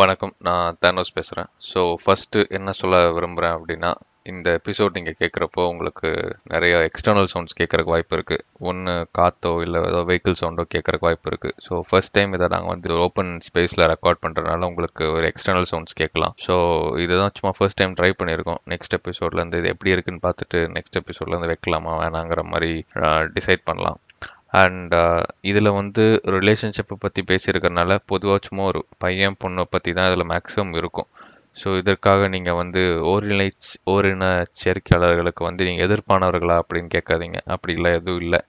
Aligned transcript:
வணக்கம். 0.00 0.32
நான் 0.46 0.76
தேனோஸ் 0.84 1.14
பேசுகிறேன் 1.16 1.48
ஸோ 1.70 1.80
ஃபஸ்ட்டு 2.02 2.42
என்ன 2.56 2.72
சொல்ல 2.78 2.98
விரும்புறேன் 3.16 3.54
அப்படின்னா, 3.56 3.90
இந்த 4.30 4.48
எபிசோட் 4.58 4.94
நீங்கள் 4.96 5.16
கேட்குறப்போ 5.20 5.62
உங்களுக்கு 5.72 6.10
நிறைய 6.52 6.74
எக்ஸ்டர்னல் 6.88 7.28
சவுண்ட்ஸ் 7.32 7.56
கேட்குறக்கு 7.58 7.92
வாய்ப்பு 7.94 8.16
இருக்குது 8.18 8.44
ஒன்று 8.68 8.94
காத்தோ, 9.18 9.52
இல்லை 9.64 9.80
ஏதோ 9.90 10.00
வெஹிக்கிள் 10.10 10.38
சவுண்டோ 10.42 10.64
கேட்குறக்கு 10.74 11.06
வாய்ப்பு 11.08 11.30
இருக்குது 11.32 11.56
ஸோ 11.66 11.80
ஃபர்ஸ்ட் 11.88 12.14
டைம் 12.18 12.36
இதை 12.38 12.48
நாங்கள் 12.54 12.72
வந்து 12.74 12.92
ஓப்பன் 13.06 13.32
ஸ்பேஸில் 13.48 13.84
ரெக்கார்ட் 13.92 14.22
பண்ணுறதுனால 14.26 14.68
உங்களுக்கு 14.70 15.06
ஒரு 15.16 15.26
எக்ஸ்டர்னல் 15.32 15.68
சவுண்ட்ஸ் 15.72 15.98
கேட்கலாம். 16.02 16.36
ஸோ 16.46 16.56
இதுதான் 17.04 17.34
சும்மா 17.40 17.52
ஃபர்ஸ்ட் 17.58 17.80
டைம் 17.82 17.98
ட்ரை 18.00 18.10
பண்ணியிருக்கோம். 18.22 18.62
நெக்ஸ்ட் 18.74 18.96
எபிசோட்லேருந்து 19.00 19.60
இது 19.62 19.72
எப்படி 19.74 19.94
இருக்குன்னு 19.96 20.24
பார்த்துட்டு 20.28 20.60
நெக்ஸ்ட் 20.78 21.00
எபிசோட்லேருந்து 21.02 21.52
வைக்கலாமா 21.52 21.94
வேணாங்கிற 22.04 22.44
மாதிரி 22.54 22.72
டிசைட் 23.36 23.68
பண்ணலாம். 23.70 24.00
அண்ட் 24.52 24.94
uh, 24.94 25.22
இதில் 25.50 25.76
வந்து 25.78 26.02
ரிலேஷன்ஷிப்பை 26.36 26.96
பற்றி 27.04 27.20
பேசியிருக்கிறனால, 27.30 27.92
பொதுவாக 28.12 28.40
சும்மா 28.46 28.64
ஒரு 28.72 28.80
பையன், 28.98 29.38
பொண்ணை 29.44 29.64
பற்றி 29.74 29.90
தான் 29.98 30.08
இதில் 30.10 30.30
மேக்ஸிமம் 30.32 30.74
இருக்கும். 30.80 31.08
ஸோ 31.56 31.68
இதற்காக 31.78 32.28
நீங்கள் 32.34 32.58
வந்து 32.60 32.82
ஓரினை 33.12 33.48
ஓரின 33.94 34.24
சேர்க்கையாளர்களுக்கு 34.62 35.42
வந்து 35.48 35.62
நீங்கள் 35.68 35.86
எதிர்ப்பானவர்களா 35.88 36.56
அப்படின்னு 36.62 36.90
கேட்காதீங்க. 36.96 37.40
அப்படிலாம் 37.54 37.98
எதுவும் 38.00 38.22
இல்லை 38.24 38.40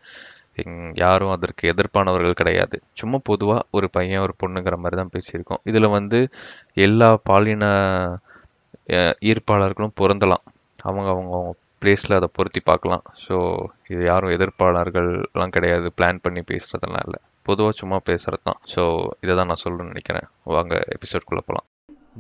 யாரும் 1.04 1.34
அதற்கு 1.36 1.64
எதிர்ப்பானவர்கள் 1.74 2.40
கிடையாது. 2.42 2.78
சும்மா 3.02 3.18
பொதுவாக 3.32 3.68
ஒரு 3.78 3.88
பையன், 3.98 4.24
ஒரு 4.26 4.34
பொண்ணுங்கிற 4.44 4.76
மாதிரி 4.84 4.98
தான் 5.02 5.14
பேசியிருக்கோம். 5.16 5.62
இதில் 5.72 5.96
வந்து 5.98 6.20
எல்லா 6.88 7.10
பாலின 7.30 7.66
ஈர்ப்பாளர்களும் 9.30 9.98
பொருந்தலாம். 10.02 10.44
அவங்க 10.80 11.10
அவங்க 11.14 11.32
அவங்க 11.38 11.54
பிளேஸில் 11.84 12.18
அதை 12.20 12.30
பொருத்தி 12.38 12.64
பார்க்கலாம். 12.72 13.04
ஸோ 13.26 13.36
இது 13.94 14.02
யாரும் 14.12 14.34
எதிர்ப்பாளர்கள்லாம் 14.38 15.56
கிடையாது. 15.58 15.88
பிளான் 16.00 16.24
பண்ணி 16.26 16.44
பேசுறதெல்லாம் 16.52 17.06
இல்லை 17.08 17.22
பொதுவாக 17.50 17.76
சும்மா 17.82 17.98
பேசுகிறது 18.10 18.46
தான். 18.50 18.60
ஸோ 18.74 18.82
இதை 19.24 19.34
தான் 19.40 19.50
நான் 19.52 19.64
சொல்லணும்னு 19.66 19.92
நினைக்கிறேன் 19.94 20.28
வாங்க 20.56 20.76
எபிசோட்குள்ள 20.98 21.44
போகலாம் 21.50 21.68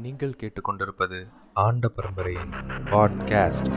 நீங்கள் 0.05 0.33
கேட்டுக்கொண்டிருப்பது 0.41 1.17
ஆண்ட 1.65 1.87
பரம்பரையின் 1.97 2.53
பாட்காஸ்ட். 2.91 3.69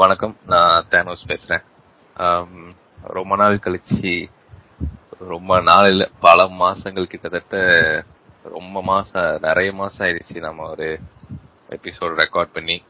வணக்கம். 0.00 0.36
நான் 0.46 0.86
தேனோஸ் 0.90 1.24
பேசுறேன். 1.26 1.62
ரொம்ப 2.98 3.36
நாள் 3.36 3.56
கழிச்சு 3.56 4.30
ரொம்ப 5.18 5.60
நாள் 5.60 5.88
இல்ல, 5.88 6.08
பல 6.20 6.44
மாசங்கள் 6.44 7.04
கிட்டத்தட்ட 7.04 7.56
ரொம்ப 8.42 8.82
மாசம் 8.82 9.38
நிறைய 9.40 9.72
மாசம் 9.72 10.06
ஆயிடுச்சு 10.06 10.38
நம்ம 10.38 10.70
ஒரு 10.70 11.00
எபிசோட் 11.70 12.18
ரெக்கார்ட் 12.22 12.52
பண்ணி. 12.52 12.82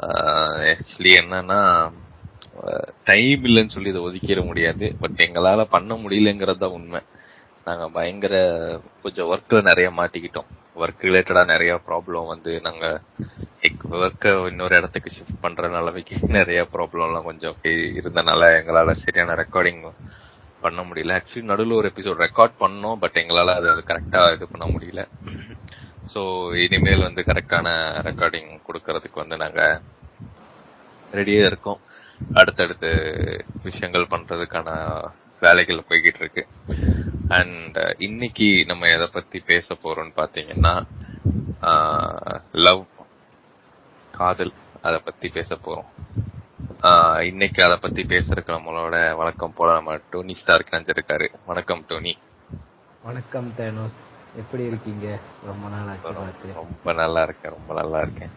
ஆக்சுவலி 0.00 1.12
என்னன்னா, 1.20 1.92
டைம் 3.04 3.44
இல்லைன்னு 3.44 3.68
சொல்லி 3.68 3.88
இதை 3.88 4.02
ஒதுக்கிட 4.02 4.46
முடியாது. 4.46 4.96
பட் 5.00 5.16
எங்களால 5.16 5.64
பண்ண 5.64 5.94
முடியலங்கிறது 5.94 6.58
தான் 6.58 6.70
உண்மை. 6.70 7.00
நாங்க 7.64 7.88
பயங்கர 7.88 8.36
கொஞ்சம் 9.02 9.30
ஒர்க்ல 9.32 9.62
நிறைய 9.62 9.90
மாட்டிக்கிட்டோம். 9.90 10.48
ஒர்க் 10.80 11.04
ரிலேட்டடா 11.06 11.42
நிறைய 11.50 11.72
ப்ராப்ளம் 11.88 12.30
வந்து 12.32 12.52
நாங்க 12.66 12.84
ஒர்க்கை 13.98 14.30
இன்னொரு 14.50 14.74
இடத்துக்கு 14.80 15.10
ஷிஃப்ட் 15.16 15.42
பண்ற 15.44 15.68
நிலைமைக்கு 15.68 16.16
நிறைய 16.38 16.60
ப்ராப்ளம்லாம் 16.74 17.28
கொஞ்சம் 17.28 17.52
அப்படியே 17.52 17.78
இருந்தனால 18.00 18.42
எங்களால 18.58 18.94
சரியான 19.02 19.34
ரெக்கார்டிங் 19.42 19.82
பண்ண 20.62 20.80
முடியல. 20.88 21.16
ஆக்சுவலி 21.18 21.48
நடுவில் 21.50 21.78
ஒரு 21.80 21.88
எபிசோட் 21.92 22.24
ரெக்கார்ட் 22.26 22.54
பண்ணோம். 22.62 22.98
பட் 23.02 23.18
எங்களால 23.22 23.54
அத 23.60 23.74
கரெக்டாக 23.90 24.34
இது 24.36 24.46
பண்ண 24.52 24.66
முடியல. 24.74 25.02
ஸோ 26.12 26.20
இனிமேல் 26.64 27.06
வந்து 27.06 27.22
கரெக்டான 27.30 27.68
ரெக்கார்டிங் 28.08 28.50
கொடுக்கறதுக்கு 28.66 29.22
வந்து 29.22 29.36
நாங்க 29.44 29.62
ரெடியா 31.10 31.42
இருக்கோம். 31.50 31.80
அடுத்தடுத்து 32.40 32.90
விஷயங்கள் 33.62 34.10
பண்றதுக்கான 34.14 34.68
வேலைகள் 35.42 35.86
போய்கிட்டு 35.88 36.22
இருக்கு. 36.22 36.42
அண்ட் 37.28 37.94
இன்னைக்கு 37.98 38.64
நம்ம 38.66 38.86
எத 38.86 39.06
பத்தி 39.06 39.38
பேச 39.38 39.74
போறோம்னு 39.74 40.12
பாத்தீங்கன்னா, 40.16 40.82
லவ் 42.52 42.84
காதல் 44.12 44.52
அத 44.82 44.98
பத்தி 44.98 45.28
பேச 45.28 45.58
போறோம். 45.64 47.22
இன்னைக்கு 47.22 47.64
அத 47.64 47.76
பத்தி 47.76 48.02
பேசுறதுக்கு 48.02 48.58
நம்மளோட 48.58 49.16
வழக்கம் 49.16 49.52
போல 49.52 49.72
நம்ம 49.72 49.98
டோனி 50.10 50.34
ஸ்டார்க் 50.34 50.68
இணைஞ்சிருக்காரு. 50.70 51.34
வணக்கம் 51.46 51.84
டோனி. 51.88 52.18
வணக்கம் 53.02 53.52
தேனோஸ். 53.56 53.98
எப்படி 54.36 54.62
இருக்கீங்க? 54.62 55.18
ரொம்ப 55.44 55.68
நாள். 55.68 55.96
ரொம்ப 56.54 56.92
நல்லா 56.92 57.22
இருக்கேன். 57.22 57.52
ரொம்ப 57.52 57.74
நல்லா 57.74 57.98
இருக்கேன். 57.98 58.30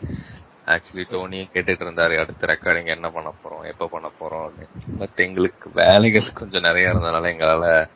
ஆக்சுவலி 0.66 1.14
டோனியும் 1.14 1.50
கேட்டுட்டு 1.54 1.84
இருந்தாரு. 1.84 2.20
அடுத்த 2.20 2.48
ரெக்கார்டிங் 2.48 2.86
என்ன 2.86 3.10
பண்ண 3.10 3.34
போறோம்? 3.44 3.68
எப்ப 3.68 3.88
பண்ண 3.88 4.12
போறோம்? 4.20 4.52
பட் 4.98 5.20
எங்களுக்கு 5.20 5.72
வேலைகள் 5.74 6.34
கொஞ்சம் 6.34 6.64
நெறைய 6.64 6.94
இருந்தனால 6.94 7.30
எங்களால 7.34 7.90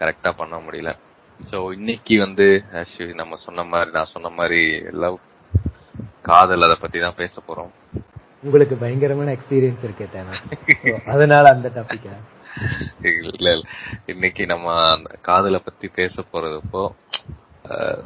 கரெக்ட்டா 0.00 0.30
பண்ண 0.40 0.56
முடியல. 0.66 0.90
ஸோ 1.40 1.58
இன்னைக்கு 1.78 2.14
வந்து 2.24 2.46
நம்ம 3.20 3.36
சொன்ன 3.46 3.64
மாரி 3.72 3.90
நான் 3.96 4.12
சொன்ன 4.14 4.30
மாரி 4.38 4.62
லவ் 5.04 5.18
காதல் 6.28 6.66
அத 6.66 6.74
பத்தி 6.80 6.98
தான் 7.04 7.18
பேச 7.20 7.34
போறோம். 7.48 7.72
உங்களுக்கு 8.46 8.74
பயங்கரமான 8.82 9.32
எக்ஸ்பீரியன்ஸ் 9.36 9.84
இருக்கே. 9.86 10.06
அதனால 11.14 11.44
அந்த 11.54 11.68
டாபிக்கா? 11.76 12.14
இல்ல. 13.30 13.48
இன்னைக்கு 14.12 14.42
நம்ம 14.52 14.74
அந்த 14.96 15.10
காதல 15.28 15.58
பத்தி 15.68 15.86
பேச 16.00 16.24
போறதப்போ 16.32 16.84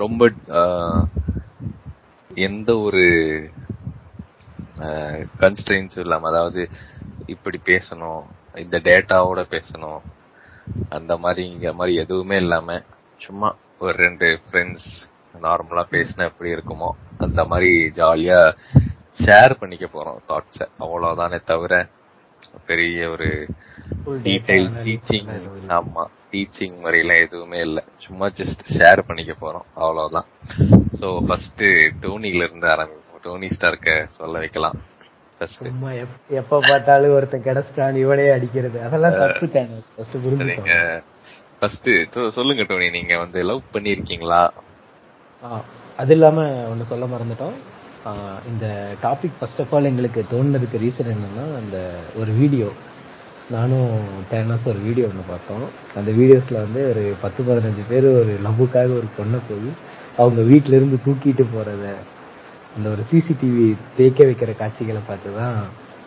ரொம்ப 0.02 0.30
எந்த 2.30 2.70
ஒரு 2.86 3.04
ஆ 4.84 4.88
கன்ஸ்ட்ரெயின்ஸும் 5.42 6.04
இல்லாம 6.04 6.28
அதாவது 6.30 6.62
இப்படி 7.34 7.58
பேசணும், 7.70 8.22
இந்த 8.64 8.76
டேட்டாவோட 8.88 9.40
பேசணும், 9.54 10.00
அந்த 10.96 11.12
மாரிங்கிற 11.24 11.72
மாரி 11.80 11.94
எதுவுமே 12.04 12.36
இல்லாம 12.44 12.78
சும்மா 13.26 13.48
ஒரு 13.86 13.96
2 14.04 14.30
ஃப்ரெண்ட்ஸ் 14.44 14.90
நார்மலா 15.44 15.84
பேசினா 15.94 16.24
எப்படி 16.30 16.50
இருக்குமோ 16.54 16.90
அந்த 17.24 17.40
மாரி 17.50 17.70
ஜாலியா 17.98 18.38
ஷேர் 19.24 19.52
பண்ணிக்க 19.60 19.86
போறோம் 19.94 20.18
தாட்ஸ. 20.30 20.58
அவ்வளவுதானே 20.84 21.38
தவிர 21.50 21.72
பெரிய 22.68 23.08
ஒரு 23.14 23.28
டீடைல் 24.26 24.68
டீச்சிங் 24.86 25.28
ஆமா 25.78 26.04
டீச்சிங் 26.32 26.76
முறையெல்லாம் 26.84 27.22
எதுவுமே 27.26 27.58
இல்ல. 27.66 27.78
சும்மா 28.04 28.26
ஜஸ்ட் 28.38 28.62
ஷேர் 28.76 29.00
பண்ணிக்க 29.08 29.32
போறோம். 29.42 29.66
அவ்வளவுதான். 29.82 30.28
ஸோ 30.98 31.06
ஃபர்ஸ்ட் 31.26 31.64
டோனில 32.04 32.46
இருந்து 32.46 32.68
ஆரம்பிப்போம். 32.74 33.20
டோனி 33.26 33.48
ஸ்டார்க்க 33.56 33.96
சொல்ல 34.18 34.34
வைக்கலாம். 34.44 34.78
ஃபர்ஸ்ட். 35.42 35.68
எப்ப 36.40 36.60
பார்த்தாலும் 36.68 37.14
ஒருத்தன் 37.14 37.46
கிடைச்சிட்டான் 37.46 37.96
இவனே 38.02 38.26
அடிக்கிறது. 38.34 38.78
அதெல்லாம் 38.86 39.16
தப்பு 39.22 39.46
தேனோஸ். 39.56 39.88
ஃபர்ஸ்ட் 39.96 40.16
புரிஞ்சுக்கோங்க. 40.24 40.76
ஃபர்ஸ்ட் 41.60 41.90
சொல்லுங்க 42.36 42.62
டோனி 42.68 42.88
நீங்க 42.96 43.14
வந்து 43.22 43.40
லவ் 43.50 43.72
பண்ணிருக்கீங்களா? 43.74 44.42
அது 46.02 46.12
இல்லாம 46.16 46.44
ஒன்னு 46.72 46.90
சொல்ல 46.92 47.06
மறந்துட்டோம். 47.12 47.56
இந்த 48.50 48.66
டாபிக் 49.02 49.36
ஃபர்ஸ்ட் 49.40 49.60
ஆஃப் 49.64 49.74
ஆல் 49.76 49.90
எங்களுக்கு 49.90 50.20
தோணுனதுக்கு 50.30 50.82
ரீசன் 50.84 51.12
என்னன்னா 51.14 51.44
அந்த 51.60 51.76
ஒரு 52.20 52.32
வீடியோ 52.40 52.68
நானும் 53.50 53.92
தேனோஸ் 54.30 54.70
ஒரு 54.72 54.80
வீடியோ 54.86 55.06
ஒன்று 55.10 55.24
பார்த்தோம் 55.28 55.64
அந்த 55.98 56.10
வீடியோஸ்ல 56.18 56.56
வந்து 56.64 56.80
ஒரு 56.90 57.02
பத்து 57.24 57.40
பதினஞ்சு 57.48 57.84
பேர் 57.90 58.06
ஒரு 58.20 58.34
லவ்வுக்காக 58.46 58.96
ஒரு 59.00 59.08
பொண்ணை 59.18 59.40
போய் 59.48 59.70
அவங்க 60.16 60.40
வீட்ல 60.50 60.76
இருந்து 60.76 60.98
தூக்கிட்டு 61.06 61.46
போறத 61.54 61.84
அந்த 62.76 62.86
ஒரு 62.94 63.02
சிசிடிவி 63.10 63.66
தேக்க 63.96 64.18
வைக்கிற 64.28 64.52
காட்சிகளை 64.60 65.02
பார்த்து 65.08 65.30
தான் 65.40 65.58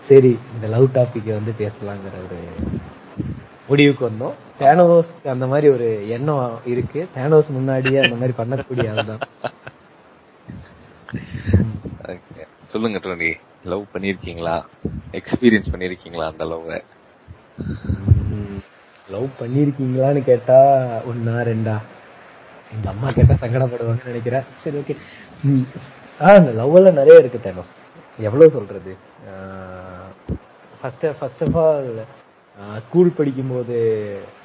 சரி 0.09 0.31
இந்த 0.56 0.66
லவ் 0.74 0.88
டாபிக்கை 0.96 1.34
வந்து 1.38 1.54
பேசலாங்கிற 1.62 2.16
ஒரு 2.25 2.39
முடிவுக்கு 3.69 4.04
வந்தோம். 4.10 4.36
தேனோஸ் 4.60 5.12
அந்த 5.34 5.45
மாதிரி 5.51 5.68
ஒரு 5.75 5.88
எண்ணம் 6.16 6.42
இருக்கு. 6.74 7.00
தேனோஸ் 7.16 7.50
முன்னாடியே 7.57 8.01
அந்த 8.06 8.18
மாதிரி 8.22 8.36
பண்ணக்கூடிய 8.42 8.92
ஆள் 8.94 9.10
தான் 9.12 9.24
Okay. 12.13 12.44
சொல்லுங்க 12.72 12.98
டோனி 13.04 13.30
லவ் 13.72 13.84
பண்ணிருக்கீங்களா? 13.94 14.56
எக்ஸ்பீரியன்ஸ் 15.19 15.72
பண்ணிருக்கீங்களா 15.74 16.25
அந்த 16.31 16.44
லவ்? 16.51 16.68
லவ் 19.07 19.28
பண்ணிருக்கீங்களான்னு 19.39 20.22
கேட்டா 20.30 20.57
ஒன்னா 21.12 21.36
ரெண்டா? 21.50 21.75
எங்க 22.74 22.88
அம்மா 22.94 23.10
கேட்டா 23.18 23.36
சங்கடப்படுவாங்கன்னு 23.44 24.12
நினைக்கிறேன். 24.12 24.45
சரி 24.63 24.78
ஓகே 24.81 24.95
ஆ 26.19 26.35
இந்த 26.35 26.51
லவ் 26.53 26.75
எல்லாம் 26.75 26.94
நிறைய 26.94 27.19
இருக்கு 27.19 27.39
தேனோஸ் 27.39 27.73
எவ்வளவு 28.19 28.50
சொல்றது? 28.50 28.91
First 30.79 31.06
first 31.19 31.44
of 31.44 31.57
all 31.62 31.89
school 32.81 33.09
படிக்கும்போது 33.13 33.77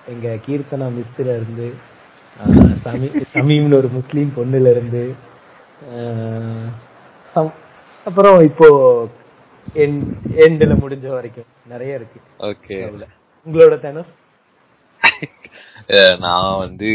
எங்க 0.06 0.28
கீர்த்தனா 0.46 0.86
மிஸ்ல 0.94 1.28
இருந்து 1.36 1.66
ஆஹ், 2.40 2.74
சமீ 2.82 3.08
சமீம்னு 3.32 3.76
ஒரு 3.76 3.88
முஸ்லீம் 3.90 4.30
பொண்ணுல 4.36 4.70
இருந்து 4.70 5.02
ஆஹ், 5.92 6.68
சம்- 7.28 7.56
அப்புறம் 8.06 8.38
இப்போ 8.44 8.68
எண்ட்ல 10.40 10.72
முடிஞ்ச 10.80 11.06
வரைக்கும் 11.08 11.48
நிறைய 11.66 11.94
இருக்கு. 11.94 12.18
ஓகே. 12.42 12.76
உங்களோட 13.46 13.74
தேனஸ் 13.80 14.12
நான் 16.20 16.58
வந்து 16.58 16.90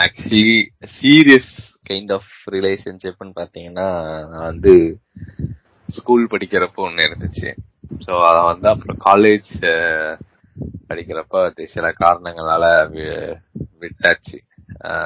ஆக்சுவலி 0.00 0.46
சீரியஸ் 0.94 1.52
கைண்ட் 1.90 2.12
ஆஃப் 2.12 2.26
ரிலேஷன்ஷிப்னு 2.50 3.32
பாத்தீங்கன்னா 3.36 3.98
நான் 4.28 4.40
வந்து 4.40 5.00
ஸ்கூல் 5.86 6.26
படிக்கிறப்போ 6.26 6.74
ஒன்று 6.74 7.08
இருந்துச்சு. 7.08 7.56
ஸோ 7.98 8.24
அதை 8.24 8.42
வந்து 8.42 8.68
அப்புறம் 8.68 8.98
காலேஜ் 9.04 9.98
படிக்கிறப்ப 10.88 11.64
சில 11.64 11.92
காரணங்களால 12.04 12.88
வி- 12.90 13.40
விட்டாச்சு. 13.80 14.38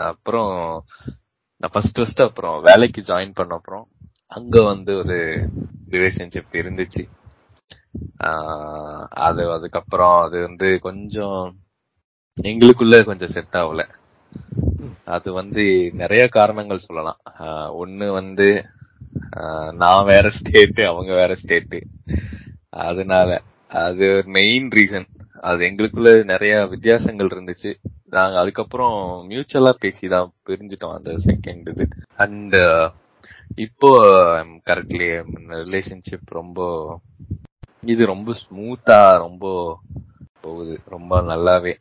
அப்புறம் 0.07 0.85
நான் 1.57 1.71
ஃபர்ஸ்ட் 1.73 1.97
ஃபர்ஸ்ட் 1.97 2.23
அப்புறம் 2.23 2.63
வேலைக்கு 2.63 3.01
ஜாயின் 3.01 3.35
பண்ண 3.35 3.55
அப்புறம் 3.55 3.89
அங்க 4.27 4.65
வந்து 4.65 4.97
ஒரு 4.97 5.49
ரிலேஷன்ஷிப் 5.91 6.53
இருந்துச்சு. 6.53 7.09
அது 9.11 9.53
அதுக்கப்புறம் 9.53 10.23
அது 10.23 10.43
வந்து 10.43 10.79
கொஞ்சம் 10.81 11.57
எங்களுக்குள்ள 12.43 13.05
கொஞ்சம் 13.05 13.29
செட் 13.29 13.53
ஆகல. 13.53 13.89
அது 15.05 15.29
வந்து 15.33 15.65
நிறைய 15.95 16.25
காரணங்கள் 16.27 16.87
சொல்லலாம். 16.87 17.21
ஒன்னு 17.83 18.07
வந்து 18.13 18.49
நான் 19.83 20.09
வேற 20.13 20.27
ஸ்டேட் 20.39 20.81
அவங்க 20.91 21.13
வேற 21.15 21.33
ஸ்டேட் 21.35 21.77
அதனால 22.87 23.31
அது 23.69 24.07
மெயின் 24.37 24.69
ரீசன் 24.77 25.09
அது 25.51 25.61
எங்களுக்குள்ள 25.69 26.11
நிறைய 26.25 26.55
வித்தியாசங்கள் 26.67 27.33
இருந்துச்சு. 27.35 27.73
நாங்க 28.17 28.37
அதுக்கப்புறம் 28.41 28.99
மியூச்சுவலா 29.31 29.73
பேசிதான் 29.85 30.31
பிரிஞ்சிட்டோம் 30.47 30.97
அந்த 30.99 31.13
செகண்ட் 31.27 31.67
இது. 31.73 31.87
அண்ட் 32.17 32.57
இப்போ 33.65 33.91
கரெக்ட்லி 34.69 35.09
ரிலேஷன்ஷிப் 35.65 36.29
ரொம்ப 36.39 36.61
இது 37.93 38.03
ரொம்ப 38.07 38.35
ஸ்மூத்தா 38.43 39.01
ரொம்ப 39.19 39.45
போகுது. 40.47 40.75
ரொம்ப 40.95 41.21
நல்லாவே 41.31 41.73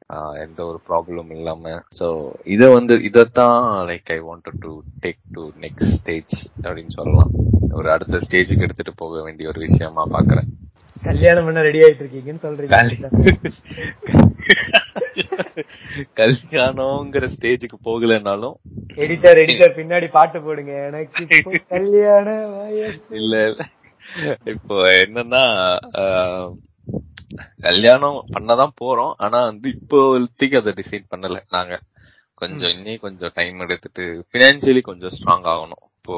எந்த 0.46 0.60
ஒரு 0.70 0.80
ப்ராப்ளம் 0.90 1.30
இல்லாம. 1.38 1.74
சோ 2.00 2.08
இத 2.56 2.70
வந்து 2.78 2.96
இதத்தான் 3.10 3.62
like 3.90 4.12
I 4.18 4.20
wanted 4.30 4.60
to 4.66 4.74
take 5.06 5.22
to 5.38 5.46
next 5.66 5.96
stage 6.00 6.36
அப்படின்னு 6.66 6.94
சொல்லலாம். 7.00 7.32
ஒரு 7.80 7.90
அடுத்த 7.96 8.22
ஸ்டேஜுக்கு 8.26 8.66
எடுத்துட்டு 8.68 8.94
போக 9.04 9.22
வேண்டிய 9.28 9.52
ஒரு 9.54 9.62
விஷயமா 9.68 10.06
பாக்குறேன். 10.16 10.50
கல்யாணம் 11.08 11.46
பண்ண 11.46 11.62
ரெடி 11.68 11.80
ஆயிட்டு 11.86 12.04
இருக்கீங்கன்னு 12.04 12.44
சொல்றீங்க 12.44 12.76
கல்யாணம்ங்கிற 16.20 17.26
ஸ்டேஜுக்கு 17.34 17.78
போகலைன்னாலும் 17.88 18.56
எடிட்டர் 19.04 19.40
எடிட்டர் 19.44 19.78
பின்னாடி 19.80 20.08
பாட்டு 20.16 20.40
போடுங்க. 20.46 20.74
எனக்கு 20.90 21.24
இப்போ 21.40 21.52
கல்யாண 21.74 22.28
வயசு. 22.54 23.02
இல்ல 23.22 23.34
இல்ல. 23.50 23.64
இப்போ 24.54 24.76
என்னன்னா 25.04 25.44
கல்யாணம் 27.62 28.20
பண்ணதான் 28.34 28.78
போறோம். 28.82 29.14
ஆனா 29.18 29.40
வந்து 29.46 29.70
இப்போதைக்கு 29.80 30.62
அதை 30.62 30.74
டிசைட் 30.82 31.12
பண்ணல 31.16 31.40
நாங்க. 31.50 31.80
கொஞ்சம் 32.42 32.76
இன்னி 32.78 33.00
கொஞ்சம் 33.00 33.32
டைம் 33.34 33.60
எடுத்துட்டு 33.60 34.06
பினான்சியலி 34.32 34.82
கொஞ்சம் 34.82 35.12
ஸ்ட்ராங் 35.18 35.50
ஆகணும். 35.54 35.84
இப்போ 35.98 36.18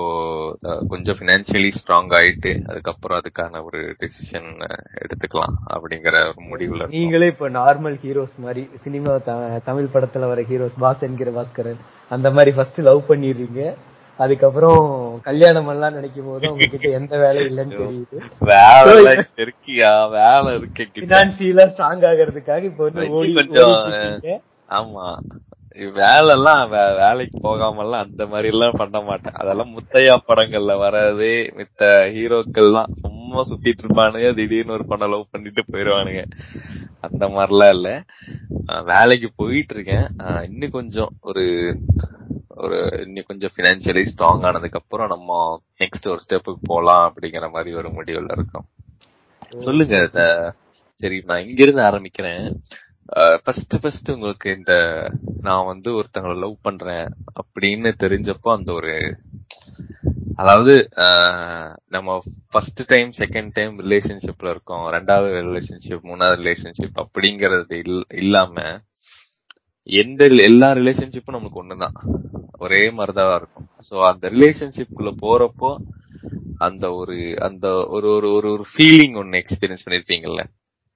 கொஞ்சம் 0.87 1.17
பினான்சியலி 1.17 1.71
ஸ்ட்ராங் 1.79 2.13
ஆயிட்டு 2.19 2.51
அதுக்கப்புறம் 2.69 3.19
அதுக்கான 3.19 3.63
ஒரு 3.63 3.81
டிசிஷன் 3.99 4.47
எடுத்துக்கலாம் 5.01 5.57
அப்படிங்கிற 5.75 6.15
ஒரு 6.31 6.41
முடிவுல. 6.51 6.87
நீங்களே 6.95 7.27
இப்ப 7.27 7.49
நார்மல் 7.49 7.97
ஹீரோஸ் 8.05 8.37
மாதிரி 8.45 8.63
சினிமா 8.85 9.17
தமிழ் 9.69 9.91
படத்துல 9.93 10.27
வர 10.31 10.41
ஹீரோஸ் 10.41 10.79
பாஸ் 10.79 11.03
என்கிற 11.09 11.31
பாஸ்கரன் 11.37 11.83
அந்த 12.09 12.31
மாதிரி 12.31 12.55
ஃபர்ஸ்ட் 12.55 12.81
லவ் 12.89 13.09
பண்ணிடுறீங்க. 13.09 13.75
அதுக்கப்புறம் 14.17 14.83
கல்யாணம் 15.23 15.67
எல்லாம் 15.67 15.93
நினைக்கும் 15.93 16.25
போது 16.25 16.51
உங்ககிட்ட 16.51 16.89
எந்த 16.89 17.17
வேலை 17.19 17.41
இல்லைன்னு 17.45 17.77
தெரியுது. 17.81 18.17
வேலை 18.39 19.15
இருக்கியா? 19.35 19.93
வேலை 20.09 20.57
இருக்கு. 20.57 20.87
பினான்சியலா 20.95 21.65
ஸ்ட்ராங் 21.71 22.05
ஆகிறதுக்காக 22.11 22.63
இப்ப 22.63 22.83
வந்து 22.83 23.09
ஓடி 23.09 23.33
கொஞ்சம். 23.33 23.75
ஆமா. 24.69 25.07
வேலை 25.93 26.29
எல்லாம் 26.31 26.69
வேலைக்கு 26.69 27.39
போகாம 27.41 27.83
எல்லாம் 27.83 28.03
அந்த 28.03 28.25
மாதிரி 28.25 28.47
எல்லாம் 28.47 28.77
பண்ண 28.77 29.01
மாட்டேன். 29.01 29.33
அதெல்லாம் 29.33 29.71
முத்தையா 29.77 30.15
படங்கள்ல 30.27 30.75
வர்றது 30.83 31.31
மித்த 31.57 31.81
ஹீரோக்கள்லாம் 32.15 32.91
சும்மா 33.01 33.41
சுத்திட்டு 33.41 33.83
இருப்பானுங்க. 33.83 34.35
திடீர்னு 34.35 34.71
ஒரு 34.71 34.85
பொண்ணை 34.89 35.09
லவ் 35.09 35.31
பண்ணிட்டு 35.31 35.63
போயிருவானுங்க. 35.71 36.23
அந்த 37.01 37.27
மாதிரிலாம் 37.27 37.69
இல்ல. 37.69 37.89
வேலைக்கு 38.83 39.29
போயிட்டு 39.35 39.73
இருக்கேன். 39.73 40.07
இன்னும் 40.51 40.69
கொஞ்சம் 40.69 41.11
ஒரு 41.21 41.45
ஒரு 42.55 43.03
இன்னும் 43.05 43.23
கொஞ்சம் 43.27 43.51
பினான்சியலி 43.57 44.05
ஸ்ட்ராங் 44.11 44.45
ஆனதுக்கு 44.45 44.79
அப்புறம் 44.79 45.07
நம்ம 45.07 45.61
நெக்ஸ்ட் 45.79 46.09
ஒரு 46.09 46.19
ஸ்டெப்புக்கு 46.29 46.59
போலாம் 46.61 47.13
அப்படிங்கிற 47.13 47.51
மாதிரி 47.51 47.75
ஒரு 47.75 47.89
முடிவுல 47.89 48.31
இருக்கோம். 48.31 48.65
சொல்லுங்க 49.63 49.95
சரி 50.95 51.23
நான் 51.25 51.47
இங்க 51.47 51.63
இருந்து 51.63 51.81
ஆரம்பிக்கிறேன் 51.81 52.55
ஃபர்ஸ்ட் 53.43 53.81
ஃபர்ஸ்ட் 53.81 54.11
உங்களுக்கு 54.11 54.55
இந்த 54.57 54.73
நான் 55.41 55.65
வந்து 55.65 55.91
ஒருத்தங்களை 55.91 56.39
லவ் 56.39 56.55
பண்றேன் 56.61 57.07
அப்படின்னு 57.35 57.93
தெரிஞ்சப்போ 57.99 58.55
அந்த 58.55 58.71
ஒரு 58.71 59.17
அதாவது 60.35 60.89
நம்ம 61.87 62.21
ஃபர்ஸ்ட் 62.49 62.81
டைம் 62.85 63.11
செகண்ட் 63.17 63.49
டைம் 63.53 63.79
ரிலேஷன்ஷிப்ல 63.79 64.49
இருக்கோம். 64.49 64.91
ரெண்டாவது 64.93 65.29
ரிலேஷன்ஷிப் 65.43 66.03
மூணாவது 66.03 66.37
ரிலேஷன்ஷிப் 66.41 67.03
அப்படிங்கறது 67.03 67.73
இல்- 67.83 68.13
இல்லாம 68.13 68.81
எந்த 69.87 70.25
எல்லா 70.25 70.67
ரிலேஷன்ஷிப்பும் 70.71 71.35
நமக்கு 71.37 71.63
ஒண்ணுதான். 71.63 71.95
ஒரே 72.57 72.89
மாதிரிதான் 72.89 73.35
இருக்கும். 73.39 73.67
சோ 73.89 73.95
அந்த 74.11 74.29
ரிலேஷன்ஷிப்குள்ள 74.29 75.11
போறப்போ 75.21 75.71
அந்த 76.57 76.85
ஒரு 76.93 77.15
அந்த 77.47 77.67
ஒரு 77.95 78.07
ஒரு 78.17 78.27
ஒரு 78.33 78.47
ஒரு 78.51 78.65
ஃபீலிங் 78.73 79.15
ஒன்னு 79.17 79.41
எக்ஸ்பீரியன்ஸ் 79.43 79.85
பண்ணிருப்பீங்கல்ல? 79.85 80.43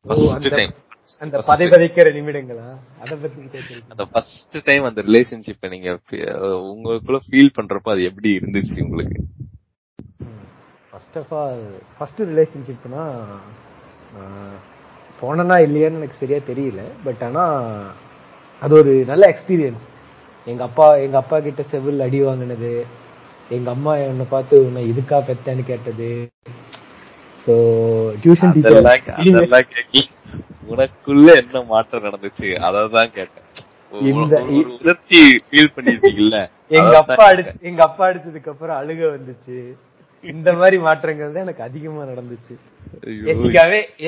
ஃபர்ஸ்ட் 0.06 0.56
டைம் 0.56 0.74
அந்த 1.20 1.38
நிமிடங்களா? 2.18 2.68
அத 3.00 3.16
பத்தி 3.16 3.76
அந்த 3.90 4.04
ஃபர்ஸ்ட் 4.06 4.58
டைம் 4.64 4.84
அந்த 4.84 5.02
ரிலேஷன்ஷிப்பை 5.02 5.70
நீங்க 5.70 5.90
உங்களுக்குள்ள 6.74 7.20
ஃபீல் 7.30 7.56
பண்றப்போ 7.60 7.90
அது 7.94 8.04
எப்படி 8.04 8.30
இருந்துச்சு 8.38 8.78
உங்களுக்கு? 8.88 9.20
ஃபர்ஸ்ட் 10.92 11.18
ஆஃப் 11.18 11.34
ஆல் 11.40 11.64
ஃபர்ஸ்ட் 11.98 12.22
ரிலேஷன்ஷிப்னா 12.34 13.06
போனனா 15.22 15.56
இல்லையான்னு 15.66 16.00
எனக்கு 16.00 16.20
சரியா 16.20 16.40
தெரியல. 16.52 16.84
பட் 17.04 17.24
ஆனா 17.30 17.46
அது 18.62 18.74
ஒரு 18.82 18.94
நல்ல 19.12 19.24
எக்ஸ்பீரியன்ஸ் 19.34 19.84
எங்க 20.48 20.64
அப்பா 20.70 20.88
எங்க 21.06 21.18
அப்பா 21.22 21.38
கிட்ட 21.46 21.62
செவில் 21.72 22.06
அடி 22.06 22.20
வாங்கினது. 22.28 22.72
எங்க 23.56 23.70
அம்மா 23.76 23.94
என்னை 24.06 24.26
பார்த்து 24.34 24.56
உன்னை 24.66 24.82
இதுக்கா 24.92 25.18
பெத்தேன்னு 25.28 25.64
கேட்டது. 25.72 26.10
சோ 27.46 27.54
டியூஷன் 28.24 28.54
டீச்சர் 28.56 28.78
உனக்குள்ள 30.72 31.28
என்ன 31.42 31.62
மாற்றம் 31.74 32.06
நடந்துச்சு? 32.08 32.50
அததான் 32.68 33.16
கேட்டேன். 33.18 33.46
உணர்ச்சி 34.74 35.22
ஃபீல் 35.48 35.74
பண்ணிருக்கீங்கல்ல 35.76 36.40
எங்க 36.78 36.90
அதான் 36.90 37.04
அப்பா 37.04 37.26
அடி 37.32 37.44
எங்க 37.70 37.82
அப்பா 37.90 38.04
அடிச்சதுக்கு 38.10 38.52
அப்புறம் 38.54 38.80
அழுக 38.82 39.02
வந்துச்சு. 39.16 39.58
இந்த 40.24 40.50
மாதிரி 40.60 40.78
மாற்றங்கள் 40.88 41.34
தான் 41.36 41.46
எனக்கு 41.48 41.68
அதிகமா 41.70 42.02
நடந்துச்சு. 42.12 42.54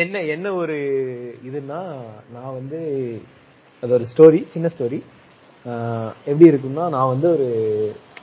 என்ன 0.03 0.21
என்ன 0.35 0.47
ஒரு 0.61 0.77
இதுன்னா 1.49 1.79
நான் 2.35 2.55
வந்து 2.59 2.79
அது 3.83 3.91
ஒரு 3.97 4.05
ஸ்டோரி 4.11 4.39
சின்ன 4.53 4.69
ஸ்டோரி 4.73 4.99
எப்படி 6.29 6.45
இருக்கும்னா 6.51 6.85
நான் 6.95 7.11
வந்து 7.13 7.27
ஒரு 7.35 7.47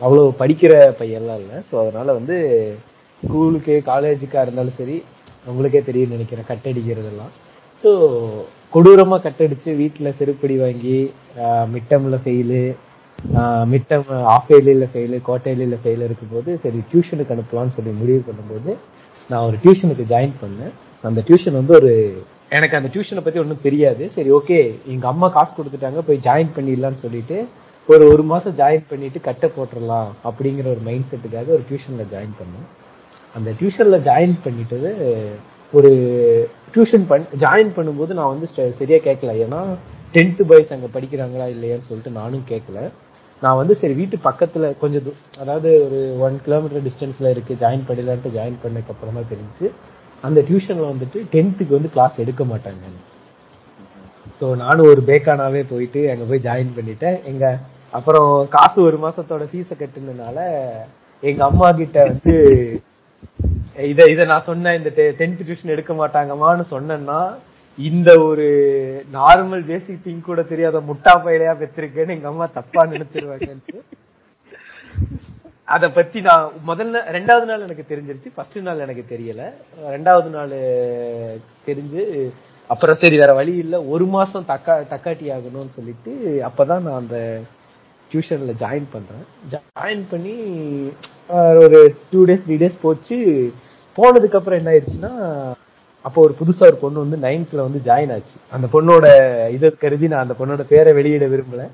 அவ்வளோ 0.04 0.22
படிக்கிற 0.40 0.72
பையன்லாம் 1.00 1.40
இல்லை. 1.42 1.56
ஸோ 1.68 1.74
அதனால 1.82 2.08
வந்து 2.18 2.36
ஸ்கூலுக்கு 3.22 3.74
காலேஜுக்காக 3.90 4.44
இருந்தாலும் 4.46 4.78
சரி 4.80 4.96
உங்களுக்கே 5.50 5.82
தெரியும் 5.88 6.14
நினைக்கிறேன் 6.16 6.48
கட் 6.50 6.68
அடிக்கிறதெல்லாம் 6.70 7.32
ஸோ 7.84 7.90
கொடூரமாக 8.74 9.22
கட் 9.24 9.42
அடித்து 9.44 9.70
வீட்டில் 9.82 10.16
செருப்படி 10.18 10.56
வாங்கி 10.64 10.98
மிட்டமில் 11.74 12.22
ஃபெயிலு 12.24 12.62
மிட்டம் 13.72 14.08
ஆஃப் 14.34 14.50
இயர்லியில் 14.52 14.90
ஃபெயிலு 14.92 15.18
குவார்டர்லியில் 15.26 15.80
ஃபெயில் 15.82 16.02
இருக்கும்போது 16.08 16.50
சரி 16.64 16.80
டியூஷனுக்கு 16.90 17.34
அனுப்பலாம்னு 17.36 17.76
சொல்லி 17.76 17.92
முடிவு 18.00 18.20
பண்ணும்போது 18.28 18.70
நான் 19.30 19.46
ஒரு 19.48 19.56
டியூஷனுக்கு 19.64 20.04
ஜாயின் 20.12 20.36
பண்ணேன். 20.42 20.74
அந்த 21.04 21.20
டியூஷன் 21.28 21.58
வந்து 21.60 21.74
ஒரு 21.80 21.92
எனக்கு 22.50 22.76
அந்த 22.76 22.88
டியூஷனை 22.88 23.20
பத்தி 23.24 23.38
ஒன்றும் 23.38 23.60
தெரியாது. 23.62 24.10
சரி 24.10 24.30
ஓகே 24.32 24.58
எங்க 24.86 25.06
அம்மா 25.08 25.28
காசு 25.28 25.62
கொடுத்துட்டாங்க 25.62 26.00
போய் 26.06 26.20
ஜாயின் 26.22 26.50
பண்ணிடலாம்னு 26.56 26.94
சொல்லிட்டு 26.94 27.46
ஒரு 27.88 28.08
ஒரு 28.08 28.22
மாசம் 28.22 28.56
ஜாயின் 28.56 28.84
பண்ணிட்டு 28.88 29.20
கட்ட 29.20 29.46
போட்டுடலாம் 29.46 30.08
அப்படிங்கிற 30.24 30.66
ஒரு 30.66 30.80
மைண்ட் 30.84 31.04
செட்டுக்காக 31.10 31.48
ஒரு 31.48 31.64
டியூஷன்ல 31.70 32.02
ஜாயின் 32.12 32.34
பண்ணேன். 32.40 32.66
அந்த 33.34 33.50
டியூஷன்ல 33.50 33.98
ஜாயின் 34.08 34.38
பண்ணிட்டது 34.44 34.90
ஒரு 35.72 35.90
டியூஷன் 36.74 37.04
பண் 37.08 37.26
ஜாயின் 37.38 37.72
பண்ணும்போது 37.76 38.12
நான் 38.12 38.28
வந்து 38.28 38.46
சரியாக 38.46 38.76
சரியா 38.76 38.98
கேட்கல. 38.98 39.46
ஏன்னா 39.46 39.60
டென்த்து 40.12 40.42
பாய்ஸ் 40.42 40.72
அங்கே 40.72 40.86
படிக்கிறாங்களா 40.86 41.46
இல்லையான்னு 41.54 41.88
சொல்லிட்டு 41.90 42.10
நானும் 42.10 42.44
கேட்கல. 42.48 42.90
நான் 43.42 43.56
வந்து 43.56 43.74
சரி 43.74 43.92
வீட்டு 43.92 44.18
பக்கத்தில் 44.18 44.78
கொஞ்சம் 44.78 45.02
தூ- 45.02 45.38
அதாவது 45.38 45.84
ஒரு 45.84 46.16
ஒன் 46.20 46.40
கிலோமீட்டர் 46.44 46.82
டிஸ்டன்ஸில் 46.82 47.36
இருக்குது 47.36 47.60
ஜாயின் 47.60 47.84
பண்ணிடலான்ட்டு 47.88 48.34
ஜாயின் 48.34 48.58
பண்ணதுக்கு 48.64 48.94
தான் 49.00 49.30
தெரிஞ்சு 49.30 49.70
அந்த 50.26 50.40
டியூஷன்ல 50.48 50.86
வந்துட்டு 50.92 51.18
டென்த்துக்கு 51.34 51.76
வந்து 51.78 51.94
கிளாஸ் 51.94 52.20
எடுக்க 52.24 52.42
மாட்டாங்க. 52.52 52.84
ஸோ 54.38 54.46
நானும் 54.62 54.90
ஒரு 54.92 55.02
பேக்கானாவே 55.08 55.62
போயிட்டு 55.72 56.00
அங்க 56.12 56.24
போய் 56.30 56.46
ஜாயின் 56.46 56.76
பண்ணிட்டேன். 56.76 57.18
எங்க 57.30 57.44
அப்புறம் 57.98 58.30
காசு 58.54 58.78
ஒரு 58.88 58.96
மாசத்தோட 59.04 59.44
ஃபீஸை 59.50 59.76
கட்டுனதுனால 59.82 60.38
எங்க 61.22 61.42
அம்மா 61.50 61.68
கிட்ட 61.80 61.98
வந்து 62.10 62.34
இத 63.90 64.00
இத 64.12 64.24
நான் 64.30 64.48
சொன்னேன் 64.48 64.76
இந்த 64.78 64.90
டென்த் 65.20 65.44
டியூஷன் 65.46 65.74
எடுக்க 65.74 65.92
மாட்டாங்கம்மான்னு 66.00 66.64
சொன்னேன்னா 66.74 67.20
இந்த 67.78 68.10
ஒரு 68.28 68.46
நார்மல் 69.16 69.64
பேசிக் 69.70 70.04
திங்க் 70.04 70.28
கூட 70.28 70.42
தெரியாத 70.52 70.80
முட்டா 70.88 71.14
பயிலையா 71.26 71.52
பெற்றிருக்கேன்னு 71.60 72.16
எங்க 72.16 72.28
அம்மா 72.32 72.46
தப்பா 72.58 72.82
நினைச்சிருவாங்க 72.94 73.50
அதை 75.74 75.88
பத்தி 75.96 76.18
நான் 76.26 76.52
முதல்ல 76.68 76.98
ரெண்டாவது 77.16 77.46
நாள் 77.50 77.64
எனக்கு 77.66 77.84
தெரிஞ்சிருச்சு. 77.90 78.28
ஃபர்ஸ்ட் 78.34 78.58
நாள் 78.68 78.84
எனக்கு 78.84 79.04
தெரியல. 79.14 79.42
ரெண்டாவது 79.94 80.30
நாள் 80.36 80.54
தெரிஞ்சு 81.66 82.02
அப்புறம் 82.70 82.98
சரி 83.02 83.16
வேற 83.22 83.32
வழி 83.38 83.54
இல்ல. 83.64 83.76
ஒரு 83.94 84.06
மாசம் 84.14 84.46
தக்கா 84.48 84.74
தக்காட்டி 84.92 85.26
ஆகணும்னு 85.36 85.76
சொல்லிட்டு 85.76 86.12
அப்பதான் 86.48 86.84
நான் 86.86 87.00
அந்த 87.02 87.18
டியூஷன்ல 88.10 88.52
ஜாயின் 88.62 88.88
பண்றேன். 88.94 89.24
ஜாயின் 89.52 90.04
பண்ணி 90.10 90.34
ஒரு 91.62 91.80
டூ 92.10 92.20
டேஸ் 92.30 92.44
த்ரீ 92.46 92.58
டேஸ் 92.64 92.82
போச்சு. 92.86 93.18
போனதுக்கு 93.96 94.38
அப்புறம் 94.40 94.58
என்ன 94.60 94.72
ஆயிடுச்சுன்னா 94.72 95.12
அப்போ 96.04 96.18
ஒரு 96.26 96.34
புதுசா 96.40 96.64
ஒரு 96.70 96.78
பொண்ணு 96.82 97.04
வந்து 97.04 97.16
நைன்த்ல 97.26 97.62
வந்து 97.68 97.80
ஜாயின் 97.88 98.12
ஆச்சு. 98.16 98.36
அந்த 98.56 98.66
பொண்ணோட 98.74 99.06
இதை 99.56 99.70
கருதி 99.84 100.08
நான் 100.12 100.26
அந்த 100.26 100.36
பொண்ணோட 100.40 100.64
பேரை 100.74 100.92
வெளியிட 100.98 101.26
விரும்பல. 101.32 101.64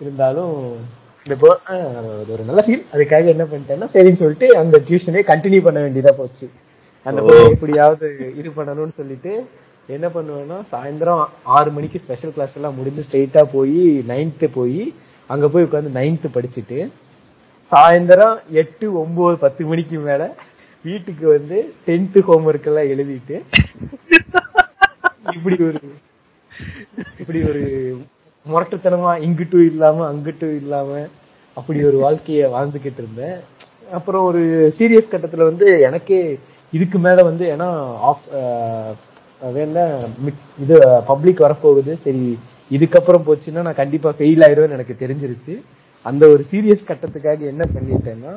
இருந்தாலும் 0.00 0.56
இந்த 1.26 1.34
அது 1.72 2.30
ஒரு 2.34 2.44
நல்ல 2.46 2.60
ஃபீல் 2.64 2.84
அதுக்காக 2.94 3.32
என்ன 3.34 3.44
பண்ணிட்டேன்னா 3.50 3.88
சரின்னு 3.92 4.20
சொல்லிட்டு 4.22 4.46
அந்த 4.60 4.76
டியூஷனே 4.86 5.20
கண்டினியூ 5.28 5.60
பண்ண 5.66 5.78
வேண்டியதா 5.84 6.12
போச்சு. 6.16 6.46
அந்த 7.06 7.20
எப்படியாவது 7.48 8.08
இது 8.40 8.48
பண்ணணும்னு 8.56 8.94
சொல்லிட்டு 8.98 9.32
என்ன 9.88 10.06
பண்ணுவேன்னா 10.14 10.58
சாயந்தரம் 10.72 11.22
ஆறு 11.56 11.70
மணிக்கு 11.76 12.02
ஸ்பெஷல் 12.02 12.34
கிளாஸ் 12.34 12.56
எல்லாம் 12.58 12.76
முடிஞ்சு 12.78 13.04
ஸ்ட்ரெயிட்டா 13.06 13.42
போய் 13.54 13.78
நைன்த்து 14.10 14.48
போய் 14.56 14.82
அங்க 15.30 15.46
போய் 15.48 15.66
உட்காந்து 15.66 15.96
நைன்த்து 15.98 16.28
படிச்சுட்டு 16.36 16.78
சாயந்தரம் 17.72 18.36
எட்டு 18.62 18.86
ஒன்பது 19.02 19.36
பத்து 19.44 19.62
மணிக்கு 19.66 19.98
மேல 20.06 20.22
வீட்டுக்கு 20.84 21.26
வந்து 21.34 21.58
டென்த் 21.86 22.18
ஹோம்ஒர்க் 22.28 22.68
எல்லாம் 22.70 22.90
எழுதிட்டு 22.94 23.36
இப்படி 25.34 25.56
ஒரு 25.68 25.80
இப்படி 27.20 27.40
ஒரு 27.50 27.62
முரட்டுத்தனமா 28.50 29.10
இங்கிட்டும் 29.26 29.66
இல்லாம 29.70 30.06
அங்கிட்டும் 30.12 30.54
இல்லாம 30.62 30.90
அப்படி 31.56 31.78
ஒரு 31.88 31.98
வாழ்க்கைய 32.04 32.42
வாழ்ந்துகிட்டு 32.54 33.00
இருந்தேன். 33.02 33.36
அப்புறம் 33.96 34.24
ஒரு 34.30 34.42
சீரியஸ் 34.78 35.12
கட்டத்துல 35.12 35.46
வந்து 35.50 35.66
எனக்கே 35.88 36.20
இதுக்கு 36.72 36.98
மேல 37.06 37.22
வந்து 37.28 37.44
ஏன்னா 37.54 37.68
ஆஃப் 38.10 38.26
வேணா 39.56 39.84
இது 40.62 40.74
பப்ளிக் 41.10 41.44
வரப்போகுது. 41.46 41.92
சரி 42.04 42.24
இதுக்கப்புறம் 42.76 43.26
போச்சுன்னா 43.26 43.64
நான் 43.66 43.80
கண்டிப்பா 43.80 44.10
ஃபெயில் 44.18 44.44
ஆயிருவேன்னு 44.46 44.76
எனக்கு 44.78 44.94
தெரிஞ்சிருச்சு. 45.02 45.54
அந்த 46.06 46.22
ஒரு 46.34 46.42
சீரியஸ் 46.50 46.88
கட்டத்துக்காக 46.90 47.40
என்ன 47.52 47.64
பண்ணிட்டேன்னா 47.74 48.32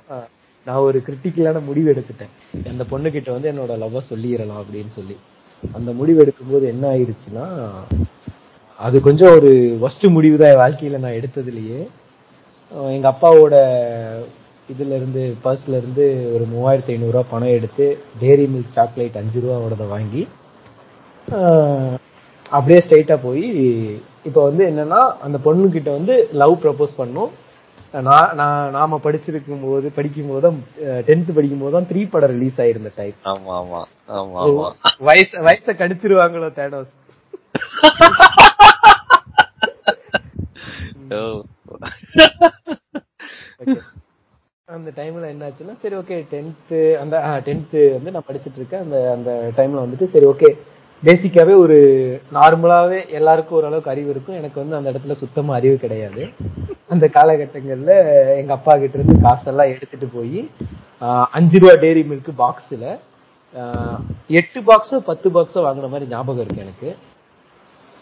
நான் 0.67 0.83
ஒரு 0.87 0.97
கிரிட்டிக்கலான 1.07 1.57
முடிவு 1.69 1.87
எடுத்துட்டேன். 1.93 2.33
அந்த 2.71 2.83
பொண்ணுகிட்ட 2.91 3.29
வந்து 3.35 3.49
என்னோட 3.51 3.73
லவ்வ 3.83 4.01
சொல்லிடலாம் 4.11 4.61
அப்படின்னு 4.63 4.91
சொல்லி. 4.99 5.15
அந்த 5.77 5.89
முடிவு 5.99 6.19
எடுக்கும்போது 6.25 6.65
என்ன 6.73 6.85
ஆயிடுச்சுன்னா 6.93 7.45
அது 8.79 8.97
கொஞ்சம் 9.05 9.33
ஒரு 9.37 9.51
ஒஸ்ட் 9.85 10.05
முடிவு 10.15 10.37
தான் 10.37 10.51
என் 10.51 10.61
வாழ்க்கையில 10.61 10.97
நான் 11.03 11.17
எடுத்ததுலயே 11.19 11.79
அஹ் 12.71 12.91
எங்க 12.95 13.07
அப்பாவோட 13.11 13.55
இதுல 14.69 14.95
இருந்து 14.99 15.23
பர்ஸ்ல 15.43 15.79
இருந்து 15.79 16.05
ஒரு 16.35 16.45
மூவாயிரத்தி 16.51 16.91
ஐநூறு 16.93 17.13
ரூபாய் 17.13 17.31
பணம் 17.31 17.55
எடுத்து 17.57 17.85
டேரி 18.21 18.45
மில்க் 18.53 18.75
சாக்லேட் 18.77 19.19
அஞ்சு 19.21 19.43
ரூபாவோட 19.43 19.85
வாங்கி 19.91 20.23
அப்படியே 22.51 22.79
ஸ்ட்ரைட்டா 22.81 23.17
போய் 23.21 23.45
இப்போ 24.25 24.41
வந்து 24.47 24.63
என்னன்னா 24.71 25.01
அந்த 25.25 25.37
பொண்ணு 25.45 25.67
கிட்ட 25.71 25.89
வந்து 25.97 26.13
லவ் 26.41 26.55
ப்ரப்போஸ் 26.63 26.99
பண்ணும் 26.99 27.31
நான் 28.07 28.31
நான் 28.39 28.71
நாம 28.71 28.97
படிச்சிருக்கும் 29.03 29.65
போது 29.65 29.87
படிக்கும் 29.97 30.31
போது 30.31 30.47
டென்த் 31.07 31.29
படிக்கும் 31.35 31.63
போது 31.63 31.75
தான் 31.75 31.89
த்ரீ 31.91 32.01
படம் 32.13 32.33
ரிலீஸ் 32.33 32.57
ஆயிருந்த 32.63 32.91
டைம் 32.97 33.15
ஆமா 33.31 33.53
ஆமா 33.59 33.81
ஆமா 34.13 34.39
ஆமா 34.45 34.67
வயசு 35.01 35.35
வயசை 35.47 35.73
கடிச்சிருவாங்களோ. 35.75 36.49
Okay. 36.49 36.67
அந்த 44.75 44.89
டைம்ல 44.97 45.25
என்னாச்சுன்னா 45.33 45.73
சரி 45.81 45.95
ஓகே 45.99 46.15
டென்த்து 46.31 46.79
அந்த 47.01 47.15
டென்த்து 47.47 47.81
வந்து 47.95 48.13
நான் 48.15 48.27
படிச்சிட்டு 48.29 48.59
இருக்கேன். 48.61 48.83
அந்த 48.85 48.97
அந்த 49.15 49.31
டைம்ல 49.57 49.83
வந்துட்டு 49.83 50.07
சரி 50.13 50.27
ஓகே 50.31 50.49
பேசிக்காவே 51.03 51.53
ஒரு 51.63 51.77
நார்மலாவே 52.37 52.99
எல்லாருக்கும் 53.17 53.57
ஓரளவுக்கு 53.59 53.91
அறிவு 53.93 54.09
இருக்கும். 54.13 54.37
எனக்கு 54.41 54.57
வந்து 54.61 54.77
அந்த 54.77 54.91
இடத்துல 54.93 55.15
சுத்தமா 55.21 55.51
அறிவு 55.59 55.75
கிடையாது. 55.83 56.23
அந்த 56.93 57.05
காலகட்டங்கள்ல 57.17 57.93
எங்க 58.41 58.53
அப்பா 58.57 58.73
கிட்ட 58.83 58.99
இருந்து 58.99 59.15
காசெல்லாம் 59.25 59.73
எடுத்துட்டு 59.75 60.09
போய் 60.17 60.39
அஞ்சு 61.39 61.59
ரூபா 61.63 61.75
டெய்ரி 61.83 62.03
மில்க் 62.11 62.31
பாக்ஸ்ல 62.43 62.85
எட்டு 64.39 64.59
பாக்ஸோ 64.69 64.97
பத்து 65.09 65.27
பாக்ஸோ 65.35 65.59
வாங்கின 65.65 65.89
மாதிரி 65.93 66.09
ஞாபகம் 66.13 66.43
இருக்கு 66.43 66.65
எனக்கு. 66.65 66.89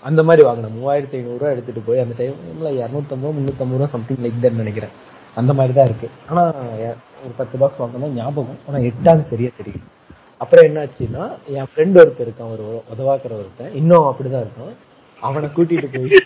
அந்த 0.09 0.21
மாதிரி 0.27 0.41
வாங்கினேன் 0.47 0.75
மூவாயிரத்தி 0.77 1.15
ஐநூறு 1.19 1.37
ரூபா 1.39 1.51
எடுத்துட்டு 1.53 1.81
போய் 1.87 2.03
அந்த 2.03 2.13
டைம்ல 2.19 2.69
இரநூத்தம்பது 2.81 3.33
முந்நூத்தம்பது 3.37 3.79
ரூபா 3.79 3.89
சம்திங் 3.95 4.21
லைக் 4.25 4.43
தட் 4.43 4.61
நினைக்கிறேன். 4.61 4.93
அந்த 5.39 5.51
மாதிரி 5.57 5.73
தான் 5.77 5.87
இருக்கு. 5.89 6.07
ஆனா 6.29 6.41
ஒரு 7.23 7.33
பத்து 7.37 7.57
பாக்ஸ் 7.61 7.81
வாங்கினா 7.81 8.09
ஞாபகம். 8.19 8.59
ஆனா 8.67 8.77
எட்டாவது 8.89 9.23
சரியா 9.31 9.51
தெரியும். 9.59 9.85
அப்புறம் 10.43 10.65
என்னாச்சுன்னா 10.69 11.25
என் 11.57 11.69
ஃப்ரெண்ட் 11.71 11.99
ஒருத்தர் 12.01 12.27
இருக்கான் 12.27 12.53
ஒரு 12.55 12.65
உதவாக்குற 12.93 13.33
ஒருத்தன். 13.41 13.73
இன்னும் 13.81 14.07
அப்படிதான் 14.09 14.45
இருக்கான். 14.45 14.75
அவனை 15.21 15.49
கூட்டிட்டு 15.57 15.89
போய் 15.95 16.21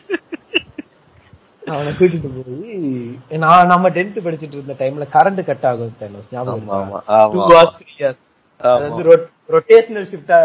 அவனை 1.76 1.92
கூட்டிட்டு 2.00 2.30
போய் 2.36 3.40
நான் 3.44 3.72
நம்ம 3.72 3.90
டென்த் 3.98 4.26
படிச்சிட்டு 4.28 4.58
இருந்த 4.60 4.76
டைம்ல 4.82 5.08
கரண்ட் 5.16 5.42
கட் 5.50 5.66
ஆகும் 5.72 5.96
ஞாபகம் 6.36 6.70
ரொட்டேஷனல் 9.50 10.08
ஷிஃப்டா. 10.12 10.38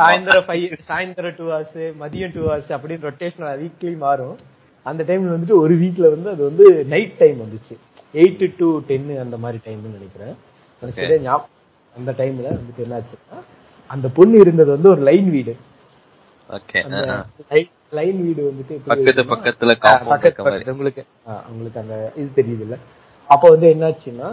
சாயந்தரம் 0.00 0.46
ஃபைவ் 0.46 0.64
சாயந்தரம் 0.90 1.36
டூ 1.38 1.46
ஹவர்ஸ் 1.50 1.78
மதியம் 2.02 2.32
டூ 2.36 2.42
ஹவர்ஸ் 2.46 2.70
அப்படின்னு 2.76 3.06
ரொட்டேஷனல் 3.08 3.60
வீக்லி 3.62 3.92
மாறும். 4.04 4.36
அந்த 4.86 5.02
டைம்ல 5.08 5.34
வந்துட்டு 5.36 5.56
ஒரு 5.64 5.74
வீக்ல 5.82 6.06
வந்து 6.14 6.28
அது 6.34 6.42
வந்து 6.48 6.64
நைட் 6.92 7.16
டைம் 7.22 7.38
வந்துச்சு. 7.44 7.74
எயிட் 8.14 8.44
டு 8.60 8.68
டென் 8.88 9.08
அந்த 9.24 9.36
மாதிரி 9.44 9.58
டைம்னு 9.66 9.96
நினைக்கிறேன். 9.98 10.34
எனக்கு. 10.82 11.00
சரியா 11.00 11.18
ஞாபகம் 11.26 11.56
அந்த 11.96 12.10
டைம்ல 12.20 12.46
வந்துட்டு 12.56 12.84
என்னாச்சுன்னா 12.86 13.38
அந்த 13.90 14.08
பொண்ணு 14.16 14.36
இருந்தது 14.44 14.70
வந்து 14.70 14.90
ஒரு 14.94 15.02
லைன் 15.08 15.30
வீடு. 15.30 15.54
லைன் 17.98 18.18
வீடு 18.24 18.42
வந்துட்டு 18.50 18.74
பக்கத்துல 19.32 19.72
ஆ, 19.72 19.82
காம்பவுண்ட் 19.84 20.10
பக்கத்து 20.12 20.26
இருக்க 20.28 20.42
மாதிரி. 20.42 20.64
பக்கத்து 20.64 20.74
உங்களுக்கு 20.74 21.02
உங்களுக்கு 21.50 21.80
அந்த 21.82 21.94
இது 22.20 22.28
தெரியுது 22.36 22.64
இல்ல 22.66 22.76
அப்ப 23.30 23.48
வந்து 23.48 23.66
என்னாச்சுன்னா 23.74 24.28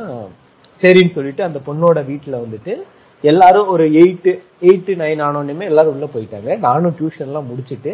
சரின்னு 0.81 1.15
சொல்லிட்டு 1.17 1.43
அந்த 1.43 1.59
பொண்ணோட 1.67 1.99
வீட்டுல 2.11 2.35
வந்துட்டு 2.43 2.73
எல்லாரும் 3.23 3.69
ஒரு 3.73 3.85
எயிட் 3.99 4.29
எயிட் 4.63 4.91
நைன் 5.01 5.21
ஆனோடனே 5.27 5.65
எல்லாரும் 5.65 5.93
உள்ள 5.95 6.07
போயிட்டாங்க. 6.13 6.49
நானும் 6.59 6.95
டியூஷன் 6.97 7.27
எல்லாம் 7.27 7.49
முடிச்சிட்டு 7.49 7.91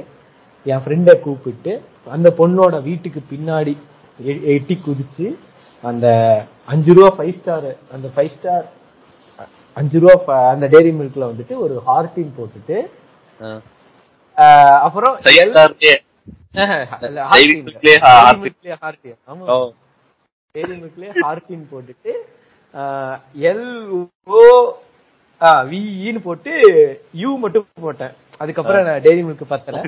என் 0.66 0.84
ஃப்ரெண்டை 0.84 1.14
கூப்பிட்டு 1.22 1.72
அந்த 2.08 2.30
பொண்ணோட 2.40 2.76
வீட்டுக்கு 2.84 3.22
பின்னாடி 3.32 3.74
எட்டி 4.54 4.76
குதிச்சு 4.80 5.28
அந்த 5.84 6.08
அஞ்சு 6.68 6.92
ரூபா 6.98 7.10
ஃபைவ் 7.18 7.36
ஸ்டார் 7.38 7.66
அந்த 7.94 8.08
ஃபைவ் 8.14 8.34
ஸ்டார் 8.36 8.66
அஞ்சு 9.78 10.00
ரூபா 10.04 10.16
அந்த 10.52 10.66
டேரி 10.74 10.92
மில்க்ல 11.00 11.30
வந்துட்டு 11.32 11.56
ஒரு 11.64 11.76
ஹார்டின் 11.88 12.36
போட்டுட்டு 12.38 12.78
அப்புறம். 14.86 15.16
டெய்ரி 20.56 20.76
மில்க்லயே 20.82 21.14
ஹார்டின் 21.24 21.66
போட்டுட்டு 21.72 22.14
எல் 23.50 23.68
ஓ 24.32 24.42
விஇன்னு 25.44 26.20
போட்டு 26.20 26.62
யூ 27.14 27.38
மட்டும் 27.38 27.66
போட்டேன். 27.82 28.10
அதுக்கப்புறம் 28.38 28.86
நான் 28.86 29.00
டெய்ரி 29.00 29.26
மில்க் 29.26 29.42
பத்தல. 29.48 29.82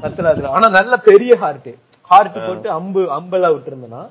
பத்தல. 0.00 0.28
அதுல. 0.28 0.48
ஆனா 0.48 0.68
நல்ல 0.68 0.96
பெரிய 0.96 1.36
ஹார்ட் 1.36 1.74
ஹார்ட் 2.02 2.46
போட்டு 2.46 2.70
அம்பு 2.70 3.12
அம்பெல்லாம் 3.12 3.52
விட்டுருந்தேன்னா 3.52 4.08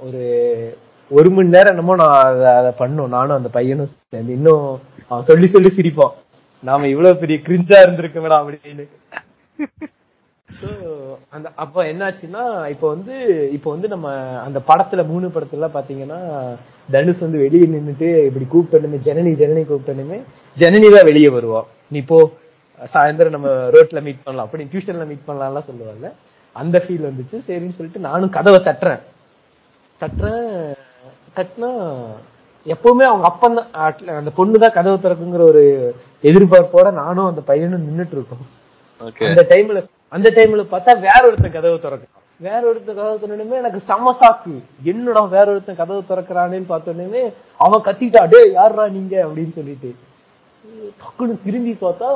ஒரு 0.00 0.78
ஒரு 1.10 1.30
மணி 1.30 1.48
நேரம் 1.48 1.78
என்னமோ 1.78 1.94
நான் 1.94 2.24
அத- 2.34 2.74
பண்ணோம். 2.78 3.08
நானும் 3.08 3.36
அந்த 3.36 3.48
பையனும் 3.48 3.88
சேர்ந்து. 4.08 4.32
இன்னும் 4.32 4.80
அவன் 5.08 5.24
சொல்லி 5.24 5.46
சொல்லி 5.46 5.74
சிரிப்போம் 5.76 6.12
நாம 6.62 6.86
இவ்வளவு 6.86 7.16
பெரிய 7.16 7.38
கிரிஞ்சா 7.42 7.88
இருந்திருக்கோம்டா 7.88 8.56
அப்படின்னு. 8.56 8.88
அந்த 11.36 11.46
அப்ப 11.62 11.84
என்னாச்சுன்னா 11.90 12.42
இப்ப 12.72 12.84
வந்து 12.94 13.14
இப்ப 13.56 13.66
வந்து 13.74 13.88
நம்ம 13.92 14.08
அந்த 14.46 14.58
படத்துல 14.68 15.02
மூணு 15.10 15.26
படத்துல 15.34 15.68
பாத்தீங்கன்னா 15.76 16.20
தனுஷ் 16.94 17.24
வந்து 17.24 17.42
வெளியே 17.44 17.66
நின்னுட்டு 17.74 18.08
இப்படி 18.28 18.46
கூப்பிட்டனுமே 18.52 18.98
ஜனனி 19.08 19.32
ஜனனி 19.42 19.62
கூப்பிட்டனுமே 19.70 20.18
ஜனனி 20.56 20.88
தான் 20.96 21.08
வெளியே 21.10 21.30
வருவோம் 21.36 21.68
நீ 21.94 22.00
போ 22.10 22.18
சாயந்தரம் 22.94 23.36
நம்ம 23.36 23.48
ரோட்ல 23.74 24.00
மீட் 24.04 24.24
பண்ணலாம். 24.26 24.46
அப்படி 24.48 24.64
டியூஷன்ல 24.72 25.06
மீட் 25.08 25.26
பண்ணலாம்லாம் 25.28 25.66
சொல்லுவாங்கல்ல 25.68 26.10
அந்த 26.56 26.76
ஃபீல் 26.84 27.08
வந்துச்சு. 27.08 27.36
சரின்னு 27.48 27.76
சொல்லிட்டு 27.78 28.06
நானும் 28.08 28.34
கதவை 28.36 28.58
தட்டுறேன். 28.68 29.02
தட்டுறேன். 30.00 30.76
தட்டினா 31.36 31.70
எப்பவுமே 32.66 33.04
அவங்க 33.10 33.26
அப்பன் 33.30 33.58
தான் 33.58 34.16
அந்த 34.20 34.30
பொண்ணு 34.38 34.62
தான் 34.64 34.76
கதவு 34.78 34.96
திறக்குங்கிற 35.04 35.44
ஒரு 35.52 35.62
எதிர்பார்ப்போட 36.30 36.88
நானும் 37.02 37.28
அந்த 37.30 37.42
பையனும் 37.50 37.86
நின்னுட்டு 37.88 38.16
இருக்கோம். 38.18 38.44
அந்த 39.28 39.42
டைம்ல 39.52 39.80
அந்த 40.12 40.28
டைம்ல 40.36 40.62
பார்த்தா 40.70 40.92
வேற 41.04 41.20
ஒருத்தன் 41.28 41.56
கதவு 41.56 41.76
திறக்கும் 41.78 42.16
வேற 42.40 42.60
ஒருத்தன் 42.68 42.98
கதவு 42.98 43.20
திறனுமே 43.22 43.56
எனக்கு 43.58 43.80
செம்ம 43.88 44.12
சாக்கு 44.18 44.54
என்னடா 44.90 45.22
வேற 45.34 45.46
ஒருத்தன் 45.52 45.80
கதவு 45.80 46.00
திறக்கிறானேன்னு 46.10 46.70
பார்த்தோன்னே 46.70 47.22
அவன் 47.60 47.86
கத்திட்டா 47.88 48.22
டே 48.32 48.40
யாருடா 48.52 48.84
நீங்க? 48.94 49.14
அப்படின்னு 49.26 49.54
சொல்லிட்டு. 49.58 49.90
டக்குன்னு 51.00 51.34
திரும்பி 51.46 51.74
பார்த்தா 51.82 52.08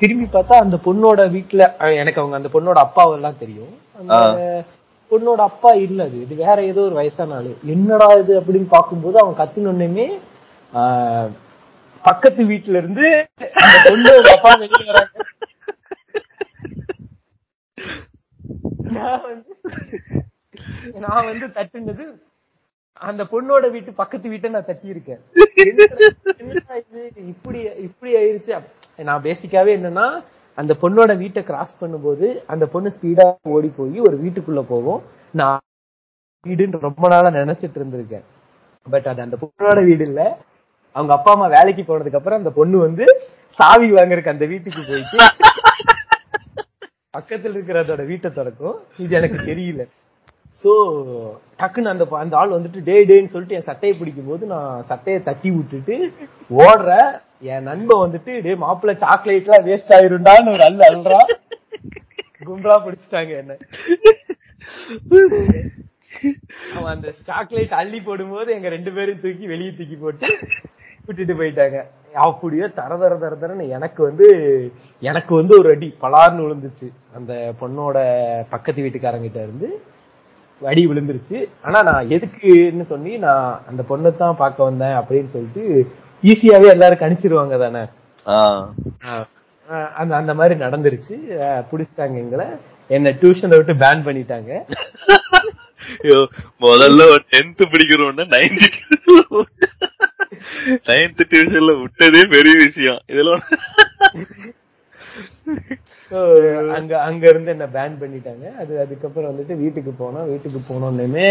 திரும்பி 0.00 0.26
பார்த்தா 0.28 0.56
அந்த 0.64 0.76
பொண்ணோட 0.84 1.20
வீட்டுல 1.34 1.62
எனக்கு 2.00 2.20
அவங்க 2.22 2.36
அந்த 2.38 2.50
பொண்ணோட 2.54 2.78
அப்பாவெல்லாம் 2.86 3.40
தெரியும். 3.42 3.72
அந்த 3.98 4.18
பொண்ணோட 5.10 5.40
அப்பா 5.50 5.70
இல்ல 5.84 6.06
அது. 6.08 6.16
இது 6.24 6.34
வேற 6.44 6.56
ஏதோ 6.70 6.80
ஒரு 6.86 6.94
வயசான 6.94 7.36
ஆளு. 7.38 7.52
என்னடா 7.74 8.08
இது? 8.22 8.32
அப்படின்னு 8.40 8.68
பார்க்கும்போது 8.76 9.18
அவன் 9.22 9.38
கத்தினொன்னுமே 9.40 10.06
பக்கத்து 12.04 12.42
வீட்டுல 12.50 12.80
இருந்து 12.82 13.06
அந்த 13.60 13.76
பொண்ணு 13.86 14.10
அவங்க 14.14 14.32
அப்பா 14.36 14.52
வெளியே 14.62 14.84
வராங்க. 14.90 15.24
நான் 18.98 19.22
வந்து 19.28 19.52
நான் 21.04 21.28
வந்து 21.28 21.46
தட்டுனது 21.56 22.04
அந்த 23.00 23.22
பொண்ணோட 23.32 23.64
வீட்டு 23.74 23.90
பக்கத்து 23.98 24.32
வீட்டை 24.32 24.48
நான் 24.50 24.68
தட்டி 24.68 24.88
இருக்கேன் 24.92 25.20
இப்படி 27.28 27.58
இப்படி 27.86 28.10
ஆயிருச்சு. 28.18 28.52
நான் 28.98 29.24
பேசிக்காவே 29.26 29.72
என்னன்னா 29.78 30.06
அந்த 30.58 30.72
பொண்ணோட 30.82 31.12
வீட்டை 31.20 31.42
கிராஸ் 31.48 31.78
பண்ணும்போது 31.80 32.28
அந்த 32.52 32.64
பொண்ணு 32.72 32.90
ஸ்பீடா 32.94 33.26
ஓடி 33.52 33.70
போய் 33.76 33.98
ஒரு 34.08 34.16
வீட்டுக்குள்ள 34.22 34.62
போகும் 34.72 35.02
நான் 35.34 35.60
வீடுன்னு 36.46 36.86
ரொம்ப 36.88 37.08
நாளா 37.12 37.30
நினைச்சிட்டு 37.38 37.78
இருந்திருக்கேன். 37.80 38.26
பட் 38.86 39.08
அது 39.12 39.20
அந்த 39.26 39.36
பொண்ணோட 39.42 39.78
வீடு 39.88 40.04
இல்ல. 40.08 40.20
அவங்க 40.96 41.12
அப்பா 41.16 41.32
அம்மா 41.34 41.48
வேலைக்கு 41.54 41.82
போனதுக்கு 41.84 42.18
அப்புறம் 42.18 42.40
அந்த 42.40 42.50
பொண்ணு 42.56 42.76
வந்து 42.84 43.04
சாவி 43.58 43.88
வாங்குறதுக்கு 43.92 44.34
அந்த 44.34 44.46
வீட்டுக்கு 44.52 44.82
போயிட்டு 44.88 45.18
பக்கத்துல 47.16 47.56
இருக்கிற 47.56 47.78
அதோட 47.82 48.02
வீட்டை 48.08 48.28
திறக்கும். 48.30 48.74
இது 49.02 49.12
எனக்கு 49.18 49.38
தெரியல. 49.50 49.82
சோ 50.60 50.70
டக்குன்னு 51.60 51.92
அந்த 51.92 52.04
அந்த 52.22 52.34
ஆள் 52.40 52.54
வந்துட்டு 52.56 52.80
டே 52.88 52.96
டேன்னு 53.10 53.32
சொல்லிட்டு 53.34 53.56
என் 53.58 53.68
சட்டையை 53.68 53.94
பிடிக்கும் 53.98 54.28
போது 54.30 54.44
நான் 54.52 54.84
சட்டையை 54.90 55.18
தட்டி 55.28 55.50
விட்டுட்டு 55.54 55.96
ஓடுறேன் 56.64 57.10
என் 57.52 57.66
நண்பன் 57.70 58.02
வந்துட்டு 58.04 58.32
டே 58.46 58.54
மாப்பிள்ள 58.64 58.94
சாக்லேட் 59.04 59.48
எல்லாம் 59.48 59.66
வேஸ்ட் 59.68 59.94
ஆயிருண்டான்னு 59.98 60.54
ஒரு 60.56 60.64
அல்ல 60.68 60.88
அல்றா 60.92 61.20
கும்பலா 62.48 62.76
பிடிச்சிட்டாங்க 62.86 63.32
என்ன. 63.42 63.56
அவன் 66.76 66.92
அந்த 66.94 67.08
சாக்லேட் 67.28 67.78
அள்ளி 67.82 68.00
போடும்போது 68.08 68.50
எங்க 68.56 68.68
ரெண்டு 68.76 68.92
பேரும் 68.98 69.22
தூக்கி 69.24 69.46
வெளியே 69.54 69.72
தூக்கி 69.78 69.98
போட்டு 70.04 70.28
விட்டுட்டு 71.06 71.34
போயிட்டாங்க. 71.40 71.78
அப்படியே 72.14 72.66
தர 72.78 72.96
தர 72.96 73.14
தர 73.22 73.34
தரன்னு 73.42 73.64
எனக்கு 73.68 74.00
வந்து 74.02 74.26
எனக்கு 75.02 75.32
வந்து 75.34 75.58
ஒரு 75.58 75.68
அடி 75.74 75.88
பலார்னு 76.02 76.44
விழுந்துச்சு 76.44 76.88
அந்த 77.16 77.32
பொண்ணோட 77.60 77.96
பக்கத்து 78.48 78.84
வீட்டுக்காரங்கிட்ட 78.84 79.40
இருந்து 79.46 79.68
அடி 80.62 80.82
விழுந்துருச்சு. 80.88 81.38
ஆனா 81.62 81.78
நான் 81.88 82.08
எதுக்குன்னு 82.16 82.84
சொல்லி 82.92 83.12
நான் 83.26 83.62
அந்த 83.68 83.82
பொண்ணை 83.90 84.10
தான் 84.16 84.40
பார்க்க 84.42 84.68
வந்தேன் 84.68 84.96
அப்படின்னு 85.00 85.30
சொல்லிட்டு 85.34 85.64
ஈஸியாவே 86.22 86.68
எல்லாரும் 86.74 87.02
கணிச்சிருவாங்க 87.02 87.58
தானே? 87.64 87.82
அந்த 90.00 90.12
அந்த 90.20 90.32
மாதிரி 90.34 90.54
நடந்துருச்சு. 90.64 91.16
புடிச்சிட்டாங்க 91.70 92.16
எங்களை. 92.24 92.46
என்ன 92.90 93.10
டியூஷனை 93.20 93.56
விட்டு 93.58 93.74
பேன் 93.84 94.06
பண்ணிட்டாங்க. 94.08 94.50
முதல்ல 96.60 97.02
டென்த் 97.32 97.62
படிக்கிறோம்னா 97.72 98.26
நைன்த் 98.34 98.78
நைன்த் 100.88 101.22
டியூஷன்ல 101.32 101.72
விட்டதே 101.82 102.22
பெரிய 102.34 102.54
விஷயம். 102.66 103.00
இதெல்லாம் 103.12 103.44
அங்க 106.76 106.92
அங்க 107.06 107.24
இருந்து 107.30 107.50
என்ன 107.54 107.66
பேன் 107.76 107.98
பண்ணிட்டாங்க. 108.02 108.46
அது 108.62 108.72
அதுக்கப்புறம் 108.84 109.30
வந்துட்டு 109.30 109.54
வீட்டுக்கு 109.62 109.92
போனோம். 110.02 110.28
வீட்டுக்கு 110.32 110.60
போனோன்னே 110.68 111.30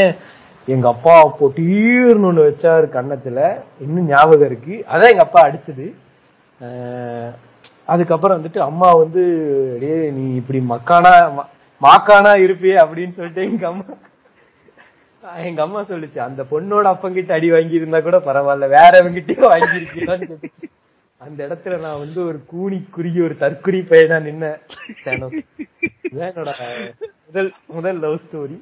எங்க 0.67 0.87
அப்பா 0.93 1.15
பொட்டீர்னு 1.39 2.27
ஒண்ணு 2.29 2.47
வச்சாரு 2.47 2.87
கண்ணத்துல 2.95 3.39
இன்னும் 3.85 4.09
ஞாபகம் 4.13 4.47
இருக்கு. 4.49 4.75
அதான் 4.91 5.11
எங்க 5.13 5.25
அப்பா 5.27 5.41
அடிச்சது. 5.47 5.87
அதுக்கப்புறம் 7.93 8.37
வந்துட்டு 8.37 8.59
அம்மா 8.69 8.89
வந்து 9.03 9.23
அப்படியே 9.71 9.97
நீ 10.17 10.23
இப்படி 10.41 10.59
மக்கானா 10.73 11.13
மாக்கானா 11.81 12.31
இருப்பியே 12.45 12.77
அப்படின்னு 12.83 13.17
சொல்லிட்டு 13.17 13.41
எங்க 13.49 13.65
அம்மா 13.71 13.85
எங்க 15.43 15.61
அம்மா 15.63 15.81
சொல்லுச்சு 15.89 16.19
அந்த 16.25 16.41
பொண்ணோட 16.51 16.87
அப்பங்கிட்ட 16.91 17.31
அடி 17.35 17.49
வாங்கி 17.51 17.79
இருந்தா 17.79 17.99
கூட 18.01 18.17
பரவாயில்ல 18.27 18.67
வேறவங்கிட்டயும் 18.73 19.51
வாங்கி 19.51 19.79
அந்த 21.21 21.39
இடத்துல 21.45 21.77
நான் 21.79 22.01
வந்து 22.01 22.19
ஒரு 22.25 22.39
கூனி 22.49 22.77
குறுகி 22.95 23.19
ஒரு 23.21 23.35
தற்குறி 23.37 23.79
பையனா 23.89 24.17
நின்னேன் 24.25 24.59
என்னோட 26.23 26.51
முதல் 27.27 27.49
முதல் 27.75 28.01
லவ் 28.03 28.21
ஸ்டோரி 28.25 28.57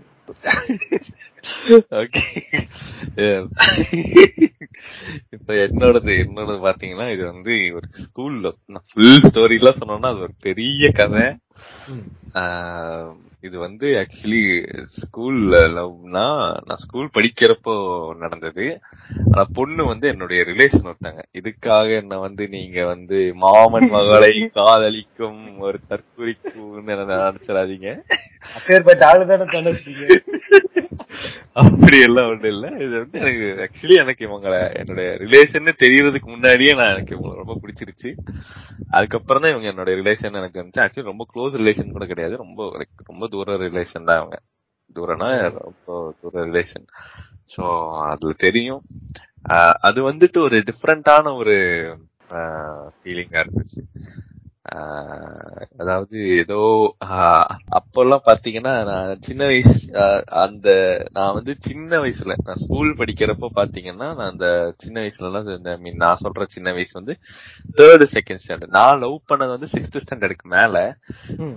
இப்ப 5.35 5.49
என்னோடது 5.65 6.13
என்னோடது 6.23 6.59
பாத்தீங்கன்னா 6.65 7.07
இது 7.11 7.23
வந்து 7.31 7.53
ஒரு 7.77 7.87
ஸ்கூல்ல 8.01 8.51
நான் 8.67 8.87
ஃபுல் 8.89 9.25
ஸ்டோரி 9.27 9.57
எல்லாம் 9.61 9.79
சொன்னோம்னா 9.81 10.11
அது 10.13 10.25
ஒரு 10.27 10.35
பெரிய 10.41 10.89
கதை. 10.91 11.25
இது 13.43 13.57
வந்து 13.59 13.87
ஆக்சுவலி 14.01 14.41
ஸ்கூல்ல 14.93 15.55
லவ்னா 15.75 16.23
நான் 16.65 16.81
ஸ்கூல் 16.83 17.09
படிக்கிறப்போ 17.13 17.73
நடந்தது. 18.15 18.65
ஆனா 19.31 19.43
பொண்ணு 19.53 19.85
வந்து 19.85 20.05
என்னுடைய 20.07 20.43
ரிலேஷன் 20.43 20.87
ஒருத்தாங்க. 20.89 21.21
இதுக்காக 21.39 21.87
என்ன 21.95 22.17
வந்து 22.17 22.47
நீங்க 22.47 22.85
வந்து 22.85 23.19
மாமன் 23.35 23.89
மகளை 23.89 24.31
காதலிக்கும் 24.59 25.41
ஒரு 25.59 25.79
தற்குறிக்கும் 25.89 26.89
நினைச்சிடாதீங்க 26.89 27.89
அப்பேற்பட்ட 28.55 29.05
ஆளுதானே 29.11 29.45
அப்படி 31.61 31.97
எல்லாம் 32.07 32.29
ஒண்ணு 32.31 32.49
இல்ல. 32.53 32.65
இது 32.85 32.93
வந்து 33.03 33.17
எனக்கு 33.21 33.45
ஆக்சுவலி 33.65 33.95
எனக்கு 34.03 34.21
இவங்களை 34.27 34.59
என்னுடைய 34.81 35.07
ரிலேஷன் 35.23 35.69
தெரியறதுக்கு 35.83 36.29
முன்னாடியே 36.33 36.73
நான் 36.79 36.93
எனக்கு 36.95 37.15
இவங்களை 37.15 37.35
ரொம்ப 37.41 37.55
பிடிச்சிருச்சு. 37.63 38.11
அதுக்கப்புறம் 38.97 39.43
தான் 39.43 39.53
இவங்க 39.53 39.67
என்னோட 39.73 39.93
ரிலேஷன் 40.01 40.39
எனக்கு 40.41 40.61
வந்துச்சு. 40.61 40.83
ஆக்சுவலி 40.85 41.11
ரொம்ப 41.11 41.25
க்ளோஸ் 41.33 41.59
ரிலேஷன் 41.61 41.95
கூட 41.97 42.07
கிடையாது. 42.13 42.35
ரொம்ப 42.43 42.69
ரொம்ப 43.11 43.27
தூர 43.35 43.57
ரிலேஷன் 43.67 44.09
தான் 44.09 44.21
அவங்க. 44.21 44.39
தூரம்னா 44.97 45.29
ரொம்ப 45.61 46.13
தூர 46.21 46.43
ரிலேஷன் 46.49 46.85
சோ 47.53 47.63
அதுல 48.11 48.33
தெரியும். 48.45 48.83
அது 49.87 49.99
வந்துட்டு 50.11 50.37
ஒரு 50.47 50.57
டிஃப்ரெண்டான 50.69 51.33
ஒரு 51.41 51.55
ஃபீலிங்கா 52.95 53.41
இருந்துச்சு. 53.43 53.81
அதாவது 55.77 56.17
ஏதோ 56.37 56.59
அப்பெல்லாம் 57.77 58.23
பாத்தீங்கன்னா 58.29 58.73
நான் 58.89 59.19
சின்ன 59.19 59.41
வயசு 59.45 59.75
அந்த 60.43 60.67
நான் 61.11 61.33
வந்து 61.33 61.55
சின்ன 61.59 61.99
வயசுல 62.03 62.35
நான் 62.45 62.61
ஸ்கூல் 62.63 62.89
படிக்கிறப்போ 62.99 63.47
பாத்தீங்கன்னா 63.59 64.07
நான் 64.19 64.31
அந்த 64.31 64.47
சின்ன 64.77 64.95
வயசுல 65.01 65.29
எல்லாம் 65.29 65.49
I 65.73 65.77
mean 65.83 65.97
நான் 66.03 66.21
சொல்ற 66.23 66.47
சின்ன 66.55 66.73
வயசு 66.77 66.93
வந்து 66.93 67.15
தேர்டு 67.79 68.07
செகண்ட் 68.15 68.41
ஸ்டாண்டர்ட் 68.43 68.75
நான் 68.79 68.99
லவ் 69.03 69.17
பண்ணது 69.31 69.55
வந்து 69.55 69.69
சிக்ஸ்த் 69.75 70.01
ஸ்டாண்டர்டுக்கு 70.05 70.47
மேல. 70.55 70.75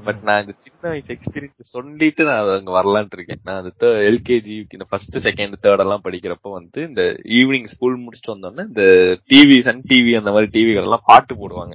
பட் 0.07 0.23
நான் 0.29 0.43
இந்த 0.45 0.55
சின்ன 0.67 0.83
வயசு 0.93 1.17
எக்ஸ்பீரியன்ஸ் 1.17 1.73
சொல்லிட்டு 1.77 2.25
நான் 2.25 2.53
அங்க 2.59 2.73
வரலான்ட்டு 2.79 3.19
இருக்கேன். 3.19 3.43
நான் 3.45 3.61
அந்த 3.63 3.87
எல்கேஜி 4.11 4.57
இந்த 4.79 4.87
ஃபர்ஸ்ட் 4.89 5.19
செகண்ட் 5.29 5.57
தேர்ட் 5.67 5.85
எல்லாம் 5.87 6.05
படிக்கிறப்போ 6.05 6.53
வந்து 6.59 6.83
இந்த 6.91 7.03
ஈவினிங் 7.41 7.71
ஸ்கூல் 7.75 8.03
முடிச்சுட்டு 8.05 8.35
வந்தோடனே 8.35 8.67
இந்த 8.73 8.85
டிவி 9.33 9.59
சன் 9.69 9.85
டிவி 9.93 10.15
அந்த 10.23 10.33
மாதிரி 10.37 10.51
டிவிகள் 10.59 10.89
எல்லாம் 10.89 11.07
பாட்டு 11.11 11.35
போடுவாங்க. 11.35 11.75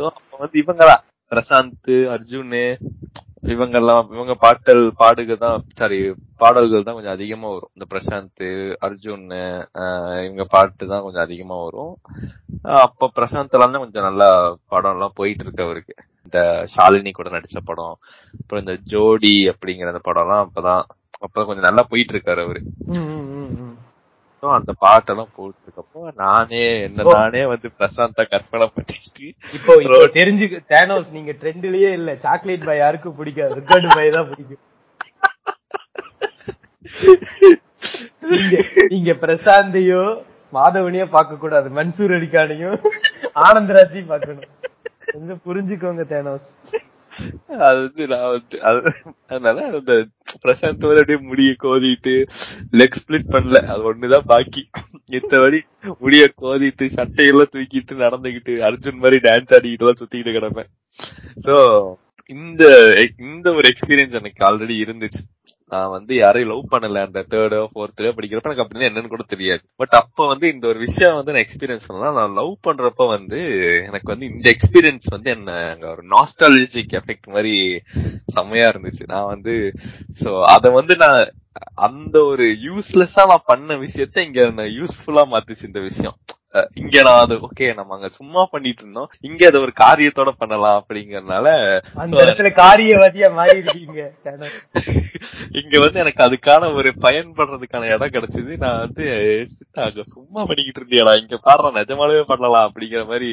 சோ 0.00 0.06
அப்ப 0.10 0.36
வந்து 0.42 0.56
இவங்கதான் 0.62 1.02
பிரசாந்த் 1.32 1.90
அர்ஜுன் 2.14 2.54
இவங்கெல்லாம் 3.52 4.06
இவங்க 4.14 4.34
பாட்டல் 4.44 4.82
பாடுக 5.00 5.34
தான் 5.42 5.64
சாரி 5.78 5.98
பாடல்கள் 6.42 6.84
தான் 6.86 6.96
கொஞ்சம் 6.96 7.16
அதிகமா 7.16 7.48
வரும். 7.54 7.72
இந்த 7.76 7.86
பிரசாந்த் 7.92 8.44
அர்ஜுன் 8.86 9.24
இவங்க 10.26 10.44
பாட்டு 10.54 10.84
தான் 10.92 11.04
கொஞ்சம் 11.06 11.24
அதிகமா 11.26 11.56
வரும். 11.64 11.92
அப்ப 12.84 13.10
பிரசாந்த் 13.18 13.56
எல்லாம் 13.56 13.74
தான் 13.74 13.84
கொஞ்சம் 13.84 14.06
நல்லா 14.08 14.28
படம் 14.74 14.94
எல்லாம் 14.96 15.16
போயிட்டு 15.20 15.44
இருக்கு 15.44 15.66
அவருக்கு. 15.66 15.94
இந்த 16.26 16.38
ஷாலினி 16.74 17.12
கூட 17.18 17.28
நடிச்ச 17.36 17.60
படம் 17.70 17.94
அப்புறம் 18.40 18.62
இந்த 18.64 18.76
ஜோடி 18.92 19.34
அப்படிங்கிற 19.52 19.92
அந்த 19.92 20.02
படம் 20.08 20.26
எல்லாம் 20.26 20.44
அப்பதான் 20.46 20.82
அப்பதான் 21.24 21.48
கொஞ்சம் 21.50 21.68
நல்லா 21.68 21.84
போயிட்டு 21.92 22.14
இருக்காரு 22.16 22.42
அவரு 22.46 22.62
அந்த 24.58 24.72
பாட்டெல்லாம் 24.84 25.32
போட்டதுக்கு 25.36 26.12
நானே 26.22 26.62
என்ன 26.86 27.04
நானே 27.16 27.42
வந்து 27.52 27.68
பிரசாந்தா 27.78 28.22
கற்பனை 28.32 28.66
பண்ணிட்டு 28.76 29.26
இப்போ 29.56 29.72
தெரிஞ்சு 30.18 30.46
தேனோஸ் 30.74 31.08
நீங்க 31.16 31.32
ட்ரெண்ட்லயே 31.42 31.90
இல்ல. 31.98 32.10
சாக்லேட் 32.24 32.66
பாய் 32.68 32.82
யாருக்கும் 32.82 33.18
பிடிக்காது. 33.20 33.54
ரிக்கார்டு 33.60 33.88
பாய் 33.96 34.14
தான் 34.16 34.28
பிடிக்கும். 34.30 34.62
நீங்க 38.32 38.56
நீங்க 38.92 39.12
பிரசாந்தையோ 39.24 40.02
மாதவனையோ 40.52 41.06
பார்க்க 41.16 41.42
கூடாது 41.44 41.68
மன்சூர் 41.78 42.14
அலிகானையும் 42.18 42.78
ஆனந்தராஜையும் 43.46 44.12
பார்க்கணும். 44.12 44.48
கொஞ்சம் 45.12 45.42
புரிஞ்சுக்கோங்க 45.46 46.04
தேனோஸ். 46.14 46.48
அது 47.48 47.78
வந்து 47.80 48.06
நான் 48.06 48.28
வந்து 48.28 48.56
அதனால 49.28 49.64
அந்த 49.78 49.94
பிரசாந்த் 50.42 50.86
வந்து 50.88 51.02
அப்படியே 51.02 51.20
முடிய 51.28 51.50
கோதிட்டு 51.62 52.14
லெக் 52.72 52.98
ஸ்பிளிட் 53.00 53.32
பண்ணல. 53.34 53.60
அது 53.72 53.94
ஒண்ணுதான் 53.94 54.28
பாக்கி. 54.32 54.62
மித்தபடி 55.10 55.60
முடிய 55.98 56.24
கோதிட்டு 56.42 56.84
சட்டையெல்லாம் 56.96 57.52
தூக்கிட்டு 57.54 57.94
நடந்துகிட்டு 58.04 58.52
அர்ஜுன் 58.68 59.02
மாதிரி 59.04 59.20
டான்ஸ் 59.28 59.54
ஆடிக்கிட்டு 59.56 59.84
எல்லாம் 59.84 60.00
சுத்திக்கிட்டு 60.00 60.36
கிடப்பேன். 60.36 60.70
சோ 61.46 61.56
இந்த 62.30 62.64
இந்த 63.18 63.46
ஒரு 63.50 63.66
எக்ஸ்பீரியன்ஸ் 63.72 64.18
எனக்கு 64.18 64.42
ஆல்ரெடி 64.48 64.74
இருந்துச்சு. 64.84 65.22
நான் 65.70 65.90
வந்து 65.90 66.12
யாரையும் 66.16 66.50
லவ் 66.52 66.72
பண்ணல. 66.72 67.02
அந்த 67.06 67.20
தேர்டோ 67.30 67.60
ஃபோர்த்தோ 67.72 68.12
படிக்கிறப்ப 68.16 68.48
எனக்கு 68.48 68.64
அப்படின்னு 68.64 68.88
என்னன்னு 68.88 69.12
கூட 69.14 69.24
தெரியாது. 69.28 69.62
பட் 69.76 69.94
அப்ப 70.00 70.26
வந்து 70.26 70.48
இந்த 70.48 70.68
ஒரு 70.68 70.78
விஷயம் 70.78 71.14
வந்து 71.14 71.32
நான் 71.32 71.44
எக்ஸ்பீரியன்ஸ் 71.46 71.86
பண்ணலாம் 71.86 72.18
நான் 72.18 72.34
லவ் 72.34 72.54
பண்றப்ப 72.68 73.06
வந்து 73.08 73.40
எனக்கு 73.86 74.12
வந்து 74.12 74.26
இந்த 74.26 74.46
எக்ஸ்பீரியன்ஸ் 74.50 75.06
வந்து 75.10 75.30
என்ன 75.30 75.58
அங்க 75.70 75.86
ஒரு 75.90 76.02
நாஸ்டாலஜிக் 76.14 76.96
எஃபெக்ட் 77.00 77.28
மாதிரி 77.28 77.54
செம்மையா 78.24 78.68
இருந்துச்சு. 78.68 79.06
நான் 79.06 79.30
வந்து 79.34 79.54
சோ 80.20 80.42
அத 80.54 80.70
வந்து 80.70 80.96
நான் 80.96 81.20
அந்த 81.74 82.16
ஒரு 82.24 82.46
யூஸ்லெஸ்ஸா 82.66 83.24
நான் 83.26 83.48
பண்ண 83.52 83.74
விஷயத்த 83.74 84.24
இங்க 84.26 84.50
நான் 84.50 84.76
யூஸ்ஃபுல்லா 84.80 85.24
மாத்துச்சு 85.34 85.64
இந்த 85.64 85.80
விஷயம். 85.80 86.16
இங்க 86.74 87.02
நான் 87.02 87.20
அது 87.20 87.34
ஓகே 87.46 87.66
நம்ம 87.74 87.94
அங்க 87.96 88.08
சும்மா 88.16 88.42
பண்ணிட்டு 88.52 88.82
இருந்தோம் 88.82 89.10
இங்க 89.20 89.42
அதை 89.46 89.58
ஒரு 89.60 89.72
காரியத்தோட 89.76 90.30
பண்ணலாம் 90.38 90.78
அப்படிங்கறதுனால 90.80 91.48
அந்த 92.02 92.16
இடத்துல 92.24 92.50
காரியவாதியா 92.56 93.28
மாறி 93.32 93.56
இருக்கீங்க 93.56 94.00
இங்க 95.60 95.74
வந்து 95.84 96.02
எனக்கு 96.02 96.22
அதுக்கான 96.26 96.70
ஒரு 96.74 96.90
பயன்படுறதுக்கான 97.04 97.90
இடம் 97.94 98.14
கிடைச்சது. 98.16 98.52
நான் 98.56 98.80
வந்து 98.80 99.06
அங்க 99.86 100.04
சும்மா 100.14 100.40
பண்ணிக்கிட்டு 100.42 100.80
இருந்தியாடா. 100.80 101.14
இங்க 101.22 101.36
பாடுற 101.46 101.72
நிஜமாவே 101.78 102.22
பண்ணலாம் 102.32 102.68
அப்படிங்கிற 102.68 103.02
மாதிரி 103.06 103.30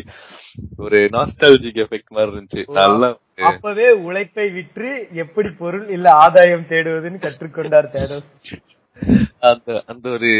ஒரு 0.78 1.00
நாஸ்டாலஜிக் 1.16 1.82
எஃபெக்ட் 1.86 2.16
மாதிரி 2.18 2.32
இருந்துச்சு. 2.32 2.64
நல்லா 2.80 3.10
அப்பவே 3.50 3.88
உழைப்பை 4.06 4.46
விற்று 4.50 4.92
எப்படி 5.24 5.50
பொருள் 5.60 5.88
இல்ல 5.96 6.08
ஆதாயம் 6.24 6.70
தேடுவதுன்னு 6.70 7.24
கற்றுக்கொண்டார் 7.26 7.94
தேடோஸ் 7.96 8.30
அந்த 9.40 9.84
அந்த 9.86 10.10
ஒரு 10.10 10.32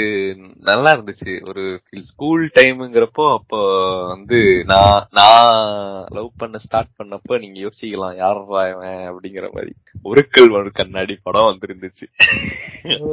நல்லா 0.60 0.92
இருந்துச்சு. 0.92 1.48
ஒரு 1.48 1.82
ஸ்கூல் 2.00 2.52
டைம்ங்கிறப்போ 2.60 3.34
அப்போ 3.34 3.60
வந்து 4.08 4.64
நான் 4.66 5.08
நான் 5.12 6.06
லவ் 6.10 6.30
பண்ண 6.38 6.58
ஸ்டார்ட் 6.58 6.96
பண்ணப்போ 7.04 7.40
நீங்க 7.40 7.60
யோசிக்கலாம் 7.60 8.16
யாரா 8.16 8.70
இவன் 8.70 8.98
அப்படிங்கிற 9.12 9.48
மாதிரி. 9.52 9.76
ஒருக்கல் 10.04 10.52
ஒரு 10.52 10.72
கண்ணாடி 10.72 11.20
படம் 11.24 11.48
வந்துருந்துச்சு. 11.48 12.08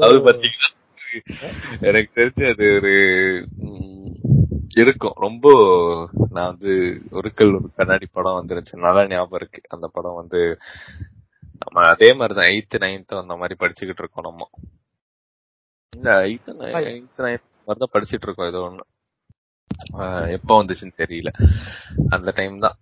அது 0.00 0.18
பாத்தீங்கன்னா 0.18 0.70
எனக்கு 1.80 2.20
தெரிஞ்சு 2.20 2.52
அது 2.52 2.74
ஒரு 2.74 2.94
இருக்கும். 4.76 5.12
ரொம்ப 5.14 5.46
நான் 6.30 6.46
வந்து 6.46 7.02
ஒருக்கல் 7.10 7.54
ஒரு 7.54 7.70
கண்ணாடி 7.76 8.06
படம் 8.12 8.46
வந்துருச்சு 8.46 8.72
நல்லா 8.72 9.06
ஞாபகம் 9.06 9.38
இருக்கு. 9.40 9.60
அந்த 9.68 9.90
படம் 9.92 10.14
வந்து 10.14 10.58
நம்ம 11.58 11.88
அதே 11.88 12.12
மாதிரிதான் 12.12 12.50
எயித்து 12.50 12.76
நைன்த் 12.78 13.20
அந்த 13.20 13.36
மாதிரி 13.36 13.54
படிச்சுக்கிட்டு 13.60 14.02
இருக்கோம் 14.02 14.28
நம்ம. 14.28 14.50
இல்ல 15.94 16.10
எயித்து 16.26 16.52
எயித்து 16.90 17.24
நைன்த் 17.26 17.50
மாதிரி 17.66 17.80
தான் 17.82 17.94
படிச்சிட்டு 17.94 18.26
இருக்கோம். 18.26 18.50
ஏதோ 18.52 18.60
ஒண்ணு. 18.68 18.84
எப்ப 20.36 20.50
வந்துச்சுன்னு 20.62 21.00
தெரியல. 21.02 21.30
அந்த 22.08 22.32
டைம் 22.38 22.56
தான். 22.58 22.76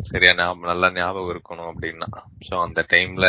சரியா 0.00 0.32
ஞாபகம் 0.34 0.68
நல்லா 0.70 0.88
ஞாபகம் 0.92 1.32
இருக்கணும் 1.36 1.70
அப்படின்னா. 1.72 2.08
சோ 2.48 2.54
அந்த 2.66 2.80
டைம்ல 2.92 3.26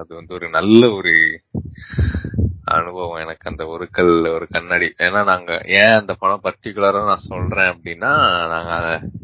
அது 0.00 0.10
வந்து 0.14 0.32
ஒரு 0.34 0.46
நல்ல 0.48 0.82
ஒரு 0.92 1.12
அனுபவம் 2.74 3.20
எனக்கு 3.24 3.44
அந்த 3.50 3.62
ஒரு 3.66 3.84
கல் 3.90 4.14
ஒரு 4.36 4.46
கண்ணாடி. 4.54 4.86
ஏன்னா 4.98 5.20
நாங்க 5.24 5.50
ஏன் 5.80 5.96
அந்த 6.00 6.12
படம் 6.14 6.42
பர்டிகுலரா 6.46 7.00
நான் 7.10 7.28
சொல்றேன் 7.32 7.70
அப்படின்னா 7.74 8.12
நாங்க 8.54 8.72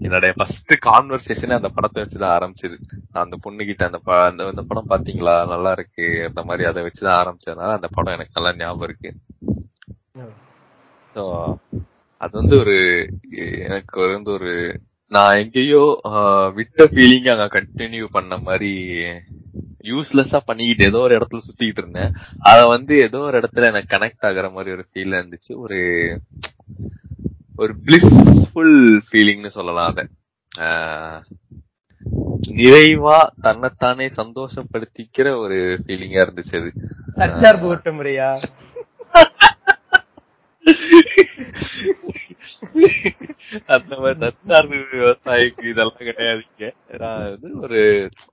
என்னுடைய 0.01 0.33
ஃபர்ஸ்ட் 0.37 0.73
கான்வர்சேஷனே 0.89 1.59
அந்த 1.61 1.71
படத்தை 1.77 1.99
வச்சுதான் 2.03 2.35
ஆரம்பிச்சது. 2.37 2.77
நான் 3.13 3.25
அந்த 3.25 3.39
பொண்ணு 3.41 3.65
கிட்ட 3.65 3.89
அந்த 3.91 4.01
அந்த 4.29 4.49
இந்த 4.55 4.65
படம் 4.71 4.91
பாத்தீங்களா? 4.91 5.35
நல்லா 5.55 5.73
இருக்கு 5.73 6.07
அந்த 6.29 6.43
மாதிரி 6.45 6.69
அதை 6.71 6.83
வச்சுதான் 6.83 7.19
ஆரம்பிச்சதுனால 7.23 7.79
அந்த 7.79 7.91
படம் 7.93 8.15
எனக்கு 8.15 8.37
நல்லா 8.39 8.55
ஞாபகம் 8.63 8.89
இருக்கு. 8.89 9.11
ஸோ 11.15 11.25
அது 12.21 12.35
வந்து 12.41 12.57
ஒரு 12.59 12.77
எனக்கு 13.67 13.97
வந்து 14.15 14.33
ஒரு 14.33 14.53
நான் 15.13 15.37
எங்கேயோ 15.37 15.83
விட்ட 16.55 16.85
ஃபீலிங் 16.85 17.29
அங்க 17.33 17.47
கண்டினியூ 17.57 18.05
பண்ண 18.11 18.37
மாதிரி 18.39 18.71
யூஸ்லெஸ்ஸா 19.83 20.41
பண்ணிக்கிட்டு 20.45 20.85
ஏதோ 20.85 20.99
ஒரு 20.99 21.15
இடத்துல 21.19 21.41
சுத்திக்கிட்டு 21.47 21.83
இருந்தேன். 21.83 22.13
அத 22.41 22.67
வந்து 22.67 22.99
ஏதோ 22.99 23.19
ஒரு 23.19 23.39
இடத்துல 23.39 23.67
எனக்கு 23.67 23.97
கனெக்ட் 23.97 24.27
ஆகுற 24.29 24.53
மாதிரி 24.53 24.71
ஒரு 24.71 24.85
ஃபீல் 24.89 25.17
இருந்துச்சு. 25.19 25.53
ஒரு 25.57 25.79
ஒரு 27.57 27.73
பிளிஸ்ஃபுல் 27.85 28.77
ஃபீலிங்னு 29.07 29.47
சொல்லலாம் 29.49 29.91
அத. 29.91 30.03
நிறைவா 32.61 33.17
தன்னைத்தானே 33.41 34.07
சந்தோஷப்படுத்திக்கிற 34.17 35.37
ஒரு 35.37 35.59
ஃபீலிங்கா 35.83 36.23
இருந்துச்சு 36.25 36.57
அது. 36.61 36.71
தற்சார்பு 37.15 37.67
முறையா? 37.99 38.29
அந்த 43.75 43.93
மாதிரி 43.97 44.19
தற்சார்பு 44.23 44.77
விவசாயிக்கு 44.93 45.65
இதெல்லாம் 45.71 46.01
கிடையாதுங்க 46.01 46.67
நான் 46.99 47.25
வந்து 47.25 47.51
ஒரு 47.61 47.81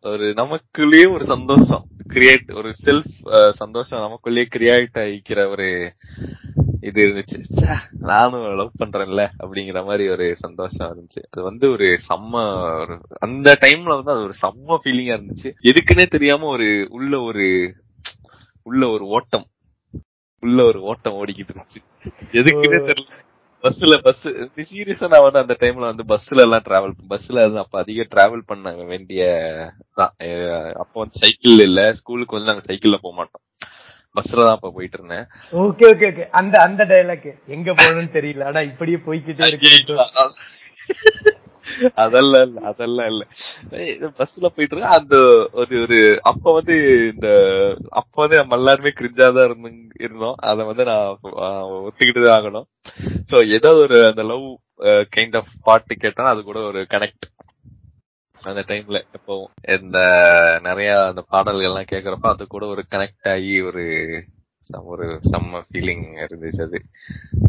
ஒரு 0.04 0.26
நமக்குள்ளேயே 0.40 1.06
ஒரு 1.14 1.26
சந்தோஷம். 1.26 1.84
கிரியேட் 2.14 2.52
ஒரு 2.54 2.70
செல்ஃப் 2.86 3.16
சந்தோஷம் 3.54 4.04
நமக்குள்ளேயே 4.06 4.48
கிரியேட் 4.56 5.00
ஆகிக்கிற 5.04 5.40
ஒரு 5.48 5.68
இது 6.82 7.00
இருந்துச்சு. 7.06 7.38
ச்சே, 7.48 7.74
நானும் 8.10 8.46
லவ் 8.56 8.80
பண்றேன்ல 8.82 9.24
அப்படிங்கிற 9.44 9.86
மாதிரி 9.86 10.10
ஒரு 10.10 10.36
சந்தோஷம் 10.36 10.90
இருந்துச்சு. 10.90 11.22
அது 11.32 11.44
வந்து 11.44 11.66
ஒரு 11.72 11.88
செம்ம 12.08 12.44
ஒரு 12.82 12.96
அந்த 13.20 13.58
டைம்ல 13.62 13.96
வந்து 13.98 14.12
அது 14.12 14.24
ஒரு 14.24 14.36
செம்ம 14.44 14.80
ஃபீலிங்கா 14.84 15.18
இருந்துச்சு. 15.18 15.52
எதுக்குன்னே 15.70 16.08
தெரியாம 16.10 16.48
ஒரு 16.56 16.70
உள்ள 16.90 17.22
ஒரு 17.22 17.48
உள்ள 18.66 18.84
ஒரு 18.90 19.06
ஓட்டம். 19.10 19.48
உள்ள 20.44 20.64
ஒரு 20.64 20.82
ஓட்டம் 20.84 21.18
ஓடிக்கிட்டு 21.20 21.54
இருந்துச்சு. 21.54 21.82
எதுக்குன்னே 22.34 22.82
தெரியல. 22.90 23.18
பஸ்ல 23.64 23.96
பஸ் 24.04 24.26
சீரியஸா 24.70 25.08
நான் 25.12 25.26
வந்து 25.26 25.42
அந்த 25.42 25.56
டைம்ல 25.62 25.90
வந்து 25.90 26.04
பஸ்ல 26.12 26.44
எல்லாம் 26.46 26.66
டிராவல் 26.68 26.94
பஸ்ல 27.12 27.44
அப்ப 27.64 27.80
அதிக 27.82 28.06
டிராவல் 28.14 28.44
பண்ண 28.52 28.72
வேண்டிய 28.92 29.22
தான். 30.00 30.14
அப்போ 30.84 30.98
வந்து 31.02 31.20
சைக்கிள் 31.24 31.66
இல்ல 31.68 31.82
ஸ்கூலுக்கு 32.00 32.38
வந்து 32.38 32.52
நாங்க 32.52 32.66
சைக்கிள்ல 32.68 33.00
போக 33.04 33.14
மாட்டோம். 33.20 33.44
பஸ்ல 34.16 34.46
தான் 34.46 34.58
அப்ப 34.58 34.72
போயிட்டு 34.78 34.98
இருந்தேன். 35.00 35.26
ஓகே 35.64 35.88
ஓகே 35.92 36.08
ஓகே 36.12 36.26
அந்த 36.40 36.56
அந்த 36.68 36.86
டைலாக் 36.92 37.28
எங்க 37.56 37.70
போகணும்னு 37.74 38.16
தெரியல 38.18 38.48
ஆனா 38.52 38.64
இப்படியே 38.72 39.00
போய்க்கிட்டே 39.08 39.50
இருக்கு. 39.52 39.76
அதெல்லாம் 42.04 42.46
இல்ல 42.48 42.60
அதெல்லாம் 42.70 43.10
இல்ல. 43.12 43.24
பஸ்ல 44.20 44.50
போயிட்டு 44.56 44.76
இருக்க 44.76 45.00
அந்த 45.00 45.16
ஒரு 45.62 45.76
ஒரு 45.84 46.00
அப்ப 46.32 46.54
வந்து 46.58 46.76
இந்த 47.12 47.28
அப்ப 48.02 48.14
வந்து 48.24 48.40
நம்ம 48.42 48.58
எல்லாருமே 48.62 48.94
கிரிஞ்சாதான் 49.00 49.48
இருந்து 49.50 49.72
இருந்தோம். 50.06 50.38
அதை 50.52 50.62
வந்து 50.70 50.86
நான் 50.92 51.10
ஒத்திக்கிட்டு 51.10 51.86
ஒத்துக்கிட்டு 51.88 52.24
தான் 52.26 52.38
ஆகணும். 52.40 52.68
சோ 53.32 53.36
ஏதாவது 53.58 53.82
ஒரு 53.88 54.00
அந்த 54.12 54.26
லவ் 54.32 54.48
கைண்ட் 55.16 55.38
ஆஃப் 55.42 55.52
பாட்டு 55.68 55.96
கேட்டா 56.06 56.32
அது 56.34 56.42
கூட 56.50 56.60
ஒரு 56.70 56.82
கனெக்ட் 56.96 57.28
அந்த 58.40 58.62
டைம்ல 58.68 58.98
எப்பவும். 59.18 59.50
இந்த 59.78 59.98
நிறைய 60.68 60.92
அந்த 61.08 61.22
பாடல்கள் 61.34 61.70
எல்லாம் 61.70 61.92
கேக்குறப்ப 61.94 62.28
அது 62.34 62.44
கூட 62.48 62.66
ஒரு 62.74 62.84
கனெக்ட் 62.94 63.30
ஆகி 63.34 63.56
ஒரு 63.70 63.84
ஒரு 64.92 65.06
செம்ம 65.30 65.60
ஃபீலிங் 65.68 66.04
இருந்துச்சு 66.24 66.62
அது. 66.66 66.80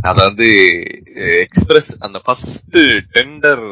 அத 0.09 0.17
வந்து 0.29 0.49
எக்ஸ்பிரஸ் 1.45 1.91
அந்த 2.07 2.19
ஃபர்ஸ்ட் 2.25 2.77
டெண்டர் 3.17 3.65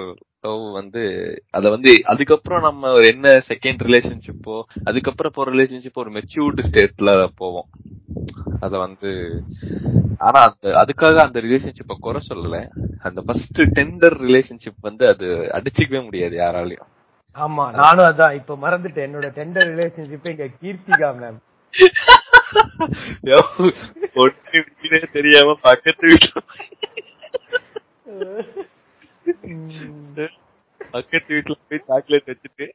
லவ் 0.49 0.65
வந்து 0.79 1.03
அத 1.51 1.71
வந்து 1.75 1.93
அதுக்கப்புறம் 2.13 2.67
நம்ம 2.67 2.91
ஒரு 2.97 3.07
என்ன 3.15 3.29
செகண்ட் 3.51 3.83
ரிலேஷன்ஷிப்போ 3.89 4.57
அதுக்கப்புறம் 4.85 5.35
போற 5.35 5.53
ரிலேஷன்ஷிப் 5.53 6.03
ஒரு 6.03 6.13
மெச்சூர்டு 6.17 6.67
ஸ்டேட்ல 6.69 7.11
போவோம். 7.41 7.69
அத 8.61 8.73
வந்து 8.79 9.11
ஆனா 10.27 10.39
அந்த 10.49 10.67
அதுக்காக 10.83 11.19
அந்த 11.25 11.39
ரிலேஷன்ஷிப்பை 11.47 11.97
குறை 11.99 12.21
சொல்லல. 12.29 12.57
அந்த 13.07 13.21
ஃபர்ஸ்ட் 13.27 13.61
டெண்டர் 13.79 14.17
ரிலேஷன்ஷிப் 14.29 14.87
வந்து 14.89 15.05
அது 15.13 15.27
அடிச்சுக்கவே 15.59 16.01
முடியாது 16.05 16.37
யாராலையும். 16.45 16.89
ஆமா 17.37 17.65
நானும் 17.81 18.09
அதான் 18.11 18.37
இப்ப 18.41 18.57
மறந்துட்டேன். 18.63 19.07
என்னோட 19.09 19.29
டெண்டர் 19.39 19.69
ரிலேஷன்ஷிப் 19.75 20.31
இங்க 20.33 20.49
கீர்த்திகா 20.63 21.11
மேம் 21.21 21.39
தெரியாம 25.17 25.55
பக்கத்து 25.67 26.05
வீட்டுல 26.11 26.41
பக்கத்து 30.81 31.31
வீட்டுல 31.37 31.57
போய் 31.71 31.87
சாக்லேட் 31.91 32.31
வச்சுட்டு 32.33 32.67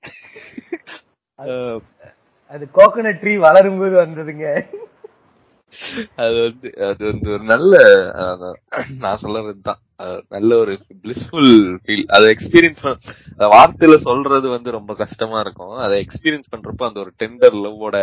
அது 2.52 2.64
கோகனட் 2.78 3.22
ட்ரீ 3.22 3.34
வளரும் 3.46 3.80
போது 3.82 3.96
வந்ததுங்க. 4.02 4.48
அது 6.24 6.36
வந்து 6.46 6.68
அது 6.88 7.02
வந்து 7.12 7.28
ஒரு 7.36 7.44
நல்ல 7.52 7.74
நான் 9.04 9.22
சொல்றதுதான். 9.24 9.80
நல்ல 10.36 10.52
ஒரு 10.64 10.74
பிளிஸ்ஃபுல் 11.04 11.54
ஃபீல் 11.84 12.06
அதை 12.16 12.26
எக்ஸ்பீரியன்ஸ் 12.34 12.82
பண்ண 12.84 13.48
வார்த்தையில 13.56 13.96
சொல்றது 14.08 14.48
வந்து 14.56 14.70
ரொம்ப 14.78 14.94
கஷ்டமா 15.04 15.38
இருக்கும். 15.46 15.76
அதை 15.86 15.96
எக்ஸ்பீரியன்ஸ் 16.06 16.52
பண்றப்போ 16.54 16.90
அந்த 16.90 17.00
ஒரு 17.06 17.14
டெண்டர் 17.24 17.58
லவ்வோட 17.64 17.98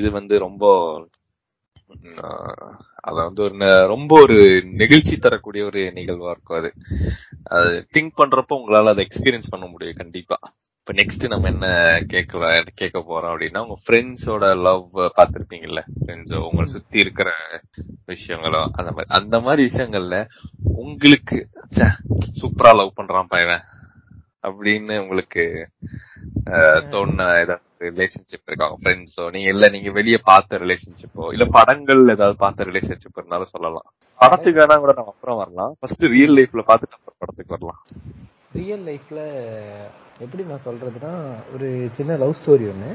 இது 0.00 0.10
வந்து 0.18 0.34
ரொம்ப 0.46 0.64
அத 2.94 3.16
வந்து 3.22 3.42
ஒரு 3.42 3.56
ரொம்ப 3.86 4.20
ஒரு 4.20 4.36
நெகிழ்ச்சி 4.64 5.16
தரக்கூடிய 5.16 5.64
ஒரு 5.64 5.80
நிகழ்வா 5.80 6.30
இருக்கும் 6.30 6.58
அது. 6.58 6.72
அது 7.44 7.86
திங்க் 7.92 8.18
பண்றப்போ 8.22 8.54
உங்களால 8.54 8.88
அதை 8.88 9.06
எக்ஸ்பீரியன்ஸ் 9.10 9.50
பண்ண 9.50 9.66
முடியும் 9.66 9.96
கண்டிப்பா. 9.96 10.38
இப்ப 10.78 10.92
நெக்ஸ்ட் 10.92 11.28
நம்ம 11.28 11.48
என்ன 11.48 11.66
கேட்க 12.06 12.64
கேட்க 12.74 12.98
போறோம் 12.98 13.32
அப்படின்னா 13.34 13.58
உங்க 13.58 13.76
ஃப்ரெண்ட்ஸோட 13.84 14.60
லவ் 14.62 14.98
பாத்திருப்பீங்கல்ல 15.16 15.82
ஃப்ரெண்ட்ஸோ 16.06 16.38
உங்களை 16.42 16.66
சுத்தி 16.66 16.98
இருக்கிற 16.98 17.30
விஷயங்களோ 18.06 18.60
அந்த 18.72 18.90
மாதிரி 18.90 19.06
அந்த 19.08 19.40
மாதிரி 19.40 19.62
விஷயங்கள்ல 19.72 20.18
உங்களுக்கு 20.74 21.48
சூப்பரா 22.40 22.74
லவ் 22.74 22.92
பண்றான் 22.96 23.24
பையன் 23.28 23.62
அப்படின்னு 24.42 24.98
உங்களுக்கு 24.98 25.44
தோணுன 26.92 27.28
ஏதாவது 27.42 27.62
ரிலேஷன்ஷிப் 27.88 28.48
இருக்காங்க 28.48 28.76
ஃப்ரெண்ட்ஸோ 28.82 29.24
நீங்க 29.30 29.48
இல்ல 29.48 29.68
நீங்க 29.68 29.90
வெளிய 29.90 30.18
பார்த்த 30.24 30.58
ரிலேஷன்ஷிப்போ 30.58 31.26
இல்ல 31.32 31.44
படங்கள் 31.56 32.02
ஏதாவது 32.08 32.36
பார்த்த 32.36 32.64
ரிலேஷன்ஷிப் 32.64 33.18
இருந்தாலும் 33.18 33.52
சொல்லலாம். 33.52 33.86
படத்துக்கு 34.20 34.60
வேணா 34.60 34.76
கூட 34.78 34.92
நம்ம 34.96 35.12
அப்புறம் 35.14 35.36
வரலாம். 35.36 35.72
ஃபர்ஸ்ட் 35.80 36.04
ரியல் 36.14 36.36
லைஃப்ல 36.38 36.64
பார்த்துட்டு 36.68 36.98
அப்புறம் 36.98 37.18
படத்துக்கு 37.18 37.56
வரலாம். 37.56 37.80
ரியல் 38.52 38.84
லைஃப்ல 38.88 39.20
எப்படி 40.18 40.42
நான் 40.44 40.66
சொல்றதுன்னா 40.66 41.12
ஒரு 41.54 41.68
சின்ன 41.92 42.16
லவ் 42.16 42.38
ஸ்டோரி 42.40 42.66
ஒன்று 42.72 42.90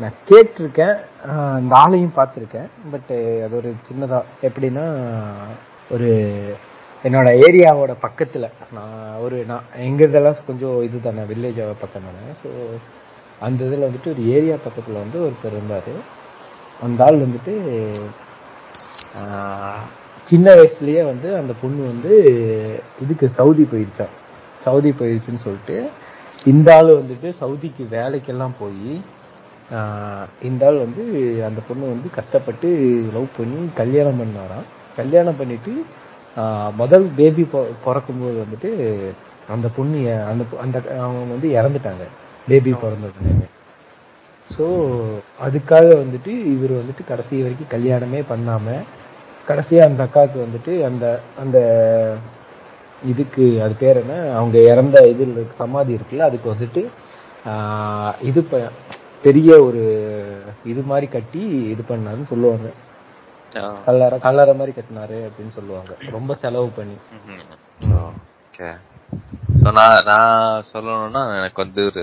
நான் 0.00 0.18
கேட்டிருக்கேன் 0.28 0.94
ஆஹ் 1.28 1.74
ஆளையும் 1.80 2.16
பார்த்துருக்கேன். 2.16 2.68
பட் 2.90 3.10
அது 3.44 3.54
ஒரு 3.56 3.70
சின்னதா 3.88 4.18
எப்படின்னா 4.42 4.86
ஒரு 5.90 6.08
என்னோட 7.04 7.28
ஏரியாவோட 7.46 7.92
பக்கத்துல. 8.02 8.46
நான் 8.72 9.16
ஒரு 9.20 9.36
நான் 9.46 9.64
எங்க 9.78 10.02
இதெல்லாம் 10.04 10.46
கொஞ்சம் 10.46 10.82
இது 10.82 11.00
தானே 11.00 11.22
வில்லேஜ் 11.22 11.60
பக்கம் 11.80 12.06
தானே. 12.08 12.22
ஸோ 12.42 12.50
அந்த 13.40 13.60
இதில் 13.66 13.86
வந்துட்டு 13.86 14.12
ஒரு 14.14 14.22
ஏரியா 14.36 14.56
பக்கத்தில் 14.64 15.02
வந்து 15.02 15.18
ஒருத்தர் 15.24 15.56
இருந்தார். 15.58 15.92
அந்த 16.80 17.04
ஆள் 17.06 17.24
வந்துட்டு 17.24 17.54
சின்ன 20.30 20.46
வயசுலயே 20.58 21.02
வந்து 21.10 21.28
அந்த 21.40 21.52
பொண்ணு 21.62 21.82
வந்து 21.92 22.12
இதுக்கு 23.04 23.26
சவுதி 23.38 23.64
போயிடுச்சான் 23.72 24.14
சவுதி 24.64 24.90
போயிடுச்சுன்னு 25.00 25.44
சொல்லிட்டு 25.46 25.76
இந்த 26.52 26.68
ஆள் 26.76 26.90
வந்துட்டு 27.00 27.28
சவுதிக்கு 27.40 27.84
வேலைக்கெல்லாம் 27.96 28.56
போய் 28.60 28.88
இந்த 30.48 30.62
ஆள் 30.68 30.78
வந்து 30.84 31.02
அந்த 31.48 31.60
பொண்ணு 31.68 31.84
வந்து 31.92 32.08
கஷ்டப்பட்டு 32.16 32.68
லவ் 33.16 33.28
பண்ணி 33.36 33.60
கல்யாணம் 33.80 34.20
பண்ணாராம். 34.22 34.66
கல்யாணம் 34.96 35.38
பண்ணிட்டு 35.38 35.72
முதல் 36.80 37.06
பேபி 37.18 37.44
பிறக்கும்போது 37.84 38.36
வந்துட்டு 38.44 38.70
அந்த 39.54 39.66
பொண்ணு 39.76 39.98
அந்த 40.30 40.44
அந்த 40.64 40.76
அவங்க 41.04 41.32
வந்து 41.34 41.48
இறந்துட்டாங்க. 41.58 42.04
பேபி 42.46 42.72
பிறந்ததுன்னு 42.74 43.46
ஸோ 44.46 44.64
அதுக்காக 45.42 45.86
வந்துட்டு 46.02 46.32
இவர் 46.46 46.70
வந்துட்டு 46.72 47.04
கடைசி 47.08 47.42
வரைக்கும் 47.42 47.72
கல்யாணமே 47.72 48.24
பண்ணாம 48.28 48.66
கடைசியா 49.48 49.82
அந்த 49.82 50.02
அக்காவுக்கு 50.04 50.38
வந்துட்டு 50.40 50.84
அந்த 50.84 51.04
அந்த 51.38 51.58
இதுக்கு 53.02 53.62
அது 53.62 53.74
பேர் 53.74 53.96
என்ன? 53.96 54.14
அவங்க 54.34 54.58
இறந்த 54.62 55.08
இதில் 55.08 55.32
சமாதி 55.52 55.94
இருக்குல்ல 55.94 56.18
அதுக்கு 56.20 56.54
வந்துட்டு 56.54 56.82
இது 58.20 58.42
ப- 58.44 58.70
பெரிய 59.22 59.64
ஒரு 59.64 59.82
இது 60.64 60.82
மாதிரி 60.82 61.06
கட்டி 61.06 61.42
இது 61.68 61.82
பண்ணாருன்னு 61.88 62.22
சொல்லுவாங்க. 62.22 62.68
கல்லறை 63.84 64.20
கல்லறை 64.20 64.54
மாதிரி 64.54 64.76
கட்டினாரு 64.76 65.18
அப்படின்னு 65.26 65.48
சொல்லுவாங்க. 65.48 65.92
ரொம்ப 66.10 66.34
செலவு 66.34 66.68
பண்ணி. 66.68 66.96
ஓகே. 68.00 68.68
ஸோ 69.60 69.68
நான் 69.72 70.04
நான் 70.06 70.32
சொல்லணும்னா 70.72 71.22
எனக்கு 71.38 71.60
வந்து 71.62 71.82
ஒரு 71.86 72.02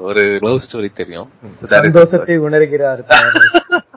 ஒரு 0.00 0.22
லவ் 0.44 0.64
ஸ்டோரி 0.64 0.90
தெரியும். 0.92 1.28
சந்தோஷத்தை 1.74 2.36
உணர்கிறார். 2.46 3.02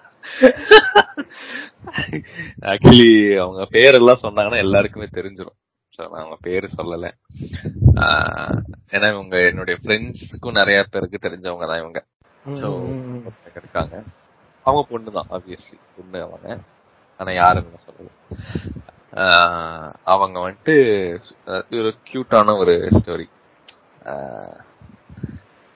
ஆக்சுவலி 2.72 3.10
அவங்க 3.36 3.63
பேரெல்லாம் 3.74 4.24
சொன்னாங்கன்னா 4.24 4.63
எல்லாருக்குமே 4.65 5.08
தெரிஞ்சிடும் 5.13 5.58
ஸோ 5.93 6.02
நான் 6.04 6.22
அவங்க 6.22 6.38
பேரு 6.41 6.67
சொல்லல. 6.78 7.08
ஏன்னா 8.93 9.08
இவங்க 9.13 9.36
என்னுடைய 9.50 9.76
ஃப்ரெண்ட்ஸுக்கும் 9.82 10.60
நிறைய 10.60 10.78
பேருக்கு 10.93 11.26
தெரிஞ்சவங்க 11.26 11.67
தான் 11.67 11.82
இவங்க. 11.84 12.00
ஸோ 12.54 12.67
இருக்காங்க. 13.56 13.96
அவங்க 14.65 14.82
பொண்ணு 14.89 15.12
தான் 15.12 15.30
ஆப்வியஸ்லி 15.30 15.78
பொண்ணு 15.98 16.19
அவங்க. 16.22 16.48
ஆனா 17.19 17.32
யாருன்னு 17.34 17.86
சொல்லல. 17.88 18.10
அவங்க 20.04 20.38
வந்துட்டு 20.39 20.76
ஒரு 21.71 21.95
கியூட்டான 22.10 22.58
ஒரு 22.58 22.76
ஸ்டோரி 22.97 23.28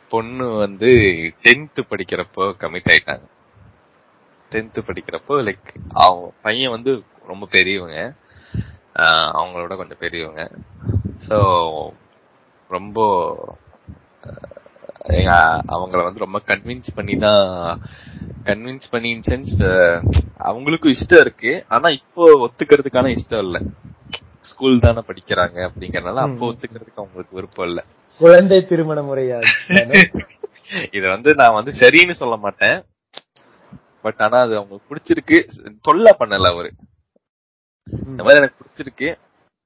பொண்ணு 0.09 0.45
வந்து 0.57 0.91
டென்த்து 1.43 1.81
படிக்கிறப்போ 1.89 2.43
கமிட் 2.61 2.91
ஆயிட்டாங்க. 2.93 3.25
டென்த்து 4.51 4.79
படிக்கிறப்போ 4.87 5.35
லைக் 5.47 5.69
அவங்க 5.93 6.31
பையன் 6.41 6.69
வந்து 6.69 7.03
ரொம்ப 7.27 7.47
பெரியவங்க. 7.51 8.13
அவங்களோட 9.39 9.75
கொஞ்சம் 9.75 9.97
பெரியவங்க. 9.99 10.43
ஸோ 11.27 11.37
ரொம்ப 12.67 12.97
அவங்கள 15.73 15.99
வந்து 16.03 16.23
ரொம்ப 16.25 16.39
கன்வின்ஸ் 16.49 16.89
பண்ணி 16.95 17.15
தான் 17.17 17.43
கன்வின்ஸ் 18.47 18.87
பண்ணி 18.91 19.09
சென்ஸ் 19.27 19.53
அவங்களுக்கும் 20.47 20.95
இஷ்டம் 20.95 21.23
இருக்கு. 21.25 21.51
ஆனா 21.67 21.87
இப்போ 21.99 22.23
ஒத்துக்கிறதுக்கான 22.45 23.11
இஷ்டம் 23.17 23.43
இல்ல. 23.45 23.57
ஸ்கூல் 24.51 24.83
தானே 24.85 25.01
படிக்கிறாங்க 25.07 25.57
அப்படிங்கறதுனால 25.69 26.21
அப்போ 26.27 26.43
ஒத்துக்கிறதுக்கு 26.51 27.01
அவங்களுக்கு 27.01 27.37
விருப்பம் 27.37 27.67
இல்ல. 27.69 27.79
குழந்தை 28.21 28.59
திருமண 28.69 28.99
முறையா 29.09 29.39
இத 30.97 31.03
வந்து 31.13 31.29
நான் 31.39 31.57
வந்து 31.57 31.71
சரின்னு 31.81 32.15
சொல்ல 32.21 32.35
மாட்டேன். 32.45 32.77
பட் 34.05 34.21
ஆனா 34.25 34.37
அது 34.45 34.53
அவங்களுக்கு 34.59 34.89
பிடிச்சிருக்கு. 34.91 35.37
தொல்லை 35.87 36.11
பண்ணல 36.21 36.51
அவரு. 36.53 36.69
இந்த 38.09 38.21
மாதிரி 38.23 38.41
எனக்கு 38.41 38.59
பிடிச்சிருக்கு. 38.61 39.09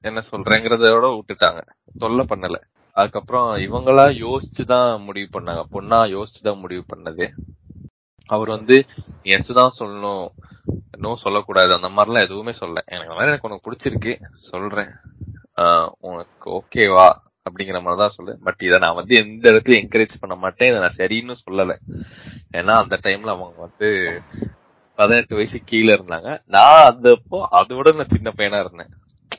என்ன 0.03 0.19
சொல்றேங்கிறதோட 0.31 1.07
விட்டுட்டாங்க. 1.15 1.61
தொல்லை 2.03 2.25
பண்ணல. 2.31 2.57
அதுக்கப்புறம் 2.93 3.55
இவங்களா 3.55 4.05
யோசிச்சுதான் 4.23 5.03
முடிவு 5.03 5.39
பண்ணாங்க. 5.39 5.63
பொண்ணா 5.71 5.99
யோசிச்சுதான் 6.15 6.59
முடிவு 6.59 6.83
பண்ணது. 6.95 7.29
அவர் 8.25 8.47
வந்து 8.47 8.85
எஸ் 9.23 9.53
தான் 9.53 9.73
சொல்லணும். 9.79 10.27
நோ 10.97 11.15
சொல்லக்கூடாது. 11.15 11.79
அந்த 11.81 11.87
மாதிரிலாம் 11.87 12.23
எதுவுமே 12.23 12.51
சொல்ல 12.51 12.83
எனக்கு 12.85 13.13
மாதிரி 13.13 13.27
எனக்கு 13.27 13.49
உனக்கு 13.49 13.71
பிடிச்சிருக்கு. 13.71 14.21
சொல்றேன். 14.35 14.89
உனக்கு 15.99 16.49
ஓகேவா 16.49 17.09
அப்படிங்கிற 17.49 17.81
மாதிரி 17.81 17.95
தான் 17.95 18.09
சொல்லு. 18.09 18.39
பட் 18.43 18.61
இதை 18.61 18.77
நான் 18.79 18.95
வந்து 18.95 19.15
எந்த 19.15 19.51
இடத்துல 19.51 19.83
என்கரேஜ் 19.83 20.19
பண்ண 20.19 20.35
மாட்டேன். 20.35 20.69
இதை 20.69 20.79
நான் 20.79 20.95
சரின்னு 20.97 21.35
சொல்லல. 21.51 21.77
ஏன்னா 22.53 22.71
அந்த 22.71 22.99
டைம்ல 23.03 23.29
அவங்க 23.35 23.61
வந்து 23.61 24.21
பதினெட்டு 24.95 25.35
வயசு 25.35 25.61
கீழே 25.65 25.93
இருந்தாங்க. 25.93 26.41
நான் 26.45 26.85
அந்த 26.85 27.17
அப்போ 27.21 27.47
அதை 27.49 27.77
விட 27.77 27.91
நான் 27.91 28.07
சின்ன 28.07 28.33
பையனா 28.37 28.59
இருந்தேன். 28.59 28.89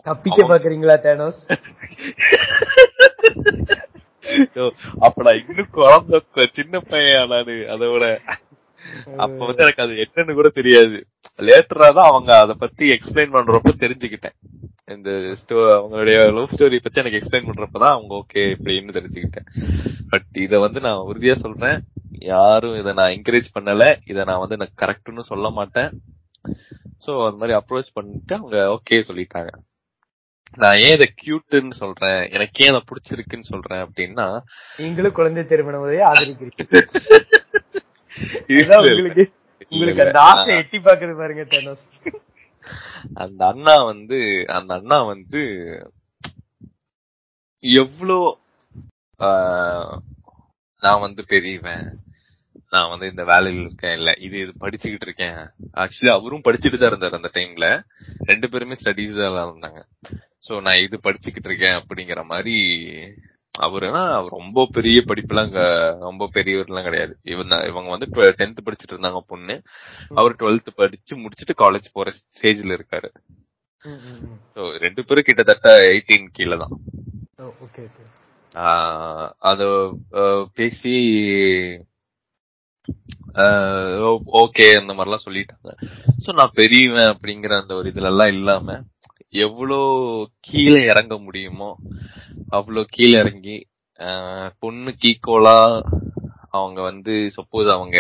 தப்பிக்க 0.03 0.49
பாக்குறீங்களா 0.49 0.97
தேனோஸ்? 1.07 1.49
அப்ப 5.07 5.23
நான் 5.27 5.41
இன்னும் 5.43 5.75
குழந்தை 5.79 6.47
சின்ன 6.59 6.81
பையன் 6.93 7.31
நானு 7.33 7.55
அதை 7.75 7.87
விட. 7.93 8.07
அப்ப 9.25 9.39
வந்து 9.49 9.65
எனக்கு 9.65 9.85
அது 9.85 9.95
என்னன்னு 10.05 10.37
கூட 10.39 10.49
தெரியாது. 10.59 10.97
லேட்டரா 11.49 11.89
தான் 11.99 12.11
அவங்க 12.11 12.31
அத 12.39 12.53
பத்தி 12.63 12.85
எக்ஸ்பிளைன் 12.89 13.35
பண்றப்ப 13.35 13.73
தெரிஞ்சுக்கிட்டேன். 13.85 14.37
இந்த 14.95 15.11
அவங்களுடைய 15.79 16.17
லவ் 16.37 16.53
ஸ்டோரி 16.55 16.79
பத்தி 16.83 17.01
எனக்கு 17.03 17.19
எக்ஸ்பிளைன் 17.21 17.49
பண்றப்பதான் 17.51 17.95
அவங்க 17.97 18.13
ஓகே 18.23 18.43
இப்படின்னு 18.55 18.97
தெரிஞ்சுக்கிட்டேன். 18.99 19.49
பட் 20.11 20.41
இத 20.45 20.59
வந்து 20.59 20.81
நான் 20.87 21.05
உறுதியா 21.11 21.35
சொல்றேன். 21.45 21.79
யாரும் 22.33 22.79
இத 22.81 22.93
நான் 22.93 23.15
என்கரேஜ் 23.17 23.49
பண்ணல. 23.59 23.85
இத 24.07 24.25
நான் 24.31 24.43
வந்து 24.45 24.59
எனக்கு 24.59 24.77
கரெக்ட்னு 24.85 25.31
சொல்ல 25.33 25.51
மாட்டேன். 25.51 25.93
சோ 27.07 27.13
அது 27.27 27.37
மாதிரி 27.37 27.57
அப்ரோச் 27.61 27.95
பண்ணிட்டு 27.99 28.35
அவங்க 28.35 28.59
ஓகே 28.77 28.99
சொல்லிட்டாங்க. 29.09 29.53
நான் 30.59 30.81
ஏன் 30.83 30.95
இதை 30.97 31.07
கியூட்னு 31.19 31.75
சொல்றேன்? 31.79 32.21
எனக்கு 32.35 32.65
ஏன் 32.65 32.73
அதை 32.73 32.81
பிடிச்சிருக்குன்னு 32.89 33.51
சொல்றேன் 33.51 33.83
அப்படின்னா 33.85 34.27
நீங்களும் 34.79 35.17
குழந்தை 35.19 35.43
திருமண 35.47 35.77
முறையை 35.79 36.05
ஆதரிக்கிறீங்க. 36.11 36.65
உங்களுக்கு 38.91 39.25
உங்களுக்கு 39.73 40.03
அந்த 40.05 40.19
ஆசை 40.31 40.53
எட்டி 40.57 40.79
பாக்குறது 40.81 41.15
பாருங்க 41.19 41.45
தேனோஸ் 41.51 41.87
அந்த 43.23 43.41
அண்ணா 43.51 43.75
வந்து 43.91 44.19
அந்த 44.57 44.73
அண்ணா 44.79 44.99
வந்து 45.09 45.41
எவ்வளோ 47.65 48.19
ஆஹ், 49.21 49.97
நான் 50.83 51.03
வந்து 51.03 51.23
பெரியவன். 51.29 51.85
நான் 52.75 52.91
வந்து 52.93 53.07
இந்த 53.13 53.25
வேலையில 53.31 53.65
இருக்கேன். 53.67 53.97
இல்ல 53.99 54.11
இது 54.27 54.37
இது 54.45 54.53
படிச்சுக்கிட்டு 54.63 55.07
இருக்கேன். 55.09 55.41
ஆக்சுவலி 55.83 56.13
அவரும் 56.15 56.45
படிச்சுட்டு 56.47 56.79
தான் 56.83 56.91
இருந்தாரு 56.93 57.19
அந்த 57.21 57.31
டைம்ல 57.35 57.67
ரெண்டு 58.31 58.47
பேருமே 58.53 58.79
ஸ்டடீஸ் 58.83 59.19
எல்லாம் 59.29 59.51
இருந்தாங்க. 59.51 59.83
சோ 60.47 60.53
நான் 60.67 60.83
இது 60.87 60.97
படிச்சுக்கிட்டு 61.07 61.51
இருக்கேன் 61.51 61.79
அப்படிங்கிற 61.81 62.23
மாதிரி 62.33 62.57
அவருனா 63.55 64.03
அவர் 64.19 64.37
ரொம்ப 64.39 64.65
பெரிய 64.77 64.99
படிப்புலாம் 65.09 65.51
ரொம்ப 66.07 66.29
பெரியவர்லாம் 66.37 66.87
கிடையாது. 66.89 67.15
இவங்க 67.33 67.55
இவங்க 67.71 67.89
வந்து 67.95 68.09
டென்த் 68.41 68.65
படிச்சுட்டு 68.67 68.95
இருந்தாங்க 68.95 69.21
பொண்ணு. 69.33 69.57
அவர் 70.19 70.39
டுவெல்த் 70.41 70.71
படிச்சு 70.81 71.15
முடிச்சுட்டு 71.25 71.57
காலேஜ் 71.63 71.95
போற 71.99 72.11
ஸ்டேஜ்ல 72.21 72.77
இருக்காரு. 72.79 73.11
ரெண்டு 74.85 75.01
பேரும் 75.07 75.29
கிட்டத்தட்ட 75.29 75.69
எயிட்டீன் 75.93 76.27
கீழே 76.39 76.57
தான். 76.65 76.75
அது 79.51 79.67
பேசி 80.59 80.95
ஓகே 84.41 84.67
அந்த 84.81 84.93
மாதிரிலாம் 84.95 85.27
சொல்லிட்டாங்க. 85.27 85.71
சோ 86.25 86.31
நான் 86.39 86.57
பெரியவன் 86.61 87.11
அப்படிங்கிற 87.13 87.53
அந்த 87.63 87.73
ஒரு 87.75 87.87
இதுல 87.93 88.11
எல்லாம் 88.13 88.33
இல்லாம 88.37 88.77
எவ்வளோ 89.47 89.79
கீழே 90.49 90.81
இறங்க 90.93 91.15
முடியுமோ 91.27 91.71
அவ்வளோ 92.59 92.83
கீழே 92.97 93.17
இறங்கி 93.23 93.57
பொண்ணு 93.99 94.59
பொண்ணுக்கு 94.63 95.07
ஈக்குவலா 95.11 95.59
அவங்க 96.59 96.79
வந்து 96.91 97.15
சப்போஸ் 97.37 97.69
அவங்க 97.77 97.99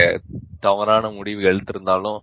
தவறான 0.66 1.05
முடிவு 1.18 1.42
எடுத்திருந்தாலும் 1.51 2.21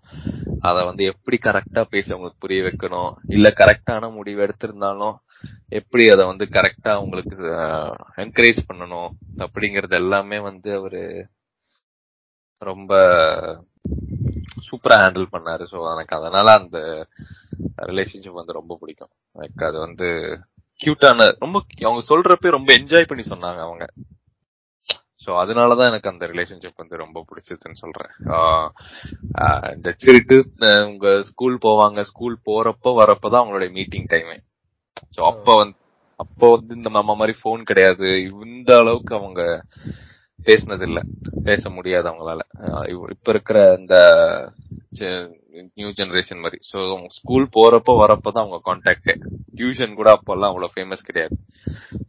அதை 0.68 0.82
வந்து 0.90 1.04
எப்படி 1.14 1.38
கரெக்டா 1.48 1.82
பேசி 1.94 2.10
அவங்களுக்கு 2.14 2.44
புரிய 2.46 2.62
வைக்கணும்? 2.68 3.12
இல்ல 3.36 3.48
கரெக்டான 3.62 4.10
முடிவு 4.18 4.40
எடுத்திருந்தாலும் 4.46 5.16
எப்படி 5.80 6.04
அதை 6.14 6.24
வந்து 6.32 6.46
கரெக்டா 6.58 6.92
அவங்களுக்கு 6.98 7.36
என்கரேஜ் 8.24 8.62
பண்ணணும்? 8.70 9.10
அப்படிங்கறது 9.46 9.96
எல்லாமே 10.04 10.40
வந்து 10.50 10.70
அவரு 10.80 11.04
ரொம்ப 12.62 12.94
சூப்பரா 14.68 14.96
ஹேண்டில் 15.02 15.34
பண்ணாரு. 15.36 15.64
ஸோ 15.72 15.78
எனக்கு 15.94 16.14
அதனால 16.18 16.48
அந்த 16.60 16.80
ரிலேஷன்ஷிப் 17.92 18.40
வந்து 18.40 18.58
ரொம்ப 18.60 18.74
பிடிக்கும். 18.82 19.12
லைக் 19.36 19.64
அது 19.68 19.78
வந்து 19.80 20.08
கியூட்டான 20.80 21.28
ரொம்ப 21.44 21.58
அவங்க 21.88 22.02
சொல்றப்ப 22.12 22.56
ரொம்ப 22.58 22.70
என்ஜாய் 22.74 23.10
பண்ணி 23.10 23.24
சொன்னாங்க 23.30 23.62
அவங்க. 23.68 23.86
ஸோ 25.26 25.30
அதனாலதான் 25.42 25.90
எனக்கு 25.92 26.12
அந்த 26.12 26.26
ரிலேஷன்ஷிப் 26.28 26.82
வந்து 26.84 26.98
ரொம்ப 26.98 27.24
பிடிச்சதுன்னு 27.30 27.82
சொல்றேன். 27.84 28.12
இந்த 29.76 29.90
சிரிட்டு 30.04 30.38
உங்க 30.86 31.10
ஸ்கூல் 31.30 31.58
போவாங்க 31.68 32.02
ஸ்கூல் 32.12 32.38
போறப்போ 32.46 32.92
வரப்பதான் 33.02 33.42
அவங்களுடைய 33.42 33.72
மீட்டிங் 33.72 34.08
டைமே 34.14 34.38
ஸோ 35.16 35.22
அப்ப 35.32 35.56
வந்து 35.56 35.78
அப்போ 36.20 36.48
வந்து 36.56 36.72
இந்த 36.76 36.90
மாமா 36.90 37.14
மாதிரி 37.14 37.34
ஃபோன் 37.42 37.62
கிடையாது. 37.64 38.08
இந்த 38.46 38.72
அளவுக்கு 38.78 39.14
அவங்க 39.16 39.42
பேசினது 40.46 40.82
இல்ல 40.82 41.00
பேச 41.44 41.70
முடியாது 41.70 42.10
அவங்களால 42.10 42.42
இப்ப 42.88 43.32
இருக்கிற 43.32 43.76
இந்த 43.80 43.96
நியூ 45.76 45.90
ஜெனரேஷன் 45.90 46.42
மாதிரி. 46.42 46.60
ஸோ 46.72 47.08
ஸ்கூல் 47.08 47.46
போறப்போ 47.56 47.94
வரப்பதான் 48.04 48.44
அவங்க 48.44 48.60
கான்டாக்ட் 48.66 49.12
டியூஷன் 49.56 49.94
கூட 49.94 50.10
அப்போல்லாம் 50.18 50.52
அவ்வளோ 50.52 50.70
ஃபேமஸ் 50.76 51.08
கிடையாது. 51.10 51.36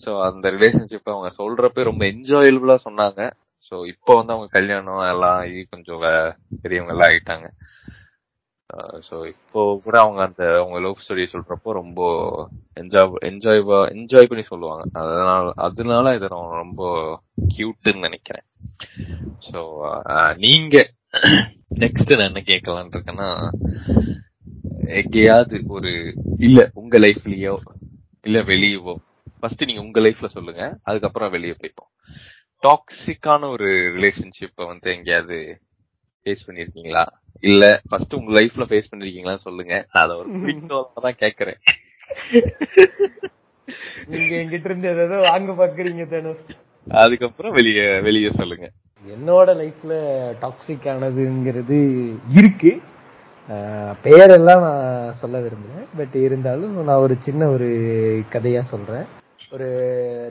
ஸோ 0.05 0.11
அந்த 0.23 0.51
ரிலேஷன்ஷிப் 0.51 1.13
அவங்க 1.15 1.31
சொல்றப்ப 1.39 1.83
ரொம்ப 1.83 2.05
என்ஜாயபிளா 2.05 2.77
சொன்னாங்க. 2.89 3.31
ஸோ 3.73 3.87
இப்போ 3.87 4.15
வந்து 4.15 4.33
அவங்க 4.33 4.49
கல்யாணம் 4.59 5.03
எல்லாம் 5.15 5.41
கொஞ்சம் 5.71 6.01
பெரியவங்க 6.63 6.95
எல்லாம் 6.95 7.11
ஆயிட்டாங்க. 7.11 7.49
ஸோ 9.09 9.27
இப்போ 9.27 9.81
கூட 9.85 10.01
அவங்க 10.01 10.21
அந்த 10.23 10.43
அவங்க 10.59 10.81
லவ் 10.81 11.03
ஸ்டோரி 11.05 11.25
சொல்றப்போ 11.33 11.73
ரொம்ப 11.73 12.01
என்ஜாய் 12.75 13.21
என்ஜாய்வா 13.21 13.79
என்ஜாய் 13.95 14.29
பண்ணி 14.29 14.43
சொல்லுவாங்க. 14.43 14.85
அதனால 14.93 15.53
அதனால 15.57 16.15
இதை 16.15 16.29
நான் 16.29 16.63
ரொம்ப 16.65 16.83
கியூட்டுன்னு 17.57 18.07
நினைக்கிறேன். 18.09 18.47
ஸோ 19.51 19.61
நீங்க 20.37 20.77
நெக்ஸ்ட் 21.79 22.17
நான் 22.17 22.31
என்ன 22.31 22.43
கேட்கலான் 22.47 22.95
இருக்கேன்னா 22.95 23.29
எங்கேயாவது 25.01 25.57
ஒரு 25.67 25.93
இல்ல 26.39 26.71
உங்க 26.75 26.99
லைஃப்லயோ 26.99 27.55
இல்ல 28.21 28.39
வெளியவோ 28.43 28.95
ஃபர்ஸ்ட் 29.41 29.65
நீங்க 29.65 29.81
உங்க 29.81 30.01
லைஃப்ல 30.01 30.27
சொல்லுங்க 30.27 30.63
அதுக்கப்புறம் 30.83 31.31
வெளியே 31.31 31.53
போய்ப்போம். 31.53 31.91
டாக்ஸிக்கான 32.63 33.49
ஒரு 33.51 33.69
ரிலேஷன்ஷிப்பை 33.97 34.65
வந்து 34.67 34.89
எங்கேயாவது 34.95 35.39
ஃபேஸ் 36.27 36.47
பண்ணிருக்கீங்களா? 36.47 37.05
இல்ல 37.41 37.65
ஃபர்ஸ்ட் 37.89 38.15
உங்க 38.15 38.33
லைஃப்ல 38.41 38.65
ஃபேஸ் 38.71 38.91
பண்ணிருக்கீங்களான்னு 38.91 39.47
சொல்லுங்க. 39.49 39.75
நான் 39.93 40.05
அதை 40.05 40.17
ஒரு 40.21 40.29
குறிக்கோளா 40.43 41.05
தான் 41.07 41.21
கேக்குறேன். 41.25 41.59
நீங்க 44.13 44.33
எங்கிட்ட 44.43 44.69
இருந்து 44.71 44.89
ஏதாவது 44.89 45.17
வாங்க 45.31 45.53
பாக்குறீங்க 45.53 46.05
தனுஷ். 46.09 46.45
அதுக்கப்புறம் 46.87 47.53
வெளியே 47.53 47.85
வெளியே 48.01 48.31
சொல்லுங்க. 48.31 48.67
என்னோட 49.07 49.49
லைஃப்ல 49.61 49.93
டாக்ஸிக் 50.45 50.89
ஆனதுங்கிறது 50.93 51.79
இருக்கு. 52.39 52.73
பெயரெல்லாம் 54.05 54.65
நான் 54.67 55.15
சொல்ல 55.21 55.37
விரும்பல 55.45 55.85
பட் 55.99 56.17
இருந்தாலும் 56.27 56.75
நான் 56.89 57.05
ஒரு 57.07 57.15
சின்ன 57.27 57.49
ஒரு 57.49 57.69
கதையா 58.35 58.61
சொல்றேன். 58.73 59.07
ஒரு 59.53 59.69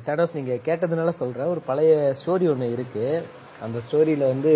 தடோஸ் 0.07 0.35
நீங்க 0.38 0.53
கேட்டதுனால 0.67 1.09
சொல்றேன். 1.21 1.51
ஒரு 1.53 1.62
பழைய 1.69 1.93
ஸ்டோரி 2.19 2.45
ஒண்ணு 2.53 2.67
இருக்கு. 2.75 3.05
அந்த 3.65 3.77
ஸ்டோரியில 3.88 4.27
வந்து 4.33 4.51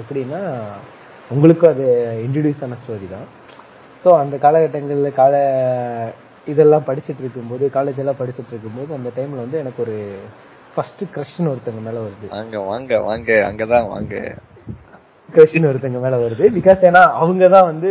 எப்படின்னா 0.00 0.40
உங்களுக்கும் 1.32 1.72
அது 1.74 1.86
இன்ட்ரடியூஸ் 2.26 2.62
ஆன 2.66 2.78
ஸ்டோரி 2.82 3.08
தான். 3.14 3.26
ஸோ 4.04 4.08
அந்த 4.22 4.36
காலகட்டங்கள்ல 4.44 5.10
கால 5.20 5.34
இதெல்லாம் 6.46 6.86
படிச்சுட்டு 6.88 7.22
இருக்கும்போது 7.24 7.64
காலேஜ் 7.76 8.00
எல்லாம் 8.02 8.20
படிச்சுட்டு 8.20 8.52
இருக்கும்போது 8.54 8.90
அந்த 8.98 9.10
டைம்ல 9.18 9.44
வந்து 9.44 9.58
எனக்கு 9.62 9.80
ஒரு 9.84 9.96
ஃபர்ஸ்ட் 10.74 11.02
க்ரஷ்னு 11.14 11.50
ஒருத்தங்க 11.52 11.80
மேல 11.86 11.98
வருது. 12.06 12.26
வாங்க 12.36 12.58
வாங்க 12.70 13.00
வாங்க 13.08 13.30
அங்கதான் 13.48 13.88
வாங்க. 13.94 14.14
க்ரஷ்னு 15.34 15.68
ஒருத்தங்க 15.70 15.98
மேல 16.04 16.16
வருது. 16.24 16.44
பிகாஸ் 16.58 16.86
ஏன்னா 16.88 17.02
அவங்க 17.22 17.44
தான் 17.56 17.68
வந்து 17.70 17.90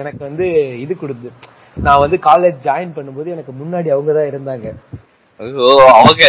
எனக்கு 0.00 0.22
வந்து 0.28 0.46
இது 0.84 0.92
கொடுத்து 1.02 1.30
நான் 1.76 2.02
வந்து 2.04 2.16
காலேஜ் 2.30 2.58
ஜாயின் 2.68 2.96
பண்ணும்போது 2.96 3.28
எனக்கு 3.34 3.52
முன்னாடி 3.60 3.88
அவங்க 3.96 4.12
தான் 4.18 4.30
இருந்தாங்க. 4.32 4.68
ஓகே 5.42 6.28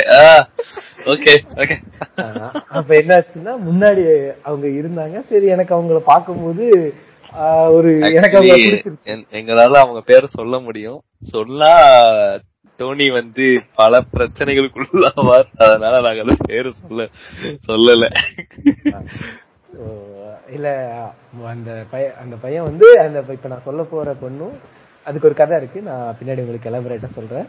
ஓகே 1.62 1.76
ஆஹ் 2.24 2.54
அப்ப 2.78 2.90
என்னாச்சுன்னா 3.00 3.54
முன்னாடி 3.68 4.04
அவங்க 4.44 4.68
இருந்தாங்க. 4.80 5.18
சரி 5.30 5.48
எனக்கு 5.56 5.76
அவங்கள 5.76 6.00
பார்க்கும்போது 6.12 6.66
ஆஹ் 7.34 7.70
ஒரு 7.76 7.92
எனக்கு 8.10 8.40
எங்களால 9.40 9.78
அவங்க 9.84 10.02
பேரை 10.10 10.28
சொல்ல 10.38 10.56
முடியும். 10.60 11.00
சொன்னா 11.34 11.72
டோனி 12.80 13.08
வந்து 13.12 13.46
பல 13.76 14.02
பிரச்சனைகளுக்குள்ளாவார் 14.14 15.48
அதனால 15.66 16.02
நாங்க 16.02 16.24
அந்த 16.26 16.38
பேரு 16.48 16.70
சொல்ல 16.82 17.08
சொல்லல. 17.68 18.08
இல்ல 20.50 20.68
அந்த 21.54 21.72
பையன் 21.92 22.16
அந்த 22.24 22.36
பையன் 22.36 22.68
வந்து 22.70 22.88
அந்த 23.04 23.20
இப்ப 23.36 23.52
நான் 23.54 23.68
சொல்ல 23.68 23.84
போற 23.84 24.16
பொண்ணும் 24.24 24.56
அதுக்கு 25.08 25.28
ஒரு 25.30 25.38
கதை 25.40 25.56
இருக்கு. 25.58 25.80
நான் 25.82 26.18
பின்னாடி 26.20 26.44
உங்களுக்கு 26.44 26.70
எலாபரேட்டா 26.72 27.10
சொல்றேன். 27.18 27.48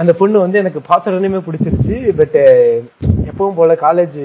அந்த 0.00 0.12
பொண்ணு 0.20 0.36
வந்து 0.44 0.60
எனக்கு 0.62 0.80
பார்த்த 0.88 1.12
உடனே 1.18 1.40
பிடிச்சிருச்சு 1.46 1.96
பட் 2.18 2.36
எப்பவும் 3.30 3.58
போல 3.60 3.74
காலேஜ் 3.84 4.18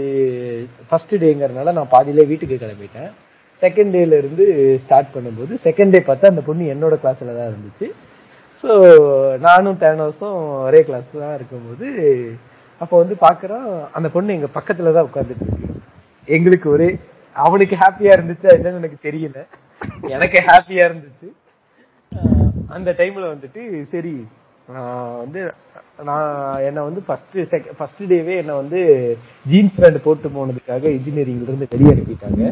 ஃபர்ஸ்ட் 0.87 1.13
டேங்கிறதுனால 1.23 1.73
நான் 1.77 1.93
பாதியிலே 1.93 2.25
வீட்டுக்கு 2.31 2.55
கிளம்பிட்டேன். 2.63 3.11
செகண்ட் 3.61 3.93
டேல 3.95 4.17
இருந்து 4.21 4.45
ஸ்டார்ட் 4.83 5.13
பண்ணும்போது 5.15 5.53
செகண்ட் 5.67 5.93
டே 5.95 6.01
பார்த்தா 6.09 6.31
அந்த 6.33 6.43
பொண்ணு 6.47 6.71
என்னோட 6.73 6.95
கிளாஸ்ல 7.03 7.35
தான் 7.37 7.49
இருந்துச்சு. 7.51 7.87
ஸோ 8.63 8.69
நானும் 9.47 9.79
தேனோஸும் 9.83 10.37
ஒரே 10.67 10.81
கிளாஸ் 10.89 11.09
தான் 11.23 11.35
இருக்கும்போது 11.39 11.87
அப்போ 12.81 12.95
வந்து 13.01 13.15
பார்க்குறோம் 13.25 13.67
அந்த 13.97 14.07
பொண்ணு 14.15 14.37
எங்க 14.37 14.49
பக்கத்துல 14.57 14.93
தான் 14.97 15.07
உட்காந்துட்டு 15.09 15.45
இருக்கு. 15.47 15.73
எங்களுக்கு 16.27 16.67
ஒரே 16.75 16.89
அவனுக்கு 17.35 17.75
ஹாப்பியா 17.83 18.11
இருந்துச்சு 18.17 18.47
என்னன்னு 18.57 18.81
எனக்கு 18.81 18.99
தெரியல. 19.07 19.39
எனக்கு 20.15 20.39
ஹாப்பியா 20.49 20.83
இருந்துச்சு. 20.89 21.27
அந்த 22.75 22.89
டைம்ல 22.99 23.25
வந்துட்டு 23.33 23.61
சரி 23.93 24.15
வந்து 25.17 25.41
நான் 26.03 26.29
என்ன 26.59 26.83
வந்து 26.83 27.01
ஃபர்ஸ்ட் 27.03 27.35
ஃபர்ஸ்ட் 27.77 28.01
டேவே 28.03 28.35
என்ன 28.37 28.53
வந்து 28.53 28.79
ஜீன்ஸ் 29.45 29.79
பேண்ட் 29.81 30.03
போட்டு 30.03 30.27
போனதுக்காக 30.29 30.83
இன்ஜினியரிங்ல 30.95 31.47
இருந்து 31.47 31.67
வெளியே 31.71 31.91
அனுப்பிட்டாங்க. 31.91 32.43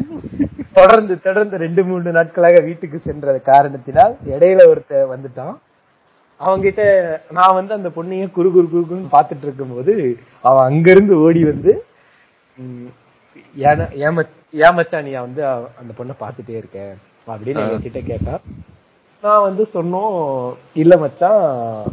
தொடர்ந்து 0.72 1.14
தொடர்ந்து 1.20 1.56
ரெண்டு 1.56 1.84
மூணு 1.84 2.12
நாட்களாக 2.12 2.60
வீட்டுக்கு 2.62 2.98
சென்ற 3.00 3.38
காரணத்தினால் 3.46 4.14
இடையில 4.26 4.60
ஒருத்த 4.68 5.02
வந்துட்டான். 5.10 5.54
அவங்கிட்ட 6.40 6.82
நான் 7.30 7.54
வந்து 7.54 7.74
அந்த 7.74 7.88
பொண்ணைய 7.88 8.30
குறு 8.30 8.50
குறு 8.52 8.66
குறுக்குன்னு 8.68 9.12
பாத்துட்டு 9.12 9.42
இருக்கும்போது 9.42 9.92
அவன் 10.44 10.64
அங்கிருந்து 10.64 11.16
ஓடி 11.18 11.44
வந்து 11.44 11.72
ம், 12.58 12.88
ஏன- 13.64 13.90
ஏம- 14.02 14.30
ஏமச்சானியா 14.60 15.20
வந்து 15.20 15.42
அந்த 15.80 15.92
பொண்ணை 15.98 16.14
பாத்துட்டே 16.20 16.54
இருக்க 16.56 16.78
அப்படின்னு 17.26 17.62
எங்க 17.64 17.78
கிட்ட 17.80 18.00
கேட்டா 18.02 18.34
நான் 19.24 19.46
வந்து 19.46 19.64
சொன்னோம் 19.74 20.16
இல்ல 20.74 20.96
மச்சான் 20.96 21.42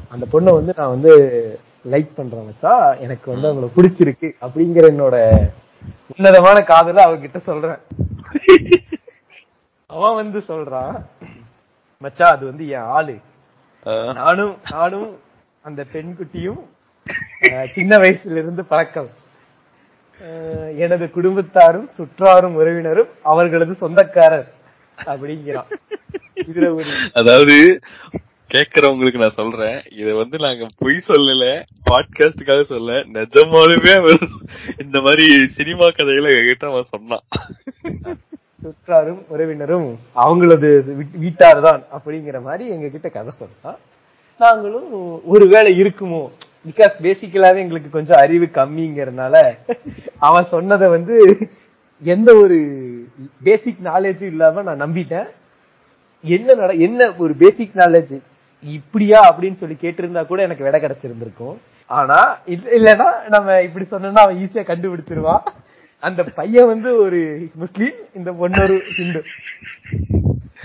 அந்த 0.09 0.25
பொண்ணை 0.31 0.51
வந்து 0.57 0.73
நான் 0.77 0.93
வந்து 0.95 1.13
லைக் 1.91 2.15
பண்றேன் 2.15 2.45
மச்சான் 2.45 2.99
எனக்கு 2.99 3.27
வந்து 3.33 3.47
அவங்கள 3.49 3.67
பிடிச்சிருக்கு. 3.75 4.29
அப்படிங்கிற 4.45 4.85
என்னோட 4.93 5.15
உன்னதமான 6.15 6.57
காதல 6.63 7.05
அவகிட்ட 7.05 7.37
சொல்றேன். 7.37 7.79
அவன் 9.95 10.15
வந்து 10.15 10.39
சொல்றான் 10.39 10.93
மச்சான் 12.01 12.33
அது 12.35 12.45
வந்து 12.45 12.67
என் 12.67 12.87
ஆளு. 12.97 13.15
நானும் 14.19 14.55
நானும் 14.71 15.09
அந்த 15.65 15.85
பெண்குட்டியும் 15.93 16.61
சின்ன 17.71 17.97
வயசுல 17.97 18.39
இருந்து 18.43 18.65
பழக்கம் 18.65 19.09
எனது 20.83 21.05
குடும்பத்தாரும் 21.15 21.89
சுற்றாரும் 21.97 22.57
உறவினரும் 22.61 23.11
அவர்களது 23.23 23.75
சொந்தக்காரர். 23.75 24.49
அப்படிங்கிறான். 24.97 25.69
அதாவது 27.13 27.79
கேக்குறவங்களுக்கு 28.53 29.17
நான் 29.17 29.29
சொல்றேன் 29.29 29.83
இத 29.91 30.15
வந்து 30.15 30.37
நாங்க 30.37 30.65
பொய் 30.77 31.01
சொல்லல 31.07 31.63
பாட்காஸ்டுக்காக 31.89 32.61
சொல்ல 32.61 32.91
நிஜமாலுமே 32.91 34.15
இந்த 34.77 34.99
மாதிரி 34.99 35.47
சினிமா 35.47 35.85
கதைகளை 35.89 36.33
என்கிட்ட 36.33 36.65
அவன் 36.65 36.83
சொன்னான். 36.83 37.23
சுற்றாரும் 38.61 39.25
உறவினரும் 39.27 39.99
அவங்களது 40.15 40.69
வீ- 40.91 41.19
வீட்டார்தான் 41.19 41.83
அப்படிங்கிற 41.91 42.41
மாதிரி 42.41 42.69
எங்க 42.69 42.87
கிட்ட 42.87 43.09
கதை 43.09 43.31
சொன்னா 43.31 43.77
நாங்களும் 44.39 45.21
ஒருவேளை 45.25 45.81
இருக்குமோ 45.81 46.29
பிகாஸ் 46.69 46.93
பேசிக்கலாவே 47.01 47.57
எங்களுக்கு 47.57 47.89
கொஞ்சம் 47.89 48.17
அறிவு 48.17 48.45
கம்மிங்கிறதுனால 48.53 49.57
அவன் 50.19 50.45
சொன்னதை 50.45 50.89
வந்து 50.89 51.47
எந்த 52.03 52.35
ஒரு 52.35 52.57
பேசிக் 53.43 53.77
நாலேஜும் 53.83 54.23
இல்லாம 54.23 54.61
நான் 54.61 54.81
நம்பிட்டேன். 54.81 55.27
என்ன 56.23 56.53
நட 56.53 56.73
என்ன 56.73 57.13
ஒரு 57.17 57.33
பேசிக் 57.35 57.71
நாலேஜ் 57.75 58.21
இப்படியா 58.63 59.35
அப்படின்னு 59.35 59.53
சொல்லி 59.53 59.77
கேட்டிருந்தா 59.81 60.25
கூட 60.25 60.41
எனக்கு 60.41 60.63
விடை 60.63 60.81
கிடைச்சிருந்திருக்கும். 60.81 61.57
ஆனா 61.85 62.39
இல்ல- 62.45 62.69
இல்லைன்னா 62.69 63.29
நம்ம 63.29 63.61
இப்படி 63.61 63.85
சொன்னோம்னா 63.91 64.13
அவன் 64.13 64.37
ஈஸியா 64.37 64.55
கண்டுபிடிச்சிருவான் 64.55 65.47
அந்த 65.99 66.23
பையன் 66.23 66.65
வந்து 66.65 66.95
ஒரு 66.95 67.49
முஸ்லீம் 67.55 67.93
இந்த 68.13 68.33
பொண்ணு 68.33 68.81
ஹிந்து. 68.97 69.23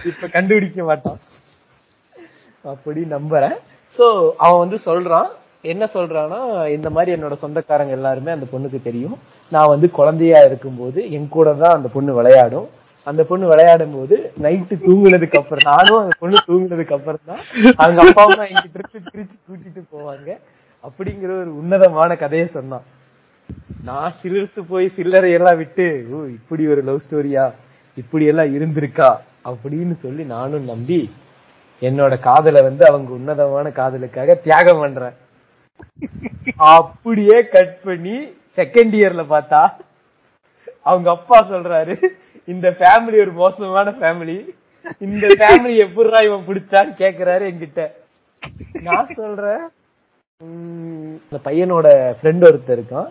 இப்ப 0.05 0.27
கண்டுபிடிக்க 0.33 0.85
மாட்டான். 0.85 1.19
அப்படி 2.63 3.01
நம்புறேன். 3.01 3.57
சோ 3.99 4.31
அவன் 4.37 4.69
வந்து 4.69 4.79
சொல்றான். 4.85 5.27
என்ன 5.63 5.85
சொல்றான்னா 5.85 6.69
இந்த 6.69 6.91
மாதிரி 6.91 7.23
என்னோட 7.23 7.33
சொந்தக்காரங்க 7.33 7.93
எல்லாருமே 7.93 8.33
அந்த 8.33 8.47
பொண்ணுக்கு 8.53 8.83
தெரியும். 8.83 9.19
நான் 9.51 9.67
வந்து 9.67 9.91
குழந்தையா 9.91 10.41
இருக்கும்போது 10.41 11.11
என் 11.11 11.29
கூட 11.29 11.53
தான் 11.53 11.73
அந்த 11.73 11.89
பொண்ணு 11.89 12.15
விளையாடும். 12.15 12.69
அந்த 13.07 13.23
பொண்ணு 13.31 13.51
விளையாடும் 13.51 13.95
போது 13.97 14.17
நைட்டு 14.45 14.77
தூங்குனதுக்கு 14.87 15.39
அப்புறம் 15.41 15.67
நானும் 15.73 16.01
அந்த 16.03 16.15
பொண்ணு 16.23 16.39
தூங்குனதுக்கு 16.49 16.97
அப்புறம் 16.97 17.27
தான் 17.31 17.43
அவங்க 17.83 18.01
அப்பா 18.05 18.23
அம்மா 18.27 18.47
என்கிட்ட 18.53 18.77
திருப்பி 18.77 18.99
பிரிச்சு 19.13 19.37
கூட்டிட்டு 19.49 19.83
போவாங்க. 19.95 20.29
அப்படிங்கிற 20.85 21.31
ஒரு 21.43 21.51
உன்னதமான 21.61 22.11
கதையை 22.23 22.47
சொன்னான். 22.57 22.87
நான் 23.89 24.17
சிலிர்த்து 24.21 24.61
போய் 24.73 24.87
சில்லறை 24.97 25.31
எல்லாம் 25.39 25.61
விட்டு 25.63 25.87
ஓ 26.15 26.25
இப்படி 26.39 26.63
ஒரு 26.73 26.83
லவ் 26.89 27.05
ஸ்டோரியா 27.05 27.45
இப்படி 28.03 28.25
எல்லாம் 28.33 28.55
இருந்திருக்கா? 28.57 29.11
அப்படின்னு 29.51 29.95
சொல்லி 30.05 30.23
நானும் 30.35 30.69
நம்பி 30.73 31.01
என்னோட 31.83 32.15
காதலை 32.29 32.61
வந்து 32.69 32.85
அவங்க 32.91 33.11
உன்னதமான 33.19 33.67
காதலுக்காக 33.79 34.35
தியாகம் 34.47 34.83
பண்றேன். 34.83 35.17
அப்படியே 36.77 37.39
கட் 37.55 37.77
பண்ணி 37.89 38.17
செகண்ட் 38.59 38.95
இயர்ல 39.01 39.23
பார்த்தா 39.35 39.63
அவங்க 40.91 41.09
அப்பா 41.17 41.39
சொல்றாரு 41.53 41.97
இந்த 42.55 42.69
ஃபேமிலி 42.79 43.19
ஒரு 43.25 43.33
மோசமான 43.43 43.91
ஃபேமிலி 44.01 44.37
இந்த 45.07 45.27
ஃபேமிலி 45.39 45.77
எப்படிரா 45.85 46.19
இவன் 46.27 46.47
பிடிச்சான்னு 46.49 46.93
கேக்குறாரு 47.03 47.45
என்கிட்ட. 47.51 47.85
நான் 48.89 49.15
சொல்றேன் 49.21 49.65
அந்த 50.41 50.57
இந்த 51.23 51.39
பையனோட 51.47 51.87
ஃப்ரெண்ட் 52.19 52.47
ஒருத்தர் 52.49 52.77
இருக்கான். 52.79 53.09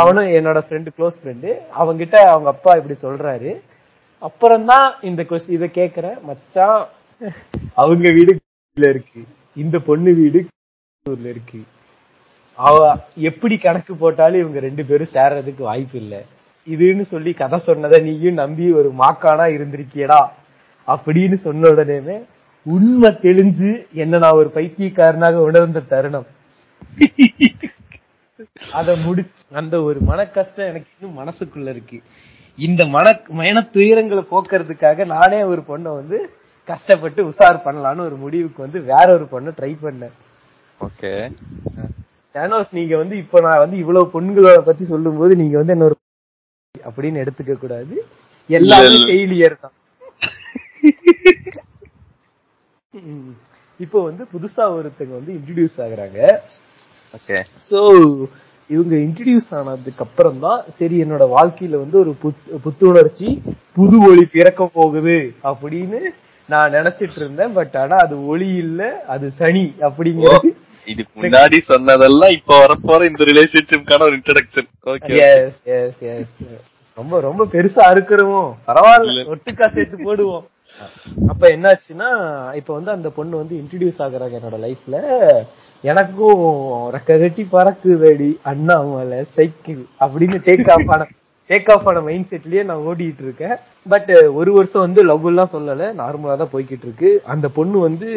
அவனும் 0.00 0.28
என்னோட 0.38 0.58
ஃப்ரெண்டு 0.66 0.88
க்ளோஸ் 0.96 1.20
ஃப்ரெண்டு 1.20 1.50
அவங்கிட்ட 1.80 2.16
அவங்க 2.32 2.48
அப்பா 2.54 2.72
இப்படி 2.80 2.96
சொல்றாரு. 3.06 3.52
அப்புறம்தான் 4.28 4.88
இந்த 5.08 5.22
கொஸ்டின் 5.28 5.56
இதை 5.58 5.68
கேக்குறேன் 5.80 6.18
மச்சான் 6.28 6.80
அவங்க 7.82 8.10
வீடு 8.18 8.32
இருக்கு. 8.76 9.20
இந்த 9.62 9.76
பொண்ணு 9.88 10.10
வீடு 10.22 10.40
இருக்கு. 11.32 11.60
அவ 12.66 12.78
எப்படி 13.30 13.56
கணக்கு 13.58 13.92
போட்டாலும் 14.02 14.42
இவங்க 14.42 14.58
ரெண்டு 14.68 14.82
பேரும் 14.88 15.14
சேர்றதுக்கு 15.16 15.62
வாய்ப்பு 15.70 15.98
இல்லை. 16.04 16.20
இதுன்னு 16.66 17.02
சொல்லி 17.02 17.32
கதை 17.32 17.58
சொன்னதை 17.58 18.04
நீயும் 18.04 18.34
நம்பி 18.34 18.72
ஒரு 18.72 18.92
மாக்கானா 18.98 19.46
இருந்திருக்கியடா 19.56 20.20
அப்படின்னு 20.88 21.34
சொன்ன 21.34 21.68
உடனேமே 21.68 22.24
உண்மை 22.66 23.08
தெளிஞ்சு 23.08 23.86
என்ன 23.92 24.18
நான் 24.18 24.30
ஒரு 24.30 24.50
பைத்தியக்காரனாக 24.50 25.40
உணர்ந்த 25.40 25.80
தருணம். 25.80 26.26
அத 28.72 28.96
முடி 28.96 29.22
அந்த 29.52 29.82
ஒரு 29.82 30.00
மன 30.00 30.26
கஷ்டம் 30.26 30.66
எனக்கு 30.66 30.90
இன்னும் 31.00 31.26
மனசுக்குள்ள 31.26 31.68
இருக்கு. 31.68 32.02
இந்த 32.58 32.86
மன 32.86 33.20
மன 33.28 33.68
துயரங்களை 33.72 34.24
போக்குறதுக்காக 34.30 35.06
நானே 35.06 35.42
ஒரு 35.42 35.62
பொண்ணை 35.68 35.94
வந்து 35.94 36.30
கஷ்டப்பட்டு 36.64 37.28
உசார் 37.28 37.64
பண்ணலாம்னு 37.64 38.00
ஒரு 38.00 38.16
முடிவுக்கு 38.16 38.62
வந்து 38.62 38.80
வேற 38.82 39.06
ஒரு 39.12 39.26
பொண்ணை 39.32 39.52
ட்ரை 39.60 39.72
பண்ணேன். 39.82 40.14
ஓகே. 40.80 41.32
தேனோஸ் 42.34 42.70
நீங்க 42.70 42.96
வந்து 42.96 43.16
இப்ப 43.16 43.40
நான் 43.40 43.58
வந்து 43.58 43.76
இவ்வளவு 43.76 44.20
பொண்ணுங்கள 44.20 44.58
பத்தி 44.58 44.84
சொல்லும்போது 44.84 45.36
நீங்க 45.36 45.56
வந்து 45.56 45.72
என்ன 45.72 45.84
ஒரு 45.84 45.96
அப்படின்னு 46.84 47.24
எடுத்துக்க 47.24 47.52
கூடாது. 47.52 48.06
எல்லாமே. 48.48 48.86
ஃபெயிலியர் 48.86 49.56
தான். 49.60 49.72
இப்போ 53.80 54.02
வந்து 54.02 54.26
புதுசா 54.32 54.64
ஒருத்தங்க 54.68 55.08
வந்து 55.08 55.32
இன்ட்ரடியூஸ் 55.32 55.78
ஆகுறாங்க. 55.78 56.18
ஓகே. 57.14 57.36
சோ 57.70 57.80
இவங்க 58.70 58.96
இன்ட்ரடியூஸ் 58.96 59.48
ஆனதுக்கு 59.50 60.04
அப்புறம் 60.04 60.38
தான் 60.38 60.64
சரி 60.76 61.02
என்னோட 61.04 61.24
வாழ்க்கையில 61.36 61.70
வந்து 61.70 61.98
ஒரு 61.98 62.16
புத்- 62.22 62.56
புத்துணர்ச்சி 62.62 63.42
புது 63.74 64.00
ஒளி 64.00 64.24
பிறக்க 64.24 64.66
போகுது 64.66 65.16
அப்படின்னு 65.44 66.00
நான் 66.48 66.72
நினைச்சிட்டு 66.72 67.16
இருந்தேன். 67.16 67.52
பட் 67.52 67.76
ஆனா 67.76 67.96
அது 67.96 68.26
ஒளி 68.26 68.48
இல்ல 68.54 69.04
அது 69.08 69.30
சனி 69.30 69.74
அப்படிங்கிறது 69.80 70.50
இதுக்கு 70.86 71.12
முன்னாடி 71.18 71.58
சொன்னதெல்லாம் 71.68 72.34
இப்ப 72.36 72.58
வரப்போற 72.60 73.00
இந்த 73.08 73.24
ரிலேஷன்ஷிப்கான 73.30 74.06
ஒரு 74.08 74.16
introduction 74.18 74.68
okay 74.86 75.12
Yes, 75.20 75.42
yes, 75.66 75.90
yes. 76.08 76.26
ரொம்ப 76.98 77.18
ரொம்ப 77.20 77.42
பெருசா 77.52 77.82
அறுக்கிறோம்? 77.90 78.48
பரவாயில்ல. 78.68 79.20
ஒட்டுக்கா 79.32 79.66
சேர்த்து 79.74 80.06
போடுவோம். 80.06 80.46
அப்ப 81.30 81.42
என்னாச்சுன்னா 81.54 82.08
இப்ப 82.58 82.70
வந்து 82.74 82.90
அந்த 82.90 83.08
பொண்ணு 83.16 83.34
வந்து 83.36 83.54
இன்ட்ரடியூஸ் 83.60 84.02
ஆகுறாங்க 84.04 84.34
என்னோட 84.38 84.58
லைஃப்ல 84.64 84.96
எனக்கும் 85.84 86.42
ரெக்க 86.94 87.18
கட்டி 87.20 87.44
பறக்குதடி 87.52 88.30
அண்ணாமலை 88.50 89.20
சைக்கிள் 89.36 89.82
அப்படின்னு 90.00 90.38
டேக் 90.48 90.70
ஆஃப் 90.74 90.90
ஆன 90.94 91.08
டேக் 91.50 91.70
ஆஃப் 91.74 91.88
ஆன 91.90 92.00
மைண்ட் 92.08 92.30
செட்லயே 92.32 92.62
நான் 92.64 92.84
ஓடிட்டு 92.88 93.24
இருக்கேன் 93.26 93.56
பட் 93.86 94.10
ஒரு 94.40 94.52
வருஷம் 94.52 94.84
வந்து 94.86 95.02
லவ் 95.04 95.28
எல்லாம் 95.30 95.54
சொல்லல 95.54 95.88
நார்மலா 96.02 96.36
தான் 96.36 96.52
போய்கிட்டு 96.52 96.86
இருக்கு 96.88 97.10
அந்த 97.34 97.48
பொண்ணு 97.50 97.78
வந்து 97.88 98.10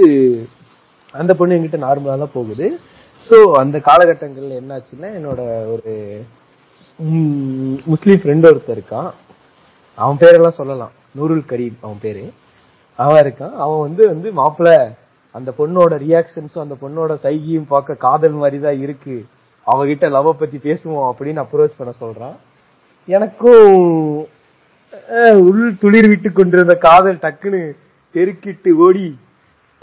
அந்த 1.22 1.32
பொண்ணு 1.40 1.56
என்கிட்ட 1.58 1.80
நார்மலா 1.86 2.16
தான் 2.24 2.36
போகுது. 2.38 2.68
ஸோ 3.28 3.38
அந்த 3.62 3.78
காலகட்டங்கள்ல 3.90 4.56
என்னாச்சுன்னா 4.62 5.10
என்னோட 5.18 5.42
ஒரு 5.74 5.94
முஸ்லீம் 7.92 8.22
ஃப்ரெண்ட் 8.22 8.48
ஒருத்தர் 8.50 8.78
இருக்கான். 8.78 9.10
அவன் 9.98 10.20
பேரெல்லாம் 10.24 10.60
சொல்லலாம். 10.60 10.94
நூருல் 11.18 11.46
கரீம் 11.52 11.78
அவன் 11.86 12.02
பேரு. 12.06 12.24
அவன் 13.00 13.22
இருக்கான். 13.24 13.54
அவன் 13.64 13.84
வந்து 13.86 14.04
வந்து 14.14 14.30
மாப்பிள்ள 14.40 14.72
அந்த 15.38 15.50
பொண்ணோட 15.60 15.94
ரியாக்ஷன்ஸும் 16.06 16.66
அந்த 16.66 16.76
பொண்ணோட 16.82 17.14
சைகியும் 17.26 17.70
பார்க்க 17.74 18.04
காதல் 18.06 18.36
மாதிரி 18.42 18.58
தான் 18.66 18.82
இருக்கு. 18.86 19.16
அவகிட்ட 19.68 20.06
லவ் 20.16 20.30
பத்தி 20.42 20.58
பேசுவோம் 20.68 21.08
அப்படின்னு 21.12 21.44
அப்ரோச் 21.44 21.80
பண்ண 21.80 21.92
சொல்றான். 22.04 22.36
எனக்கும் 23.08 23.72
உள் 25.48 25.64
துளிர் 25.82 26.08
விட்டு 26.12 26.30
கொண்டிருந்த 26.32 26.76
காதல் 26.88 27.22
டக்குன்னு 27.24 27.62
பெருக்கிட்டு 28.16 28.72
ஓடி 28.86 29.08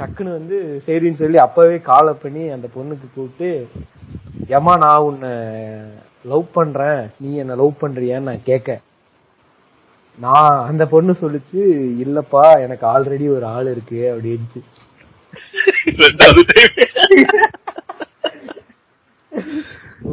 டக்குன்னு 0.01 0.37
வந்து 0.37 0.57
சரின்னு 0.87 1.21
சொல்லி 1.21 1.39
அப்பவே 1.45 1.79
காலை 1.87 2.13
பண்ணி 2.17 2.43
அந்த 2.51 2.69
பொண்ணுக்கு 2.75 3.07
கூப்பிட்டு 3.09 3.51
ஏமா 4.51 4.75
நான் 4.79 5.07
உன்னை 5.09 5.33
லவ் 6.25 6.47
பண்றேன் 6.53 7.03
நீ 7.19 7.31
என்ன 7.37 7.57
லவ் 7.57 7.81
பண்றியான்னு 7.81 8.29
நான் 8.29 8.49
கேட்க 8.49 8.71
நான் 10.19 10.57
அந்த 10.67 10.85
பொண்ணு 10.87 11.13
சொல்லுச்சு 11.21 11.61
இல்லப்பா 12.05 12.45
எனக்கு 12.65 12.85
ஆல்ரெடி 12.87 13.27
ஒரு 13.31 13.47
ஆள் 13.53 13.69
இருக்கு 13.71 14.01
அப்படின்ட்டு. 14.11 14.61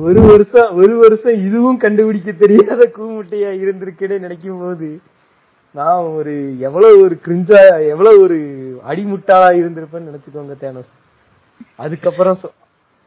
ஒரு 0.06 0.22
வருஷம் 0.28 0.72
ஒரு 0.80 0.96
வருஷம் 0.98 1.38
இதுவும் 1.46 1.80
கண்டுபிடிக்க 1.80 2.32
தெரியாத 2.42 2.84
கூமுட்டையா 2.96 3.52
இருந்திருக்கேன்னு 3.62 4.18
நினைக்கும் 4.20 4.62
போது 4.62 4.90
நான் 5.78 6.06
ஒரு 6.18 6.34
எவ்வளவு 6.68 7.02
ஒரு 7.06 7.16
கிரிஞ்சா 7.26 7.62
எவ்வளவு 7.94 8.22
ஒரு 8.26 8.38
அடிமுட்டாளா 8.86 9.50
இருந்திருப்பேன்னு 9.60 10.10
நினைச்சுக்கோங்க 10.10 10.56
தேனோஸ். 10.62 10.92
அதுக்கப்புறம் 11.80 12.38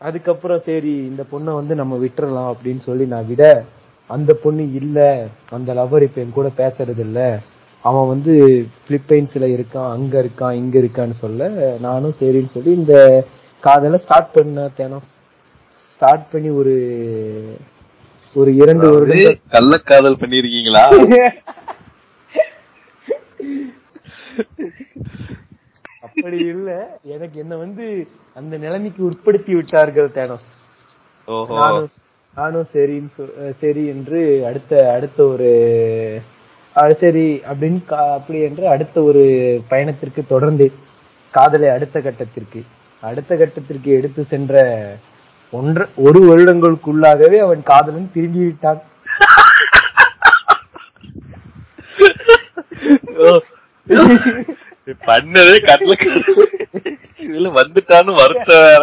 அதுக்கப்புறம் 0.00 0.60
சரி 0.66 0.92
இந்த 1.08 1.22
பொண்ணை 1.30 1.52
வந்து 1.56 1.74
நம்ம 1.80 1.94
விட்டுறலாம் 2.02 2.50
அப்படின்னு 2.52 2.82
சொல்லி 2.84 3.04
நான் 3.08 3.26
விட 3.26 3.44
அந்த 4.10 4.30
பொண்ணு 4.42 4.64
இல்ல 4.80 4.98
அந்த 5.56 5.70
லவர் 5.78 6.06
இப்ப 6.06 6.20
என் 6.22 6.36
கூட 6.36 6.48
பேசுறது 6.58 7.02
இல்ல 7.06 7.20
அவன் 7.84 8.08
வந்து 8.08 8.32
பிலிப்பைன்ஸ்ல 8.86 9.44
இருக்கான் 9.54 9.92
அங்க 9.94 10.14
இருக்கான் 10.22 10.56
இங்க 10.60 10.76
இருக்கான்னு 10.78 11.16
சொல்ல 11.20 11.48
நானும் 11.84 12.18
சரின்னு 12.18 12.54
சொல்லி 12.54 12.72
இந்த 12.80 12.94
காதலை 13.64 13.98
ஸ்டார்ட் 14.02 14.34
பண்ண 14.34 14.66
தேனோஸ். 14.78 15.10
ஸ்டார்ட் 15.92 16.26
பண்ணி 16.32 16.50
ஒரு 16.60 16.74
ஒரு 18.36 18.50
இரண்டு 18.60 18.84
அதாவது 18.84 18.98
வருடங்கள் 18.98 19.38
கள்ளக்காதல் 19.54 20.20
பண்ணிருக்கீங்களா 20.22 20.84
அப்படி 26.02 26.38
இல்ல. 26.52 26.68
எனக்கு 27.14 27.36
என்ன 27.40 27.54
வந்து 27.56 27.86
அந்த 28.36 28.54
நிலைமைக்கு 28.58 29.02
உட்படுத்தி 29.08 29.52
விட்டார்கள் 29.54 30.08
தேனோஸ். 30.14 30.46
ஓஹோ. 31.28 31.56
நானும் 32.36 32.68
சரின்னு 32.72 33.24
சரி 33.60 33.82
என்று 33.88 34.18
அடுத்த 34.48 34.72
அடுத்த 34.92 35.18
ஒரு 35.26 35.48
சரி 36.98 37.24
அப்படின்னு 37.50 37.80
அப்படி 38.10 38.38
என்று 38.48 38.64
அடுத்த 38.68 38.96
ஒரு 39.02 39.22
பயணத்திற்கு 39.68 40.22
தொடர்ந்து 40.26 40.66
காதலை 41.34 41.68
அடுத்த 41.68 41.96
கட்டத்திற்கு 42.00 42.60
அடுத்த 43.02 43.32
கட்டத்திற்கு 43.36 43.90
எடுத்து 43.98 44.22
சென்ற 44.24 44.54
ஒன்ற 45.52 45.86
ஒரு 46.04 46.20
வருடங்களுக்குள்ளாகவே 46.28 47.38
அவன் 47.38 47.62
காதலன் 47.64 48.12
திரும்பி 48.12 48.42
விட்டான் 48.44 48.80
பண்ணதே 55.08 55.56
கடல 55.68 55.94
இதுல 57.24 57.50
வந்துட்டான்னு 57.60 58.12
வருத்தம் 58.22 58.64
வேற. 58.66 58.82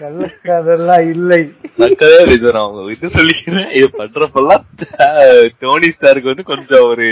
கள்ளக்காதல்லாம் 0.00 1.04
இல்லை. 1.14 1.40
மக்களே 1.82 2.18
இது 2.36 2.52
நான் 2.56 2.68
உங்க 2.70 2.92
இது 2.94 3.06
சொல்லிக்கிறேன். 3.18 3.68
இது 3.78 3.86
பண்றப்பெல்லாம் 4.00 4.64
டோனி 5.60 5.88
ஸ்டாருக்கு 5.94 6.32
வந்து 6.32 6.50
கொஞ்சம் 6.52 6.86
ஒரு 6.90 7.06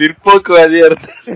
பிற்போக்குவாதியா 0.00 0.84
இருந்தாரு. 0.88 1.34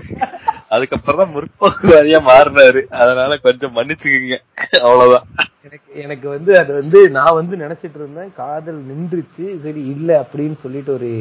அதுக்கப்புறம் 0.75 1.19
தான் 1.21 1.33
முற்போக்குவாதியா 1.35 2.19
மாறினாரு. 2.29 2.81
அதனால 3.01 3.37
கொஞ்சம் 3.47 3.75
மன்னிச்சுக்கீங்க. 3.75 4.37
அவ்வளவுதான். 4.85 5.27
எனக்கு 5.67 5.91
எனக்கு 6.05 6.27
வந்து 6.35 6.51
அது 6.59 6.71
வந்து 6.81 6.99
நான் 7.17 7.37
வந்து 7.39 7.55
நினைச்சிட்டு 7.63 7.99
இருந்தேன் 8.01 8.33
காதல் 8.41 8.81
நின்றுச்சு. 8.91 9.45
சரி 9.63 9.81
இல்ல 9.95 10.09
அப்படின்னு 10.23 10.57
சொல்லிட்டு 10.63 10.93
ஒரு 10.93 11.11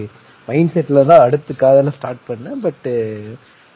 மைண்ட் 0.48 0.74
செட்ல 0.74 1.06
தான் 1.12 1.24
அடுத்து 1.26 1.54
காதலை 1.64 1.92
ஸ்டார்ட் 1.98 2.28
பண்ணேன். 2.28 2.58
பட் 2.66 2.88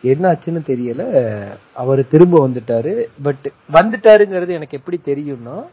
என்ன 0.02 0.32
ஆச்சுன்னு 0.32 0.68
தெரியல. 0.68 1.42
அவர் 1.74 2.08
திரும்ப 2.08 2.48
வந்துட்டாரு. 2.48 3.04
பட் 3.22 3.50
வந்துட்டாருங்கிறது 3.72 4.48
எனக்கு 4.48 4.78
எப்படி 4.78 5.00
தெரியும்னா 5.04 5.66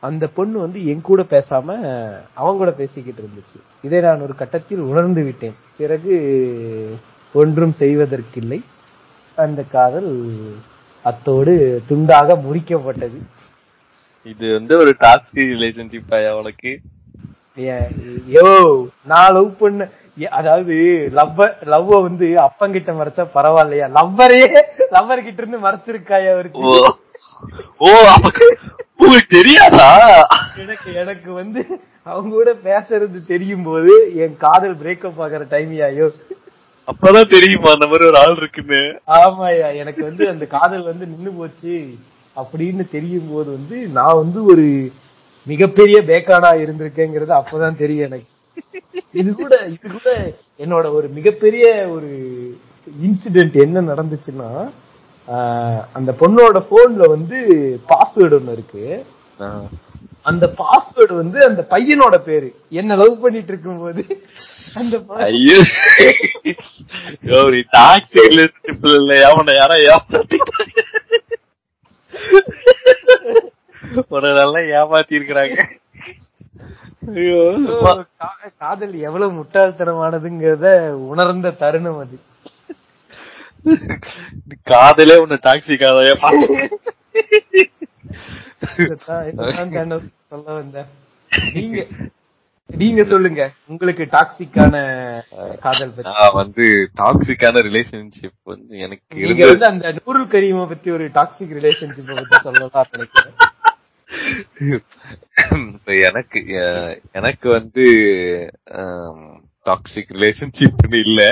அந்த 0.00 0.26
பொண்ணு 0.26 0.58
வந்து 0.58 0.86
என் 0.86 1.00
கூட 1.00 1.22
பேசாம 1.22 1.64
அவங்க 2.34 2.58
கூட 2.58 2.70
பேசிக்கிட்டு 2.70 3.22
இருந்துச்சு. 3.22 3.60
இதை 3.82 4.00
நான் 4.00 4.20
ஒரு 4.20 4.34
கட்டத்தில் 4.34 4.78
உணர்ந்து 4.78 5.22
விட்டேன். 5.22 5.54
பிறகு 5.76 6.98
ஒன்றும் 7.32 7.74
செய்வதற்கில்லை. 7.78 8.60
அந்த 9.36 9.62
காதல் 9.62 10.34
அத்தோடு 11.02 11.82
துண்டாக 11.88 12.40
முறிக்கப்பட்டது. 12.50 13.16
இது 14.24 14.52
வந்து 14.52 14.78
ஒரு 14.78 14.96
டாக்ஸிக் 15.00 15.22
ரிலேஷன்ஷிப் 15.34 16.14
ஆயா 16.14 16.36
உனக்கு. 16.36 16.80
ஏ- 17.58 18.90
நான் 19.04 19.32
லவ் 19.32 19.58
பண்ண 19.58 19.88
அதாவது 20.38 20.74
லவ் 21.14 21.40
லவ்வ 21.68 22.00
வந்து 22.02 22.26
அப்பங்கிட்ட 22.44 22.90
மறைச்சா 22.94 23.24
பரவாயில்லையா? 23.34 23.86
லவ்வரையே 23.96 24.48
லவ்வர் 24.94 25.24
கிட்ட 25.24 25.40
இருந்து 25.42 25.64
மறைச்சிருக்காயா 25.64 26.30
அவருக்கு 26.34 26.60
ஓ 27.80 27.88
அப்ப 28.12 28.28
உங்களுக்கு 28.98 29.28
தெரியாதா? 29.30 29.88
எனக்கு 30.62 30.90
எனக்கு 31.02 31.30
வந்து 31.40 31.60
அவங்க 32.06 32.30
கூட 32.32 32.50
பேசுறது 32.64 33.18
தெரியும் 33.26 33.64
போது 33.64 33.92
என் 34.24 34.36
காதல் 34.40 34.78
பிரேக்கப் 34.80 35.20
ஆகிற 35.24 35.44
டைம் 35.50 35.72
ஐயோ. 35.86 36.08
அப்பதான் 36.88 37.32
தெரியுமா 37.34 37.68
அந்த 37.74 37.86
மாதிரி 37.86 38.08
ஒரு 38.10 38.18
ஆள் 38.22 38.36
இருக்குன்னு? 38.36 38.80
ஆமாயா 39.18 39.68
எனக்கு 39.82 40.02
வந்து 40.08 40.24
அந்த 40.32 40.44
காதல் 40.54 40.90
வந்து 40.90 41.04
நின்னு 41.06 41.30
போச்சு 41.38 41.74
அப்படின்னு 42.36 42.84
தெரியும் 42.90 43.30
போது 43.30 43.48
வந்து 43.56 43.76
நான் 43.96 44.20
வந்து 44.22 44.40
ஒரு 44.52 44.66
மிகப்பெரிய 45.46 45.98
பேக்கானா 46.10 46.50
இருந்திருக்கேங்கிறது 46.62 47.32
அப்பதான் 47.38 47.80
தெரியும் 47.82 48.06
எனக்கு. 48.08 48.28
இது 49.20 49.30
கூட 49.34 49.54
இது 49.74 49.86
கூட 49.90 50.10
என்னோட 50.58 50.86
ஒரு 50.98 51.08
மிகப்பெரிய 51.08 51.64
ஒரு 51.88 52.10
இன்சிடென்ட் 53.02 53.56
என்ன 53.66 53.82
நடந்துச்சுன்னா 53.90 54.50
அந்த 55.92 56.10
பொண்ணோட 56.20 56.58
போன்ல 56.70 57.04
வந்து 57.14 57.36
பாஸ்வேர்டு 57.90 58.36
ஒண்ணு 58.38 58.54
இருக்கு. 58.56 58.82
அந்த 60.22 60.44
பாஸ்வேர்டு 60.58 61.14
வந்து 61.22 61.38
அந்த 61.46 61.62
பையனோட 61.70 62.16
பேரு. 62.28 62.48
என்ன 62.80 62.96
லவ் 62.96 63.22
பண்ணிட்டு 63.22 63.52
அந்த 64.80 64.96
யாரோ 69.60 69.76
ஏமாத்திட்டாங்க. 69.94 70.80
உன்னை 74.08 74.30
நல்லா 74.40 74.60
ஏமாத்தி 74.78 75.18
இருக்கிறாங்க 75.18 75.56
காதல் 78.58 78.94
எவ்வளவு 79.08 79.32
முட்டாள்தனமானதுங்கிறத 79.32 80.66
உணர்ந்த 81.12 81.50
தருணம் 81.50 81.98
அது. 81.98 82.16
காதலே 84.62 85.16
உன்னை 85.16 85.38
இதைத்தான் 88.76 89.70
தேனோஸ் 89.70 90.08
சொல்ல 90.28 90.52
வந்தேன். 90.52 90.86
நீங்க 91.52 91.86
நீங்க 92.66 93.04
சொல்லுங்க 93.04 93.42
உங்களுக்கு 93.66 94.04
டாக்ஸிக்கான 94.04 94.74
காதல் 95.60 95.92
பத்தி. 95.96 96.28
வந்து 96.32 96.90
டாக்ஸிக்கான 97.00 97.62
ரிலேஷன்ஷிப் 97.68 98.40
வந்து 98.42 98.78
எனக்கு 98.78 99.18
நீங்க 99.26 99.46
வந்து 99.46 99.66
அந்த 99.66 99.94
நூறு 100.04 100.22
கரீமை 100.24 100.68
பத்தி 100.68 100.90
ஒரு 100.90 101.06
டாக்ஸிக் 101.08 101.56
ரிலேஷன்ஷிப் 101.58 102.14
பத்தி 102.14 102.36
சொல்லலாம் 102.38 102.70
நினைக்கிறேன். 102.92 103.34
இப்ப 105.74 105.92
எனக்கு 106.08 106.40
எனக்கு 107.20 107.46
வந்து 107.58 107.84
டாக்ஸிக் 109.66 110.12
ரிலேஷன்ஷிப்னு 110.18 110.98
இல்ல. 111.06 111.22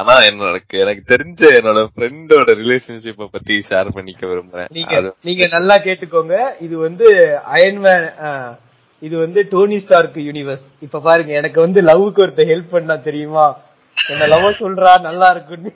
ஆனா 0.00 0.14
என்னோட 0.28 0.56
எனக்கு 0.82 1.02
தெரிஞ்ச 1.12 1.40
என்னோட 1.58 1.80
ஃப்ரெண்டோட 1.92 2.50
ரிலேஷன்ஷிப்ப 2.62 3.28
பத்தி 3.36 3.54
ஷேர் 3.68 3.88
பண்ணிக்க 3.96 4.22
விரும்புறேன். 4.26 4.68
நீங்க 4.78 4.94
நீங்க 5.28 5.46
நல்லா 5.56 5.76
கேட்டுக்கோங்க. 5.86 6.36
இது 6.66 6.76
வந்து 6.86 7.06
அயன்மேன் 7.56 8.06
இது 9.02 9.16
வந்து 9.24 9.40
டோனி 9.52 9.76
ஸ்டார்க் 9.84 10.18
யூனிவர்ஸ் 10.28 10.64
இப்ப 10.86 11.00
பாருங்க 11.08 11.32
எனக்கு 11.40 11.58
வந்து 11.66 11.80
லவ்வுக்கு 11.90 12.22
ஒருத்த 12.24 12.44
ஹெல்ப் 12.52 12.74
பண்ணா 12.74 12.96
தெரியுமா? 13.08 13.46
என்ன 14.12 14.26
லவ் 14.32 14.48
சொல்றா 14.62 14.92
நல்லா 15.08 15.28
இருக்குன்னு. 15.34 15.72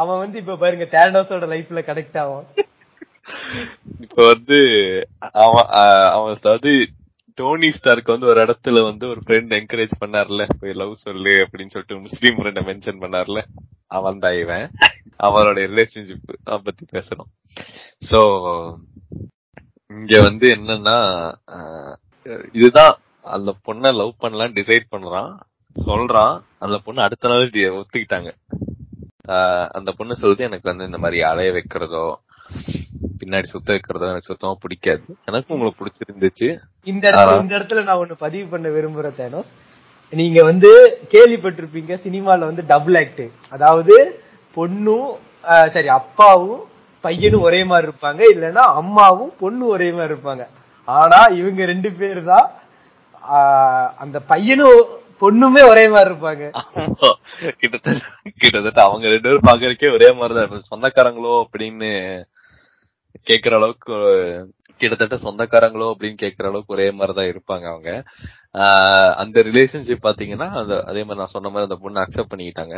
அவன் 0.00 0.20
வந்து 0.24 0.36
இப்ப 0.42 0.56
பாருங்க 0.62 0.86
தேனோஸோட 0.94 1.46
லைஃப்ல 1.54 1.80
கனெக்ட் 1.88 2.18
ஆவான். 2.22 2.46
இப்ப 4.00 4.20
வந்து 4.32 4.58
அவன் 5.42 5.68
அவன் 6.16 6.36
அதாவது 6.40 6.72
டோனி 7.38 7.68
ஸ்டார்க்கு 7.76 8.14
வந்து 8.14 8.26
ஒரு 8.26 8.40
இடத்துல 8.44 8.82
வந்து 8.82 9.04
ஒரு 9.08 9.20
ஃப்ரெண்ட் 9.26 9.52
என்கரேஜ் 9.58 9.94
பண்ணார்ல 10.00 10.42
போய் 10.60 10.78
லவ் 10.80 10.92
சொல்லு 11.04 11.34
அப்படின்னு 11.42 11.74
சொல்லிட்டு 11.74 12.04
முஸ்லீம் 12.06 12.38
ஃப்ரெண்ட 12.38 12.62
மென்ஷன் 12.70 13.02
பண்ணார்ல. 13.04 13.40
அவன் 13.98 14.18
தான் 14.18 14.38
இவன். 14.38 14.66
அவனோட 15.26 15.58
ரிலேஷன்ஷிப் 15.72 16.62
பத்தி 16.66 16.84
பேசணும். 16.92 17.30
சோ 18.10 18.20
இங்க 19.90 20.20
வந்து 20.20 20.46
என்னன்னா 20.56 20.96
இதுதான். 22.52 22.94
அந்த 23.36 23.50
பொண்ணை 23.66 23.90
லவ் 24.00 24.12
பண்ணலாம் 24.18 24.54
டிசைட் 24.58 24.92
பண்றான். 24.94 25.32
சொல்றான். 25.76 26.36
அந்த 26.58 26.76
பொண்ணு 26.84 27.00
அடுத்த 27.02 27.28
நாள் 27.28 27.50
ஒத்துக்கிட்டாங்க. 27.78 28.30
அந்த 29.78 29.90
பொண்ணு 29.98 30.20
சொல்லுது 30.20 30.48
எனக்கு 30.48 30.70
வந்து 30.70 30.88
இந்த 30.90 30.98
மாதிரி 30.98 31.20
அலைய 31.30 31.52
வைக்கிறதோ 31.52 32.04
பின்னாடி 33.20 33.46
சுத்த 33.52 33.68
வைக்கிறதோ 33.74 34.06
எனக்கு 34.10 34.30
சுத்தமா 34.30 34.54
பிடிக்காது. 34.62 35.02
எனக்கு 35.28 35.54
உங்களுக்கு 35.54 35.80
பிடிச்சிருந்துச்சு. 35.80 36.48
இந்த 36.92 37.04
இடத்துல 37.10 37.42
இந்த 37.42 37.54
இடத்துல 37.58 37.82
நான் 37.88 38.00
ஒண்ணு 38.02 38.16
பதிவு 38.24 38.46
பண்ண 38.52 38.68
விரும்புறேன் 38.76 39.18
தேனோஸ் 39.20 39.50
நீங்க 40.12 40.40
வந்து 40.50 40.70
கேள்விப்பட்டிருப்பீங்க 41.12 41.92
சினிமால 42.06 42.38
வந்து 42.48 42.62
டபுள் 42.72 42.96
ஆக்ட் 43.02 43.22
அதாவது 43.56 43.94
பொண்ணும் 44.56 45.10
சரி 45.74 45.88
அப்பாவும் 45.98 46.64
பையனும் 47.04 47.44
ஒரே 47.48 47.60
மாதிரி 47.70 47.86
இருப்பாங்க. 47.88 48.20
இல்லைன்னா 48.34 48.64
அம்மாவும் 48.80 49.32
பொண்ணு 49.40 49.64
ஒரே 49.74 49.88
மாதிரி 49.98 50.12
இருப்பாங்க. 50.14 50.44
ஆனா 50.88 51.20
இவங்க 51.40 51.64
ரெண்டு 51.72 51.90
பேர் 52.00 52.20
தான் 52.32 52.48
அந்த 54.04 54.18
பையனும் 54.32 54.82
பொண்ணுமே 55.22 55.62
ஒரே 55.72 55.84
மாதிரி 55.94 56.10
இருப்பாங்க. 56.10 56.44
கிட்டத்தட்ட 57.60 58.06
கிட்டத்தட்ட 58.42 58.80
அவங்க 58.88 59.06
ரெண்டு 59.14 59.28
பேரும் 59.28 59.48
பாக்குறதுக்கே 59.50 59.94
ஒரே 59.96 60.08
மாதிரிதான் 60.18 60.44
இருக்கும். 60.44 60.70
சொந்தக்காரங்களோ 60.72 61.34
அப்படின்னு 61.44 61.90
கேக்குற 63.30 63.54
அளவுக்கு 63.54 63.94
கிட்டத்தட்ட 64.76 65.16
சொந்தக்காரங்களோ 65.16 65.86
அப்படின்னு 65.88 66.16
கேக்குற 66.22 66.44
அளவுக்கு 66.44 66.74
ஒரே 66.74 66.90
மாதிரிதான் 66.90 67.30
இருப்பாங்க 67.32 67.66
அவங்க. 67.72 67.90
அந்த 69.22 69.42
ரிலேஷன்ஷிப் 69.42 70.06
பாத்தீங்கன்னா 70.08 70.48
அந்த 70.60 70.74
அதே 70.90 71.02
மாதிரி 71.02 71.20
நான் 71.20 71.34
சொன்ன 71.34 71.48
மாதிரி 71.48 71.66
அந்த 71.68 71.76
பொண்ணு 71.82 72.00
அக்செப்ட் 72.00 72.32
பண்ணிக்கிட்டாங்க. 72.32 72.76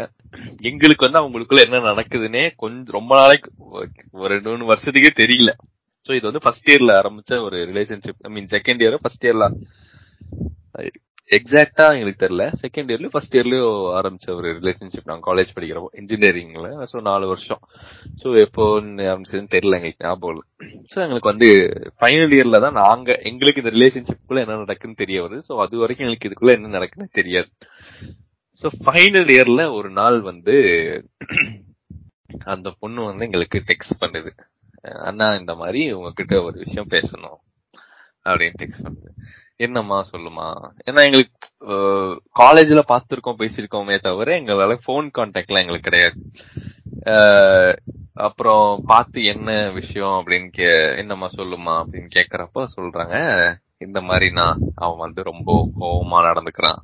எங்களுக்கு 0.60 1.06
வந்து 1.06 1.22
அவங்களுக்குள்ள 1.22 1.64
என்ன 1.64 1.80
நடக்குதுன்னே 1.92 2.44
கொஞ்சம் 2.56 2.94
ரொம்ப 2.98 3.14
நாளைக்கு 3.20 3.50
ஒரு 4.12 4.28
ரெண்டு 4.34 4.50
மூணு 4.50 4.70
வருஷத்துக்கே 4.72 5.12
தெரியல. 5.22 5.52
சோ 6.08 6.14
இது 6.14 6.28
வந்து 6.30 6.44
ஃபர்ஸ்ட் 6.44 6.70
இயர்ல 6.70 6.94
ஆரம்பிச்ச 7.00 7.42
ஒரு 7.42 7.58
relationship 7.72 8.20
I 8.20 8.30
mean 8.32 8.50
second 8.50 8.82
year 8.84 8.98
first 9.00 9.26
இயர்ல 9.26 9.46
எக்ஸாக்டா 11.30 11.84
எங்களுக்கு 11.94 12.22
தெரியல. 12.22 12.44
செகண்ட் 12.62 12.90
இயர்லயும் 12.90 13.12
ஃபர்ஸ்ட் 13.14 13.36
இயர்லயும் 13.36 13.78
ஆரம்பிச்ச 13.98 14.26
ஒரு 14.38 14.48
ரிலேஷன்ஷிப் 14.58 15.08
நாங்க 15.10 15.24
காலேஜ் 15.28 15.54
படிக்கிறப்போ 15.56 15.90
இன்ஜினியரிங்ல 16.00 16.68
சோ 16.90 17.00
நாலு 17.08 17.26
வருஷம். 17.32 17.62
சோ 18.22 18.28
எப்போ 18.44 18.64
ஆரம்பிச்சதுன்னு 19.10 19.52
தெரியல 19.56 19.78
எங்களுக்கு 19.78 20.06
ஞாபகம் 20.08 20.32
இல்லை. 20.34 20.44
சோ 20.92 20.98
எங்களுக்கு 21.06 21.32
வந்து 21.32 21.48
ஃபைனல் 21.98 22.34
இயர்ல 22.38 22.60
தான் 22.66 22.78
நாங்க 22.82 23.16
எங்களுக்கு 23.30 23.62
இந்த 23.64 23.72
ரிலேஷன்ஷிப்குள்ள 23.78 24.44
என்ன 24.44 24.60
நடக்குன்னு 24.64 25.02
தெரிய 25.04 25.18
வருது. 25.26 25.42
சோ 25.48 25.54
அது 25.64 25.82
வரைக்கும் 25.84 26.06
எங்களுக்கு 26.06 26.30
இதுக்குள்ள 26.30 26.54
என்ன 26.58 26.72
நடக்குன்னு 26.78 27.08
தெரியாது. 27.20 27.50
சோ 28.62 28.68
ஃபைனல் 28.82 29.30
இயர்ல 29.36 29.62
ஒரு 29.78 29.90
நாள் 30.00 30.18
வந்து 30.30 30.56
அந்த 32.54 32.68
பொண்ணு 32.80 33.00
வந்து 33.10 33.26
எங்களுக்கு 33.28 33.58
டெக்ஸ்ட் 33.70 34.00
பண்ணுது. 34.02 34.30
அண்ணா 35.08 35.26
இந்த 35.40 35.52
மாதிரி 35.60 35.80
உங்ககிட்ட 35.96 36.34
ஒரு 36.46 36.56
விஷயம் 36.64 36.92
பேசணும். 36.94 37.38
அப்படின்னு 38.26 38.58
டெக்ஸ்ட் 38.62 38.84
பண்ணுது. 38.86 39.10
என்னம்மா 39.60 39.98
சொல்லுமா? 40.12 40.46
ஏன்னா 40.88 41.00
எங்களுக்கு 41.06 41.48
காலேஜ்ல 42.40 42.80
பாத்துருக்கோம் 42.92 43.40
பேசியிருக்கோமே 43.42 43.96
தவிர 44.06 44.32
எங்களால 44.40 44.76
ஃபோன் 44.84 45.08
கான்டாக்ட்லாம் 45.18 45.64
எங்களுக்கு 45.64 45.88
கிடையாது. 45.88 46.16
அப்புறம் 48.26 48.66
பார்த்து 48.86 49.20
என்ன 49.24 49.50
விஷயம் 49.70 50.16
அப்படின்னு 50.18 50.48
கே 50.56 50.68
என்னம்மா 50.96 51.28
சொல்லுமா 51.36 51.74
அப்படின்னு 51.82 52.08
கேக்குறப்ப 52.16 52.66
சொல்றாங்க 52.76 53.16
இந்த 53.78 54.00
மாதிரி 54.08 54.26
நான் 54.40 54.60
அவன் 54.74 55.02
வந்து 55.06 55.22
ரொம்ப 55.30 55.50
கோபமா 55.80 56.18
நடந்துக்கிறான். 56.28 56.80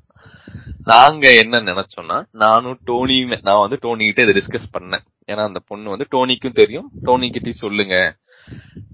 நாங்க 0.90 1.26
என்ன 1.42 1.60
நினைச்சோம்னா 1.68 2.18
நானும் 2.42 2.78
டோனியுமே 2.86 3.36
நான் 3.48 3.62
வந்து 3.64 3.78
டோனி 3.80 4.04
கிட்ட 4.06 4.24
இதை 4.26 4.34
டிஸ்கஸ் 4.38 4.72
பண்ணேன். 4.76 5.04
ஏன்னா 5.30 5.42
அந்த 5.50 5.60
பொண்ணு 5.70 5.94
வந்து 5.94 6.06
டோனிக்கும் 6.14 6.58
தெரியும் 6.60 6.88
டோனி 7.02 7.28
கிட்டயும் 7.30 7.62
சொல்லுங்க 7.64 7.96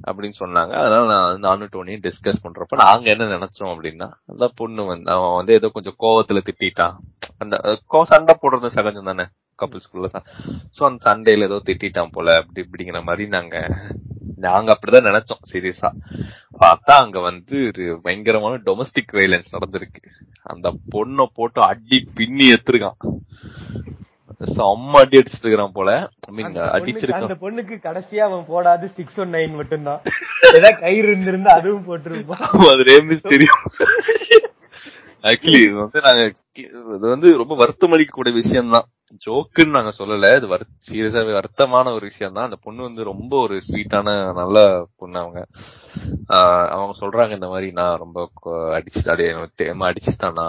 அப்படின்னு 0.07 0.37
சொன்னாங்க. 0.41 0.73
அதனால 0.83 1.05
நான் 1.13 1.41
நானும் 1.41 1.73
டோனியும் 1.73 2.05
டிஸ்கஸ் 2.07 2.43
பண்றப்ப 2.45 2.81
நாங்க 2.85 3.11
என்ன 3.11 3.25
நினைச்சோம் 3.37 3.73
அப்படின்னா 3.75 4.09
அந்த 4.27 4.49
பொண்ணு 4.55 4.85
வந்து 4.85 5.11
அவன் 5.11 5.37
வந்து 5.37 5.55
ஏதோ 5.55 5.71
கொஞ்சம் 5.73 5.99
கோவத்துல 5.99 6.43
திட்டிட்டான் 6.49 6.97
அந்த 7.39 7.57
கோ 7.87 8.05
சண்டை 8.05 8.35
போடுறது 8.43 8.71
சகஜம் 8.77 9.11
தானே 9.11 9.27
கப்பிள்ஸ்குள்ள 9.59 10.09
சோ 10.77 10.83
அந்த 10.89 11.01
சண்டையில 11.09 11.49
ஏதோ 11.51 11.61
திட்டிட்டான் 11.67 12.13
போல 12.13 12.37
அப்படி 12.41 12.67
இப்படிங்கிற 12.67 13.01
மாதிரி 13.03 13.27
நாங்க 13.29 13.57
நாங்க 14.47 14.69
அப்படிதான் 14.75 15.09
நினைச்சோம் 15.11 15.45
சீரியஸா 15.53 15.91
பார்த்தா 16.63 16.95
அங்க 17.05 17.19
வந்து 17.21 17.57
ஒரு 17.67 17.85
பயங்கரமான 18.03 18.61
டொமஸ்டிக் 18.67 19.13
வைலன்ஸ் 19.13 19.55
நடந்திருக்கு. 19.55 20.03
அந்த 20.53 20.69
பொண்ணை 20.95 21.25
போட்டு 21.35 21.61
அடி 21.63 21.99
பின்னி 22.15 22.47
எடுத்திருக்கான். 22.53 22.99
செம்ம 24.55 24.99
அடி 24.99 25.19
அடிச்சிட்டு 25.19 25.45
இருக்கிறான் 25.45 25.73
போல. 25.73 25.91
அடிச்சிருக்கான். 26.77 27.27
அந்த 27.29 27.39
பொண்ணுக்கு 27.41 27.77
கடைசியா 27.89 28.23
அவன் 28.29 28.47
போடாது 28.53 28.93
சிக்ஸ் 28.95 29.19
ஒன் 29.19 29.35
நைன் 29.35 29.55
மட்டும்தான். 29.55 30.01
ஏதாவது 30.51 30.77
கயிறு 30.81 31.09
இருந்திருந்தா 31.09 31.55
அதுவும் 31.55 31.87
போட்டிருப்பான். 31.89 32.43
அது 32.75 32.85
ரேமிஸ் 32.93 33.29
தெரியும். 33.29 33.63
ஆக்சுவலி 35.25 35.61
இது 35.61 35.75
வந்து 35.75 36.01
நாங்க 36.01 36.25
இது 36.57 37.07
வந்து 37.09 37.37
ரொம்ப 37.37 37.55
வருத்தம் 37.55 37.93
அளிக்கக்கூடிய 37.93 38.33
விஷயம் 38.33 38.71
தான் 38.71 38.87
ஜோக்குன்னு 39.27 39.77
நாங்க 39.77 39.93
சொல்லல. 39.99 40.29
இது 40.37 40.67
சீரியஸாவே 40.89 41.33
வருத்தமான 41.39 41.93
ஒரு 41.93 42.05
விஷயம் 42.07 42.33
தான் 42.33 42.45
அந்த 42.45 42.57
பொண்ணு 42.63 42.83
வந்து 42.83 43.03
ரொம்ப 43.05 43.39
ஒரு 43.39 43.61
ஸ்வீட்டான 43.67 44.33
நல்ல 44.33 44.87
பொண்ணு 44.97 45.19
அவங்க. 45.19 45.41
அவங்க 46.75 46.95
சொல்றாங்க 47.01 47.31
இந்த 47.31 47.49
மாதிரி 47.49 47.73
நான் 47.73 47.99
ரொம்ப 47.99 48.29
அடிச்சு 48.79 49.11
அடி 49.11 49.27
அடிச்சுட்டான்? 49.91 50.41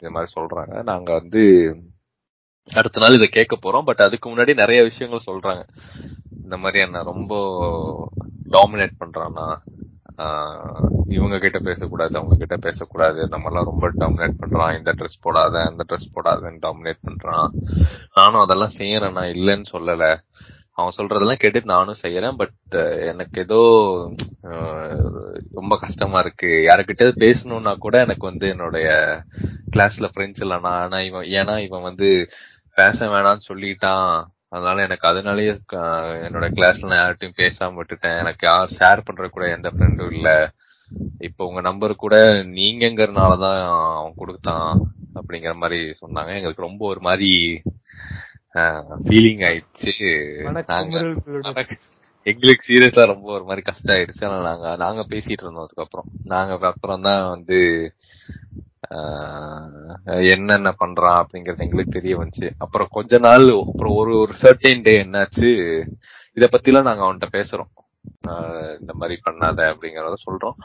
இந்த 0.00 0.10
மாதிரி 0.10 0.32
சொல்றாங்க. 0.36 0.82
நாங்க 0.82 1.12
வந்து 1.12 1.44
அடுத்த 2.74 3.00
நாள் 3.00 3.16
இதை 3.16 3.28
கேட்க 3.28 3.56
போறோம். 3.56 3.84
பட் 3.84 4.04
அதுக்கு 4.06 4.26
முன்னாடி 4.30 4.54
நிறைய 4.54 4.82
விஷயங்கள் 4.82 5.26
சொல்றாங்க. 5.26 5.62
இந்த 6.42 6.56
மாதிரி 6.56 6.82
என்ன 6.82 7.02
ரொம்ப 7.02 7.34
டாமினேட் 8.56 9.00
பண்றானா 9.02 9.48
இவங்க 11.06 11.38
கிட்ட 11.38 11.58
பேசக்கூடாது 11.58 12.14
அவங்க 12.18 12.36
கிட்ட 12.36 12.56
பேசக்கூடாது. 12.56 13.28
நம்ம 13.28 13.48
எல்லாம் 13.48 13.64
ரொம்ப 13.64 13.86
டாமினேட் 13.90 14.40
பண்றான். 14.40 14.78
இந்த 14.78 14.90
ட்ரெஸ் 14.92 15.20
போடாத 15.20 15.62
அந்த 15.64 15.84
ட்ரெஸ் 15.88 16.14
போடாதன்னு 16.14 16.62
டாமினேட் 16.66 17.06
பண்றான். 17.08 17.48
நானும் 18.16 18.44
அதெல்லாம் 18.44 18.74
செய்யறேன். 18.78 19.16
நான் 19.18 19.34
இல்லைன்னு 19.36 19.68
சொல்லல. 19.72 20.06
அவன் 20.72 20.96
சொல்றதெல்லாம் 20.96 21.40
கேட்டுட்டு 21.42 21.74
நானும் 21.74 22.02
செய்யறேன். 22.02 22.36
பட் 22.36 22.76
எனக்கு 23.12 23.40
ஏதோ 23.40 23.60
ரொம்ப 25.52 25.76
கஷ்டமா 25.76 26.18
இருக்கு. 26.18 26.50
யாருக்கிட்ட 26.68 27.06
பேசணும்னா 27.24 27.74
கூட 27.78 28.00
எனக்கு 28.00 28.26
வந்து 28.26 28.48
என்னுடைய 28.48 28.88
கிளாஸ்ல 29.76 30.08
ஃப்ரெண்ட்ஸ் 30.12 30.44
இல்லைனா 30.44 30.74
ஆனா 30.84 31.00
இவன் 31.00 31.26
ஏன்னா 31.40 31.56
இவன் 31.64 31.82
வந்து 31.82 32.28
பேச 32.80 33.06
வேணாம்னு 33.12 33.48
சொல்லிட்டான். 33.50 34.12
அதனால 34.54 34.82
எனக்கு 34.86 35.06
அதனாலயே 35.08 35.52
என்னோட 36.26 36.46
கிளாஸ்ல 36.58 36.88
நான் 36.90 37.02
யார்கிட்டயும் 37.02 37.38
பேசாம 37.42 37.78
விட்டுட்டேன். 37.78 38.18
எனக்கு 38.22 38.44
யார் 38.50 38.76
ஷேர் 38.78 39.06
பண்ற 39.06 39.28
கூட 39.28 39.46
எந்த 39.56 39.70
ஃப்ரெண்டும் 39.74 40.14
இல்ல. 40.16 40.30
இப்போ 41.26 41.42
உங்க 41.48 41.60
நம்பர் 41.68 42.02
கூட 42.04 42.16
நீங்கங்கறனாலதான் 42.58 43.58
அவன் 43.98 44.18
கொடுத்தான் 44.20 44.70
அப்படிங்கிற 45.18 45.52
மாதிரி 45.62 45.80
சொன்னாங்க. 46.02 46.30
எங்களுக்கு 46.38 46.66
ரொம்ப 46.68 46.82
ஒரு 46.92 47.00
மாதிரி 47.08 47.30
ஃபீலிங் 49.06 49.42
ஆயிடுச்சு. 49.48 49.92
நாங்க 50.72 50.96
எங்களுக்கு 52.30 52.66
சீரியஸா 52.68 53.02
ரொம்ப 53.12 53.26
ஒரு 53.34 53.44
மாதிரி 53.48 53.62
கஷ்டம் 53.66 53.94
ஆயிடுச்சு 53.96 54.24
ஆனா 54.28 54.38
நாங்க 54.48 54.68
நாங்க 54.82 55.02
பேசிட்டு 55.12 55.44
இருந்தோம் 55.44 55.66
அதுக்கப்புறம். 55.66 56.08
நாங்க 56.32 56.58
அப்புறம் 56.70 57.04
தான் 57.08 57.22
வந்து 57.34 57.58
என்னென்ன 60.34 60.70
பண்றான் 60.82 61.18
அப்படிங்கறது 61.22 61.64
எங்களுக்கு 61.66 61.96
தெரிய 61.98 62.14
வந்துச்சு. 62.20 62.48
அப்புறம் 62.64 62.88
கொஞ்ச 62.96 63.18
நாள் 63.26 63.46
அப்புறம் 63.64 63.96
ஒரு 64.00 64.12
ஒரு 64.22 64.34
சர்டைன் 64.42 64.84
டே 64.86 64.94
என்னாச்சு 65.04 65.48
இத 66.36 66.46
பத்திலாம் 66.54 66.88
நாங்க 66.88 67.04
அவன்கிட்ட 67.06 67.28
பேசுறோம். 67.38 67.70
இந்த 68.80 68.92
மாதிரி 69.00 69.14
பண்ணாத 69.26 69.60
அப்படிங்கறத 69.72 70.16
சொல்றோம். 70.26 70.56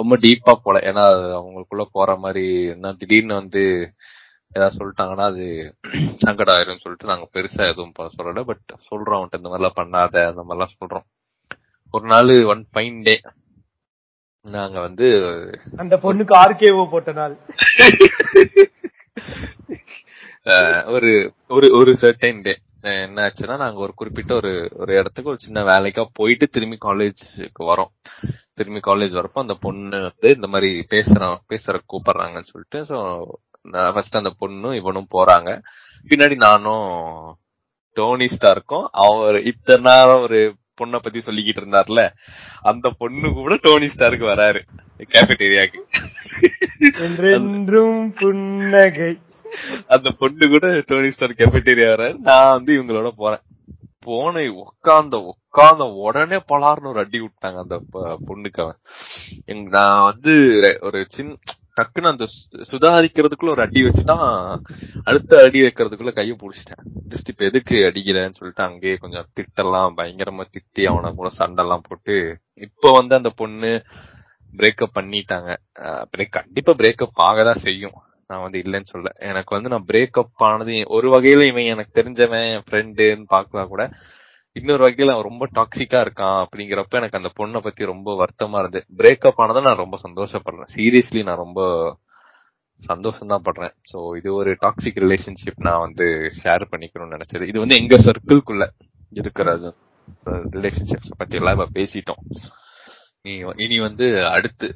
ரொம்ப 0.00 0.14
டீப்பா 0.24 0.54
போல. 0.64 0.78
ஏன்னா 0.90 1.02
அது 1.12 1.26
அவங்களுக்குள்ள 1.40 1.84
போற 1.96 2.10
மாதிரி 2.24 2.44
என்ன 2.74 2.92
திடீர்னு 3.02 3.34
வந்து 3.42 3.62
ஏதாவது 4.52 4.78
சொல்லிட்டாங்கன்னா 4.78 5.26
அது 5.32 5.44
சங்கடம் 6.24 6.54
ஆயிரும் 6.56 6.82
சொல்லிட்டு 6.84 7.10
நாங்க 7.12 7.26
பெருசா 7.34 7.62
எதுவும் 7.72 7.94
சொல்லல. 8.18 8.42
பட் 8.50 8.64
சொல்றோம் 8.90 9.16
அவன்கிட்ட 9.18 9.40
இந்த 9.40 9.50
மாதிரிலாம் 9.52 9.78
பண்ணாத 9.80 10.14
அந்த 10.30 10.42
மாதிரிலாம் 10.48 10.76
சொல்றோம். 10.80 11.06
ஒரு 11.94 12.06
நாள் 12.12 12.32
ஒன் 12.52 12.62
ஃபைன் 12.72 12.98
டே 13.08 13.14
நாங்க 14.46 14.78
வந்து 14.80 15.06
அந்த 15.82 15.94
பொண்ணுக்கு 16.04 16.34
ஆர்கேஓ 16.42 16.84
போட்ட 16.92 17.10
நாள். 17.18 17.34
ஒரு 20.94 21.10
ஒரு 21.56 21.66
ஒரு 21.78 21.92
சர்டைன் 22.00 22.40
டே 22.46 22.54
என்ன 23.02 23.18
ஆச்சுன்னா 23.24 23.56
நாங்க 23.56 23.78
ஒரு 23.86 23.92
குறிப்பிட்ட 23.94 24.32
ஒரு 24.34 24.52
ஒரு 24.82 24.92
இடத்துக்கு 25.00 25.30
ஒரு 25.32 25.40
சின்ன 25.44 25.62
வேலைக்கா 25.70 26.04
போயிட்டு 26.12 26.46
திரும்பி 26.54 26.78
காலேஜுக்கு 26.86 27.62
வரோம். 27.70 27.92
திரும்பி 28.54 28.80
காலேஜ் 28.88 29.14
வரப்போ 29.18 29.42
அந்த 29.44 29.56
பொண்ணு 29.66 30.00
வந்து 30.08 30.30
இந்த 30.34 30.48
மாதிரி 30.54 30.70
பேசுறான் 30.94 31.36
பேசுற 31.52 31.80
கூப்பிடுறாங்கன்னு 31.92 32.50
சொல்லிட்டு 32.52 32.80
ஸோ 32.90 32.98
ஃபர்ஸ்ட் 33.94 34.20
அந்த 34.20 34.32
பொண்ணும் 34.42 34.76
இவனும் 34.80 35.12
போறாங்க. 35.16 35.50
பின்னாடி 36.10 36.36
நானும் 36.46 36.88
டோனி 37.96 38.26
ஸ்டாருக்கும் 38.34 38.86
அவர் 39.04 39.36
இத்தனை 39.52 39.82
நாள் 39.88 40.22
ஒரு 40.26 40.40
பொண்ணை 40.80 40.98
பத்தி 41.02 41.18
சொல்லிக்கிட்டு 41.18 41.62
இருந்தார்ல 41.62 42.02
அந்த 42.70 42.90
பொண்ணு 42.98 43.32
கூட 43.32 43.58
டோனி 43.62 43.86
ஸ்டாருக்கு 43.86 44.26
வராரு. 44.32 44.60
கேஃபேட்டேரியாக்கு 45.12 45.80
என்றென்றும் 47.06 48.12
புன்னகை. 48.20 49.12
அந்த 49.86 50.10
பொண்ணு 50.18 50.44
கூட 50.48 50.66
டோனி 50.86 51.10
ஸ்டார் 51.10 51.38
கேஃபேட்டேரியா 51.40 51.88
வராரு. 51.92 52.14
நான் 52.28 52.52
வந்து 52.52 52.72
இவங்களோட 52.78 53.10
போறேன். 53.16 53.42
போன 54.06 54.40
உட்கார்ந்த 54.62 55.16
உட்கார்ந்த 55.30 55.84
உடனே 56.04 56.38
பலார்னு 56.52 56.90
ஒரு 56.92 56.98
அடி 57.04 57.18
விட்டாங்க 57.20 57.58
அந்த 57.64 57.76
பொண்ணுக்கு 58.28 58.60
அவன். 58.64 58.78
நான் 59.76 60.06
வந்து 60.10 60.34
ஒரு 60.80 61.06
சின்ன 61.08 61.36
டக்குன்னு 61.76 62.10
அந்த 62.12 62.24
சுதாரிக்கிறதுக்குள்ள 62.70 63.50
ஒரு 63.50 63.62
அடி 63.62 63.80
வச்சுதான் 63.82 64.24
அடுத்த 65.04 65.42
அடி 65.46 65.60
வைக்கிறதுக்குள்ள 65.60 66.12
கையை 66.12 66.36
புடிச்சிட்டேன். 66.40 66.82
ஜஸ்ட் 67.08 67.30
இப்ப 67.32 67.44
எதுக்கு 67.44 67.74
அடிக்கிறேன்னு 67.74 68.38
சொல்லிட்டு 68.38 68.62
அங்கேயே 68.62 68.96
கொஞ்சம் 68.96 69.28
திட்டெல்லாம் 69.36 69.94
பயங்கரமா 69.96 70.44
திட்டி 70.54 70.84
அவனை 70.84 71.12
கூட 71.12 71.30
சண்டெல்லாம் 71.38 71.86
போட்டு 71.88 72.16
இப்ப 72.54 72.90
வந்து 72.90 73.16
அந்த 73.16 73.30
பொண்ணு 73.30 73.72
பிரேக்கப் 74.56 74.96
பண்ணிட்டாங்க. 74.98 75.50
பிரேக் 76.16 76.36
கண்டிப்பா 76.38 76.72
பிரேக்கப் 76.72 77.22
ஆகதான் 77.28 77.64
செய்யும். 77.66 77.96
நான் 78.26 78.42
வந்து 78.42 78.58
இல்லைன்னு 78.60 78.92
சொல்ல. 78.94 79.08
எனக்கு 79.30 79.54
வந்து 79.54 79.68
நான் 79.68 79.88
பிரேக்கப் 79.92 80.44
ஆனது 80.48 80.82
ஒரு 80.86 81.08
வகையில 81.14 81.46
இவன் 81.46 81.70
எனக்கு 81.74 82.02
தெரிஞ்சவன் 82.02 82.44
என் 82.52 82.66
ஃப்ரெண்டுன்னு 82.70 83.24
பார்க்கலாம் 83.26 83.72
கூட 83.74 83.84
இன்னொரு 84.56 84.82
வகையில 84.84 85.12
அவன் 85.14 85.28
ரொம்ப 85.28 85.44
டாக்ஸிக்கா 85.58 85.98
இருக்கான் 86.04 86.38
அப்படிங்கிறப்ப 86.44 86.98
எனக்கு 87.00 87.20
அந்த 87.20 87.30
பொண்ணை 87.38 87.60
பத்தி 87.66 87.92
ரொம்ப 87.92 88.14
வருத்தமா 88.20 88.58
இருந்து 88.62 88.80
பிரேக்கப் 89.00 89.40
ஆனதை 89.44 89.60
நான் 89.66 89.82
ரொம்ப 89.84 89.98
சந்தோஷப்படுறேன். 90.06 90.70
சீரியஸ்லி 90.74 91.20
நான் 91.28 91.42
ரொம்ப 91.44 91.60
சந்தோஷம் 92.80 93.32
தான் 93.32 93.44
படுறேன். 93.46 93.74
சோ 93.90 93.98
இது 94.18 94.28
ஒரு 94.40 94.50
டாக்ஸிக் 94.64 95.00
ரிலேஷன்ஷிப் 95.04 95.64
நான் 95.68 95.84
வந்து 95.86 96.06
ஷேர் 96.40 96.64
பண்ணிக்கணும்னு 96.72 97.16
நினைச்சது. 97.16 97.48
இது 97.50 97.58
வந்து 97.64 97.78
எங்க 97.82 97.96
சர்க்கிள்குள்ள 98.06 98.66
இருக்கிறது 99.20 99.70
ரிலேஷன்ஷிப்ஸ் 100.56 101.18
பத்தி 101.20 101.36
எல்லாம் 101.40 101.56
இப்ப 101.56 101.68
பேசிட்டோம். 101.78 102.22
நீ 103.24 103.32
இனி 103.64 103.76
வந்து 103.88 104.06
அடுத்து 104.36 104.68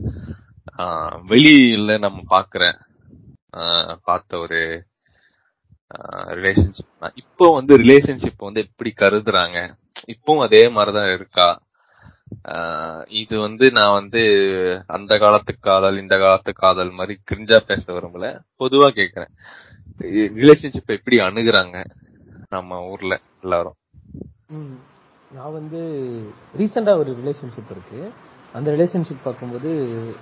வெளியில 1.33 1.93
நம்ம 2.05 2.19
பாக்குற 2.35 2.65
பார்த்த 4.09 4.39
ஒரு 4.45 4.61
ரிலேஷன்ஷிப் 6.39 7.11
இப்போ 7.15 7.47
வந்து 7.55 7.79
ரிலேஷன்ஷிப் 7.79 8.45
வந்து 8.47 8.67
எப்படி 8.67 8.93
கருதுறாங்க? 8.97 9.59
இப்பவும் 10.13 10.43
அதே 10.43 10.63
மாதிரிதான் 10.69 11.15
இருக்கா? 11.15 11.49
இது 13.07 13.35
வந்து 13.41 13.67
நான் 13.71 13.99
வந்து 14.01 14.23
அந்த 14.87 15.19
காலத்து 15.19 15.53
காதல் 15.61 16.01
இந்த 16.01 16.19
காலத்து 16.19 16.53
காதல் 16.55 16.91
மாதிரி 16.91 17.19
கிரிஞ்சா 17.31 17.59
பேச 17.67 17.93
விரும்பல. 17.93 18.27
பொதுவா 18.59 18.89
கேக்குறேன். 18.99 19.33
ரிலேஷன்ஷிப் 20.41 20.95
எப்படி 20.97 21.17
அணுகுறாங்க 21.17 21.85
நம்ம 22.49 22.81
ஊர்ல 22.87 23.21
எல்லாரும்? 23.43 23.77
நான் 25.37 25.53
வந்து 25.53 25.81
ரீசெண்டா 26.59 26.97
ஒரு 26.99 27.13
ரிலேஷன்ஷிப் 27.25 27.71
இருக்கு. 27.71 28.01
அந்த 28.53 28.71
ரிலேஷன்ஷிப் 28.73 29.25
பார்க்கும்போது 29.25 29.71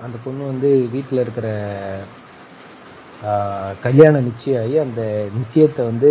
அந்த 0.02 0.16
பொண்ணு 0.24 0.44
வந்து 0.46 0.70
வீட்டில் 0.94 1.18
இருக்கிற 1.18 1.48
கல்யாணம் 3.82 4.24
நிச்சயம் 4.24 4.62
ஆகி 4.62 4.78
அந்த 4.78 5.02
நிச்சயத்தை 5.38 5.84
வந்து 5.84 6.10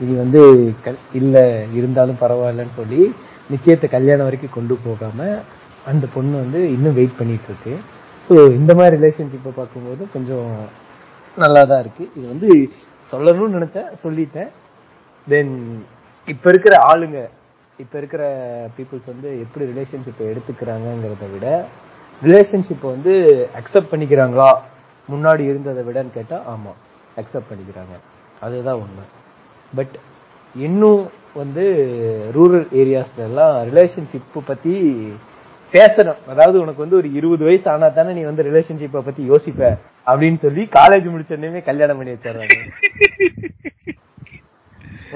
இது 0.00 0.12
வந்து 0.16 0.40
கல்- 0.84 1.04
இல்லை 1.12 1.42
இருந்தாலும் 1.72 2.20
பரவாயில்லன்னு 2.20 2.74
சொல்லி 2.74 3.00
நிச்சயத்தை 3.50 3.88
கல்யாணம் 3.88 4.24
வரைக்கும் 4.24 4.50
கொண்டு 4.50 4.74
போகாமல் 4.84 5.36
அந்த 5.84 6.06
பொண்ணு 6.14 6.36
வந்து 6.38 6.60
இன்னும் 6.68 6.94
வெயிட் 6.94 7.18
பண்ணிட்டு 7.18 7.48
இருக்கு 7.50 7.74
ஸோ 8.24 8.34
இந்த 8.52 8.74
மாதிரி 8.74 8.96
ரிலேஷன்ஷிப்பை 8.96 9.52
பார்க்கும்போது 9.56 10.02
கொஞ்சம் 10.12 10.50
நல்லா 11.36 11.64
தான் 11.64 11.80
இருக்கு. 11.80 12.04
இது 12.16 12.26
வந்து 12.28 12.50
சொல்லணும்னு 13.12 13.56
நினைச்சேன் 13.58 13.90
சொல்லிட்டேன். 14.02 14.50
தென் 15.26 15.52
இப்போ 16.28 16.48
இருக்கிற 16.48 16.74
ஆளுங்க 16.90 17.18
இப்போ 17.78 17.98
இருக்கிற 17.98 18.22
பீப்புள்ஸ் 18.76 19.06
வந்து 19.06 19.28
எப்படி 19.40 19.64
ரிலேஷன்ஷிப்பை 19.72 20.24
எடுத்துக்கிறாங்கங்கிறத 20.32 21.26
விட 21.32 21.46
ரிலேஷன்ஷிப்பை 22.22 22.88
வந்து 22.90 23.14
அக்செப்ட் 23.54 23.92
பண்ணிக்கிறாங்களா 23.92 24.48
முன்னாடி 25.12 25.44
இருந்ததை 25.50 25.82
விடன்னு 25.88 26.16
கேட்டா 26.18 26.36
ஆமா 26.54 26.72
அக்செப்ட் 27.20 27.50
பண்ணிக்கிறாங்க. 27.50 27.96
அதுதான் 28.46 28.80
உண்மை. 28.84 29.04
பட் 29.78 29.94
இன்னும் 30.54 31.02
வந்து 31.40 31.64
ரூரல் 32.34 32.66
ஏரியாஸ்ல 32.80 33.22
எல்லாம் 33.28 33.54
ரிலேஷன்ஷிப் 33.70 34.44
பத்தி 34.50 34.74
பேசணும். 35.72 36.20
அதாவது 36.32 36.56
உனக்கு 36.62 36.82
வந்து 36.84 36.98
ஒரு 37.00 37.08
இருபது 37.18 37.44
வயசு 37.44 37.66
ஆனா 37.70 37.88
தானே 37.88 38.12
நீ 38.18 38.22
வந்து 38.30 38.42
ரிலேஷன்ஷிப்பை 38.48 39.00
பத்தி 39.08 39.22
யோசிப்ப 39.30 39.62
அப்படின்னு 40.10 40.38
சொல்லி 40.44 40.62
காலேஜ் 40.78 41.08
முடிச்ச 41.14 41.38
உடனே 41.38 41.62
கல்யாணம் 41.70 41.98
பண்ணி 42.00 42.12
வச்சிடுறாங்க. 42.12 42.56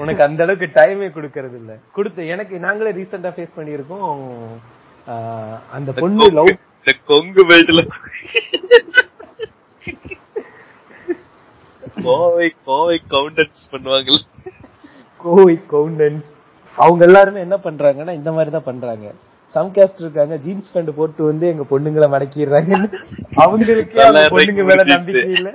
உனக்கு 0.03 0.23
அந்த 0.23 0.43
அளவுக்கு 0.43 0.67
டைமே 0.79 1.07
கொடுக்கறது 1.15 1.55
இல்ல. 1.61 1.71
கொடுத்த 1.95 2.23
எனக்கு 2.33 2.55
நாங்களே 2.65 2.91
ரீசெண்டா 2.99 3.31
ஃபேஸ் 3.37 3.57
பண்ணியிருக்கோம். 3.59 4.21
அந்த 5.77 5.91
பொண்ணு 6.01 6.27
லவ் 6.39 6.51
கொங்கு 7.11 7.41
பெல்ட்ல 7.49 7.81
கோவை 12.05 12.47
கோவை 12.67 12.97
கவுண்டன்ஸ் 13.13 13.63
பண்ணுவாங்கல்ல. 13.71 14.21
கோவை 15.23 15.55
கவுண்டன்ஸ் 15.71 16.27
அவங்க 16.77 17.01
எல்லாருமே 17.09 17.39
என்ன 17.45 17.57
பண்றாங்கன்னா 17.65 18.13
இந்த 18.19 18.31
மாதிரி 18.35 18.51
தான் 18.55 18.69
பண்றாங்க. 18.69 19.07
சம் 19.55 19.71
கேஸ்ட் 19.75 20.01
இருக்காங்க 20.03 20.35
ஜீன்ஸ் 20.43 20.71
பேண்ட் 20.73 20.91
போட்டு 20.99 21.21
வந்து 21.29 21.45
எங்க 21.51 21.63
பொண்ணுங்களை 21.71 22.07
மடக்கிடுறாங்க. 22.13 22.73
அவங்களுக்கு 23.43 23.99
பொண்ணுங்க 24.35 24.63
மேல 24.69 24.83
நம்பிக்கை 24.93 25.31
இல்ல. 25.37 25.49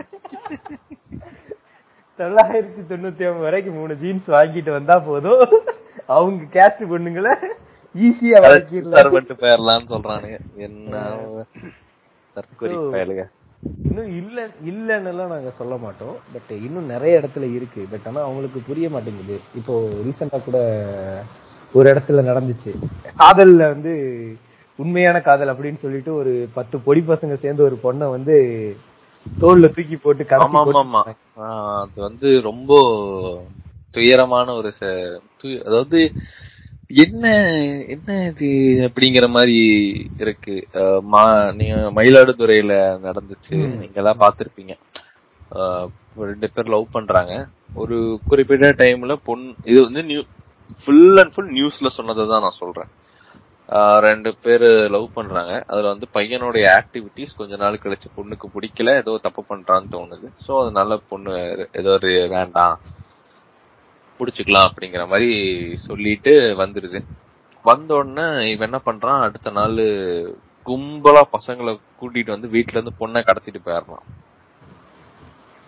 தொள்ளாயிரத்தி 2.18 2.82
தொண்ணூத்தி 2.90 3.24
ஒன்பது 3.28 3.46
வரைக்கும் 3.46 3.78
மூணு 3.80 3.94
ஜீன்ஸ் 4.02 4.28
வாங்கிட்டு 4.36 4.70
வந்தா 4.78 4.96
போதும். 5.08 5.44
அவங்க 6.16 6.42
கேஸ்ட் 6.56 6.84
பொண்ணுங்களை 6.92 7.32
ஈஸியா 7.94 8.38
சர்வெண்ட் 8.98 9.32
போயிடலாம்னு 9.42 9.88
சொல்றானுங்க. 9.94 10.38
என்ன 10.66 11.02
தற்கொலை 12.36 12.76
இன்னும் 13.86 14.10
இல்ல 14.16 14.38
இல்லன்னு 14.70 15.12
நாங்க 15.32 15.50
சொல்ல 15.50 15.76
மாட்டோம். 15.76 16.16
பட் 16.32 16.50
இன்னும் 16.66 16.86
நிறைய 16.86 17.20
இடத்துல 17.20 17.54
இருக்கு. 17.54 17.86
பட் 17.90 18.06
ஆனா 18.06 18.20
அவங்களுக்கு 18.22 18.60
புரிய 18.66 18.88
மாட்டேங்குது. 18.90 19.36
இப்போ 19.54 19.74
ரீசெண்டா 20.06 20.38
கூட 20.44 20.58
ஒரு 21.74 21.86
இடத்துல 21.92 22.24
நடந்துச்சு. 22.30 22.72
காதல்ல 23.18 23.62
வந்து 23.74 23.92
உண்மையான 24.78 25.20
காதல் 25.20 25.52
அப்படின்னு 25.52 25.74
சொல்லிட்டு 25.74 26.14
ஒரு 26.14 26.48
பத்து 26.54 26.76
பொடி 26.78 27.00
பசங்க 27.00 27.34
சேர்ந்து 27.34 27.62
ஒரு 27.62 27.76
பொண்ணை 27.82 28.10
வந்து 28.10 28.36
தோல்ல 29.26 29.68
தூக்கி 29.74 29.96
போட்டு 29.96 30.24
அது 31.82 32.00
வந்து 32.08 32.40
ரொம்ப 32.40 32.72
துயரமான 33.90 34.54
ஒரு 34.54 34.70
அதாவது 35.64 35.98
என்ன 36.86 37.28
என்ன 37.88 38.26
இது 38.26 38.46
அப்படிங்கிற 38.88 39.28
மாதிரி 39.28 39.56
இருக்கு. 40.18 40.66
மா- 41.12 41.54
நீங்க 41.54 42.02
மயிலாடுதுறையில 42.02 42.98
நடந்துச்சு. 43.04 43.68
நீங்க 43.68 43.88
எல்லாம் 43.94 44.20
பாத்திருப்பீங்க 44.20 44.76
ரெண்டு 46.16 46.50
பேர் 46.54 46.68
லவ் 46.68 46.86
பண்றாங்க. 46.92 47.46
ஒரு 47.74 48.20
குறிப்பிட்ட 48.28 48.68
டைம்ல 48.68 49.16
பொண் 49.24 49.54
இது 49.64 49.82
வந்து 49.82 50.02
நியூ 50.02 50.22
ஃபுல் 50.84 51.16
அண்ட் 51.16 51.34
ஃபுல் 51.34 51.52
நியூஸ்ல 51.52 51.86
சொன்னதை 51.86 52.26
தான் 52.28 52.40
நான் 52.40 52.50
சொல்றேன். 52.50 52.88
ரெண்டு 54.10 54.34
பேர் 54.42 54.90
லவ் 54.90 55.12
பண்றாங்க. 55.14 55.64
அதுல 55.66 55.88
வந்து 55.88 56.06
பையனுடைய 56.14 56.80
ஆக்டிவிட்டிஸ் 56.80 57.36
கொஞ்ச 57.36 57.56
நாள் 57.56 57.80
கழிச்சு 57.82 58.06
பொண்ணுக்கு 58.16 58.44
பிடிக்கல. 58.54 58.96
ஏதோ 58.96 59.18
தப்பு 59.22 59.44
பண்றான்னு 59.48 59.86
தோணுது. 59.90 60.32
சோ 60.48 60.60
அதனால 60.60 61.00
பொண்ணு 61.08 61.68
ஏதோ 61.72 61.90
ஒரு 61.90 62.26
வேண்டாம். 62.28 62.80
புடிச்சுக்கலாம் 64.18 64.68
அப்படிங்கிற 64.68 65.04
மாதிரி 65.12 65.30
சொல்லிட்டு 65.88 66.32
வந்துருது. 66.62 67.00
வந்த 67.64 67.90
உடனே 67.98 68.26
இவன் 68.52 68.68
என்ன 68.68 68.80
பண்றான்? 68.88 69.20
அடுத்த 69.26 69.50
நாள் 69.58 69.78
கும்பலா 70.66 71.22
பசங்களை 71.36 71.72
கூட்டிட்டு 72.00 72.34
வந்து 72.34 72.48
வீட்ல 72.54 72.76
இருந்து 72.78 72.98
பொண்ணை 73.00 73.20
கடத்திட்டு 73.28 73.60
போயிடுறான். 73.66 74.04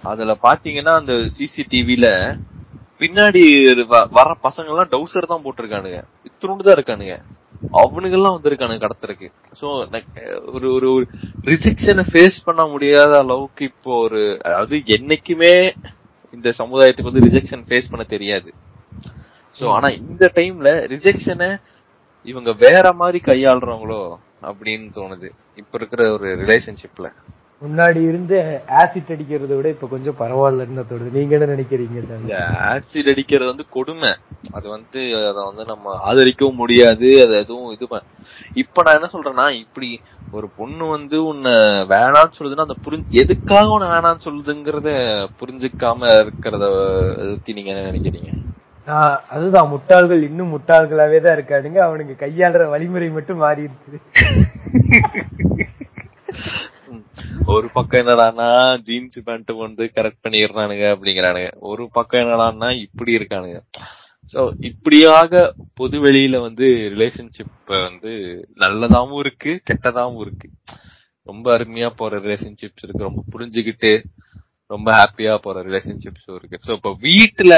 அதுல 0.05 0.33
பாத்தீங்கன்னா 0.47 0.93
அந்த 1.01 1.15
சிசிடிவில 1.37 2.07
பின்னாடி 3.01 3.43
வர 4.17 4.29
பசங்க 4.47 4.73
எல்லாம் 4.73 4.93
டவுசர் 4.93 5.33
தான் 5.33 5.45
போட்டிருக்கானுங்க. 5.47 5.99
இத்தினோண்டு 6.29 6.67
தான் 6.67 6.77
இருக்கானுங்க. 6.79 7.17
அவனுங்க 7.81 8.17
எல்லாம் 8.19 8.35
வந்திருக்கானுங்க 8.37 8.83
கடத்துறதுக்கு. 8.85 9.29
சோ 9.61 9.67
ஒரு 10.55 10.69
ஒரு 10.77 10.91
ரிஜெக்ஷனை 11.51 12.05
ஃபேஸ் 12.11 12.39
பண்ண 12.49 12.63
முடியாத 12.73 13.13
அளவுக்கு 13.25 13.65
இப்போ 13.71 13.93
ஒரு 14.07 14.21
அதாவது 14.47 14.77
என்னைக்குமே 14.97 15.55
இந்த 16.37 16.49
சமுதாயத்துக்கு 16.61 17.11
வந்து 17.11 17.25
ரிஜெக்ஷன் 17.27 17.65
ஃபேஸ் 17.69 17.91
பண்ண 17.93 18.05
தெரியாது. 18.15 18.51
சோ 19.59 19.65
ஆனா 19.77 19.89
இந்த 20.03 20.25
டைம்ல 20.39 20.71
ரிஜெக்ஷனை 20.95 21.51
இவங்க 22.33 22.51
வேற 22.67 22.87
மாதிரி 23.01 23.19
கையாளுறவங்களோ 23.25 24.03
அப்படின்னு 24.49 24.89
தோணுது. 24.99 25.29
இப்ப 25.61 25.73
இருக்கிற 25.81 26.03
ஒரு 26.17 26.29
ரிலேஷன்ஷிப்ல 26.43 27.09
முன்னாடி 27.63 28.01
இருந்து 28.09 28.37
ஆசிட் 28.79 29.13
அடிக்கிறத 29.13 29.53
விட 29.57 29.69
இப்ப 29.75 29.87
கொஞ்சம் 29.87 30.17
பரவாயில்லன்னு 30.19 30.83
தோணுது. 30.89 31.15
நீங்க 31.15 31.33
என்ன 31.37 31.47
நினைக்கிறீங்க? 31.53 32.01
ஆசிட் 32.67 33.11
அடிக்கிறது 33.13 33.51
வந்து 33.51 33.65
கொடுமை. 33.69 34.11
அது 34.53 34.67
வந்து 34.69 35.01
அத 35.23 35.39
வந்து 35.47 35.65
நம்ம 35.71 35.95
ஆதரிக்கவும் 36.09 36.61
முடியாது. 36.63 36.91
அது 37.25 37.37
எதுவும் 37.41 37.71
இது 37.75 37.87
இப்ப 38.63 38.83
நான் 38.85 38.99
என்ன 38.99 39.09
சொல்றேன்னா 39.15 39.47
இப்படி 39.63 39.91
ஒரு 40.33 40.47
பொண்ணு 40.59 40.85
வந்து 40.93 41.17
உன்னை 41.31 41.55
வேணாம்னு 41.93 42.37
சொல்லுதுன்னா 42.39 42.67
அந்த 42.67 42.79
புரிஞ்சு 42.87 43.21
எதுக்காக 43.23 43.75
உன்னை 43.77 43.89
வேணாம்னு 43.89 44.27
சொல்லுதுங்கிறத 44.27 44.91
புரிஞ்சுக்காம 45.41 46.01
இருக்கிறத 46.21 46.65
பத்தி 47.31 47.57
நீங்க 47.59 47.73
என்ன 47.75 47.87
நினைக்கிறீங்க? 47.91 48.31
அதுதான். 49.31 49.71
முட்டாள்கள் 49.73 50.21
இன்னும் 50.27 50.53
முட்டாள்களாவே 50.53 51.19
தான் 51.21 51.37
இருக்கானுங்க 51.39 51.81
அவனுங்க 51.87 52.15
கையாளுற 52.21 52.65
வழிமுறை 52.75 53.09
மட்டும் 53.11 53.43
மாறிடுச்சு. 53.43 53.95
ம். 54.29 54.45
ஒரு 57.47 57.67
பக்கம் 57.73 58.01
என்னடான்னா 58.01 58.49
ஜீன்ஸ் 58.89 59.19
பேண்ட் 59.25 59.53
வந்து 59.67 59.85
கரெக்ட் 59.97 60.25
பண்ணிடுறானுங்க 60.27 60.87
அப்படிங்கிறானுங்க. 60.95 61.51
ஒரு 61.71 61.85
பக்கம் 61.93 62.23
என்னடான்னா 62.25 62.69
இப்படி 62.81 63.17
இருக்கானுங்க. 63.17 63.61
சோ 64.33 64.41
இப்படியாக 64.61 65.55
பொது 65.75 65.97
வெளியில 66.05 66.37
வந்து 66.41 66.67
ரிலேஷன்ஷிப் 66.95 67.73
வந்து 67.89 68.13
நல்லதாவும் 68.65 69.19
இருக்கு 69.19 69.53
கெட்டதாவும் 69.71 70.21
இருக்கு. 70.21 70.49
ரொம்ப 71.23 71.47
அருமையா 71.59 71.89
போற 71.97 72.19
ரிலேஷன்ஷிப்ஸ் 72.19 72.85
இருக்கு. 72.87 73.09
ரொம்ப 73.09 73.23
புரிஞ்சுக்கிட்டு 73.35 73.93
ரொம்ப 74.75 74.89
ஹாப்பியா 75.01 75.35
போற 75.37 75.63
ரிலேஷன்ஷிப்ஸும் 75.63 76.39
இருக்கு. 76.39 76.59
ஸோ 76.67 76.73
இப்போ 76.73 76.93
வீட்டுல 77.01 77.55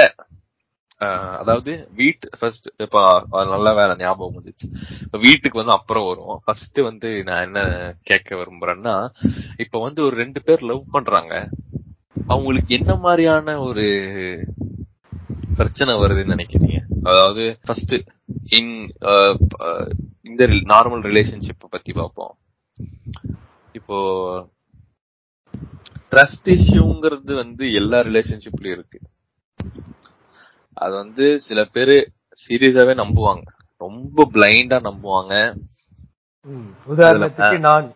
அதாவது 1.41 1.71
வீட்டு 1.99 2.27
ஃபர்ஸ்ட் 2.39 2.67
இப்ப 2.85 3.01
அது 3.37 3.47
நல்ல 3.53 3.69
வேலை 3.79 3.93
ஞாபகம் 4.01 4.37
வந்துச்சு. 4.37 4.65
இப்ப 5.05 5.19
வீட்டுக்கு 5.25 5.59
வந்து 5.61 5.75
அப்புறம் 5.77 6.07
வரும். 6.09 6.37
ஃபர்ஸ்ட் 6.45 6.79
வந்து 6.89 7.09
நான் 7.27 7.45
என்ன 7.47 7.61
கேட்க 8.09 8.29
விரும்புறேன்னா 8.39 8.95
இப்ப 9.63 9.81
வந்து 9.85 10.01
ஒரு 10.07 10.15
ரெண்டு 10.23 10.41
பேர் 10.47 10.67
லவ் 10.71 10.83
பண்றாங்க. 10.95 11.33
அவங்களுக்கு 12.33 12.71
என்ன 12.79 12.91
மாதிரியான 13.05 13.55
ஒரு 13.67 13.85
பிரச்சனை 15.59 15.93
வருதுன்னு 16.01 16.35
நினைக்கிறீங்க? 16.35 16.79
அதாவது 17.09 17.43
ஃபர்ஸ்ட் 17.65 17.95
இன் 18.57 18.73
இந்த 20.29 20.43
நார்மல் 20.73 21.03
ரிலேஷன்ஷிப் 21.09 21.73
பத்தி 21.75 21.91
பார்ப்போம். 21.99 22.33
இப்போ 23.79 23.97
ட்ரஸ்ட் 26.11 26.49
இஷ்யூங்கிறது 26.57 27.33
வந்து 27.43 27.63
எல்லா 27.79 27.99
ரிலேஷன்ஷிப்லயும் 28.09 28.77
இருக்கு. 28.77 28.99
அது 30.79 30.93
வந்து 30.93 31.39
சில 31.41 31.63
பேரு 31.63 32.11
சீரியஸாவே 32.47 32.93
நம்புவாங்க. 33.03 33.41
ரொம்ப 33.77 34.29
பிளைண்டா 34.33 34.77
நம்புவாங்க. 34.79 35.53
உதாரணத்துக்கு 36.87 37.59
நான். 37.59 37.93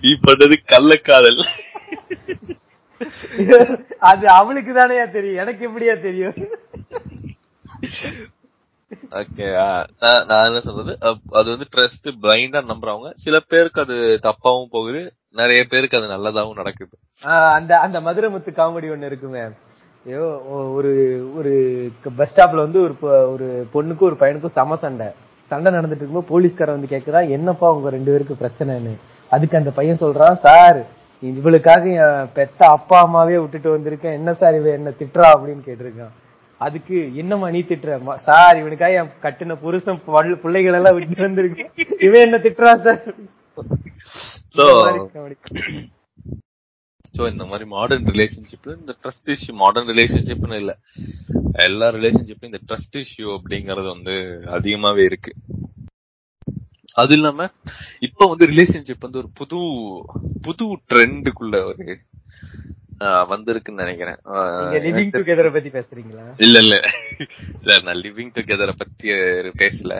நீ 0.00 0.18
பண்ணது 0.26 0.56
கள்ளக்காதல். 0.72 1.44
அது 3.98 4.28
அவளுக்கு 4.28 4.74
தானே 4.74 5.10
தெரியும். 5.10 5.42
எனக்கு 5.46 5.62
எப்படியா 5.68 6.00
தெரியும்? 6.00 6.34
ஓகே 9.10 9.46
நான் 10.26 10.44
என்ன 10.44 10.60
சொல்றது? 10.60 11.18
அது 11.30 11.50
வந்து 11.50 11.68
ட்ரஸ்ட் 11.76 12.22
பிளைண்டா 12.22 12.60
நம்புறவங்க. 12.72 13.12
சில 13.14 13.40
பேருக்கு 13.40 13.80
அது 13.80 13.94
தப்பாவும் 14.22 14.70
போகுது. 14.70 15.14
நிறைய 15.30 15.64
பேருக்கு 15.64 15.98
அது 15.98 16.06
நல்லதாவும் 16.06 16.54
நடக்குது. 16.54 16.98
அந்த 17.58 17.78
அந்த 17.78 18.00
மதுரமுத்து 18.00 18.50
காமெடி 18.56 18.88
ஒண்ணு 18.94 19.06
இருக்குமே. 19.06 19.40
ஐயோ 20.06 20.40
ஒரு 20.74 20.92
ஒரு 21.36 21.88
பஸ் 22.16 22.40
ஸ்டாப்ல 22.40 22.54
வந்து 22.54 22.82
ஒரு 22.82 22.94
ஒரு 23.32 23.66
பொண்ணுக்கும் 23.74 24.00
ஒரு 24.00 24.14
பையனுக்கும் 24.14 24.46
சம 24.46 24.76
சண்டை. 24.76 25.06
சண்டை 25.46 25.72
நடந்துட்டு 25.72 25.96
இருக்கும்போது 25.96 26.26
போலீஸ்காரன் 26.26 26.80
வந்து 26.80 26.96
கேக்குறான் 26.96 27.28
என்னப்பா 27.28 27.72
உங்க 27.72 27.90
ரெண்டு 27.90 28.10
பேருக்கு 28.10 28.36
பிரச்சனைன்னு? 28.40 28.96
அதுக்கு 29.30 29.58
அந்த 29.58 29.70
பையன் 29.70 29.98
சொல்றான் 30.00 30.34
சார் 30.34 30.86
இவளுக்காக 31.22 31.90
என் 31.90 32.28
பெத்த 32.34 32.66
அப்பா 32.66 33.00
அம்மாவே 33.00 33.38
விட்டுட்டு 33.38 33.78
வந்திருக்கேன். 33.78 34.12
என்ன 34.12 34.34
சார் 34.34 34.54
இவ 34.54 34.70
என்ன 34.70 34.90
திட்டுறா 34.90 35.30
அப்படின்னு 35.34 35.68
கேட்டிருக்கான். 35.68 36.10
அதுக்கு 36.58 37.16
என்னம்மா 37.16 37.50
நீ 37.50 37.60
திட்டுற 37.60 38.00
"ம- 38.06 38.16
சார் 38.16 38.56
இவனுக்காக 38.56 38.92
என் 38.92 39.10
கட்டின 39.22 39.54
புருஷன் 39.54 40.02
பிள்ளைகள் 40.42 40.72
எல்லாம் 40.72 40.94
விட்டு 40.94 41.28
வந்திருக்கேன். 41.28 42.02
இவன் 42.02 42.20
என்ன 42.20 42.36
திட்டுறா 42.36 42.74
சார்? 42.74 43.04
சோ 47.14 47.22
இந்த 47.32 47.44
மாதிரி 47.50 47.64
மாடர்ன் 47.74 48.08
ரிலேஷன்ஷிப்ல 48.12 48.72
இந்த 48.80 48.92
ட்ரஸ்ட் 49.02 49.30
இஷ்யூ 49.34 49.52
மாடர்ன் 49.62 49.90
ரிலேஷன்ஷிப்னு 49.92 50.60
இல்ல. 50.62 50.72
எல்லா 51.66 51.86
ரிலேஷன்ஷிப்லயும் 51.96 52.52
இந்த 52.52 52.62
ட்ரஸ்ட் 52.70 52.96
இஷ்யூ 53.02 53.26
அப்படிங்கறது 53.36 53.88
வந்து 53.94 54.14
அதிகமாவே 54.56 55.04
இருக்கு. 55.10 55.32
அது 56.96 57.14
இல்லாம 57.18 57.46
இப்ப 58.06 58.26
வந்து 58.32 58.48
ரிலேஷன்ஷிப் 58.50 59.06
வந்து 59.06 59.20
ஒரு 59.22 59.30
புது 59.40 59.60
புது 60.46 60.66
ட்ரெண்டுக்குள்ள 60.90 61.56
ஒரு 61.70 61.86
வந்திருக்குன்னு 63.30 63.84
நினைக்கிறேன். 63.84 64.18
லிவிங் 64.84 65.14
டுகெதரை 65.16 65.50
பத்தி 65.54 65.70
பேசுறீங்களா? 65.76 66.26
இல்ல 66.44 66.56
இல்ல. 66.64 66.76
இல்ல 67.60 67.78
நான் 67.86 68.00
லிவிங் 68.04 68.34
டுகெதரை 68.36 68.74
பத்தி 68.82 69.08
பேசல. 69.62 69.94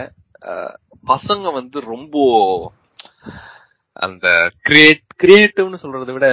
பசங்க 1.12 1.52
வந்து 1.58 1.78
ரொம்ப 1.92 2.14
அந்த 4.06 4.26
கிரியேட் 4.66 5.03
கிரியேட்டிவ்னு 5.20 5.80
சொல்றதை 5.80 6.12
விட 6.14 6.26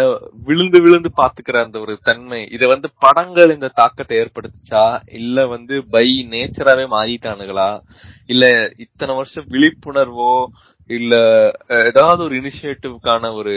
விழுந்து 0.47 0.77
விழுந்து 0.83 1.09
பாத்துக்கிற 1.17 1.57
அந்த 1.63 1.77
ஒரு 1.79 1.93
தன்மை 2.07 2.39
இத 2.55 2.63
வந்து 2.67 2.87
படங்கள் 3.03 3.53
இந்த 3.55 3.67
தாக்கத்தை 3.79 4.15
ஏற்படுத்துச்சா? 4.21 4.83
இல்ல 5.19 5.45
வந்து 5.47 5.75
பை 5.93 6.03
நேச்சராவே 6.31 6.85
மாறிட்டானுங்களா 6.95 7.69
இல்ல 8.29 8.45
இத்தனை 8.85 9.13
வருஷம் 9.19 9.49
விழிப்புணர்வோ 9.53 10.33
இல்ல 10.89 11.13
ஏதாவது 11.87 12.21
ஒரு 12.23 12.35
இனிஷியேட்டிவ்க்கான 12.39 13.31
ஒரு 13.35 13.53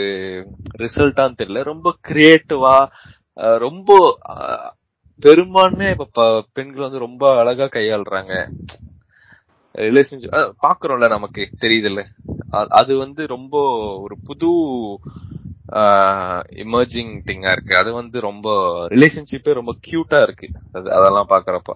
ரிசல்ட்டான்னு 0.82 1.38
தெரியல. 1.40 1.62
ரொம்ப 1.64 1.88
கிரியேட்டிவா 2.08 2.76
ரொம்ப 3.58 3.90
அஹ், 4.32 4.70
பெரும்பான்மையா 5.22 5.94
இப்ப 5.96 6.26
பெண்கள் 6.56 6.86
வந்து 6.86 7.04
ரொம்ப 7.06 7.24
அழகா 7.40 7.66
கையாளுறாங்க. 7.70 8.34
ரிலேஷன்ஷிப் 9.74 10.34
பாக்குறோம்ல 10.64 11.08
நமக்கு 11.08 11.42
தெரியுதுல்ல. 11.62 12.02
அது 12.68 12.96
வந்து 12.96 13.26
ரொம்ப 13.26 13.58
ஒரு 13.98 14.16
புது 14.24 14.48
எமர்ஜிங் 16.56 17.20
திங்கா 17.26 17.50
இருக்கு. 17.50 17.76
அது 17.76 17.92
வந்து 17.92 18.20
ரொம்ப 18.20 18.50
ரிலேஷன்ஷிப்பே 18.88 19.52
ரொம்ப 19.52 19.74
கியூட்டா 19.86 20.22
இருக்கு. 20.22 20.48
அது 20.72 20.92
அதெல்லாம் 20.92 21.28
பாக்குறப்ப. 21.28 21.72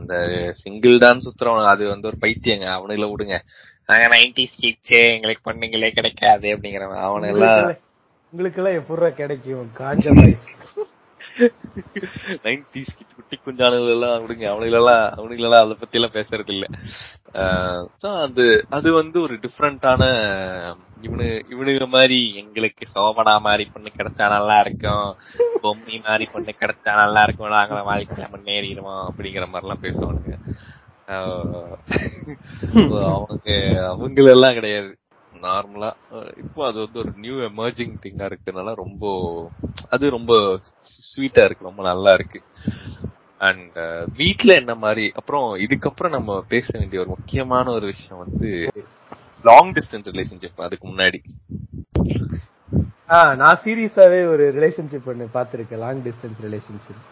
இந்த- 0.00 0.52
சிங்கிள் 0.52 0.98
டான்ஸ் 0.98 1.28
சுத்துறவன் 1.30 1.64
அது 1.64 1.88
வந்து 1.88 2.06
ஒரு 2.06 2.16
பைத்தியங்க. 2.20 2.80
அவனுங்கள 2.80 3.12
விடுங்க. 3.12 3.40
நாங்க 3.86 4.08
நைன்டி 4.08 4.46
கிட்ஸ் 4.56 4.90
எங்களுக்கு 4.90 5.52
பொண்ணுங்களே 5.52 5.90
கிடைக்காது 5.90 6.48
அப்படிங்கிறவன். 6.48 6.98
அவனெல்லாம் 6.98 7.78
உங்களுக்கு 8.30 8.62
எல்லாம் 8.62 8.82
எப்படா 8.82 9.10
கிடைக்கும்? 9.10 9.70
காஞ்ச 9.78 10.14
வயசு 10.14 10.50
நைன்டிஸ் 12.44 12.94
குட்டி 13.16 13.36
குஞ்சானுகள் 13.46 13.90
எல்லாம் 13.90 14.22
விடுங்க 14.22 14.44
அவனுங்களெல்லாம் 14.52 15.04
அவனுங்களெல்லாம் 15.18 15.64
அதை 15.64 15.74
பத்தி 15.74 15.98
எல்லாம் 15.98 16.12
பேசுறது 16.12 16.52
இல்ல 16.52 16.66
அது 18.00 18.66
அது 18.68 18.92
வந்து 18.92 19.20
ஒரு 19.20 19.34
டிஃப்ரெண்டான 19.34 20.02
இவனு 21.02 21.42
இவனுங்க 21.50 21.88
மாதிரி 21.88 22.34
எங்களுக்கு 22.34 22.86
சோபனா 22.94 23.40
மாதிரி 23.40 23.64
பொண்ணு 23.64 23.90
கிடைச்சா 23.96 24.28
நல்லா 24.28 24.60
இருக்கும். 24.60 25.16
பொம்மி 25.62 26.02
மாதிரி 26.02 26.28
பொண்ணு 26.32 26.54
கிடைச்சா 26.60 26.94
நல்லா 26.94 27.22
இருக்கும். 27.22 27.50
நாங்கள 27.50 27.82
வாழ்க்கையில 27.84 28.28
முன்னேறிடுவோம் 28.32 29.08
அப்படிங்கிற 29.08 29.48
மாதிரி 29.48 29.66
எல்லாம் 29.66 29.82
பேசுவானுங்க 29.82 30.38
So, 31.06 31.14
அவங்க 33.08 33.50
அவங்களெல்லாம் 33.90 34.52
கிடையாது. 34.52 34.98
நார்மலா 35.46 35.90
இப்போ 36.42 36.60
அது 36.68 36.78
வந்து 36.84 36.98
ஒரு 37.02 37.12
நியூ 37.16 37.36
எமர்ஜிங் 37.48 37.94
திங்கா 38.04 38.26
இருக்குனால 38.30 38.74
ரொம்ப 38.82 39.04
அது 39.94 40.10
ரொம்ப 40.16 40.32
ஸ்வீட்டா 41.10 41.44
இருக்கு 41.44 41.68
ரொம்ப 41.70 41.82
நல்லா 41.82 42.12
இருக்கு. 42.12 42.40
அண்ட் 43.48 43.78
வீட்ல 44.20 44.54
என்ன 44.54 44.74
மாதிரி 44.84 45.04
அப்புறம் 45.20 45.46
இதுக்கப்புறம் 45.64 46.16
நம்ம 46.16 46.36
பேச 46.48 46.66
வேண்டிய 46.78 47.00
ஒரு 47.00 47.10
முக்கியமான 47.14 47.72
ஒரு 47.72 47.86
விஷயம் 47.86 48.22
வந்து 48.24 48.50
லாங் 49.44 49.72
டிஸ்டன்ஸ் 49.78 50.10
ரிலேஷன்ஷிப் 50.12 50.64
அதுக்கு 50.66 50.86
முன்னாடி. 50.88 51.20
ஆ 53.14 53.18
நான் 53.40 53.62
சீரியஸாவே 53.64 54.20
ஒரு 54.34 54.44
ரிலேஷன்ஷிப் 54.58 55.10
ஒன்று 55.12 55.34
பார்த்துருக்கேன் 55.34 55.82
லாங் 55.84 56.04
டிஸ்டன்ஸ் 56.06 56.40
ரிலேஷன்ஷிப் 56.46 57.02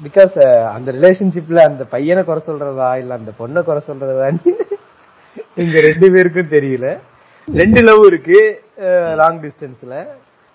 பிகாஸ் 0.00 0.36
அந்த 0.76 0.88
ரிலேஷன்ஷிப்ல 0.92 1.60
அந்த 1.70 1.82
பையனை 1.94 2.22
குறை 2.24 2.40
சொல்றதா 2.46 2.88
இல்ல 3.02 3.18
அந்த 3.20 3.32
பொண்ணை 3.40 3.60
குறை 3.68 3.82
சொல்றதான்னு 3.88 4.52
இங்க 5.62 5.76
ரெண்டு 5.88 6.06
பேருக்கும் 6.14 6.52
தெரியல. 6.54 6.86
ரெண்டு 7.48 7.80
லவ் 7.88 8.02
இருக்கு 8.10 8.38
லாங் 9.20 9.40
டிஸ்டன்ஸ்ல 9.44 9.96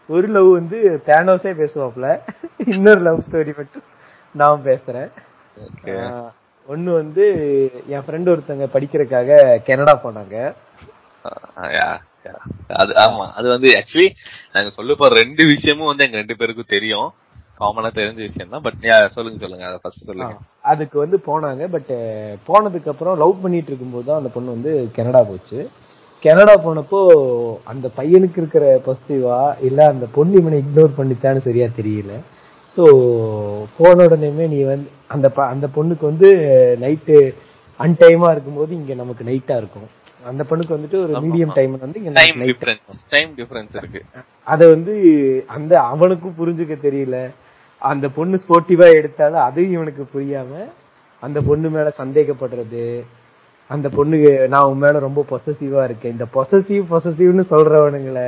ஒரு 0.10 0.28
லவ் 0.36 0.50
வந்து 0.58 0.78
தேனோஸே 1.08 1.52
பேசுவாப்ல 1.62 2.08
இன்னொரு 2.74 3.02
லவ் 3.08 3.26
ஸ்டோரி 3.28 3.54
மட்டும் 3.60 3.86
நான் 4.36 4.66
பேசுறேன். 4.70 5.10
ஒண்ணு 6.74 6.90
வந்து 7.02 7.26
என் 7.94 8.04
ஃப்ரெண்ட் 8.06 8.32
ஒருத்தங்க 8.34 8.66
படிக்கிறதுக்காக 8.76 9.38
கனடா 9.68 9.96
போனாங்க. 10.04 10.36
அது 12.82 12.94
ஆமா. 13.06 13.26
அது 13.38 13.48
வந்து 13.56 13.70
ஆக்சுவலி 13.80 14.10
நாங்க 14.54 14.70
சொல்ல 14.78 14.94
போற 14.96 15.22
ரெண்டு 15.22 15.46
விஷயமும் 15.54 15.92
வந்து 15.92 16.06
எங்க 16.08 16.18
ரெண்டு 16.22 16.38
பேருக்கும் 16.42 16.74
தெரியும். 16.76 17.10
காமனா 17.62 17.90
தெரிஞ்ச 18.00 18.20
விஷயம் 18.28 18.54
தான் 18.54 18.64
பட் 18.66 18.80
சொல்லுங்க 19.16 19.40
சொல்லுங்க. 19.44 19.66
அதை 19.70 19.80
ஃபர்ஸ்ட் 19.84 20.08
சொல்லுங்க. 20.10 20.36
அதுக்கு 20.72 20.98
வந்து 21.04 21.18
போனாங்க. 21.28 21.64
பட் 21.76 21.92
போனதுக்கு 22.48 22.92
அப்புறம் 22.94 23.20
லவ் 23.24 23.36
பண்ணிட்டு 23.44 23.72
இருக்கும்போது 23.72 24.08
தான் 24.10 24.20
அந்த 24.22 24.32
பொண்ணு 24.36 24.56
வந்து 24.56 24.74
கனடா 24.98 25.22
போச்சு. 25.30 25.60
கனடா 26.26 26.54
போனப்போ 26.66 27.00
அந்த 27.72 27.88
பையனுக்கு 27.98 28.40
இருக்கிற 28.42 28.66
பாசிட்டிவா 28.86 29.40
இல்ல 29.68 29.80
அந்த 29.94 30.06
பொண்ணு 30.16 30.40
இவனை 30.42 30.58
இக்னோர் 30.64 30.98
பண்ணிச்சான்னு 31.00 31.46
சரியா 31.48 31.68
தெரியல. 31.80 32.14
சோ 32.76 32.84
போன 33.78 34.04
உடனேமே 34.08 34.48
நீ 34.54 34.60
வந்து 34.72 34.90
அந்த 35.14 35.28
அந்த 35.54 35.68
பொண்ணுக்கு 35.76 36.06
வந்து 36.12 36.30
நைட்டு 36.84 37.16
அன்டைமா 37.86 38.30
இருக்கும்போது 38.36 38.72
இங்க 38.80 38.94
நமக்கு 39.02 39.24
நைட்டா 39.30 39.56
இருக்கும். 39.62 39.88
அந்த 40.30 40.42
பொண்ணுக்கு 40.50 40.76
வந்துட்டு 40.76 40.98
ஒரு 41.04 41.14
மீடியம். 41.26 41.54
டைம் 41.60 41.76
வந்து 41.84 42.00
இங்க 42.02 42.12
டைம் 43.14 43.32
டிஃபரன்ஸ் 43.42 43.76
இருக்கு. 43.82 44.02
அத 44.54 44.62
வந்து 44.76 44.96
அந்த 45.58 45.74
அவனுக்கும் 45.92 46.40
புரிஞ்சுக்க 46.42 46.78
தெரியல. 46.88 47.18
அந்த 47.82 48.10
பொண்ணு 48.10 48.40
ஸ்போர்ட்டிவா 48.44 48.88
எடுத்தாலும் 49.00 49.46
அதுவும் 49.48 49.72
இவனுக்கு 49.72 50.04
புரியாம 50.14 50.52
அந்த 51.20 51.42
பொண்ணு 51.42 51.70
மேல 51.70 51.94
சந்தேகப்படுறது. 51.98 52.84
அந்த 53.68 53.88
பொண்ணுக்கு 53.96 54.48
நான் 54.48 54.68
உன் 54.72 54.82
மேல 54.84 55.00
ரொம்ப 55.00 55.26
பொசசிவா 55.30 55.84
இருக்கேன். 55.84 56.12
இந்த 56.12 56.26
பொசசிவ் 56.36 56.86
பொசசிவ்னு 56.94 57.44
சொல்றவனுங்களை 57.54 58.28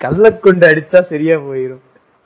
கல்ல 0.00 0.32
கொண்டு 0.32 0.64
அடிச்சா 0.68 1.00
சரியா 1.12 1.36
போயிரும். 1.36 1.82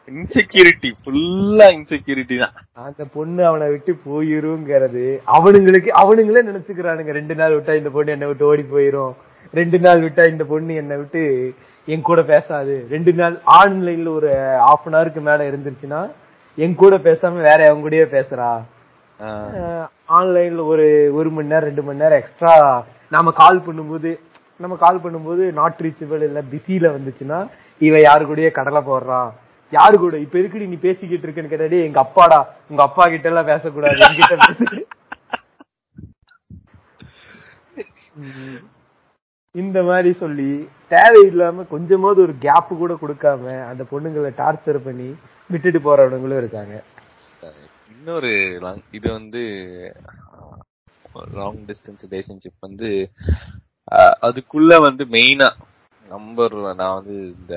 இன்செக்யூரிட்டி 0.08 0.90
ஃபுல்லா 1.02 1.66
இன்செக்யூரிட்டி 1.76 2.36
தான். 2.42 2.56
அந்த 2.72 3.04
பொண்ணு 3.12 3.42
அவனை 3.50 3.68
விட்டு 3.68 3.92
போயிருங்கிறது 4.08 5.04
அவனுங்களுக்கு 5.36 5.90
அவனுங்களே 6.02 6.42
நினைச்சுக்கிறானுங்க. 6.50 7.12
ரெண்டு 7.18 7.34
நாள் 7.34 7.56
விட்டா 7.56 7.76
இந்த 7.76 7.90
பொண்ணு 7.90 8.12
என்னை 8.12 8.26
விட்டு 8.26 8.46
ஓடி 8.46 8.64
போயிரும். 8.74 9.14
ரெண்டு 9.60 9.78
நாள் 9.78 10.02
விட்டா 10.06 10.24
இந்த 10.28 10.44
பொண்ணு 10.44 10.74
என்னை 10.74 10.96
விட்டு 10.96 11.22
என் 11.86 12.06
கூட 12.08 12.22
பேசாது. 12.22 12.86
ரெண்டு 12.90 13.12
நாள் 13.12 13.34
ஆன்லைன்ல 13.60 14.12
ஒரு 14.18 14.30
ஹாஃப் 14.66 14.86
அன் 14.88 14.96
ஹவருக்கு 14.98 15.22
மேல 15.30 15.50
இருந்துருச்சுன்னா 15.50 16.02
என் 16.58 16.80
கூட 16.82 16.94
பேசாம 17.06 17.40
வேற 17.48 17.60
அவங்க 17.68 17.84
கூடயே 17.84 18.06
பேசுறா. 18.16 18.48
ஆன்லைன்ல 20.16 20.62
ஒரு 20.72 20.86
ஒரு 21.18 21.28
மணி 21.34 21.50
நேரம் 21.52 21.68
ரெண்டு 21.68 21.82
மணி 21.86 22.02
நேரம் 22.02 22.20
எக்ஸ்ட்ரா 22.22 22.52
நாம 23.12 23.32
கால் 23.42 23.64
பண்ணும்போது 23.66 24.10
நம்ம 24.60 24.74
கால் 24.82 25.02
பண்ணும்போது 25.04 25.44
நாட் 25.58 25.82
ரீச்சபிள் 25.84 26.22
இல்ல 26.28 26.40
பிஸில 26.52 26.92
வந்துச்சுன்னா 26.96 27.38
இவ 27.80 28.00
யாரு 28.08 28.24
கூடயே 28.28 28.50
கடலை 28.58 28.82
போடுறான் 28.90 29.30
யாரு 29.72 29.96
கூட? 29.98 30.14
இப்ப 30.24 30.34
எதுக்குடி 30.40 30.66
நீ 30.72 30.78
பேசிக்கிட்டு 30.86 31.24
இருக்கேன்னு 31.26 31.52
கேட்டாடி 31.52 31.78
எங்க 31.86 31.98
அப்பாடா 32.04 32.38
உங்க 32.70 32.82
அப்பா 32.88 33.04
கிட்ட 33.12 33.30
எல்லாம் 33.30 33.50
பேசக்கூடாது 33.52 34.04
என்கிட்ட 34.06 34.36
பேசு. 34.44 34.82
இந்த 39.54 39.78
மாதிரி 39.88 40.10
சொல்லி 40.22 40.50
தேவையில்லாம 40.94 41.64
கொஞ்சமாவது 41.74 42.20
ஒரு 42.26 42.34
கேப் 42.44 42.70
கூட 42.82 42.92
கொடுக்காம 43.02 43.42
அந்த 43.70 43.82
பொண்ணுங்களை 43.92 44.30
டார்ச்சர் 44.40 44.78
பண்ணி 44.86 45.08
விட்டுட்டு 45.50 45.80
போறவங்களும் 45.86 46.40
இருக்காங்க. 46.42 46.74
இன்னொரு 47.94 48.30
இது 48.90 49.06
வந்து 49.12 49.42
லாங் 51.40 51.60
டிஸ்டன்ஸ் 51.68 52.04
ரிலேஷன்ஷிப் 52.10 52.64
வந்து 52.66 52.88
அதுக்குள்ள 54.26 54.72
வந்து 54.86 55.04
மெயினா 55.16 55.48
நம்பர் 56.08 56.56
நான் 56.80 56.96
வந்து 56.98 57.16
இந்த 57.38 57.54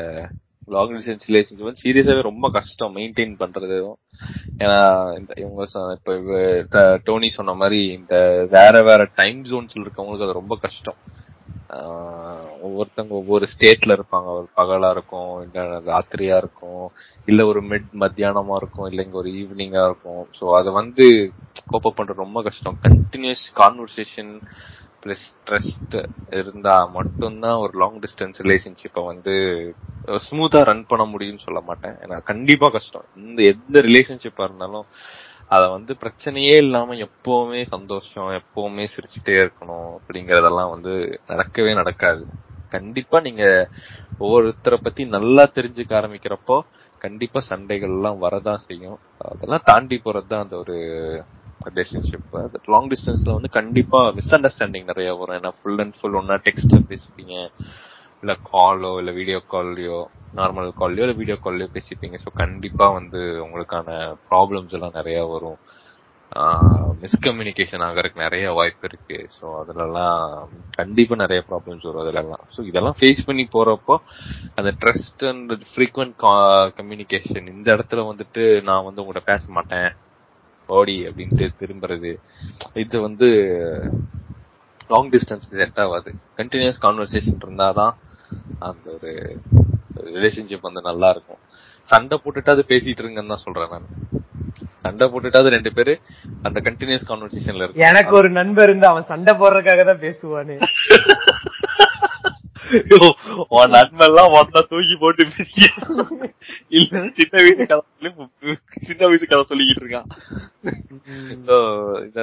லாங் 0.76 0.94
டிஸ்டன்ஸ் 0.96 1.26
ரிலேஷன்ஷிப் 1.28 1.68
வந்து 1.68 1.84
சீரியஸாவே 1.84 2.22
ரொம்ப 2.30 2.46
கஷ்டம். 2.58 2.96
மெயின்டைன் 2.96 3.34
பண்றது 3.44 3.78
ஏன்னா 4.64 4.80
இந்த 5.20 5.34
இவங்க 5.44 5.66
இப்ப 6.62 6.82
டோனி 7.04 7.30
சொன்ன 7.38 7.56
மாதிரி 7.62 7.80
இந்த 7.98 8.16
வேற 8.52 8.82
வேற 8.90 9.02
டைம் 9.22 9.40
ஜோன்ஸ்ல 9.52 9.84
இருக்கவங்களுக்கு 9.86 10.28
அது 10.28 10.40
ரொம்ப 10.42 10.58
கஷ்டம். 10.66 11.00
ஒவ்வொருத்தவங்க 12.64 13.10
ஒவ்வொரு 13.10 13.48
ஸ்டேட்ல 13.54 13.98
இருப்பாங்க. 13.98 14.28
ஒரு 14.40 14.48
பகலா 14.56 14.90
இருக்கும் 14.90 15.42
இல்ல 15.42 15.64
ராத்திரியா 15.92 16.38
இருக்கும் 16.38 16.92
இல்ல 17.26 17.46
ஒரு 17.46 17.62
மிட் 17.62 17.92
மத்தியானமா 18.00 18.56
இருக்கும் 18.56 18.88
இல்ல 18.88 19.04
இங்க 19.04 19.18
ஒரு 19.18 19.30
ஈவினிங்கா 19.32 19.86
இருக்கும். 19.86 20.28
சோ 20.40 20.54
அத 20.54 20.72
வந்து 20.72 21.34
கோப்ப 21.72 21.94
பண்றது 21.98 22.26
ரொம்ப 22.26 22.42
கஷ்டம். 22.42 22.78
கண்டினியூஸ் 22.84 23.46
கான்வர்சேஷன் 23.56 24.40
பிளஸ் 25.04 25.28
ட்ரஸ்ட் 25.48 25.96
இருந்தா 26.30 26.86
மட்டும்தான் 26.86 27.58
ஒரு 27.58 27.74
லாங் 27.78 28.00
டிஸ்டன்ஸ் 28.00 28.42
ரிலேஷன்ஷிப்பை 28.42 29.06
வந்து 29.06 29.36
ஸ்மூத்தா 30.08 30.64
ரன் 30.64 30.86
பண்ண 30.88 31.04
முடியும்னு 31.06 31.46
சொல்ல 31.46 31.60
மாட்டேன். 31.60 31.94
ஏன்னா 31.94 32.24
கண்டிப்பா 32.24 32.70
கஷ்டம். 32.70 33.06
இந்த 33.16 33.44
எந்த 33.44 33.80
ரிலேஷன்ஷிப்பா 33.80 34.44
இருந்தாலும் 34.44 34.86
அத 35.48 35.68
வந்து 35.68 35.98
பிரச்சனையே 36.02 36.56
இல்லாம 36.56 36.94
எப்பவுமே 36.94 37.66
சந்தோஷம் 37.66 38.30
எப்பவுமே 38.40 38.88
சிரிச்சுட்டே 38.94 39.36
இருக்கணும் 39.44 39.90
அப்படிங்கறதெல்லாம் 39.98 40.70
வந்து 40.70 41.22
நடக்கவே 41.28 41.74
நடக்காது. 41.74 42.26
கண்டிப்பா 42.72 43.18
நீங்க 43.20 43.44
ஒவ்வொருத்தரை 44.20 44.78
பத்தி 44.84 45.02
நல்லா 45.16 45.44
தெரிஞ்சுக்க 45.58 45.94
ஆரம்பிக்கிறப்போ 46.00 46.58
கண்டிப்பா 47.02 47.40
சண்டைகள் 47.50 47.94
எல்லாம் 47.98 48.22
வரதான் 48.26 48.64
செய்யும். 48.68 48.98
அதெல்லாம் 49.32 49.68
தாண்டி 49.72 49.98
போறதுதான் 50.06 50.44
அந்த 50.46 50.56
ஒரு 50.58 50.78
ரிலேஷன்ஷிப் 51.62 52.36
லாங் 52.74 52.90
டிஸ்டன்ஸ்ல 52.92 53.36
வந்து 53.38 53.50
கண்டிப்பா 53.60 54.00
மிஸ் 54.18 54.34
அண்டர்ஸ்டாண்டிங் 54.38 54.90
நிறைய 54.92 55.10
வரும். 55.20 55.38
ஏன்னா 55.40 55.52
ஃபுல் 55.60 55.82
அண்ட் 55.84 55.98
ஃபுல் 56.00 56.18
ஒன்னா 56.22 56.38
டெக்ஸ்ட்ல 56.48 56.80
பேசிப்பீங்க. 56.92 57.36
இல்ல 58.22 58.34
காலோ 58.52 58.92
இல்ல 59.00 59.12
வீடியோ 59.12 59.40
கால்லயோ 59.54 60.00
நார்மல் 60.34 60.70
கால்லயோ 60.82 61.06
இல்ல 61.06 61.16
வீடியோ 61.22 61.38
கால்லயோ 61.46 61.70
பேசிப்பீங்க. 61.78 62.18
ஸோ 62.26 62.30
கண்டிப்பா 62.34 62.86
வந்து 62.90 63.22
உங்களுக்கான 63.46 63.90
ப்ராப்ளம்ஸ் 64.30 64.76
எல்லாம் 64.78 64.98
நிறைய 65.00 65.20
வரும். 65.28 65.60
மிஸ்கம்யூனிகேஷன் 67.04 67.84
ஆகிறதுக்கு 67.86 68.24
நிறைய 68.26 68.46
வாய்ப்பு 68.58 68.86
இருக்கு. 68.90 69.18
ஸோ 69.38 69.46
அதுலலாம் 69.60 70.24
கண்டிப்பா 70.80 71.16
நிறைய 71.24 71.42
ப்ராப்ளம்ஸ் 71.50 71.86
வரும் 71.88 72.04
அதுலலாம். 72.04 72.44
ஸோ 72.56 72.60
இதெல்லாம் 72.70 72.98
ஃபேஸ் 73.00 73.22
பண்ணி 73.28 73.46
போறப்போ 73.56 73.96
அந்த 74.56 74.72
ட்ரஸ்ட் 74.82 75.24
அண்ட் 75.32 75.54
ஃப்ரீக்வெண்ட் 75.72 76.16
கம்யூனிகேஷன் 76.80 77.48
இந்த 77.56 77.68
இடத்துல 77.78 78.04
வந்துட்டு 78.12 78.44
நான் 78.70 78.86
வந்து 78.88 79.02
உங்கள்கிட்ட 79.04 79.32
பேச 79.32 79.46
மாட்டேன் 79.58 79.90
ஓடி 80.70 80.98
அப்படின்ட்டு 81.10 81.46
திரும்புறது. 81.62 82.12
இது 82.84 83.02
வந்து 83.08 83.28
லாங் 84.94 85.12
டிஸ்டன்ஸ்க்கு 85.16 85.62
செட் 85.62 85.82
ஆகாது. 85.86 86.12
கண்டினியூஸ் 86.40 86.84
கான்வர்சேஷன் 86.86 87.42
இருந்தாதான் 87.46 87.96
அந்த 88.68 88.86
ஒரு 88.98 89.12
ரிலேஷன்ஷிப் 90.16 90.68
வந்து 90.70 90.82
நல்லா 90.90 91.10
இருக்கும். 91.16 91.42
சண்டை 91.88 92.16
போட்டுட்டு 92.24 92.54
அது 92.56 92.64
பேசிட்டு 92.72 93.04
இருங்கன்னு 93.04 93.34
தான் 93.34 93.46
சொல்றேன் 93.46 93.74
நான். 93.76 93.90
சண்டை 94.84 95.06
போட்டுட்டு 95.12 95.42
அது 95.42 95.56
ரெண்டு 95.58 95.72
பேரு 95.78 95.94
அந்த 96.48 96.60
கண்டினியூஸ் 96.68 97.10
கான்வர்சேஷன்ல 97.12 97.64
இருக்கு 97.64 97.88
எனக்கு 97.92 98.14
ஒரு 98.22 98.32
நண்பர் 98.40 98.70
இருந்து 98.70 98.88
அவன் 98.92 99.10
சண்டை 99.14 99.34
போடுறதுக்காக 99.42 99.86
தான் 99.92 100.04
பேசுவானு. 100.06 100.58
உன் 103.58 103.74
நண்பெல்லாம் 103.76 104.34
ஒன்னா 104.38 104.62
தூக்கி 104.72 104.96
போட்டு 105.02 105.24
இல்ல 106.78 107.02
சின்ன 107.18 107.36
வயசு 107.44 107.64
கதை 107.70 107.84
சொல்லி 107.84 108.56
சின்ன 108.88 109.02
வயசு 109.10 109.26
கதை 109.26 109.44
சொல்லிக்கிட்டு 109.52 109.84
இருக்கான். 109.84 110.10
சோ 111.46 111.56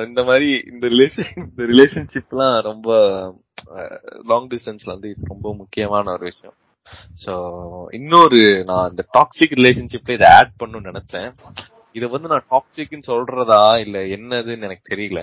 இந்த 0.09 0.23
மாதிரி 0.29 0.49
இந்த 0.73 0.85
ரிலேஷன் 0.95 1.31
இந்த 1.45 1.63
ரிலேஷன்ஷிப்லாம் 1.73 2.57
ரொம்ப 2.69 2.89
லாங் 4.33 4.51
டிஸ்டன்ஸ்ல 4.53 4.95
வந்து 4.95 5.11
இது 5.13 5.33
ரொம்ப 5.33 5.55
முக்கியமான 5.61 6.13
ஒரு 6.17 6.25
விஷயம். 6.31 6.57
சோ 7.25 7.33
இன்னொரு 8.01 8.41
நான் 8.71 8.91
இந்த 8.93 9.05
டாக்ஸிக் 9.17 9.57
ரிலேஷன்ஷிப்ல 9.61 10.17
இதை 10.19 10.29
ஆட் 10.39 10.59
பண்ணணும்னு 10.63 10.93
நினைச்சேன். 10.93 11.31
இதை 11.95 12.07
வந்து 12.15 12.31
நான் 12.33 12.49
டாக்ஸிக்னு 12.53 13.09
சொல்றதா 13.13 13.63
இல்ல 13.85 13.99
என்னதுன்னு 14.17 14.67
எனக்கு 14.69 14.91
தெரியல. 14.93 15.21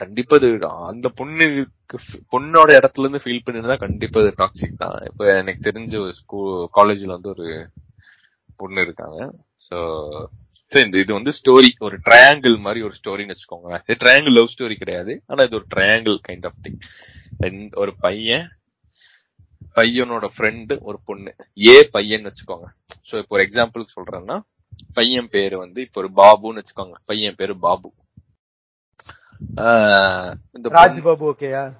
கண்டிப்பா 0.00 0.36
இது 0.38 0.48
அந்த 0.90 1.08
பொண்ணுக்கு 1.18 1.96
பொண்ணோட 2.32 2.70
இடத்துல 2.78 3.04
இருந்து 3.04 3.22
ஃபீல் 3.24 3.44
பண்ணிருந்தா 3.46 3.76
கண்டிப்பா 3.84 4.20
இது 4.24 4.30
டாக்ஸிக் 4.42 4.80
தான். 4.84 4.96
இப்ப 5.10 5.26
எனக்கு 5.42 5.60
தெரிஞ்ச 5.68 5.94
ஒரு 6.04 6.12
ஸ்கூல் 6.20 6.54
காலேஜ்ல 6.78 7.14
வந்து 7.16 7.32
ஒரு 7.34 7.46
பொண்ணு 8.60 8.84
இருக்காங்க. 8.86 9.18
ஸோ 9.66 9.76
சரி 10.70 10.84
இந்த 10.86 10.98
இது 11.02 11.12
வந்து 11.18 11.32
ஸ்டோரி 11.38 11.70
ஒரு 11.86 11.96
ட்ரையாங்கிள் 12.06 12.56
மாதிரி 12.64 12.80
ஒரு 12.88 12.94
ஸ்டோரின்னு 12.98 13.34
வச்சுக்கோங்க. 13.34 13.70
இது 13.86 14.00
ட்ரையாங்கிள் 14.02 14.36
லவ் 14.38 14.52
ஸ்டோரி 14.54 14.74
கிடையாது. 14.82 15.12
ஆனா 15.30 15.44
இது 15.48 15.58
ஒரு 15.60 15.66
ட்ரையாங்கிள் 15.74 16.16
கைண்ட் 16.28 16.46
ஆஃப் 16.50 16.60
திங் 16.66 16.78
ஒரு 17.82 17.92
பையன் 18.06 18.46
பையனோட 19.78 20.26
ஃப்ரெண்டு 20.34 20.74
ஒரு 20.88 20.98
பொண்ணு. 21.08 21.32
ஏ 21.70 21.74
பையன் 21.96 22.26
வச்சுக்கோங்க. 22.28 22.66
ஸோ 23.08 23.14
இப்போ 23.22 23.34
ஒரு 23.36 23.44
எக்ஸாம்பிள் 23.46 23.92
சொல்றேன்னா 23.96 24.36
பையன் 24.92 25.28
பேரு 25.28 25.58
வந்து 25.58 25.82
இப்போ 25.82 26.00
ஒரு 26.00 26.10
பாபுன்னு 26.16 26.62
வச்சுக்கோங்க. 26.62 26.94
பையன் 27.04 27.34
பேரு 27.34 27.58
பாபு. 27.58 27.92
இந்த 30.52 30.68
பொண்ணு- 30.68 30.72
ராஜ்பாபு 30.72 31.32
ஓகேயா 31.32 31.76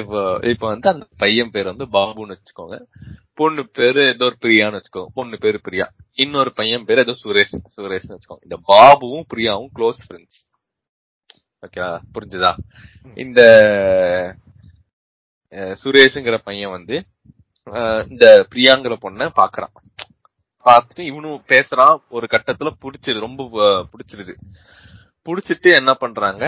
இப்போ 0.00 0.38
இப்போ 0.42 0.66
வந்து 0.66 0.90
அந்த 0.90 1.08
பையன் 1.16 1.50
பேர் 1.50 1.64
வந்து 1.64 1.86
பாபுன்னு 1.86 2.36
வச்சுக்கோங்க. 2.36 2.86
பொண்ணு 3.34 3.68
பேரு 3.68 4.06
ஏதோ 4.06 4.24
ஒரு 4.24 4.36
பிரியான்னு 4.40 4.80
வச்சுக்கோங்க. 4.80 5.06
பொண்ணு 5.14 5.38
பேரு 5.38 5.60
பிரியா. 5.60 5.92
இன்னொரு 6.12 6.52
பையன் 6.52 6.84
பேரு 6.84 7.00
ஏதோ 7.00 7.16
சுரேஷ் 7.24 7.80
சுரேஷ்னு 7.80 8.18
வச்சுக்கோங்க. 8.18 8.42
இந்த 8.42 8.60
பாபுவும் 8.68 9.24
பிரியாவும் 9.34 9.68
க்ளோஸ் 9.74 10.00
ஃப்ரெண்ட்ஸ் 10.08 10.50
ஓகேவா? 11.66 12.00
புரிஞ்சுதா? 12.14 12.54
இந்த 13.14 13.42
சுரேஷுங்கிற 15.52 16.38
பையன் 16.38 16.70
வந்து 16.70 17.06
இந்த 18.06 18.24
பிரியாங்கிற 18.52 18.94
பொண்ண 19.02 19.28
பாக்குறான். 19.36 19.74
பார்த்துட்டு 20.66 21.02
இவனும் 21.10 21.44
பேசுறான் 21.48 21.96
ஒரு 22.10 22.26
கட்டத்துல 22.32 22.70
புடிச்சிருது 22.82 23.26
ரொம்ப 23.26 23.42
பிடிச்சிருது 23.52 23.92
புடிச்சிருது. 23.92 24.34
புடிச்சிட்டு 25.26 25.70
என்ன 25.80 25.92
பண்றாங்க 25.94 26.44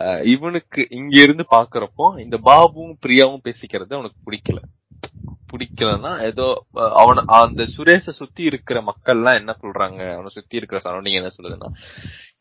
அஹ், 0.00 0.22
இவனுக்கு 0.26 0.80
இங்க 0.90 1.14
இருந்து 1.22 1.44
பாக்குறப்போ 1.52 2.06
இந்த 2.20 2.36
பாபுவும் 2.48 2.96
பிரியாவும் 3.04 3.44
பேசிக்கிறது 3.44 3.96
அவனுக்கு 3.96 4.18
பிடிக்கல. 4.26 4.60
பிடிக்கலன்னா 5.50 6.10
ஏதோ 6.26 6.46
அவன் 7.00 7.20
அந்த 7.36 7.62
சுரேஷ 7.74 8.12
சுத்தி 8.12 8.42
இருக்கிற 8.44 8.78
மக்கள்லாம் 8.82 9.38
என்ன 9.40 9.52
சொல்றாங்க 9.62 10.00
அவனை 10.14 10.30
சுத்தி 10.30 10.58
இருக்கிற 10.58 10.78
சரௌண்டிங் 10.84 11.18
என்ன 11.20 11.30
சொல்லுதுன்னா 11.36 11.70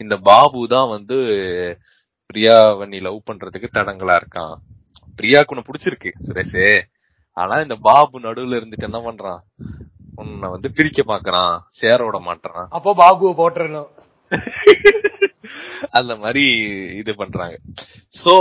இந்த 0.02 0.16
பாபு 0.28 0.62
தான் 0.68 0.90
வந்து 0.90 1.18
பிரியாவை 2.30 2.86
நீ 2.92 3.00
லவ் 3.00 3.28
பண்றதுக்கு 3.30 3.70
தடங்களா 3.72 4.16
இருக்கான். 4.22 4.56
பிரியாக்கு 5.20 5.54
உன்னை 5.54 5.66
பிடிச்சிருக்கு 5.68 6.12
சுரேஷே. 6.26 6.68
ஆனா 7.42 7.56
இந்த 7.66 7.76
பாபு 7.88 8.26
நடுவுல 8.26 8.58
இருந்துட்டு 8.60 8.90
என்ன 8.90 9.00
பண்றான்? 9.08 9.42
உன்னை 10.22 10.48
வந்து 10.56 10.70
பிரிக்க 10.78 11.02
பாக்குறான் 11.12 11.56
சேர 11.82 11.98
விட 12.06 12.18
மாட்டான் 12.28 12.66
அப்போ 12.78 12.92
பாபுவை 13.04 13.34
போட்டுறணும். 13.42 13.90
அந்த 15.98 16.14
மாதிரி 16.22 16.44
இது 17.02 17.12
பண்றாங்க. 17.20 17.56
சோ 18.22 18.34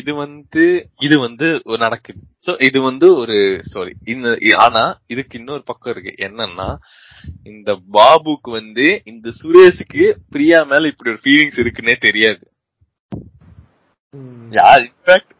இது 0.00 0.12
வந்து 0.20 0.64
இது 1.06 1.16
வந்து 1.24 1.46
நடக்குது. 1.84 2.20
சோ 2.46 2.52
இது 2.68 2.78
வந்து 2.86 3.06
ஒரு 3.22 3.36
ஸ்டோரி 3.66 3.92
இந்த 4.12 4.28
ஆனா 4.66 4.84
இதுக்கு 5.14 5.34
இன்னொரு 5.40 5.62
பக்கம் 5.70 5.92
இருக்கு. 5.94 6.12
என்னன்னா 6.26 6.68
இந்த 7.52 7.70
பாபுக்கு 7.96 8.52
வந்து 8.60 8.86
இந்த 9.12 9.28
சுரேஷுக்கு 9.40 10.06
பிரியா 10.34 10.60
மேல 10.72 10.92
இப்படி 10.92 11.12
ஒரு 11.14 11.22
ஃபீலிங்ஸ் 11.24 11.60
இருக்குன்னே 11.64 11.96
தெரியாது. 12.06 12.44
யார் 14.60 14.80
இன்ஃபேக்ட் 14.88 15.34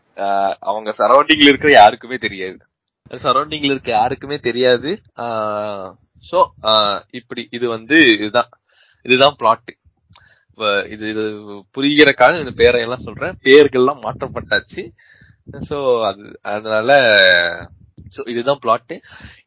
அவங்க 0.71 0.91
சரௌண்டிங்ல 1.01 1.53
இருக்கிற 1.53 1.73
யாருக்குமே 1.79 2.19
தெரியாது. 2.27 2.61
சரௌண்டிங்ல 3.25 3.75
இருக்க 3.75 3.91
யாருக்குமே 3.93 4.37
தெரியாது. 4.49 4.91
சோ 6.31 6.39
இப்படி 7.19 7.43
இது 7.57 7.67
வந்து 7.77 7.97
இதுதான். 8.17 8.51
இதுதான் 9.07 9.37
பிளாட் 9.41 9.71
இது 10.95 11.05
இது 11.13 11.23
புரிகிறக்காக 11.75 12.41
இந்த 12.43 12.53
பேரை 12.61 12.81
எல்லாம் 12.87 13.07
சொல்றேன். 13.07 13.37
பேர்கள்லாம் 13.47 14.03
மாற்றப்பட்டாச்சு. 14.07 14.83
சோ 15.69 15.79
அது 16.09 16.25
அதனால 16.55 16.91
சோ 18.17 18.21
இதுதான் 18.33 18.61
பிளாட் 18.65 18.95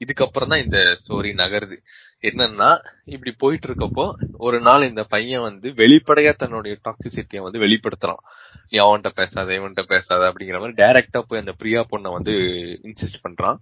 இதுக்கப்புறம் 0.03 0.51
தான் 0.53 0.63
இந்த 0.65 0.79
ஸ்டோரி 1.01 1.31
நகருது. 1.41 1.77
என்னன்னா 2.29 2.69
இப்படி 3.13 3.31
போயிட்டு 3.37 3.67
இருக்கப்போ 3.69 4.05
ஒரு 4.47 4.57
நாள் 4.67 4.87
இந்த 4.89 5.03
பையன் 5.13 5.45
வந்து 5.47 5.69
வெளிப்படையா 5.81 6.33
தன்னுடைய 6.35 6.73
டாக்ஸிசிட்டியை 6.87 7.41
வந்து 7.45 7.63
வெளிப்படுத்துறான். 7.65 8.21
நீ 8.69 8.77
அவன்கிட்ட 8.83 9.11
பேசாத 9.19 9.53
இவன்கிட்ட 9.59 9.83
பேசாத 9.93 10.21
அப்படிங்கிற 10.29 10.59
மாதிரி 10.61 10.77
டைரக்டா 10.83 11.21
போய் 11.27 11.43
அந்த 11.43 11.55
பிரியா 11.61 11.81
பொண்ணை 11.91 12.11
வந்து 12.17 12.35
இன்சிஸ்ட் 12.89 13.23
பண்றான். 13.25 13.57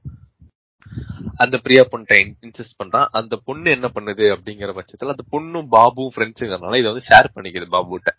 அந்த 1.35 1.55
பிரியா 1.63 1.83
பொண்ணை 1.91 2.17
இன்சிஸ்ட் 2.45 2.79
பண்றான். 2.81 3.07
அந்த 3.19 3.35
பொண்ணு 3.47 3.67
என்ன 3.71 3.87
பண்ணுது 3.95 4.25
அப்படிங்கிற 4.35 4.71
பட்சத்துல 4.77 5.13
அந்த 5.15 5.25
பொண்ணும் 5.33 5.67
பாபுவும் 5.75 6.13
ஃப்ரெண்ட்ஸுங்கிறனால 6.15 6.79
இதை 6.81 6.87
வந்து 6.91 7.07
ஷேர் 7.09 7.33
பண்ணிக்குது 7.35 7.67
பாபுட்ட 7.75 8.11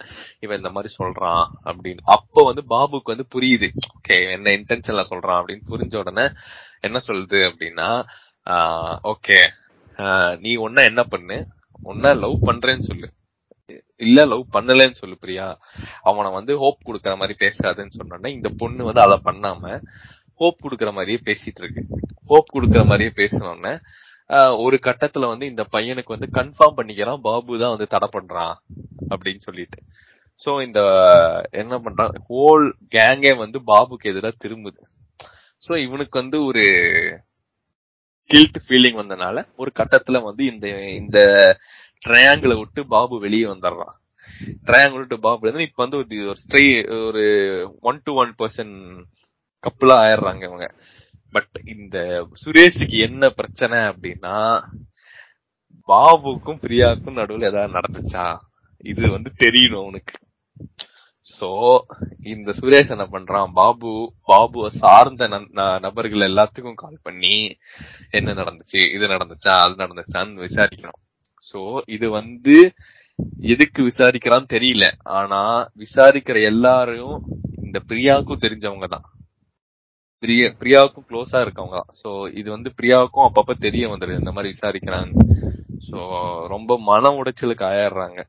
இவன் 0.45 0.61
இந்த 0.61 0.71
மாதிரி 0.77 0.91
சொல்றான் 1.01 1.45
அப்படின்னு. 1.71 2.03
அப்போ 2.17 2.43
வந்து 2.51 2.65
பாபுக்கு 2.75 3.15
வந்து 3.15 3.27
புரியுது. 3.35 3.71
ஓகே 3.97 4.19
என்ன 4.37 4.51
இன்டென்ஷன்ல 4.59 5.05
சொல்றான்? 5.13 5.41
அப்படின்னு 5.41 5.65
புரிஞ்ச 5.73 5.97
உடனே 5.97 6.27
என்ன 6.81 7.01
சொல்லுது 7.09 7.41
அப்படின்னா 7.51 7.91
ஓகே 9.11 9.41
நீ 10.45 10.53
ஒன்னா 10.67 10.83
என்ன 10.91 11.03
பண்ணு? 11.13 11.37
ஒன்னா 11.91 12.11
லவ் 12.25 12.37
பண்றேன்னு 12.49 12.89
சொல்லு. 12.91 13.09
இல்ல 14.05 14.21
லவ் 14.33 14.45
பண்ணலன்னு 14.55 15.01
சொல்லு 15.01 15.17
பிரியா. 15.25 15.47
அவனை 16.11 16.29
வந்து 16.39 16.53
ஹோப் 16.63 16.87
கொடுக்கற 16.89 17.13
மாதிரி 17.21 17.35
பேசாதுன்னு 17.43 17.97
சொன்னோன்னே 17.99 18.31
இந்த 18.37 18.49
பொண்ணு 18.63 18.89
வந்து 18.89 19.03
அதை 19.07 19.19
பண்ணாம 19.29 19.81
ஹோப் 20.41 20.63
கொடுக்கற 20.65 20.91
மாதிரியே 20.97 21.21
பேசிட்டு 21.29 21.61
இருக்கு. 21.63 21.83
ஹோப் 22.31 22.55
கொடுக்கற 22.55 22.83
மாதிரியே 22.91 23.13
பேசினோடனே 23.21 23.75
ஒரு 24.65 24.77
கட்டத்துல 24.87 25.29
வந்து 25.33 25.47
இந்த 25.53 25.63
பையனுக்கு 25.75 26.15
வந்து 26.15 26.29
கன்ஃபார்ம் 26.39 26.77
பண்ணிக்கிறான் 26.79 27.25
பாபு 27.27 27.59
தான் 27.63 27.75
வந்து 27.75 27.87
தடை 27.95 28.09
பண்றான் 28.15 28.55
அப்படின்னு 29.13 29.43
சொல்லிட்டு. 29.49 29.79
சோ 30.45 30.51
இந்த 30.67 30.81
என்ன 31.63 31.75
பண்றான் 31.85 32.15
ஹோல் 32.29 32.65
கேங்கே 32.97 33.33
வந்து 33.43 33.59
பாபுக்கு 33.71 34.11
எதிராக 34.13 34.41
திரும்புது. 34.45 34.81
சோ 35.67 35.73
இவனுக்கு 35.87 36.17
வந்து 36.23 36.39
ஒரு 36.49 36.65
கில்ட் 38.31 38.59
ஃபீலிங் 38.67 38.99
வந்தனால 39.01 39.47
ஒரு 39.57 39.73
கட்டத்துல 39.75 40.23
வந்து 40.23 40.45
இந்த 40.45 40.67
இந்த 40.95 41.19
ட்ரையாங்கிளை 42.03 42.55
விட்டு 42.59 42.87
பாபு 42.87 43.19
வெளியே 43.21 43.45
வந்துடுறான் 43.45 43.97
ட்ரையாங்கிள் 44.65 44.99
விட்டு 44.99 45.21
பாபு 45.21 45.51
வந்து 45.51 45.63
இப்ப 45.63 45.83
வந்து 45.85 45.97
ஒரு 45.97 46.07
ஸ்ட்ரீ 46.07 46.37
ஸ்ட்ரை 46.43 46.65
ஒரு 47.07 47.25
ஒன் 47.81 48.01
டு 48.05 48.13
ஒன் 48.15 48.35
பர்சன் 48.39 48.73
கப்புலா 49.65 49.97
ஆயிடுறாங்க 50.05 50.43
இவங்க. 50.43 50.67
பட் 51.33 51.59
இந்த 51.65 51.97
சுரேஷுக்கு 52.45 52.97
என்ன 52.99 53.31
பிரச்சனை 53.31 53.79
அப்படின்னா 53.79 54.37
பாபுக்கும் 55.89 56.61
பிரியாவுக்கும் 56.63 57.19
நடுவில் 57.21 57.49
ஏதாவது 57.51 57.77
நடந்துச்சா? 57.79 58.25
இது 58.85 59.11
வந்து 59.11 59.31
தெரியணும் 59.39 59.83
அவனுக்கு. 59.83 60.15
சோ 61.37 61.49
இந்த 62.33 62.51
சுரேஷ் 62.59 62.93
என்ன 62.95 63.05
பண்றான்? 63.15 63.49
பாபு 63.59 63.93
பாபுவை 64.31 64.69
சார்ந்த 64.83 65.29
நபர்கள் 65.87 66.29
எல்லாத்துக்கும் 66.31 66.81
கால் 66.83 67.05
பண்ணி 67.07 67.37
என்ன 68.19 68.35
நடந்துச்சு 68.41 68.81
இது 68.97 69.05
நடந்துச்சா 69.15 69.55
அது 69.65 69.75
நடந்துச்சான்னு 69.83 70.45
விசாரிக்கிறான் 70.49 71.01
சோ 71.51 71.61
இது 71.97 72.07
வந்து 72.19 72.57
எதுக்கு 73.53 73.81
விசாரிக்கிறான்னு 73.89 74.53
தெரியல. 74.57 74.87
ஆனா 75.19 75.41
விசாரிக்கிற 75.83 76.37
எல்லாரும் 76.53 77.17
இந்த 77.67 77.79
பிரியாவுக்கும் 77.91 78.45
தெரிஞ்சவங்க 78.45 78.87
தான். 78.95 79.07
பிரியா 80.23 80.49
பிரியாவுக்கும் 80.61 81.07
க்ளோஸா 81.11 81.39
இருக்கவங்க 81.45 81.79
சோ 82.01 82.11
இது 82.41 82.49
வந்து 82.57 82.71
பிரியாவுக்கும் 82.79 83.27
அப்பப்ப 83.29 83.57
தெரிய 83.67 83.85
வந்துடுது 83.93 84.23
இந்த 84.23 84.33
மாதிரி 84.37 84.53
விசாரிக்கிறாங்க 84.55 85.13
சோ 85.89 86.01
ரொம்ப 86.55 86.79
மன 86.91 87.11
உடைச்சலுக்கு 87.21 87.65
ஆயிடுறாங்க 87.71 88.21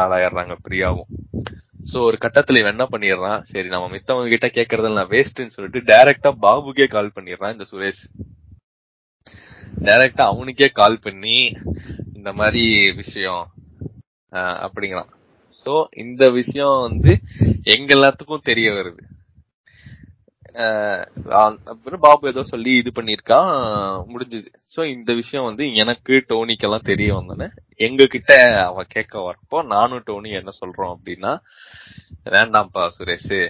ஆளாயிடுறாங்க 0.00 0.56
பிரியாவும். 0.66 1.10
சோ 1.90 1.96
ஒரு 2.08 2.16
கட்டத்துல 2.24 2.60
இவன் 2.60 2.74
என்ன 2.74 2.86
பண்ணிடுறான்? 2.92 3.40
சரி 3.50 3.68
நம்ம 3.72 3.88
மித்தவங்க 3.94 4.30
கிட்ட 4.32 4.48
கேக்குறதெல்லாம் 4.58 5.10
வேஸ்ட்னு 5.12 5.54
சொல்லிட்டு 5.54 5.80
டைரக்டா 5.90 6.30
பாபுக்கே 6.44 6.86
கால் 6.94 7.14
பண்ணிடுறான் 7.16 7.54
இந்த 7.56 7.66
சுரேஷ். 7.70 8.02
டைரக்டா 9.86 10.24
அவனுக்கே 10.32 10.68
கால் 10.80 11.02
பண்ணி 11.06 11.38
இந்த 12.16 12.30
மாதிரி 12.40 12.64
விஷயம் 13.00 13.42
அப்படிங்கிறான். 14.66 15.10
சோ 15.64 15.72
இந்த 16.02 16.22
விஷயம் 16.38 16.76
வந்து 16.86 17.12
எங்க 17.74 17.90
எல்லாத்துக்கும் 17.96 18.46
தெரிய 18.50 18.68
வருது. 18.78 19.02
அப்புறம் 21.72 22.02
பாபு 22.04 22.30
ஏதோ 22.30 22.42
சொல்லி 22.50 22.72
இது 22.78 22.90
பண்ணிருக்கான் 22.96 23.50
முடிஞ்சது. 24.12 24.48
சோ 24.72 24.80
இந்த 24.94 25.10
விஷயம் 25.20 25.46
வந்து 25.48 25.64
எனக்கு 25.82 26.14
டோனிக்கெல்லாம் 26.30 26.88
தெரிய 26.90 27.10
வந்தோன்னே 27.18 27.48
எங்க 27.86 28.02
கிட்ட 28.14 28.32
அவ 28.68 28.82
கேட்க 28.94 29.14
வரப்போ 29.26 29.58
நானும் 29.74 30.04
டோனி 30.08 30.30
என்ன 30.40 30.52
சொல்றோம் 30.60 30.92
அப்படின்னா 30.94 31.32
வேண்டாம்ப்பா 32.34 32.84
சுரேஷ். 32.96 33.40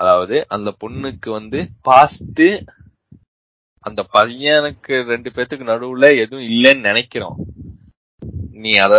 அதாவது 0.00 0.36
அந்த 0.54 0.70
பொண்ணுக்கு 0.82 1.30
வந்து 1.38 1.60
பாஸ்ட் 1.88 2.44
அந்த 3.84 4.00
பையனுக்கு 4.16 4.94
ரெண்டு 5.12 5.28
பேத்துக்கு 5.36 5.70
நடுவுல 5.72 6.08
எதுவும் 6.22 6.48
இல்லைன்னு 6.52 6.88
நினைக்கிறோம். 6.90 7.38
நீ 8.62 8.72
அத 8.86 8.94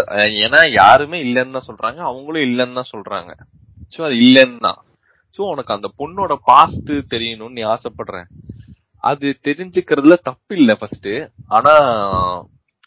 ஏன்னா 0.46 0.62
யாருமே 0.82 1.18
இல்லைன்னு 1.26 1.56
தான் 1.58 1.70
சொல்றாங்க 1.70 2.00
அவங்களும் 2.12 2.48
இல்லைன்னு 2.48 2.80
தான் 2.80 2.94
சொல்றாங்க. 2.94 3.32
சோ 3.94 4.00
அது 4.08 4.16
இல்லைன்னு 4.26 4.60
தான் 4.68 4.80
வரைக்கும் 5.42 5.50
உனக்கு 5.50 5.74
அந்த 5.74 5.92
பொண்ணோட 5.98 6.36
பாஸ்ட் 6.44 6.92
தெரியணும்னு 6.92 7.52
நீ 7.52 7.62
ஆசைப்படுறேன். 7.62 8.26
அது 8.98 9.40
தெரிஞ்சுக்கிறதுல 9.44 10.18
தப்பு 10.22 10.56
இல்ல 10.56 10.76
ஃபர்ஸ்ட் 10.76 11.32
ஆனா 11.48 11.74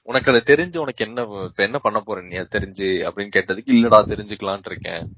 உனக்கு 0.02 0.30
அதை 0.32 0.56
தெரிஞ்சு 0.56 0.76
உனக்கு 0.76 1.04
என்ன 1.04 1.22
இப்ப 1.22 1.62
என்ன 1.62 1.78
பண்ண 1.78 2.00
போற 2.00 2.22
நீ? 2.22 2.36
அது 2.36 2.58
தெரிஞ்சு 2.58 2.88
அப்படின்னு 3.08 3.34
கேட்டதுக்கு 3.36 3.70
இல்லடா 3.76 3.98
தெரிஞ்சுக்கலான் 4.12 4.64
இருக்கேன். 4.64 5.08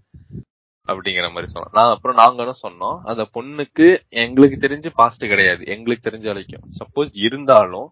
அப்படிங்கிற 0.86 1.32
மாதிரி 1.32 1.52
சொன்னோம் 1.52 1.72
நான் 1.72 1.94
அப்புறம் 1.94 2.16
நாங்க 2.16 2.54
சொன்னோம். 2.68 3.00
அந்த 3.04 3.28
பொண்ணுக்கு 3.34 4.08
எங்களுக்கு 4.08 4.68
தெரிஞ்சு 4.68 4.90
பாஸ்ட் 4.94 5.26
கிடையாது. 5.26 5.66
எங்களுக்கு 5.66 6.10
தெரிஞ்ச 6.10 6.24
வரைக்கும். 6.24 6.62
சப்போஸ் 6.78 7.10
இருந்தாலும் 7.12 7.88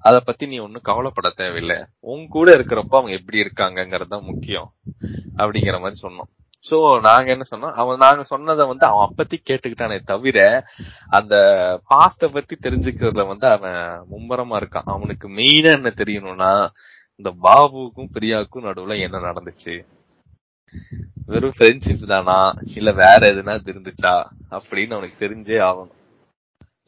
அத 0.00 0.20
பத்தி 0.20 0.46
நீ 0.46 0.58
ஒன்னும் 0.58 0.82
கவலைப்பட 0.82 1.30
தேவையில்லை. 1.30 1.84
உன் 2.00 2.28
கூட 2.28 2.52
இருக்கிறப்ப 2.52 2.90
அவங்க 2.90 3.10
எப்படி 3.10 3.42
இருக்காங்கங்கிறது 3.42 4.08
தான் 4.08 4.24
முக்கியம். 4.24 4.72
அப்படிங்கிற 5.36 5.80
மாதிரி 5.80 6.00
சொன்னோம். 6.02 6.37
சோ 6.70 7.00
நாங்க 7.00 7.30
என்ன 7.30 7.44
சொன்னோம்? 7.50 7.72
அவன் 7.72 7.96
நாங்க 7.96 8.22
சொன்னதை 8.22 8.66
வந்து 8.66 8.86
அவன் 8.86 9.08
அப்பத்தி 9.08 9.36
கேட்டுக்கிட்டானே 9.50 9.98
தவிர 10.04 10.66
அந்த 11.08 11.34
பாஸ்ட 11.90 12.32
பத்தி 12.32 12.56
தெரிஞ்சுக்கிறதுல 12.62 13.26
வந்து 13.26 13.46
அவன் 13.48 13.78
மும்மரமா 14.10 14.56
இருக்கான். 14.60 14.90
அவனுக்கு 14.94 15.28
மெயினா 15.28 15.72
என்ன 15.72 15.92
தெரியணும்னா 15.96 16.68
இந்த 17.16 17.30
பாபுவுக்கும் 17.42 18.12
பிரியாவுக்கும் 18.12 18.66
நடுவுல 18.68 19.00
என்ன 19.00 19.18
நடந்துச்சு? 19.18 19.84
வெறும் 21.26 21.54
ஃப்ரெண்ட்ஷிப் 21.58 22.06
தானா? 22.06 22.54
இல்ல 22.74 22.92
வேற 22.92 23.20
எதுனா 23.20 23.54
இருந்துச்சா? 23.70 24.12
அப்படின்னு 24.50 24.92
அவனுக்கு 24.92 25.28
தெரிஞ்சே 25.28 25.58
ஆகணும். 25.68 25.94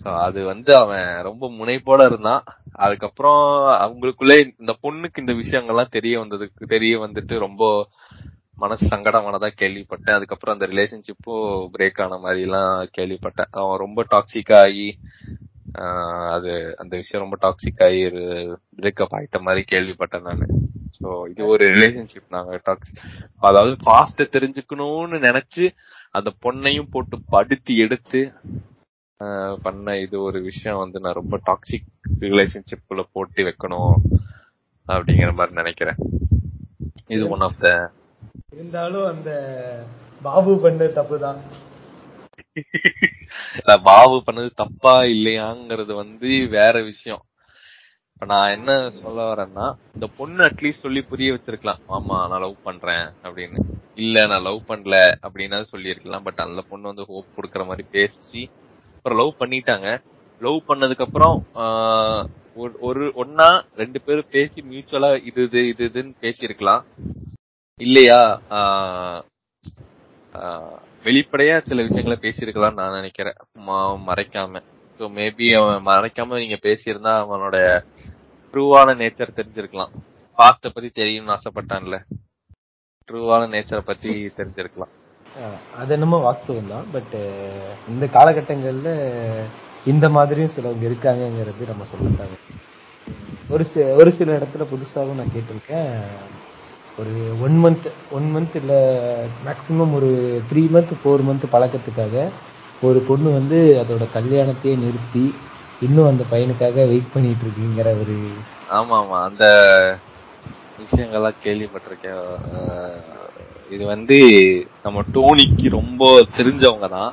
சோ 0.05 0.19
அது 0.21 0.45
வந்து 0.45 0.77
அவன் 0.77 1.23
ரொம்ப 1.23 1.49
முனைப்போட 1.49 2.05
இருந்தான். 2.05 2.45
அதுக்கப்புறம் 2.73 3.43
அவங்களுக்குள்ளே 3.85 4.53
இந்த 4.59 4.77
பொண்ணுக்கு 4.83 5.19
இந்த 5.19 5.33
விஷயங்கள்லாம் 5.33 5.91
தெரிய 5.91 6.21
வந்ததுக்கு 6.21 6.65
தெரிய 6.67 6.99
வந்துட்டு 6.99 7.39
ரொம்ப 7.39 7.89
மனசு 8.63 8.85
சங்கடமானதா 8.93 9.49
கேள்விப்பட்டேன். 9.61 10.17
அதுக்கப்புறம் 10.17 10.55
அந்த 10.57 10.67
ரிலேஷன்ஷிப்பும் 10.73 11.69
பிரேக் 11.75 12.01
ஆன 12.05 12.19
மாதிரி 12.25 12.41
எல்லாம் 12.47 12.75
கேள்விப்பட்டேன். 12.97 13.51
அவன் 13.61 13.83
ரொம்ப 13.85 14.05
டாக்ஸிக் 14.15 14.53
ஆகி 14.63 14.89
அது 16.35 16.53
அந்த 16.83 16.93
விஷயம் 17.01 17.23
ரொம்ப 17.25 17.37
டாக்ஸிக் 17.45 17.83
ஆகி 17.87 18.01
பிரேக்கப் 18.79 19.15
ஆயிட்ட 19.19 19.39
மாதிரி 19.47 19.63
கேள்விப்பட்டேன் 19.73 20.27
நானு. 20.29 20.47
சோ 20.97 21.09
இது 21.33 21.43
ஒரு 21.53 21.65
ரிலேஷன்ஷிப் 21.75 22.35
நாங்க 22.37 22.55
டாக்ஸிக் 22.69 23.03
அதாவது 23.49 23.77
ஃபாஸ்ட 23.85 24.27
தெரிஞ்சுக்கணும்னு 24.37 25.19
நினைச்சு 25.29 25.67
அந்த 26.19 26.31
பொண்ணையும் 26.45 26.91
போட்டு 26.95 27.17
படுத்தி 27.35 27.75
எடுத்து 27.85 28.21
பண்ண 29.65 29.95
இது 30.05 30.17
ஒரு 30.27 30.39
விஷயம் 30.49 30.83
வந்து 30.83 30.99
நான் 31.05 31.19
ரொம்ப 31.21 31.37
டாக்ஸிக் 31.49 31.89
ரிலேஷன்ஷிப்ல 32.27 33.03
போட்டு 33.15 33.41
வைக்கணும் 33.49 33.95
அப்படிங்கிற 34.87 35.31
மாதிரி 35.39 35.55
நினைக்கிறேன். 35.61 35.99
இது 37.15 37.23
ஒன் 37.35 37.45
ஆஃப் 37.49 37.61
த 37.65 37.69
இருந்தாலும் 38.53 39.07
அந்த 39.07 39.85
பாபு 40.23 40.59
பண்ண 40.59 40.85
தப்புதான். 40.85 41.41
பாபு 43.83 44.23
பண்ணது 44.27 44.51
தப்பா 44.55 45.03
இல்லையாங்கிறது 45.03 45.95
வந்து 45.95 46.47
வேற 46.49 46.83
விஷயம். 46.83 47.23
இப்ப 48.13 48.27
நான் 48.27 48.51
என்ன 48.51 48.93
சொல்ல 49.03 49.35
வரேன்னா 49.35 49.75
இந்த 49.95 50.07
பொண்ணு 50.17 50.43
அட்லீஸ்ட் 50.43 50.81
சொல்லி 50.83 51.03
புரிய 51.03 51.33
வச்சிருக்கலாம். 51.33 51.79
ஆமா 51.89 52.29
நான் 52.29 52.41
லவ் 52.41 52.57
பண்றேன் 52.63 53.13
அப்படின்னு. 53.23 53.61
இல்ல 53.95 54.27
நான் 54.27 54.43
லவ் 54.43 54.63
பண்ணல 54.69 55.15
அப்படின்னா 55.23 55.63
சொல்லியிருக்கலாம். 55.63 56.23
பட் 56.23 56.39
அந்த 56.39 56.61
பொண்ணு 56.61 56.87
வந்து 56.87 57.07
ஹோப் 57.07 57.27
கொடுக்கற 57.37 57.67
மாதிரி 57.67 57.89
பேசி 57.91 58.51
அப்புறம் 58.97 59.19
லவ் 59.19 59.35
பண்ணிட்டாங்க. 59.39 60.03
லவ் 60.41 60.63
பண்ணதுக்கு 60.69 61.03
அப்புறம் 61.03 61.47
ஒரு- 62.57 62.79
ஒரு 62.81 63.13
ஒன்னா 63.17 63.63
ரெண்டு 63.77 64.01
பேரும் 64.01 64.29
பேசி 64.31 64.65
மியூச்சுவலா 64.71 65.25
இது 65.25 65.43
இது 65.43 65.69
இது 65.69 65.89
இதுன்னு 65.89 66.15
பேசியிருக்கலாம். 66.21 66.83
இல்லையா? 67.81 68.19
ஆஹ், 68.51 69.21
ஆஹ், 70.35 70.75
வெளிப்படையா 71.05 71.57
சில 71.65 71.83
விஷயங்களை 71.83 72.17
பேசியிருக்கலாம் 72.21 72.79
நான் 72.79 72.97
நினைக்கிறேன். 72.99 73.39
மறைக்காம. 74.09 74.63
ஸோ 75.01 75.07
மேபி 75.19 75.47
அவன் 75.59 75.87
மறைக்காம 75.87 76.39
நீங்க 76.39 76.59
பேசியிருந்தா 76.63 77.13
அவனோட 77.25 77.57
ட்ரூவான 78.55 78.95
நேச்சர் 79.01 79.39
தெரிஞ்சிருக்கலாம். 79.39 79.93
பாஸ்ட 80.39 80.69
பத்தி 80.69 80.91
தெரியணும்னு 80.95 81.37
ஆசைப்பட்டான்ல. 81.37 81.97
ட்ரூவான 83.09 83.47
நேச்சரை 83.55 83.83
பத்தி 83.83 84.11
தெரிஞ்சிருக்கலாம். 84.37 84.93
அது 85.77 85.91
என்னமோ 85.93 86.19
வாஸ்தவம் 86.19 86.69
தான். 86.69 86.87
பட் 86.93 87.15
இந்த 87.89 88.05
காலகட்டங்கள்ல 88.17 88.91
இந்த 89.87 90.09
மாதிரியும் 90.09 90.55
சிலவங்க 90.55 90.85
இருக்காங்கங்கிறது 90.89 91.69
நம்ம 91.69 91.85
சொல்லிட்டாங்க 91.93 92.37
ஒரு 93.49 93.65
சில 93.65 93.85
ஒரு 93.95 94.11
சில 94.13 94.37
இடத்துல 94.39 94.65
புதுசாகவும் 94.73 95.21
நான் 95.21 95.35
கேட்டிருக்கேன். 95.35 95.93
ஒரு 96.99 97.15
ஒன் 97.45 97.57
மந்த் 97.63 97.87
ஒன் 98.11 98.27
மந்த் 98.35 98.57
இல்லை 98.57 98.79
மேக்ஸிமம் 99.47 99.93
ஒரு 99.99 100.11
த்ரீ 100.51 100.63
மந்த் 100.75 100.95
ஃபோர் 101.01 101.27
மந்த் 101.29 101.53
பழக்கத்துக்காக 101.53 102.25
ஒரு 102.83 102.99
பொண்ணு 103.09 103.31
வந்து 103.31 103.59
அதோட 103.81 104.05
கல்யாணத்தையே 104.17 104.75
நிறுத்தி 104.85 105.25
இன்னும் 105.81 106.11
அந்த 106.11 106.25
பையனுக்காக 106.33 106.87
வெயிட் 106.93 107.13
பண்ணிட்டு 107.13 107.45
இருக்குங்கிற 107.47 107.89
ஒரு 108.03 108.17
ஆமா 108.79 108.97
ஆமா 109.03 109.19
அந்த 109.29 109.45
விஷயங்கள்லாம் 110.79 111.43
கேள்விப்பட்டிருக்கேன். 111.45 112.27
இது 113.71 113.85
வந்து 113.85 114.19
நம்ம 114.85 115.03
டோனிக்கு 115.17 115.69
ரொம்ப 115.79 116.05
தெரிஞ்சவங்க 116.37 116.89
தான் 116.89 117.13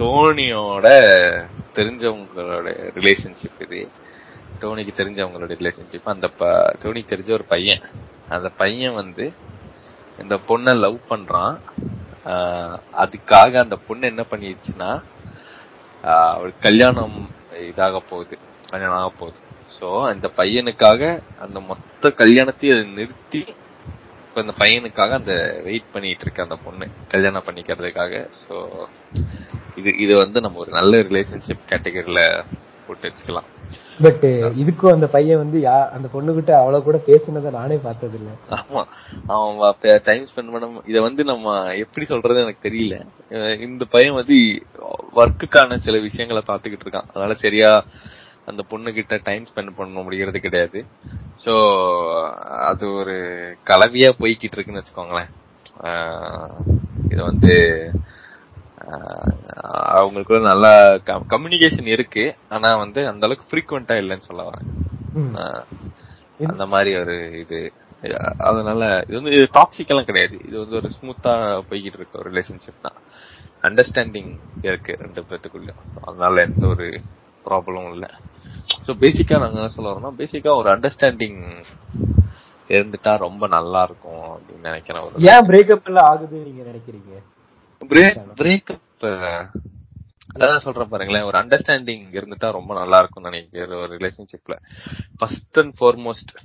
டோனியோட 0.00 0.86
தெரிஞ்சவங்களோட 1.76 2.68
ரிலேஷன்ஷிப் 2.98 3.62
இது. 3.66 3.80
டோனிக்கு 4.60 4.92
தெரிஞ்சவங்களோட 4.96 5.54
ரிலேஷன்ஷிப் 5.54 6.02
அந்த 6.04 6.28
ப- 6.28 6.74
டோனிக்கு 6.82 7.12
தெரிஞ்ச 7.12 7.30
ஒரு 7.30 7.44
பையன். 7.44 7.80
அந்த 8.28 8.48
பையன் 8.48 8.94
வந்து 8.94 9.32
இந்த 10.20 10.40
பொண்ணை 10.48 10.78
லவ் 10.78 10.98
பண்றான். 11.10 11.58
அதுக்காக 12.92 13.56
அந்த 13.56 13.76
பொண்ணு 13.76 14.06
என்ன 14.06 14.24
பண்ணிடுச்சுன்னா 14.30 15.02
ஆஹ் 16.02 16.32
அவளுக்கு 16.32 16.60
கல்யாணம் 16.60 17.30
இதாக 17.52 17.98
போகுது. 17.98 18.38
கல்யாணம் 18.70 18.96
ஆக 18.96 19.12
போகுது. 19.18 19.38
ஸோ 19.80 20.08
அந்த 20.08 20.30
பையனுக்காக 20.36 21.22
அந்த 21.38 21.60
மொத்த 21.60 22.10
கல்யாணத்தையும் 22.10 22.78
அதை 22.78 22.90
நிறுத்தி 22.90 23.54
இப்போ 24.28 24.40
அந்த 24.40 24.54
பையனுக்காக 24.58 25.10
அந்த 25.10 25.60
வெயிட் 25.64 25.92
பண்ணிட்டு 25.92 26.22
இருக்க 26.22 26.42
அந்த 26.42 26.56
பொண்ணு 26.56 26.88
கல்யாணம் 27.08 27.42
பண்ணிக்கிறதுக்காக. 27.46 28.30
ஸோ 28.48 28.86
இது 29.76 29.96
இது 29.98 30.14
வந்து 30.16 30.40
நம்ம 30.40 30.58
ஒரு 30.58 30.70
நல்ல 30.70 30.96
ரிலேஷன்ஷிப் 30.98 31.68
கேட்டகரியில 31.68 32.44
போட்டு 32.88 33.08
வச்சுக்கலாம். 33.08 33.48
பட் 34.04 34.24
இதுக்கும் 34.62 34.94
அந்த 34.96 35.06
பையன் 35.14 35.40
வந்து 35.42 35.58
யா 35.66 35.76
அந்த 35.96 36.06
பொண்ணுகிட்ட 36.12 36.52
அவ்வளவு 36.58 36.86
கூட 36.88 36.98
பேசுனதை 37.08 37.50
நானே 37.56 37.76
பார்த்தது 37.86 38.16
இல்ல 38.20 38.30
ஆமா. 38.58 38.82
அவன் 39.36 40.02
டைம் 40.08 40.28
ஸ்பெண்ட் 40.30 40.52
பண்ண 40.54 40.84
இத 40.92 41.00
வந்து 41.08 41.24
நம்ம 41.32 41.56
எப்படி 41.84 42.06
சொல்றது 42.12 42.44
எனக்கு 42.44 42.66
தெரியல. 42.68 42.98
இந்த 43.68 43.86
பையன் 43.94 44.18
வந்து 44.20 44.36
ஒர்க்குக்கான 45.20 45.78
சில 45.86 45.98
விஷயங்களை 46.08 46.42
பாத்துக்கிட்டு 46.50 46.86
இருக்கான். 46.86 47.10
அதனால 47.12 47.34
சரியா 47.44 47.72
அந்த 48.50 48.62
பொண்ணு 48.68 48.90
கிட்ட 48.98 49.14
டைம் 49.28 49.48
ஸ்பெண்ட் 49.48 49.78
பண்ண 49.78 50.02
முடியறது 50.04 50.38
கிடையாது. 50.44 50.78
சோ 51.44 51.54
அது 52.70 52.84
ஒரு 53.00 53.16
கலவையா 53.70 54.10
போய்கிட்டு 54.20 54.56
இருக்குன்னு 54.56 54.82
வச்சுக்கோங்களேன். 54.82 55.32
இது 57.12 57.20
வந்து 57.30 57.52
அவங்களுக்குள்ள 59.98 60.40
நல்லா 60.52 60.72
கம்யூனிகேஷன் 61.32 61.88
இருக்கு. 61.94 62.24
ஆனா 62.54 62.68
வந்து 62.84 63.00
அந்த 63.10 63.26
அளவுக்கு 63.26 63.48
ஃப்ரீக்வெண்டா 63.50 63.96
இல்லைன்னு 64.02 64.28
சொல்ல 64.30 64.44
வரேன். 64.48 64.68
அந்த 66.52 66.64
மாதிரி 66.72 66.90
ஒரு 67.02 67.16
இது. 67.42 67.60
அதனால 68.48 68.80
இது 69.08 69.18
வந்து 69.20 69.32
டாக்ஸிக் 69.56 69.92
எல்லாம் 69.92 70.08
கிடையாது. 70.10 70.36
இது 70.48 70.56
வந்து 70.62 70.76
ஒரு 70.80 70.88
ஸ்மூத்தா 70.96 71.32
போய்கிட்டு 71.70 71.98
இருக்க 72.00 72.20
ஒரு 72.22 72.30
ரிலேஷன்ஷிப் 72.32 72.84
தான். 72.86 72.98
அண்டர்ஸ்டாண்டிங் 73.68 74.32
இருக்கு 74.68 74.92
ரெண்டு 75.04 75.22
பேத்துக்குள்ள 75.30 75.70
அதனால 76.06 76.42
எந்த 76.48 76.64
ஒரு 76.74 76.86
ப்ராப்ளமும் 77.44 77.94
இல்ல. 77.96 78.06
ஸோ 78.86 78.92
பேசிக்கா 79.02 79.40
நாங்க 79.42 79.58
என்ன 79.60 79.72
சொல்ல 79.76 79.90
வரோம்னா 79.92 80.12
பேசிக்கா 80.20 80.52
ஒரு 80.60 80.68
அண்டர்ஸ்டாண்டிங் 80.74 81.40
இருந்துட்டா 82.70 83.12
ரொம்ப 83.26 83.44
நல்லா 83.56 83.80
இருக்கும் 83.88 84.24
அப்படின்னு 84.34 84.68
நினைக்கிறேன் 84.70 85.04
ஒரு 85.06 85.26
ஏன் 85.32 85.46
பிரேக்கப் 85.50 85.88
எல்லாம் 85.90 86.08
ஆகுது 86.12 86.36
நீங்க 86.46 86.62
நினைக்கிறீங்க? 86.70 87.12
பிரேக்கப் 87.80 88.80
அதான் 90.34 90.56
சொல்றேன் 90.56 90.88
பாருங்களேன். 90.88 91.22
ஒரு 91.22 91.38
அண்டர்ஸ்டாண்டிங் 91.38 92.06
இருந்துட்டா 92.10 92.50
ரொம்ப 92.50 92.74
நல்லா 92.74 92.98
இருக்கும்னு 92.98 93.30
நினைக்கிறேன் 93.30 93.80
ஒரு 93.80 93.96
ரிலேஷன்ஷிப்ல 93.96 94.56
ஃபர்ஸ்ட் 95.16 95.58
அண்ட் 95.58 95.74
ஃபார்மோஸ்ட் 95.80 96.36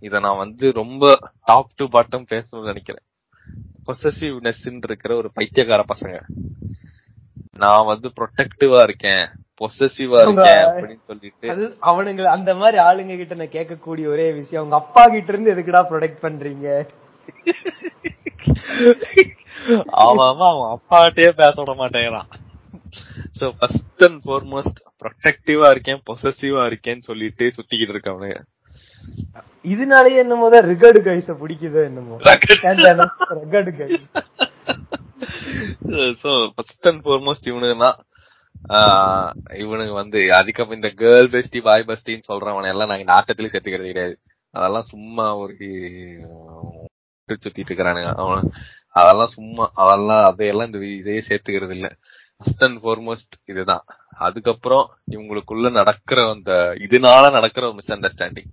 இத 0.00 0.20
நான் 0.20 0.36
வந்து 0.36 0.72
ரொம்ப 0.72 1.18
டாப் 1.44 1.70
டு 1.74 1.86
பாட்டம் 1.86 2.26
பேசணும்னு 2.30 2.64
நினைக்கிறேன். 2.64 3.04
பொசசிவ்னஸ் 3.86 4.82
இருக்கிற 4.82 5.16
ஒரு 5.16 5.32
பைத்தியக்கார 5.32 5.84
பசங்க. 5.88 6.20
நான் 7.56 7.86
வந்து 7.86 8.08
ப்ரொடெக்டிவா 8.08 8.82
இருக்கேன் 8.82 9.28
பொசசிவா 9.60 10.20
அவங்க- 10.20 10.42
இருக்கேன் 10.42 10.68
அப்படின்னு 10.68 10.98
சொல்லிட்டு 11.06 11.76
அவனுங்க 11.82 12.28
அந்த 12.28 12.54
மாதிரி 12.54 12.82
ஆளுங்க 12.82 13.16
கிட்ட 13.16 13.34
நான் 13.34 13.48
கேட்கக்கூடிய 13.48 14.06
ஒரே 14.06 14.32
விஷயம் 14.32 14.64
உங்க 14.64 14.76
அப்பா 14.76 15.06
கிட்ட 15.06 15.32
இருந்து 15.32 15.54
எதுக்குடா 15.54 15.86
ப்ரொடெக்ட் 15.90 16.22
பண்றீங்க? 16.22 16.86
அவன் 20.04 20.24
அவன் 20.28 20.72
அப்பாட்டே 20.76 21.28
பேச 21.40 21.54
விட 21.60 21.72
மாட்டேங்கிறான். 21.82 22.28
சோ 23.38 23.44
ஃபர்ஸ்ட் 23.58 24.02
அண்ட் 24.06 24.20
ஃபார்மோஸ்ட் 24.26 24.80
ப்ரொடெக்டிவா 25.02 25.68
இருக்கேன் 25.74 26.00
பொசசிவா 26.08 26.62
இருக்கேன்னு 26.70 27.08
சொல்லிட்டு 27.10 27.46
சுத்திக்கிட்டு 27.56 27.94
இருக்கவனுங்க 27.94 28.40
இதனாலயே 29.72 30.20
என்னமோ 30.22 30.46
தான் 30.54 30.66
ரிகர்டு 30.70 31.00
கைஸ 31.06 31.34
பிடிக்குதோ 31.42 31.80
என்னமோ. 31.88 32.16
Regard. 33.42 33.72
Guys 33.80 34.06
so 36.22 36.30
first 36.54 36.88
and 36.90 37.02
foremost 37.06 37.48
இவனுங்க 37.52 37.76
தான் 37.86 37.98
இவனுங்க 39.62 39.94
வந்து 40.02 40.20
அதுக்கப்புறம் 40.38 40.78
இந்த 40.80 40.90
கேர்ள் 41.00 41.28
பெஸ்டி 41.34 41.60
பாய் 41.68 41.88
பெஸ்டின்னு 41.90 42.28
சொல்றவன 42.30 42.70
எல்லாம் 42.74 42.90
நாங்க 42.90 43.04
இந்த 43.04 43.16
ஆட்டத்திலயும் 43.18 43.54
சேர்த்துக்கிறது 43.54 43.92
கிடையாது. 43.92 44.14
அதெல்லாம் 44.54 44.90
சும்மா 44.92 45.26
ஒரு 45.42 45.54
சுத்திட்டு 47.28 47.72
இருக்கிறானுங்க. 47.72 48.12
அவன் 48.14 48.50
அதெல்லாம் 48.90 49.28
சும்மா 49.28 49.70
அதெல்லாம் 49.74 50.24
அதையெல்லாம் 50.24 50.70
இந்த 50.72 50.86
இதையே 50.86 51.22
சேர்த்துக்கிறது 51.28 51.70
இல்ல. 51.70 51.96
ஃபர்ஸ்ட் 52.36 52.64
அண்ட் 52.64 52.82
ஃபார்மோஸ்ட் 52.84 53.34
இதுதான். 53.44 53.84
அதுக்கப்புறம் 54.18 54.90
இவங்களுக்குள்ள 55.10 55.70
நடக்கிற 55.70 56.30
அந்த 56.30 56.52
இதனால 56.78 57.30
நடக்கிற 57.30 57.66
ஒரு 57.66 57.74
miss 57.74 57.90
understanding 57.90 58.50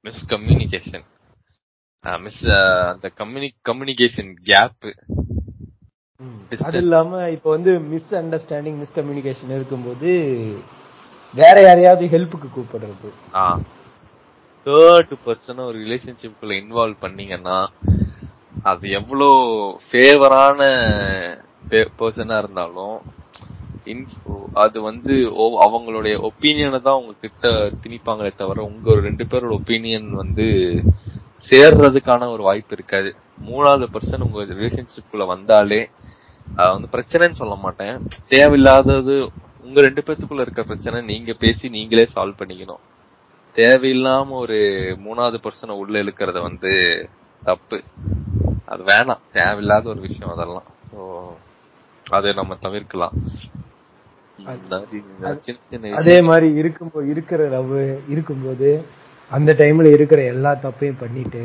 miss 0.00 0.26
communication 0.26 1.04
miss 2.20 2.46
அந்த 2.92 3.10
கம்யூனி 3.16 3.50
கம்யூனிகேஷன் 3.68 4.32
கேப் 4.42 4.84
அது 6.58 6.78
இல்லாம 6.78 7.30
இப்ப 7.30 7.50
வந்து 7.50 7.80
மிஸ் 7.80 8.14
அண்டர்ஸ்டாண்டிங் 8.14 8.76
மிஸ் 8.76 8.98
கம்யூனிகேஷன் 8.98 9.54
இருக்கும்போது 9.54 10.10
வேற 11.34 11.60
யாரையாவது 11.60 12.04
ஹெல்ப்புக்கு 12.06 12.48
கூப்பிடுறது. 12.56 13.08
தேர்ட் 14.66 15.12
பர்சனை 15.26 15.64
ஒரு 15.64 15.78
ரிலேஷன்ஷிப்குள்ள 15.78 16.52
இன்வால்வ் 16.60 16.96
பண்ணீங்கன்னா 17.00 17.56
அது 18.62 18.90
எவ்வளோ 18.90 19.28
ஃபேவரான 19.86 20.60
பர்சனா 21.98 22.38
இருந்தாலும் 22.38 22.98
அது 24.54 24.82
வந்து 24.82 25.32
ஓ- 25.34 25.62
அவங்களுடைய 25.62 26.14
ஒப்பீனியனை 26.20 26.82
தான் 26.82 26.94
உங்ககிட்ட 26.94 27.48
திணிப்பாங்களே 27.82 28.34
தவிர 28.34 28.62
உங்க 28.62 28.90
ஒரு 28.90 29.00
ரெண்டு 29.00 29.24
பேரோட 29.24 29.50
ஒப்பீனியன் 29.50 30.10
வந்து 30.12 30.46
சேர்றதுக்கான 31.50 32.30
ஒரு 32.30 32.42
வாய்ப்பு 32.42 32.74
இருக்காது. 32.74 33.10
மூணாவது 33.44 33.86
பர்சன் 33.92 34.20
உங்க 34.20 34.44
ரிலேஷன்ஷிப்குள்ள 34.54 35.26
வந்தாலே 35.26 35.80
அது 36.56 36.72
வந்து 36.72 36.88
பிரச்சனைன்னு 36.92 37.32
சொல்ல 37.32 37.54
மாட்டேன். 37.54 37.96
தேவையில்லாதது 38.28 39.16
உங்க 39.62 39.80
ரெண்டு 39.80 40.02
பேத்துக்குள்ள 40.06 40.40
இருக்க 40.40 40.62
பிரச்சனை 40.62 41.00
நீங்க 41.02 41.32
பேசி 41.34 41.68
நீங்களே 41.68 42.08
சால்வ் 42.14 42.38
பண்ணிக்கணும். 42.38 42.82
தேவையில்லாம 43.56 44.36
ஒரு 44.44 44.58
மூணாவது 45.06 45.38
பர்சனை 45.44 45.74
உள்ள 45.82 46.02
இழுக்கிறத 46.02 46.38
வந்து 46.48 46.72
தப்பு. 47.42 47.78
அது 48.64 48.82
வேணாம். 48.90 49.22
தேவையில்லாத 49.38 49.88
ஒரு 49.88 50.00
விஷயம் 50.00 50.32
அதெல்லாம். 50.34 50.68
ஸோ 50.90 51.00
அதை 52.06 52.30
நம்ம 52.32 52.56
தவிர்க்கலாம். 52.66 53.16
அதே 56.00 56.16
மாதிரி 56.28 56.48
இருக்கும்போது 56.60 57.06
இருக்கிற 57.14 57.42
லவ் 57.56 57.74
இருக்கும்போது 58.14 58.70
அந்த 59.30 59.50
டைம்ல 59.60 59.90
இருக்கிற 59.96 60.20
எல்லா 60.32 60.52
தப்பையும் 60.64 61.02
பண்ணிட்டு 61.02 61.42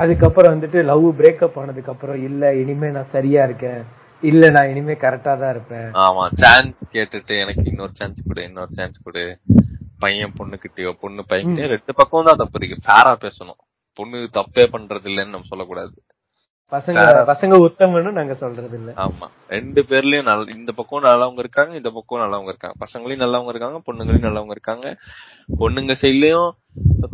அதுக்கப்புறம் 0.00 0.52
வந்துட்டு 0.54 0.78
லவ் 0.90 1.06
பிரேக்கப் 1.20 1.56
ஆனதுக்கு 1.62 1.92
அப்புறம் 1.94 2.18
இல்ல 2.28 2.52
இனிமே 2.62 2.88
நான் 2.96 3.12
சரியா 3.16 3.42
இருக்கேன். 3.48 3.80
இல்ல 4.22 4.50
நான் 4.56 4.70
இனிமே 4.72 4.94
கரெக்டா 5.04 5.32
தான் 5.38 5.52
இருப்பேன். 5.54 5.88
ஆமா 6.04 6.24
சான்ஸ் 6.42 6.80
கேட்டுட்டு 6.94 7.34
எனக்கு 7.44 7.64
இன்னொரு 7.72 7.94
சான்ஸ் 8.00 8.20
கொடு 8.28 8.42
இன்னொரு 8.48 8.72
சான்ஸ் 8.78 9.04
கொடு. 9.06 9.24
பையன் 10.04 10.36
பொண்ணுகிட்டயோ 10.38 10.92
பொண்ணு 11.02 11.24
பையன் 11.32 11.60
ரெண்டு 11.74 11.92
பக்கம் 12.00 12.28
தான் 12.30 12.40
தப்பு 12.42 12.58
இருக்கு. 12.60 12.84
ஃபேரா 12.86 13.12
பேசணும். 13.26 13.60
பொண்ணு 13.98 14.18
தப்பே 14.38 14.64
பண்றது 14.74 15.08
இல்லைன்னு 15.12 15.34
நம்ம 15.36 15.50
சொல்லக்கூடாது. 15.52 15.94
பசங்க 16.72 17.00
பசங்க 17.30 17.54
உத்தமன்னு 17.64 18.10
நாங்க 18.18 18.34
சொல்றது 18.42 18.76
இல்ல 18.78 18.90
ஆமா. 19.04 19.26
ரெண்டு 19.54 19.80
பேர்லயும் 19.88 20.28
நல்ல 20.28 20.54
இந்த 20.58 20.70
பக்கம் 20.78 21.04
நல்லவங்க 21.06 21.40
இருக்காங்க 21.44 21.72
இந்த 21.80 21.90
பக்கம் 21.96 22.22
நல்லவங்க 22.22 22.50
இருக்காங்க. 22.52 22.76
பசங்களையும் 22.84 23.22
நல்லவங்க 23.22 23.52
இருக்காங்க 23.54 23.78
பொண்ணுங்களையும் 23.88 24.26
நல்லவங்க 24.26 24.54
இருக்காங்க. 24.56 24.86
பொண்ணுங்க 25.62 25.94
சைட்லயும் 26.02 26.48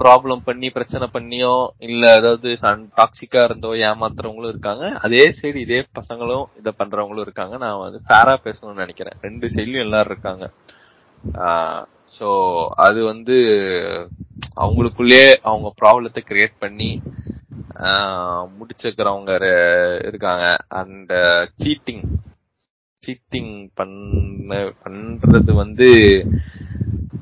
ப்ராப்ளம் 0.02 0.44
பண்ணி 0.48 0.68
பிரச்சனை 0.76 1.06
பண்ணியோ 1.16 1.52
இல்ல 1.88 2.12
ஏதாவது 2.18 2.48
டாக்ஸிக்கா 2.98 3.42
இருந்தோ 3.48 3.70
ஏமாத்துறவங்களும் 3.88 4.52
இருக்காங்க. 4.54 4.84
அதே 5.06 5.24
சைடு 5.38 5.58
இதே 5.66 5.80
பசங்களும் 6.00 6.46
இத 6.60 6.74
பண்றவங்களும் 6.80 7.26
இருக்காங்க. 7.26 7.56
நான் 7.64 7.82
வந்து 7.84 8.00
ஃபேரா 8.08 8.36
பேசணும்னு 8.46 8.82
நினைக்கிறேன். 8.84 9.18
ரெண்டு 9.28 9.48
சைட்லயும் 9.56 9.86
எல்லாரும் 9.88 10.14
இருக்காங்க. 10.14 10.46
சோ 12.16 12.28
அது 12.86 13.00
வந்து 13.12 13.36
அவங்களுக்குள்ளே 14.62 15.22
அவங்க 15.50 15.68
ப்ராப்ளத்தை 15.80 16.22
கிரியேட் 16.30 16.56
பண்ணி 16.64 16.90
முடிச்சிருக்கிறவங்க 18.58 19.32
முடிச்சுக்கிறவங்க 19.34 19.50
இருக்காங்க. 20.08 20.46
அண்ட் 20.80 21.12
சீட்டிங் 21.62 22.02
சீட்டிங் 23.02 23.52
பண்ண 23.78 24.56
பண்றது 24.84 25.52
வந்து 25.62 25.88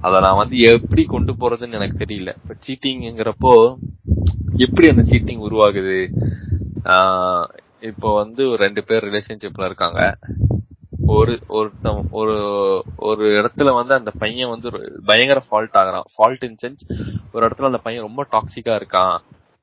அதை 0.07 0.17
நான் 0.25 0.41
வந்து 0.41 0.57
எப்படி 0.73 1.03
கொண்டு 1.13 1.33
போறதுன்னு 1.33 1.79
எனக்கு 1.79 1.97
தெரியல. 2.05 2.33
இப்போ 2.41 2.55
சீட்டிங்கிறப்போ 2.67 3.55
எப்படி 4.65 4.87
அந்த 4.93 5.05
சீட்டிங் 5.11 5.43
உருவாகுது? 5.49 5.99
இப்போ 7.91 8.09
வந்து 8.23 8.43
ஒரு 8.53 8.61
ரெண்டு 8.67 8.83
பேர் 8.89 9.07
ரிலேஷன்ஷிப்ல 9.09 9.69
இருக்காங்க. 9.71 10.01
ஒரு 11.07 11.39
ஒருத்தன் 11.49 12.09
ஒரு 12.11 12.37
ஒரு 12.97 13.27
இடத்துல 13.27 13.75
வந்து 13.75 13.95
அந்த 13.95 14.11
பையன் 14.19 14.49
வந்து 14.49 14.71
பயங்கர 15.07 15.43
ஃபால்ட் 15.51 15.77
ஆகுறான். 15.77 16.03
ஃபால்ட் 16.15 16.45
இன் 16.45 16.57
சென்ஸ் 16.63 16.83
ஒரு 17.33 17.47
இடத்துல 17.47 17.65
அந்த 17.65 17.79
பையன் 17.79 18.03
ரொம்ப 18.03 18.27
டாக்ஸிக்கா 18.33 18.81
இருக்கான். 18.81 19.17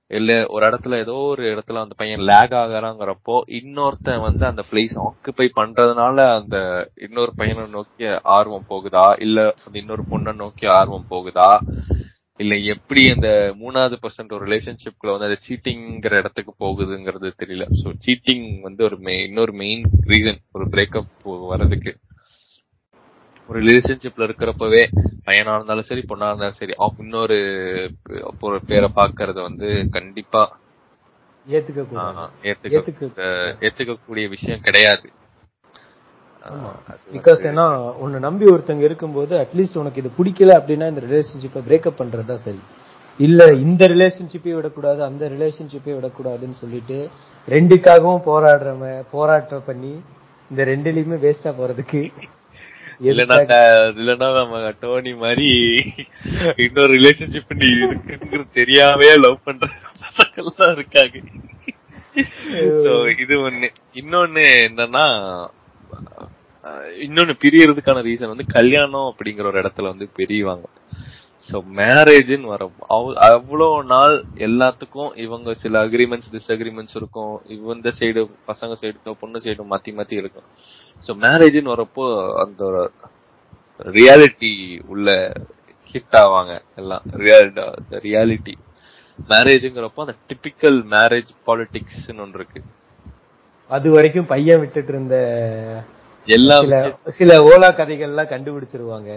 இல்ல 0.08 0.46
ஒரு 0.48 0.70
இடத்துல 0.70 1.00
ஏதோ 1.00 1.14
ஒரு 1.14 1.44
இடத்துல 1.44 1.74
அந்த 1.74 1.96
பையன் 1.98 2.20
லேக் 2.20 2.52
ஆகிறாங்கிறப்போ 2.52 3.42
இன்னொருத்தன் 3.48 4.22
வந்து 4.22 4.46
அந்த 4.46 4.64
பிளேஸ் 4.72 4.96
ஆக்குபை 5.06 5.50
பண்றதுனால 5.56 6.42
அந்த 6.42 6.90
இன்னொரு 6.96 7.32
பையனை 7.36 7.70
நோக்கி 7.70 8.06
ஆர்வம் 8.24 8.66
போகுதா? 8.70 9.22
இல்ல 9.22 9.54
அந்த 9.66 9.80
இன்னொரு 9.80 10.04
பொண்ணை 10.12 10.36
நோக்கி 10.36 10.66
ஆர்வம் 10.66 11.06
போகுதா? 11.10 11.58
இல்ல 12.40 12.54
எப்படி 12.74 13.02
அந்த 13.10 13.28
மூணாவது 13.60 13.96
பர்சன்ட் 14.04 14.34
ஒரு 14.34 14.46
ரிலேஷன்ஷிப்ல 14.46 15.12
வந்து 15.12 15.28
அது 15.28 15.38
சீட்டிங்கிற 15.48 16.14
இடத்துக்கு 16.22 16.54
போகுதுங்கிறது 16.60 17.30
தெரியல. 17.42 17.66
சோ 17.82 17.88
சீட்டிங் 18.06 18.48
வந்து 18.62 18.82
ஒரு 18.84 18.96
இன்னொரு 19.28 19.54
மெயின் 19.54 19.84
ரீசன் 20.12 20.40
ஒரு 20.52 20.66
பிரேக்கப் 20.66 21.12
வர்றதுக்கு. 21.52 21.94
ஒரு 23.50 23.58
ரிலேஷன்ஷிப்ல 23.62 24.26
இருக்கிறப்பவே 24.28 24.82
பையனா 25.28 25.54
இருந்தாலும் 25.56 25.88
சரி 25.90 26.04
பொண்ணா 26.12 26.28
இருந்தாலும் 26.30 26.60
சரி 26.62 26.74
இன்னொரு 27.04 27.38
ஒரு 28.48 28.60
பேரை 28.70 28.90
பாக்குறது 29.00 29.40
வந்து 29.42 29.68
கண்டிப்பா 29.98 30.44
ஏத்துக்க 31.48 31.82
ஏத்துக்க 32.50 32.78
ஏத்துக்க 32.78 33.30
ஏத்துக்கக்கூடிய 33.68 34.26
விஷயம் 34.36 34.66
கிடையாது. 34.68 35.08
பிகாஸ் 37.14 37.42
ஏன்னா 37.50 37.66
உன்னை 38.04 38.18
நம்பி 38.20 38.46
ஒருத்தங்க 38.54 38.84
இருக்கும்போது 38.88 39.34
அட்லீஸ்ட் 39.42 39.80
உனக்கு 39.82 40.02
இது 40.02 40.10
பிடிக்கல 40.18 40.56
அப்படின்னா 40.60 40.88
இந்த 40.92 41.04
ரிலேஷன்ஷிப்பை 41.08 41.62
பிரேக்கப் 41.68 42.00
பண்றதா 42.00 42.36
சரி. 42.46 42.62
இல்ல 43.20 43.42
இந்த 43.64 43.84
ரிலேஷன்ஷிப்பை 43.94 44.54
விடக்கூடாது 44.56 45.02
அந்த 45.08 45.24
ரிலேஷன்ஷிப்பை 45.34 45.94
விடக்கூடாதுன்னு 45.96 46.62
சொல்லிட்டு 46.62 46.98
ரெண்டுக்காகவும் 47.48 48.24
போராடுறவன் 48.28 49.02
போராட்டம் 49.12 49.68
பண்ணி 49.68 49.94
இந்த 50.52 50.64
ரெண்டுலயுமே 50.72 51.20
வேஸ்டா 51.26 51.54
போறதுக்கு 51.60 52.04
இல்லன்னா 53.10 53.38
நம்ம 54.36 54.60
டோனி 54.82 55.12
மாதிரி 55.22 55.48
இன்னொரு 56.64 56.92
ரிலேஷன்ஷிப் 56.98 57.54
நீ 57.62 57.70
இருக்குங்கிறது 57.80 58.46
தெரியாமே 58.60 59.10
லவ் 59.24 59.38
பண்ற 59.48 59.64
இருக்காங்க. 60.74 61.18
சோ 62.84 62.92
இது 63.24 63.36
ஒண்ணு. 63.48 63.70
இன்னொன்னு 64.02 64.46
என்னன்னா 64.68 65.06
இன்னொன்னு 67.06 67.34
பிரியறதுக்கான 67.44 68.02
ரீசன் 68.08 68.32
வந்து 68.34 68.46
கல்யாணம் 68.58 69.10
அப்படிங்கிற 69.12 69.46
ஒரு 69.52 69.62
இடத்துல 69.64 69.92
வந்து 69.94 70.08
பிரிவாங்க 70.20 70.66
ஸோ 71.48 71.58
மேரேஜ்னு 71.80 72.52
வரும். 72.52 72.76
அவ்வளோ 73.30 73.68
நாள் 73.94 74.14
எல்லாத்துக்கும் 74.48 75.10
இவங்க 75.24 75.54
சில 75.64 75.82
அக்ரிமெண்ட்ஸ் 75.88 76.30
டிஸ்அக்ரிமெண்ட்ஸ் 76.36 76.96
இருக்கும். 77.00 77.34
இந்த 77.76 77.92
சைடு 77.98 78.22
பசங்க 78.50 78.76
சைடு 78.82 79.16
பொண்ணு 79.24 79.42
சைடு 79.46 79.66
மாத்தி 79.74 79.94
மாத்தி 79.98 80.16
இருக்கும். 80.22 80.48
ஸோ 81.06 81.14
மேரேஜ்னு 81.26 81.74
வரப்போ 81.74 82.06
அந்த 82.44 82.64
ரியாலிட்டி 83.98 84.54
உள்ள 84.94 85.10
ஹிட் 85.92 86.18
ஆவாங்க 86.22 86.54
எல்லாம். 86.82 87.04
ரியாலிட்டி 88.08 88.56
மேரேஜ்ங்கிறப்போ 89.34 90.06
அந்த 90.06 90.16
டிபிக்கல் 90.30 90.80
மேரேஜ் 90.96 91.34
பாலிடிக்ஸ்னு 91.48 92.24
ஒன்று 92.26 92.40
இருக்கு. 92.40 92.62
அது 93.70 93.88
வரைக்கும் 93.96 94.32
பையன் 94.34 94.62
விட்டுட்டு 94.62 94.92
இருந்த 94.94 95.16
எல்லா 96.28 96.58
சில 97.18 97.32
ஓலா 97.52 97.70
கதைகள்லாம் 97.78 98.32
கண்டுபிடிச்சிருவாங்க. 98.34 99.12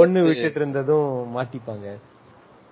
பொண்ணு 0.00 0.20
விட்டுட்டு 0.28 0.58
இருந்ததும் 0.60 1.10
மாட்டிப்பாங்க. 1.36 1.86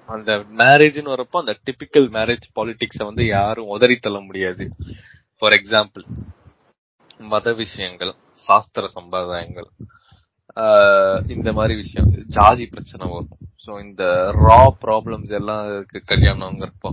அந்த 0.09 0.33
மேரேஜ்னு 0.61 1.13
வரப்போ 1.15 1.37
அந்த 1.43 1.55
டிபிக்கல் 1.67 2.09
மேரேஜ் 2.17 2.47
பாலிடிக்ஸ 2.59 3.01
வந்து 3.11 3.25
யாரும் 3.37 3.73
உதறி 3.77 3.97
தள்ள 3.99 4.19
முடியாது. 4.29 4.65
ஃபார் 5.39 5.57
எக்ஸாம்பிள் 5.59 6.05
மத 7.33 7.53
விஷயங்கள் 7.63 8.13
சாஸ்திர 8.47 8.89
சம்பிரதாயங்கள் 8.97 9.69
இந்த 11.35 11.51
மாதிரி 11.57 11.75
விஷயம் 11.83 12.11
ஜாதி 12.37 12.65
பிரச்சனை 12.75 13.05
வரும். 13.15 13.39
சோ 13.65 13.71
இந்த 13.87 14.03
ரா 14.45 14.61
ப்ராப்ளம்ஸ் 14.85 15.33
எல்லாம் 15.39 15.65
இருக்கு 15.75 16.01
கல்யாணங்கிறப்போ 16.13 16.91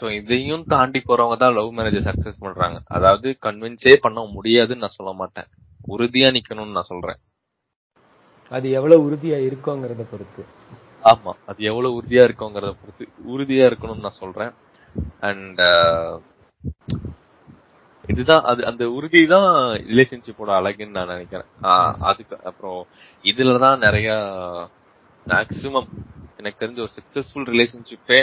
சோ 0.00 0.06
இதையும் 0.18 0.62
தாண்டி 0.72 1.00
போறவங்க 1.08 1.36
தான் 1.40 1.56
லவ் 1.56 1.72
மேரேஜ் 1.78 2.06
சக்சஸ் 2.08 2.42
பண்றாங்க. 2.44 2.78
அதாவது 2.96 3.28
கன்வின்ஸே 3.46 3.94
பண்ண 4.04 4.22
முடியாதுன்னு 4.36 4.84
நான் 4.84 4.98
சொல்ல 4.98 5.12
மாட்டேன். 5.20 5.48
உறுதியா 5.94 6.28
நிக்கணும்னு 6.36 6.76
நான் 6.78 6.90
சொல்றேன். 6.92 7.20
அது 8.56 8.66
எவ்வளவு 8.78 9.04
உறுதியா 9.08 9.38
இருக்கோங்கிறத 9.48 10.04
பொறுத்து. 10.12 10.42
ஆமா 11.10 11.32
அது 11.50 11.60
எவ்வளவு 11.70 11.96
உறுதியா 11.98 12.22
இருக்குங்கிறத 12.28 12.72
பொறுத்து 12.80 13.04
உறுதியா 13.34 13.66
இருக்கணும்னு 13.70 14.06
நான் 14.06 14.20
சொல்றேன். 14.22 14.52
அண்ட் 15.28 15.60
இதுதான் 18.12 18.44
அது 18.50 18.60
அந்த 18.70 18.84
உறுதி 18.96 19.20
தான் 19.32 19.48
ரிலேஷன்ஷிப்போட 19.90 20.50
அழகுன்னு 20.58 20.96
நான் 20.98 21.12
நினைக்கிறேன். 21.14 21.50
அதுக்கு 22.10 22.36
அப்புறம் 22.50 22.80
இதுலதான் 23.30 23.82
நிறைய 23.86 24.08
மேக்சிமம் 25.26 25.88
எனக்கு 26.36 26.66
தெரிஞ்ச 26.66 26.78
ஒரு 26.78 26.94
சக்சஸ்ஃபுல் 26.98 27.50
ரிலேஷன்ஷிப்பே 27.54 28.20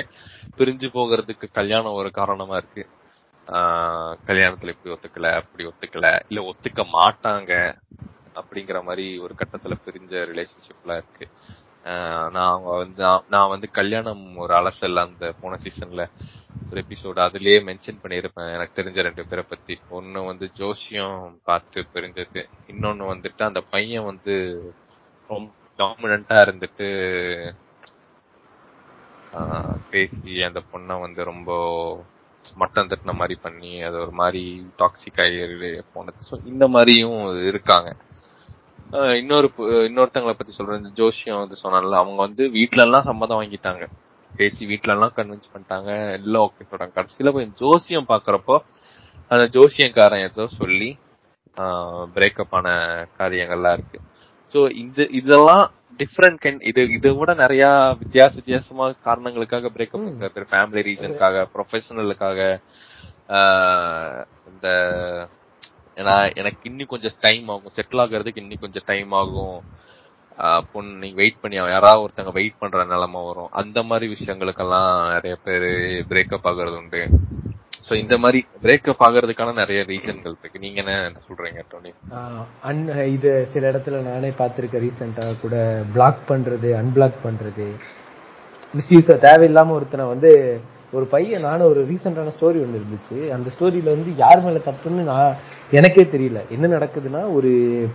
பிரிஞ்சு 0.58 0.88
போகிறதுக்கு 0.94 1.48
கல்யாணம் 1.52 1.92
ஒரு 1.92 2.12
காரணமா 2.12 2.56
இருக்கு. 2.58 2.84
கல்யாணத்துல 4.28 4.74
இப்படி 4.76 4.94
ஒத்துக்கல 4.96 5.28
அப்படி 5.36 5.66
ஒத்துக்கல 5.66 6.08
இல்ல 6.30 6.40
ஒத்துக்க 6.52 6.84
மாட்டாங்க 6.98 7.52
அப்படிங்கிற 8.36 8.84
மாதிரி 8.84 9.18
ஒரு 9.18 9.34
கட்டத்துல 9.34 9.76
பிரிஞ்ச 9.86 10.24
ரிலேஷன்ஷிப்லாம் 10.32 11.00
இருக்கு. 11.02 11.28
நான் 12.34 12.52
அவங்க 12.52 12.70
வந்து 12.78 13.04
நான் 13.30 13.50
வந்து 13.50 13.68
கல்யாணம் 13.72 14.36
ஒரு 14.36 14.54
அலசல் 14.54 15.04
அந்த 15.06 15.34
போன 15.42 15.60
சீசன்ல 15.64 16.04
ஒரு 16.72 16.84
எபிசோடு 16.84 17.20
அதுலயே 17.28 17.60
மென்ஷன் 17.70 18.02
பண்ணியிருப்பேன். 18.04 18.54
எனக்கு 18.54 18.82
தெரிஞ்ச 18.82 19.02
ரெண்டு 19.02 19.26
பேரை 19.26 19.44
பத்தி. 19.50 19.80
ஒன்னு 19.90 20.24
வந்து 20.24 20.52
ஜோசியம் 20.54 21.40
பார்த்து 21.44 21.86
பிரிஞ்சது. 21.94 22.44
இன்னொன்னு 22.68 23.06
வந்துட்டு 23.14 23.44
அந்த 23.44 23.62
பையன் 23.62 24.04
வந்து 24.04 24.36
ரொம்ப 25.28 25.57
டாமினண்டா 25.78 26.38
இருந்துட்டு 26.48 26.88
ஆஹ் 29.40 29.76
பேசி 29.92 30.34
அந்த 30.48 30.62
பொண்ணை 30.72 31.00
வந்து 31.00 31.22
ரொம்ப 31.32 31.50
மட்டம் 32.56 32.88
தட்டின 32.88 33.14
மாதிரி 33.20 33.36
பண்ணி 33.46 33.72
அது 33.88 33.98
ஒரு 34.04 34.14
மாதிரி 34.22 34.44
டாக்ஸிக் 34.80 35.22
ஆகி 35.24 35.38
போனது. 35.94 36.20
ஸோ 36.30 36.36
இந்த 36.52 36.66
மாதிரியும் 36.76 37.20
இருக்காங்க. 37.48 37.90
இன்னொரு 39.22 39.48
இன்னொருத்தங்களை 39.58 40.34
பத்தி 40.40 40.52
சொல்றேன். 40.58 40.92
ஜோஷியம் 41.00 41.42
வந்து 41.42 41.56
சொன்னால 41.64 41.96
அவங்க 42.02 42.20
வந்து 42.26 42.44
வீட்ல 42.50 42.82
எல்லாம் 42.82 43.08
சம்மதம் 43.10 43.42
வாங்கிட்டாங்க. 43.42 43.86
பேசி 44.32 44.66
வீட்ல 44.66 44.94
எல்லாம் 44.94 45.14
கன்வின்ஸ் 45.16 45.52
பண்ணிட்டாங்க. 45.54 45.90
எல்லாம் 46.20 46.46
ஓகே 46.48 46.64
சொல்றாங்க. 46.72 46.96
கடைசியில 47.00 47.34
போய் 47.34 47.52
ஜோசியம் 47.62 48.10
பாக்குறப்போ 48.10 48.58
அந்த 49.34 49.46
ஜோசியக்காரன் 49.56 50.26
ஏதோ 50.30 50.44
சொல்லி 50.60 50.90
பிரேக்கப் 52.16 52.56
ஆன 52.58 52.70
காரியங்கள்லாம் 53.18 53.76
இருக்கு. 53.78 54.00
சோ 54.54 54.60
இந்த 54.84 55.08
இதெல்லாம் 55.20 55.66
டிஃப்ரெண்ட் 56.00 56.40
கைண்ட் 56.44 56.64
இது 56.70 56.82
இதை 56.98 57.12
விட 57.20 57.32
நிறைய 57.44 57.64
வித்தியாச 58.02 58.34
வித்தியாசமா 58.40 58.86
காரணங்களுக்காக 59.08 59.72
பிரேக்கப் 59.76 60.34
பேர் 60.36 60.52
ஃபேமிலி 60.52 60.84
ரீசனுக்காக 60.90 61.46
ப்ரொஃபஷனலுக்காக 61.56 62.40
இந்த 64.52 64.68
ஏன்னா 66.00 66.16
எனக்கு 66.40 66.64
இன்னும் 66.70 66.92
கொஞ்சம் 66.94 67.18
டைம் 67.26 67.48
ஆகும். 67.54 67.74
செட்டில் 67.78 68.02
ஆகுறதுக்கு 68.04 68.42
இன்னும் 68.44 68.64
கொஞ்சம் 68.66 68.88
டைம் 68.92 69.12
ஆகும். 69.20 69.58
பொண்ணு 70.72 70.92
நீங்க 71.02 71.18
வெயிட் 71.22 71.40
பண்ணி 71.44 71.56
யாராவது 71.58 72.04
ஒருத்தங்க 72.04 72.32
வெயிட் 72.40 72.60
பண்ற 72.60 72.84
நிலைமை 72.92 73.22
வரும். 73.28 73.52
அந்த 73.62 73.80
மாதிரி 73.90 74.08
விஷயங்களுக்கெல்லாம் 74.16 74.92
நிறைய 75.14 75.36
பேர் 75.46 75.68
பிரேக்கப் 76.12 76.48
ஆகுறது 76.50 76.78
உண்டு. 76.82 77.02
சோ 77.88 77.94
இந்த 78.04 78.16
மாதிரி 78.24 78.40
பிரேக்கப் 78.64 79.04
ஆகிறதுக்கான 79.08 79.54
நிறைய 79.54 79.82
ரீசன்கள் 79.92 80.34
இருக்கு. 80.40 80.64
நீங்க 80.64 80.80
என்ன 80.84 80.94
சொல்றீங்க 81.28 81.62
டோனி 81.72 81.92
ஆஹ் 82.18 83.06
இது 83.16 83.32
சில 83.54 83.72
இடத்துல 83.72 84.02
நானே 84.08 84.30
பார்த்திருக்கேன் 84.40 84.84
ரீசெண்டா 84.86 85.28
கூட. 85.44 85.56
பிளாக் 85.94 86.24
பண்றது 86.32 86.72
அன்பிளாக் 86.82 87.24
பண்றது. 87.28 87.68
மிஸ்யூஸ் 88.78 89.12
தேவையில்லாம 89.28 89.76
ஒருத்தனை 89.78 90.06
வந்து 90.14 90.32
ஒரு 90.92 91.06
பையன் 91.14 91.46
நானும் 91.48 91.70
ஒரு 91.72 91.82
ரீசெண்டான 91.92 92.32
ஸ்டோரி 92.36 92.60
ஒன்று 92.66 92.82
இருந்துச்சு. 92.82 93.18
அந்த 93.36 93.48
ஸ்டோரியில 93.56 93.94
வந்து 93.96 94.12
யார் 94.24 94.44
மேல 94.44 94.60
தப்புன்னு 94.68 95.08
நான் 95.12 95.36
எனக்கே 95.72 96.04
தெரியல. 96.14 96.42
என்ன 96.56 96.66
நடக்குதுன்னா 96.78 97.22
ஒரு 97.38 97.52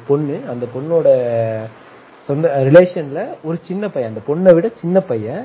பொண்ணு 0.09 0.37
அந்த 0.53 0.67
பொண்ணோட 0.75 1.07
சொந்த 2.29 2.49
ரிலேஷன்ல 2.69 3.21
ஒரு 3.43 3.57
சின்ன 3.69 3.89
பையன் 3.89 4.13
அந்த 4.13 4.23
பொண்ணை 4.29 4.55
விட 4.55 4.69
சின்ன 4.83 5.01
பையன் 5.11 5.43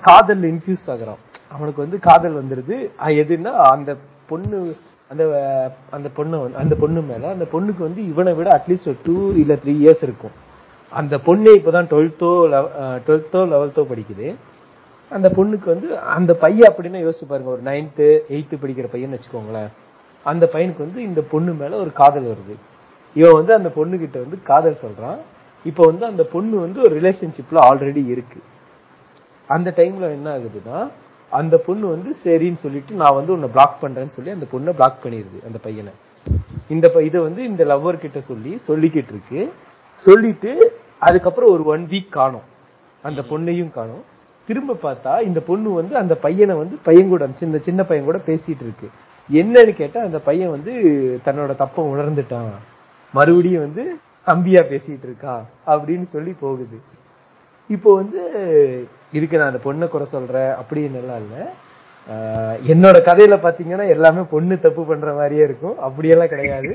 காதல் 0.00 0.40
இன்ஃபியூஸ் 0.40 0.86
ஆகுறான். 0.86 1.16
அவனுக்கு 1.50 1.82
வந்து 1.82 1.98
காதல் 1.98 2.44
வந்துருது. 2.44 2.90
எதுன்னா 3.06 3.52
அந்த 3.52 3.96
பொண்ணு 4.28 4.76
அந்த 5.08 5.72
அந்த 5.90 6.08
பொண்ணு 6.08 6.48
வந்து- 6.48 6.52
அந்த 6.52 6.74
பொண்ணு 6.74 7.00
மேல 7.00 7.28
அந்த 7.28 7.44
பொண்ணுக்கு 7.44 7.78
வந்து 7.78 8.04
இவனை 8.04 8.34
விட 8.34 8.62
அட்லீஸ்ட் 8.62 8.88
ஒரு 8.88 8.96
டூ 9.04 9.32
இல்ல 9.32 9.54
த்ரீ 9.54 9.68
இயர்ஸ் 9.68 10.02
இருக்கும். 10.02 10.30
அந்த 10.90 11.18
பொண்ணு 11.18 11.56
இப்பதான் 11.56 11.86
டுவெல்த்தோ 11.86 12.48
டுவெல்த்தோ 13.06 13.32
லெவல்த்தோ 13.32 13.86
படிக்குது. 13.86 14.34
அந்த 15.10 15.28
பொண்ணுக்கு 15.28 15.64
வந்து 15.64 15.98
அந்த 15.98 16.34
பையன் 16.34 16.72
அப்படின்னா 16.72 17.10
யோசிச்சு 17.10 17.24
பாருங்க 17.28 17.50
ஒரு 17.50 17.62
நைன்த்து 17.62 18.18
எயித்து 18.28 18.56
படிக்கிற 18.62 18.86
பையன் 18.90 19.12
வச்சுக்கோங்களேன். 19.12 19.68
அந்த 20.24 20.48
பையனுக்கு 20.52 20.78
வந்து 20.78 21.02
இந்த 21.02 21.20
பொண்ணு 21.20 21.52
மேல 21.52 21.76
ஒரு 21.76 21.92
காதல் 21.92 22.24
வருது. 22.24 22.54
இவன் 23.14 23.32
வந்து 23.32 23.54
அந்த 23.54 23.68
பொண்ணு 23.68 23.98
கிட்ட 23.98 24.18
வந்து 24.18 24.42
காதல் 24.42 24.76
சொல்றான். 24.82 25.18
இப்போ 25.64 25.86
வந்து 25.86 26.06
அந்த 26.06 26.22
பொண்ணு 26.22 26.60
வந்து 26.60 26.82
ஒரு 26.82 27.00
ரிலேஷன்ஷிப்ல 27.00 27.54
ஆல்ரெடி 27.54 28.06
இருக்கு. 28.06 28.38
அந்த 29.48 29.72
டைம்ல 29.76 30.00
என்ன 30.00 30.38
ஆகுதுன்னா 30.38 30.90
அந்த 31.30 31.56
பொண்ணு 31.56 31.88
வந்து 31.88 32.10
சரின்னு 32.10 32.56
சொல்லிட்டு 32.56 32.94
நான் 32.94 33.14
வந்து 33.14 33.32
உன்னை 33.32 33.48
பிளாக் 33.48 33.84
பண்றேன்னு 33.84 34.06
சொல்லி 34.06 34.30
அந்த 34.30 34.46
பொண்ணை 34.52 34.70
பிளாக் 34.70 35.04
பண்ணிருது 35.04 35.46
அந்த 35.46 35.58
பையனை. 35.62 35.92
இந்த 36.68 36.88
ப- 36.88 37.02
இதை 37.02 37.20
வந்து 37.20 37.44
இந்த 37.44 37.64
லவ்வர் 37.64 37.98
கிட்ட 37.98 38.20
சொல்லி 38.20 38.60
சொல்லிக்கிட்டு 38.68 39.08
இருக்கு. 39.08 39.52
சொல்லிட்டு 39.96 40.78
அதுக்கப்புறம் 40.98 41.50
ஒரு 41.50 41.64
ஒன் 41.64 41.86
வீக் 41.90 42.08
காணும். 42.08 42.52
அந்த 43.02 43.20
பொண்ணையும் 43.20 43.72
காணும். 43.72 44.04
திரும்ப 44.46 44.78
பார்த்தா 44.82 45.22
இந்த 45.22 45.40
பொண்ணு 45.40 45.70
வந்து 45.70 45.96
அந்த 45.96 46.14
பையனை 46.14 46.56
வந்து 46.56 46.78
பையன் 46.82 47.08
கூட 47.08 47.28
சின்ன 47.34 47.58
சின்ன 47.58 47.84
பையன் 47.84 48.06
கூட 48.06 48.18
பேசிட்டு 48.18 48.56
இருக்கு. 48.60 48.90
என்னன்னு 49.32 49.74
கேட்டா 49.74 50.00
அந்த 50.00 50.18
பையன் 50.18 50.50
வந்து 50.50 50.72
தன்னோட 51.24 51.56
தப்ப 51.56 51.94
உணர்ந்துட்டான். 51.94 52.48
மறுபடியும் 53.12 53.60
வந்து 53.60 53.98
அம்பியா 54.26 54.62
பேசிட்டு 54.64 55.02
இருக்கா 55.02 55.44
அப்படின்னு 55.66 56.02
சொல்லி 56.02 56.34
போகுது. 56.40 56.80
இப்போ 57.68 57.94
வந்து 57.94 58.32
இதுக்கு 59.16 59.38
நான் 59.40 59.52
அந்த 59.52 59.60
பொண்ணை 59.66 59.86
குறை 59.92 60.06
சொல்றேன் 60.16 60.52
அப்படின்னு 60.62 61.00
எல்லாம் 61.02 61.22
இல்ல 61.24 61.36
என்னோட 62.72 62.96
கதையில 63.08 63.34
பாத்தீங்கன்னா 63.44 63.86
எல்லாமே 63.94 64.22
பொண்ணு 64.32 64.54
தப்பு 64.64 64.82
பண்ற 64.88 65.10
மாதிரியே 65.18 65.44
இருக்கும். 65.48 65.76
அப்படியெல்லாம் 65.86 66.32
கிடையாது. 66.32 66.70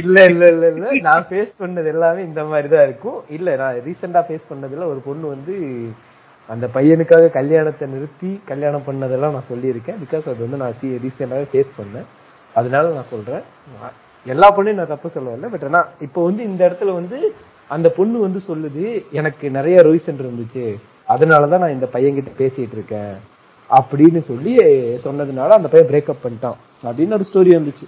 இல்ல 0.00 0.18
இல்ல 0.30 0.44
இல்ல 0.54 0.64
இல்ல. 0.72 0.86
நான் 1.08 1.26
ஃபேஸ் 1.28 1.52
பண்ணது 1.62 1.88
எல்லாமே 1.94 2.20
இந்த 2.28 2.42
மாதிரி 2.52 2.68
தான் 2.74 2.86
இருக்கும். 2.88 3.18
இல்ல 3.36 3.54
நான் 3.60 3.78
ரீசெண்டா 3.86 4.22
ஃபேஸ் 4.28 4.50
பண்ணதுல 4.50 4.88
ஒரு 4.92 5.00
பொண்ணு 5.06 5.26
வந்து 5.34 5.54
அந்த 6.48 6.66
பையனுக்காக 6.76 7.30
கல்யாணத்தை 7.38 7.86
நிறுத்தி 7.94 8.30
கல்யாணம் 8.50 8.86
பண்ணதெல்லாம் 8.88 9.34
நான் 9.36 9.50
சொல்லியிருக்கேன். 9.52 10.00
பிகாஸ் 10.04 10.26
அது 10.32 10.40
வந்து 10.46 10.60
நான் 10.62 10.76
ரீசெண்டாவே 11.04 11.46
ஃபேஸ் 11.52 11.72
பண்ணேன். 11.80 12.08
அதனால 12.54 12.92
நான் 12.98 13.12
சொல்றேன். 13.14 13.44
எல்லா 14.26 14.48
பொண்ணையும் 14.56 14.80
நான் 14.80 14.94
தப்பு 14.94 15.10
சொல்லல 15.14 15.52
பட் 15.54 15.66
ஆனா 15.70 15.82
இப்போ 16.06 16.20
வந்து 16.28 16.42
இந்த 16.50 16.60
இடத்துல 16.68 16.92
வந்து 17.00 17.18
அந்த 17.72 17.88
பொண்ணு 17.88 18.20
வந்து 18.20 18.40
சொல்லுது 18.48 19.10
எனக்கு 19.10 19.50
நிறைய 19.50 19.80
ரீசன் 19.80 20.22
இருந்துச்சு. 20.22 20.80
அதனாலதான் 21.08 21.58
நான் 21.58 21.72
இந்த 21.72 21.88
பையன்கிட்ட 21.92 22.30
பேசிட்டு 22.38 22.72
இருக்கேன். 22.72 23.14
அப்படின்னு 23.70 24.18
சொல்லி 24.18 24.56
சொன்னதுனால 25.04 25.48
அந்த 25.48 25.68
பையன் 25.68 25.90
பிரேக்கப் 25.90 26.22
பண்ணிட்டான். 26.24 26.56
அப்படின்னு 26.84 27.12
ஒரு 27.12 27.24
ஸ்டோரி 27.32 27.52
வந்துச்சு. 27.58 27.86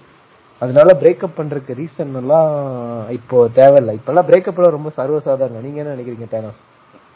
அதனால 0.59 0.97
பிரேக்கப் 1.01 1.37
பண்றதுக்கு 1.37 1.75
ரீசன் 1.75 2.17
எல்லாம் 2.17 3.11
இப்போ 3.11 3.49
தேவையில்ல. 3.55 3.97
இப்பெல்லாம் 3.97 4.29
பிரேக்கப் 4.31 4.59
எல்லாம் 4.59 4.77
ரொம்ப 4.79 4.91
சர்வசாதாரணம். 4.97 5.63
நீங்க 5.63 5.83
என்ன 5.83 5.95
நினைக்கிறீங்க 5.95 6.27
தேனாஸ்? 6.35 6.63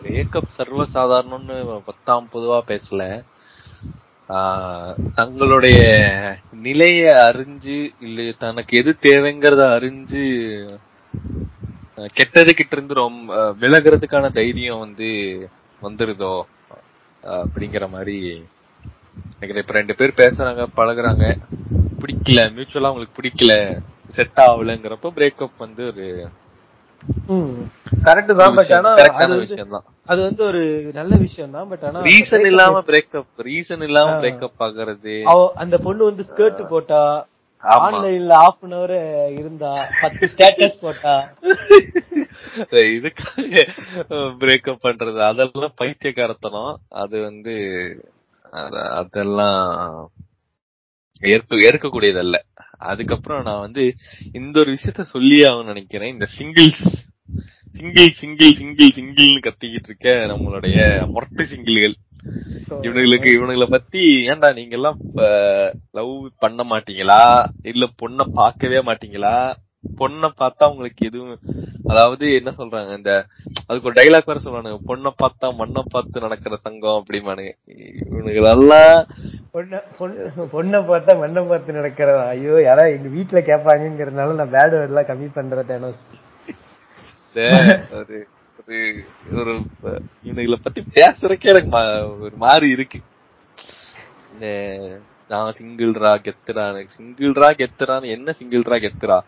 பிரேக்கப் 0.02 0.50
சர்வசாதாரணம்னு 0.58 1.80
பத்தாம் 1.84 2.28
பொதுவா 2.32 2.60
பேசல. 2.66 3.24
தங்களுடைய 5.14 5.78
நிலையை 6.62 7.06
அறிஞ்சு 7.06 7.88
இல்ல 8.00 8.32
தனக்கு 8.38 8.78
எது 8.78 8.96
தேவைங்கிறத 9.02 9.62
அறிஞ்சு 9.78 10.22
கெட்டது 12.16 12.50
கிட்ட 12.54 12.72
இருந்து 12.72 12.94
ரொம்ப 12.98 13.30
விலகுறதுக்கான 13.60 14.30
தைரியம் 14.34 14.82
வந்து 14.84 15.08
வந்துருதோ 15.82 16.34
அப்படிங்கிற 17.38 17.84
மாதிரி 17.90 18.16
நினைக்கிறேன். 19.30 19.62
இப்ப 19.62 19.74
ரெண்டு 19.74 19.94
பேர் 19.96 20.20
பேசுறாங்க 20.20 20.64
பழகுறாங்க. 20.76 21.24
பிடிக்கல 22.02 22.40
மியூச்சுவலா 22.56 22.90
உங்களுக்கு 22.92 23.18
பிடிக்கல 23.18 23.52
செட் 24.16 24.40
ஆகலங்கிறப்ப 24.44 25.10
பிரேக்கப் 25.16 25.64
வந்து 25.64 25.82
ஒரு 25.90 26.04
கரெக்ட் 28.06 28.32
தான் 28.38 28.54
பட் 28.56 28.72
ஆனா 28.76 28.90
அது 29.16 29.32
வந்து 29.32 29.44
விஷயம் 29.44 29.74
தான் 29.74 29.84
அது 30.08 30.20
வந்து 30.22 30.42
ஒரு 30.44 30.62
நல்ல 30.94 31.12
விஷயம் 31.16 31.52
தான் 31.52 31.68
பட் 31.68 31.84
ஆனா 31.84 31.98
ரீசன் 32.06 32.46
இல்லாம 32.50 32.80
பிரேக்கப் 32.88 33.42
ரீசன் 33.48 33.84
இல்லாம 33.88 34.12
ஆ. 34.12 34.20
பிரேக்கப் 34.20 34.62
ஆகுறது. 34.66 35.14
அந்த 35.56 35.76
பொண்ணு 35.78 36.02
வந்து 36.04 36.24
ஸ்கர்ட் 36.30 36.62
போட்டா. 36.68 37.02
ஆன்லைன்ல 37.62 38.32
ஹாஃப் 38.32 38.60
அன் 38.60 38.72
அவர் 38.72 39.32
இருந்தா 39.32 39.88
பத்து 40.00 40.30
ஸ்டேட்டஸ் 40.36 40.80
போட்டா. 40.80 41.32
இதுக்காக 42.70 43.68
பிரேக்கப் 44.12 44.78
பண்றது. 44.82 45.18
அதெல்லாம் 45.18 45.74
பைத்தியக்காரத்தனம். 45.74 46.80
அது 46.88 47.22
வந்து 47.22 47.54
அத- 48.50 48.88
அதெல்லாம் 48.88 50.10
ஏற்க 51.20 51.56
ஏற்கக்கூடியதல்ல. 51.56 52.38
அதுக்கப்புறம் 52.78 53.42
நான் 53.42 53.60
வந்து 53.60 53.94
இந்த 54.32 54.60
ஒரு 54.60 54.72
விஷயத்த 54.72 55.02
சொல்லி 55.02 55.44
ஆகும் 55.44 55.66
நினைக்கிறேன். 55.66 56.12
இந்த 56.12 56.26
சிங்கிள்ஸ் 56.38 57.06
சிங்கிள் 57.72 58.08
சிங்கிள் 58.08 58.52
சிங்கிள் 58.52 58.88
சிங்கிள்னு 58.88 59.50
கத்திக்கிட்டு 59.50 59.84
இருக்க 59.84 60.10
நம்மளுடைய 60.10 60.78
மொரட்டு 61.14 61.42
சிங்கிள்கள் 61.42 61.94
இவனுங்களுக்கு 62.80 63.30
இவனுங்களை 63.34 63.68
பத்தி 63.70 64.02
ஏன்டா 64.30 64.48
நீங்க 64.56 64.74
எல்லாம் 64.78 64.98
லவ் 65.96 66.12
பண்ண 66.42 66.60
மாட்டீங்களா? 66.70 67.22
இல்ல 67.70 67.86
பொண்ண 68.00 68.26
பார்க்கவே 68.36 68.80
மாட்டீங்களா? 68.88 69.34
பொண்ணை 69.98 70.28
பார்த்தா 70.40 70.68
உங்களுக்கு 70.70 71.02
எதுவும் 71.08 71.34
அதாவது 71.90 72.24
என்ன 72.38 72.50
சொல்றாங்க 72.56 72.96
இந்த 72.96 73.12
அதுக்கு 73.62 73.88
ஒரு 73.88 73.96
டைலாக் 73.98 74.30
வேற 74.30 74.40
சொல்லுவானுங்க 74.40 74.80
பொண்ணை 74.88 75.10
பார்த்தா 75.20 75.46
மண்ணை 75.60 75.82
பார்த்து 75.92 76.24
நடக்கிற 76.24 76.56
சங்கம் 76.64 76.98
அப்படிமானுங்க 77.00 77.52
இவனுக்கு 78.08 78.40
எல்லாம் 78.40 78.98
பொண்ண 79.54 79.80
பொண்ணு- 80.52 80.82
பார்த்தா 80.88 81.14
மண்ணை 81.22 81.42
பார்த்து 81.44 81.78
நடக்கிறதா? 81.78 82.24
ஐயோ 82.34 82.56
யாரா 82.62 82.84
எங்க 82.96 83.08
வீட்டுல 83.14 83.42
கேட்பாங்கிறதுனால 83.48 84.36
நான் 84.40 84.54
பேட் 84.54 84.74
வேர்ட் 84.74 84.90
எல்லாம் 84.90 85.10
கம்மி 85.10 85.30
பண்றேன் 85.30 85.70
தேனோஸ் 85.70 86.02
ஒரு 87.98 88.18
ஒரு 88.70 88.80
ஒரு 89.40 89.52
இவனுங்களை 90.28 90.56
பத்தி 90.62 90.80
பேசுறக்கே 90.96 91.50
எனக்கு 91.52 91.70
ஒரு 92.24 92.34
மாதிரி 92.42 92.66
இருக்கு. 92.76 92.98
இந்த 94.32 94.46
நான் 95.28 95.56
சிங்கிள்ரா 95.58 96.12
கெத்துரா 96.24 96.64
எனக்கு 96.72 96.92
சிங்கிள்ரா 96.98 97.48
கெத்துறான்னு 97.60 98.12
என்ன 98.16 98.34
சிங்கிள்ரா 98.40 98.78
கெத்துரா 98.84 99.18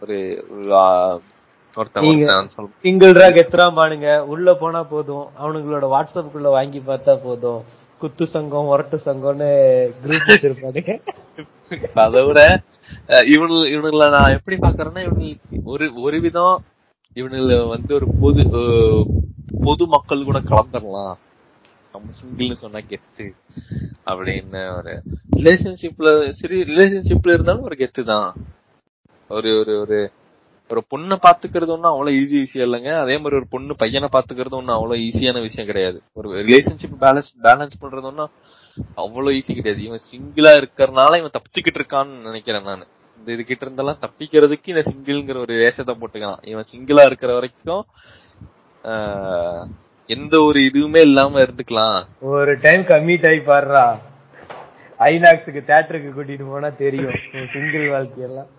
ஒரு 0.00 0.18
ஒரு, 0.56 0.72
சிங்கிள்ரா 2.84 3.28
கெத்துறாம்பானுங்க 3.36 4.18
உள்ள 4.32 4.56
போனா 4.64 4.82
போதும். 4.94 5.24
அவனுங்களோட 5.42 5.84
வாட்ஸ்அப்புக்குள்ள 5.94 6.50
வாங்கி 6.58 6.82
பார்த்தா 6.90 7.16
போதும். 7.28 7.62
குத்து 8.02 8.26
சங்கம் 8.34 8.70
உரட்டு 8.74 8.96
சங்கம்னு 9.06 9.50
குரூப் 10.02 10.28
வச்சிருப்பானுங்க. 10.32 10.92
அதை 12.06 12.20
விட 12.26 12.40
இவனு 13.34 13.56
இவனுங்களை 13.74 14.06
நான் 14.18 14.36
எப்படி 14.38 14.56
பாக்குறேன்னா 14.66 15.02
இவனுக்கு 15.08 15.60
ஒரு 15.72 15.86
ஒரு 16.06 16.18
விதம் 16.20 16.56
இவனுல 17.16 17.68
வந்து 17.68 17.94
ஒரு 17.94 18.06
பொது 18.20 18.42
பொது 19.62 19.84
மக்கள் 19.86 20.24
கூட 20.24 20.38
கலந்துடலாம் 20.40 21.14
நம்ம 21.92 22.12
சிங்கிள்னு 22.20 22.52
சொன்னா 22.52 22.80
கெத்து 22.90 23.26
அப்படின்னு 24.06 24.62
ஒரு 24.76 24.92
ரிலேஷன்ஷிப்ல 25.36 26.08
சரி 26.30 26.62
ரிலேஷன்ஷிப்ல 26.62 27.34
இருந்தாலும் 27.36 27.62
ஒரு 27.62 27.76
கெத்து 27.78 28.02
தான் 28.04 28.28
ஒரு 29.30 29.58
ஒரு 29.58 29.74
ஒரு 29.80 29.98
ஒரு 30.70 30.82
பொண்ணை 30.90 31.16
பாத்துக்கிறது 31.24 31.72
ஒன்றும் 31.74 31.92
அவ்வளவு 31.92 32.16
ஈஸி 32.16 32.36
விஷயம் 32.38 32.66
இல்லைங்க. 32.68 32.90
அதே 33.00 33.16
மாதிரி 33.16 33.36
ஒரு 33.36 33.46
பொண்ணு 33.50 33.76
பையனை 33.76 34.08
பாத்துக்கிறது 34.12 34.58
ஒன்றும் 34.60 34.76
அவ்வளவு 34.76 35.02
ஈஸியான 35.02 35.40
விஷயம் 35.40 35.66
கிடையாது. 35.66 36.02
ஒரு 36.12 36.28
ரிலேஷன்ஷிப் 36.30 36.96
பேலன்ஸ் 37.00 37.30
பேலன்ஸ் 37.42 37.74
பண்றது 37.82 38.02
ஒன்றும் 38.02 38.30
அவ்வளவு 38.94 39.36
ஈஸி 39.36 39.52
கிடையாது. 39.54 39.82
இவன் 39.82 40.04
சிங்கிளா 40.10 40.52
இருக்கிறனால 40.60 41.18
இவன் 41.18 41.34
தப்பிச்சுக்கிட்டு 41.36 41.80
இருக்கான்னு 41.80 42.22
நினைக்கிறேன் 42.22 42.62
நான். 42.62 42.86
இந்த 43.24 43.36
இது 43.36 43.44
கிட்ட 43.48 43.62
இருந்தெல்லாம் 43.66 44.00
தப்பிக்கிறதுக்கு 44.02 44.72
இந்த 44.72 44.82
சிங்கிள்ங்கிற 44.88 45.38
ஒரு 45.44 45.54
வேஷத்தை 45.62 45.92
போட்டுக்கலாம். 46.00 46.40
இவன் 46.50 46.66
சிங்கிளா 46.72 47.04
இருக்கிற 47.08 47.30
வரைக்கும் 47.36 47.84
எந்த 50.10 50.34
ஒரு 50.48 50.58
இதுவுமே 50.68 51.00
இல்லாம 51.08 51.40
இருந்துக்கலாம். 51.44 52.00
ஒரு 52.32 52.52
டைம் 52.64 52.82
கம்மிட் 52.90 53.24
ஆகி 53.28 53.40
பாடுறா 53.46 53.84
ஐநாக்ஸுக்கு 55.00 55.62
தேட்டருக்கு 55.70 56.10
கூட்டிட்டு 56.16 56.50
போனா 56.50 56.68
தெரியும் 56.82 57.16
சிங்கிள் 57.54 57.86
வாழ்க்கையெல்லாம். 57.94 58.50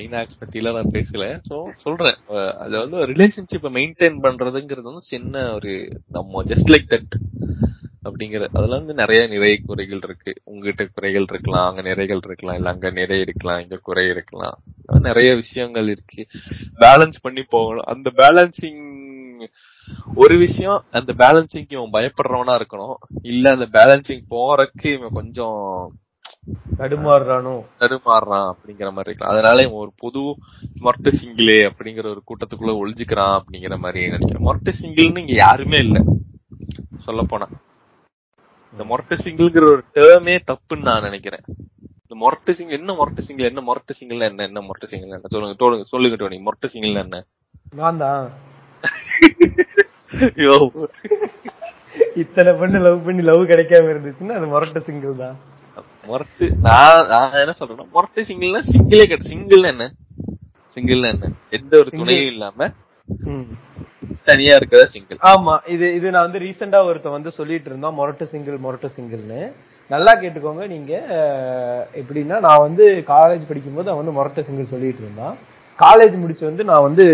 ஐநாக்ஸ் 0.00 0.40
பத்திலாம் 0.40 0.78
நான் 0.78 0.94
பேசல. 0.96 1.26
சோ 1.48 1.56
சொல்றேன். 1.84 2.18
அது 2.64 2.74
வந்து 2.82 2.98
ரிலேஷன்ஷிப்பை 3.12 3.72
மெயின்டைன் 3.78 4.18
பண்றதுங்கிறது 4.26 4.88
வந்து 4.90 5.04
சின்ன 5.14 5.44
ஒரு 5.58 5.74
நம்ம 6.16 6.44
ஜஸ்ட் 6.52 6.72
லைக் 6.74 6.90
தட் 6.94 7.14
அப்படிங்கிற 8.04 8.48
அதெல்லாம் 8.52 8.78
வந்து 8.78 8.94
நிறைய 8.94 9.26
நிறைய 9.26 9.58
குறைகள் 9.66 10.00
இருக்கு. 10.02 10.34
உங்ககிட்ட 10.44 10.88
குறைகள் 10.94 11.24
இருக்கலாம் 11.28 11.68
அங்க 11.68 11.82
நிறைகள் 11.82 12.20
இருக்கலாம் 12.24 12.56
இல்ல 12.56 12.70
அங்க 12.70 12.90
நிறைய 12.90 13.22
இருக்கலாம் 13.22 13.60
இங்க 13.60 13.76
குறை 13.76 14.08
இருக்கலாம். 14.08 14.58
நிறைய 14.86 15.34
விஷயங்கள் 15.34 15.88
இருக்கு. 15.88 16.26
பேலன்ஸ் 16.80 17.12
பண்ணி 17.22 17.42
போகணும். 17.42 17.84
அந்த 17.84 18.12
பேலன்சிங் 18.16 18.86
ஒரு 20.14 20.38
விஷயம் 20.38 20.84
அந்த 20.90 21.12
பேலன்சிங்க்கு 21.18 21.72
இவன் 21.72 21.90
பயப்படுறவனா 21.90 22.62
இருக்கணும். 22.62 22.94
இல்ல 23.22 23.50
அந்த 23.50 23.68
பேலன்சிங் 23.72 24.22
போறதுக்கு 24.30 24.92
இவன் 24.92 25.12
கொஞ்சம் 25.12 25.92
தடுமாறுறானோ? 26.78 27.66
தடுமாறுறான் 27.80 28.52
அப்படிங்கிற 28.52 28.92
மாதிரி 28.92 29.06
இருக்கலாம். 29.06 29.34
அதனால 29.34 29.62
இவன் 29.62 29.72
ஒரு 29.72 29.92
பொது 29.96 30.20
மொரட்டு 30.80 31.12
சிங்கிளே 31.12 31.70
அப்படிங்கிற 31.70 32.06
ஒரு 32.06 32.22
கூட்டத்துக்குள்ள 32.26 32.90
ஒளிஞ்சுக்கிறான் 32.90 33.40
அப்படிங்கிற 33.40 33.78
மாதிரி 33.78 34.08
நினைக்கிறேன். 34.08 34.46
மொரட்டு 34.46 34.72
சிங்கிள்னு 34.82 35.18
இங்க 35.18 35.32
யாருமே 35.32 35.78
இல்ல. 35.78 36.02
சொல்ல 36.98 37.22
போனா. 37.22 37.48
இந்த 38.78 38.86
மொரட்டு 38.88 39.14
சிங்கிள்ங்கிற 39.22 39.64
ஒரு 39.70 39.82
டேர்மே 39.96 40.34
தப்புன்னு 40.48 40.86
நான் 40.88 41.06
நினைக்கிறேன். 41.06 41.44
இந்த 42.02 42.14
மொரட்டு 42.20 42.50
சிங்கிள் 42.58 42.78
என்ன 42.78 42.92
மொரட்டு 42.98 43.22
சிங்கிள் 43.26 43.48
என்ன 43.48 43.62
மொரட்டு 43.68 43.92
சிங்கிள் 43.98 44.20
என்ன 44.26 44.44
என்ன 44.48 44.60
மொரட்டு 44.66 44.88
சிங்கிள் 44.90 45.08
என்ன? 45.08 45.28
சொல்லுங்க 45.32 45.56
சொல்லுங்க 45.62 45.86
சொல்லுங்க 45.90 46.18
டோனி 46.20 46.38
மொரட்டு 46.46 46.68
சிங்கிள் 46.72 47.00
என்ன? 47.02 47.18
நான் 47.78 47.98
தான் 48.02 48.22
ஐயோ 50.36 50.54
இத்தனை 52.22 52.50
பொண்ணு 52.60 52.78
லவ் 52.84 53.04
பண்ணி 53.06 53.22
லவ் 53.28 53.42
கிடைக்காம 53.50 53.90
இருந்துச்சுன்னா 53.92 54.36
அது 54.38 54.46
முரட்ட 54.52 54.80
சிங்கிள் 54.86 55.14
தான். 55.22 55.36
மொரட்டு 56.06 56.46
நான் 56.66 57.08
நான் 57.12 57.40
என்ன 57.42 57.54
சொல்றேன்னா 57.58 57.86
மொரட்டு 57.96 58.26
சிங்கிள்னா 58.28 58.62
சிங்கிளே 58.70 59.04
கிடையாது 59.04 59.30
சிங்கிள் 59.32 59.70
என்ன? 59.72 59.84
சிங்கிள் 60.76 61.10
என்ன? 61.12 61.32
எந்த 61.58 61.72
ஒரு 61.82 61.90
துணையும் 61.98 62.30
இல்லாம 62.34 62.70
தனியா 64.28 64.54
இருக்கிற 64.58 64.82
சிங்கிள் 64.94 65.18
ஆமா 65.30 65.54
இது 65.74 65.86
இது 65.98 66.06
நான் 66.14 66.26
வந்து 66.26 66.42
ரீசெண்டா 66.44 66.80
ஒருத்தன் 66.88 67.16
வந்து 67.16 67.30
சொல்லிட்டு 67.38 67.68
இருந்தோம் 67.70 67.96
மொரட்டு 68.00 68.24
சிங்கிள் 68.32 68.58
மொரட்டு 68.66 68.88
சிங்கிள்னு 68.96 69.40
நல்லா 69.90 70.12
கேட்டுக்கோங்க 70.22 70.64
நீங்க 70.72 70.92
எப்படின்னா 72.00 72.38
நான் 72.46 72.64
வந்து 72.66 72.84
காலேஜ் 73.12 73.48
படிக்கும்போது 73.50 73.90
அவன் 73.90 74.02
வந்து 74.02 74.16
மொரட்ட 74.18 74.40
சிங்கிள் 74.48 74.72
சொல்லிட்டு 74.72 75.02
இருந்தான். 75.04 75.36
காலேஜ் 75.78 76.16
முடிச்சு 76.22 76.44
வந்து 76.48 76.64
நான் 76.70 76.86
வந்து 76.88 77.04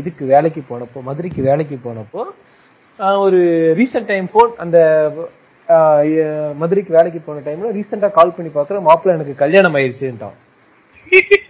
இதுக்கு 0.00 0.24
வேலைக்கு 0.32 0.62
போனப்போ 0.70 1.00
மதுரைக்கு 1.08 1.42
வேலைக்கு 1.50 1.76
போனப்போ 1.84 2.22
ஒரு 3.24 3.40
ரீசெண்ட் 3.78 4.10
டைம் 4.12 4.26
போன் 4.34 4.52
அந்த 4.64 4.78
மதுரைக்கு 6.62 6.92
வேலைக்கு 6.98 7.20
போன 7.26 7.42
டைம்ல 7.46 7.70
ரீசெண்டா 7.78 8.08
கால் 8.18 8.36
பண்ணி 8.36 8.50
பாக்குறேன் 8.56 8.86
மாப்பிள்ள 8.88 9.16
எனக்கு 9.16 9.34
கல்யாணம் 9.42 9.76
ஆயிருச்சுன்ட்டான். 9.78 10.36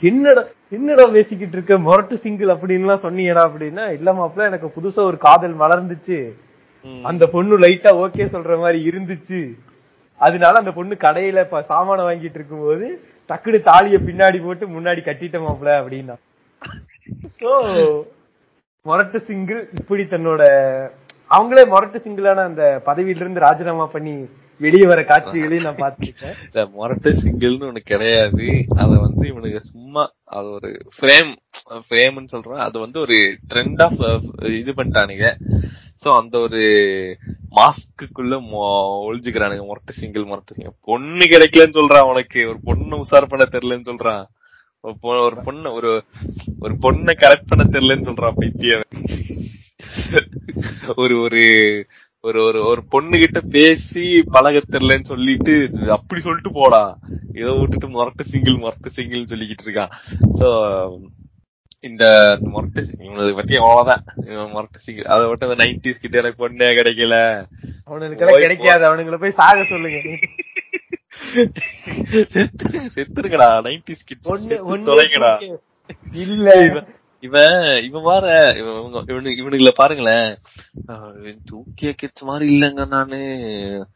என்னடா 0.09 0.43
என்னடா 0.77 1.05
பேசிக்கிட்டு 1.17 1.57
இருக்க? 1.57 1.75
மொரட்டு 1.87 2.15
சிங்கிள் 2.25 2.53
அப்படின்லாம் 2.55 3.05
சொன்னீங்கடா 3.07 3.43
அப்படின்னா 3.49 3.85
இல்ல 3.97 4.13
மாப்பிள்ள 4.19 4.51
எனக்கு 4.51 4.69
புதுசா 4.77 5.01
ஒரு 5.11 5.19
காதல் 5.27 5.57
மலர்ந்துச்சு 5.63 6.19
அந்த 7.05 7.25
பொண்ணு 7.35 7.55
லைட்டா 7.65 7.91
ஓகே 8.03 8.27
சொல்ற 8.35 8.53
மாதிரி 8.63 8.79
இருந்துச்சு. 8.91 9.41
அதனால 10.21 10.61
அந்த 10.63 10.73
பொண்ணு 10.77 10.95
கடையில 11.05 11.43
இப்ப 11.47 11.63
சாமான 11.71 12.05
வாங்கிட்டு 12.09 12.39
இருக்கும்போது 12.41 12.87
டக்குனு 13.31 13.59
தாலிய 13.69 13.99
பின்னாடி 14.09 14.39
போட்டு 14.45 14.65
முன்னாடி 14.77 15.01
கட்டிட்ட 15.05 15.39
மாப்பிள்ள 15.45 15.75
அப்படின்னா. 15.81 16.17
சோ 17.41 17.51
மொரட்டு 18.87 19.19
சிங்கிள் 19.29 19.61
இப்படி 19.79 20.05
தன்னோட 20.07 20.43
அவங்களே 21.31 21.65
மொரட்டு 21.73 21.99
சிங்கிளான 22.05 22.45
அந்த 22.51 22.65
பதவியில 22.89 23.23
இருந்து 23.25 23.47
ராஜினாமா 23.47 23.87
பண்ணி 23.95 24.15
வெளியே 24.65 24.87
வர 24.91 25.01
காட்சிகளையும் 25.11 25.66
நான் 25.66 25.82
பார்த்திருக்கேன். 25.82 26.37
இந்த 26.47 26.62
மொரட்டு 26.77 27.11
சிங்கிள்னு 27.20 27.69
ஒண்ணு 27.69 27.82
கிடையாது. 27.93 28.47
அத 28.82 28.91
வந்து 29.07 29.24
இவனுக்கு 29.31 29.61
சும்மா 29.73 30.03
அது 30.39 30.49
ஒரு 30.57 30.70
ஃப்ரேம் 30.97 31.31
ஃப்ரேம்னு 31.87 32.32
சொல்றேன். 32.35 32.65
அது 32.66 32.77
வந்து 32.85 32.99
ஒரு 33.05 33.19
ட்ரெண்ட் 33.53 33.81
ஆஃப் 33.87 34.01
இது 34.62 34.73
பண்ணிட்டானுங்க. 34.81 35.28
சோ 36.03 36.09
அந்த 36.19 36.35
ஒரு 36.47 36.61
மாஸ்க்குள்ள 37.59 38.35
ஒழிஞ்சுக்கிறானுங்க 39.07 39.65
மொரட்டு 39.70 39.99
சிங்கிள் 40.01 40.28
மொரட்டு 40.31 40.55
சிங்கிள். 40.57 40.77
பொண்ணு 40.91 41.24
கிடைக்கலன்னு 41.32 41.78
சொல்றான் 41.81 42.11
உனக்கு 42.11 42.43
ஒரு 42.51 42.61
பொண்ணு 42.69 43.03
உசார் 43.05 43.31
பண்ண 43.32 43.47
தெரியலன்னு 43.55 43.91
சொல்றான். 43.91 44.23
ஒரு 45.09 45.19
ஒரு 45.27 45.37
பொண்ணு 45.47 45.69
ஒரு 45.78 45.91
ஒரு 46.65 46.74
பொண்ணை 46.85 47.15
கரெக்ட் 47.23 47.51
பண்ண 47.51 47.65
தெரியலன்னு 47.74 48.09
சொல்றான் 48.09 48.39
பைத்தியம் 48.39 48.87
ஒரு 51.03 51.15
ஒரு 51.24 51.43
ஒரு 52.23 52.43
ஒரு 52.45 52.59
ஒரு 52.71 52.81
பொண்ணு 52.85 53.19
கிட்ட 53.19 53.41
பேசி 53.41 54.23
பழக 54.33 54.61
தெரியலன்னு 54.73 55.05
சொல்லிட்டு 55.05 55.55
அப்படி 55.89 56.21
சொல்லிட்டு 56.21 56.51
போடா. 56.53 56.99
இதை 57.35 57.53
விட்டுட்டு 57.59 57.89
மொரட்டு 57.89 58.25
சிங்கிள் 58.33 58.59
மொரட்டு 58.65 58.89
சிங்கிள் 58.97 59.31
சொல்லிக்கிட்டு 59.31 59.65
இருக்கான் 59.65 59.93
சோ 60.39 60.49
இந்த 61.81 62.05
மொரட்டு 62.41 62.83
இவனுக்கு 63.05 63.35
பத்தி 63.35 63.57
அவ்வளவுதான். 63.57 64.05
மொரட்டு 64.55 64.83
சிங்கிள் 64.87 65.11
அதை 65.15 65.29
விட்டு 65.29 65.49
அந்த 65.49 65.65
நைன்டிஸ் 65.65 66.03
கிட்ட 66.03 66.19
எனக்கு 66.19 66.43
பொண்ணே 66.43 66.69
கிடைக்கல. 66.81 67.17
அவனுக்கு 67.85 68.27
கிடைக்காது. 68.27 68.85
அவனுங்களை 68.91 69.21
போய் 69.21 69.39
சாக 69.41 69.65
சொல்லுங்க. 69.65 70.01
செத்து 72.35 72.69
செத்துருங்கடா. 72.97 73.51
நைன்டிஸ் 73.69 74.07
ஒண்ணு 74.35 74.89
தொலைங்கடா. 74.91 75.33
இல்ல. 76.13 76.51
இவன் 77.21 77.83
இவன் 77.83 78.03
பாரு 78.05 78.57
இவன் 78.57 78.85
இவங்க- 78.85 79.13
இவனு 79.13 79.33
இவனுங்களை 79.33 79.69
பாருங்களேன். 79.75 80.37
தூக்கிய 81.45 81.93
கிட்ஸ் 81.93 82.23
மாதிரி 82.23 82.61
இல்லைங்க 82.61 82.87
நானு. 82.89 83.87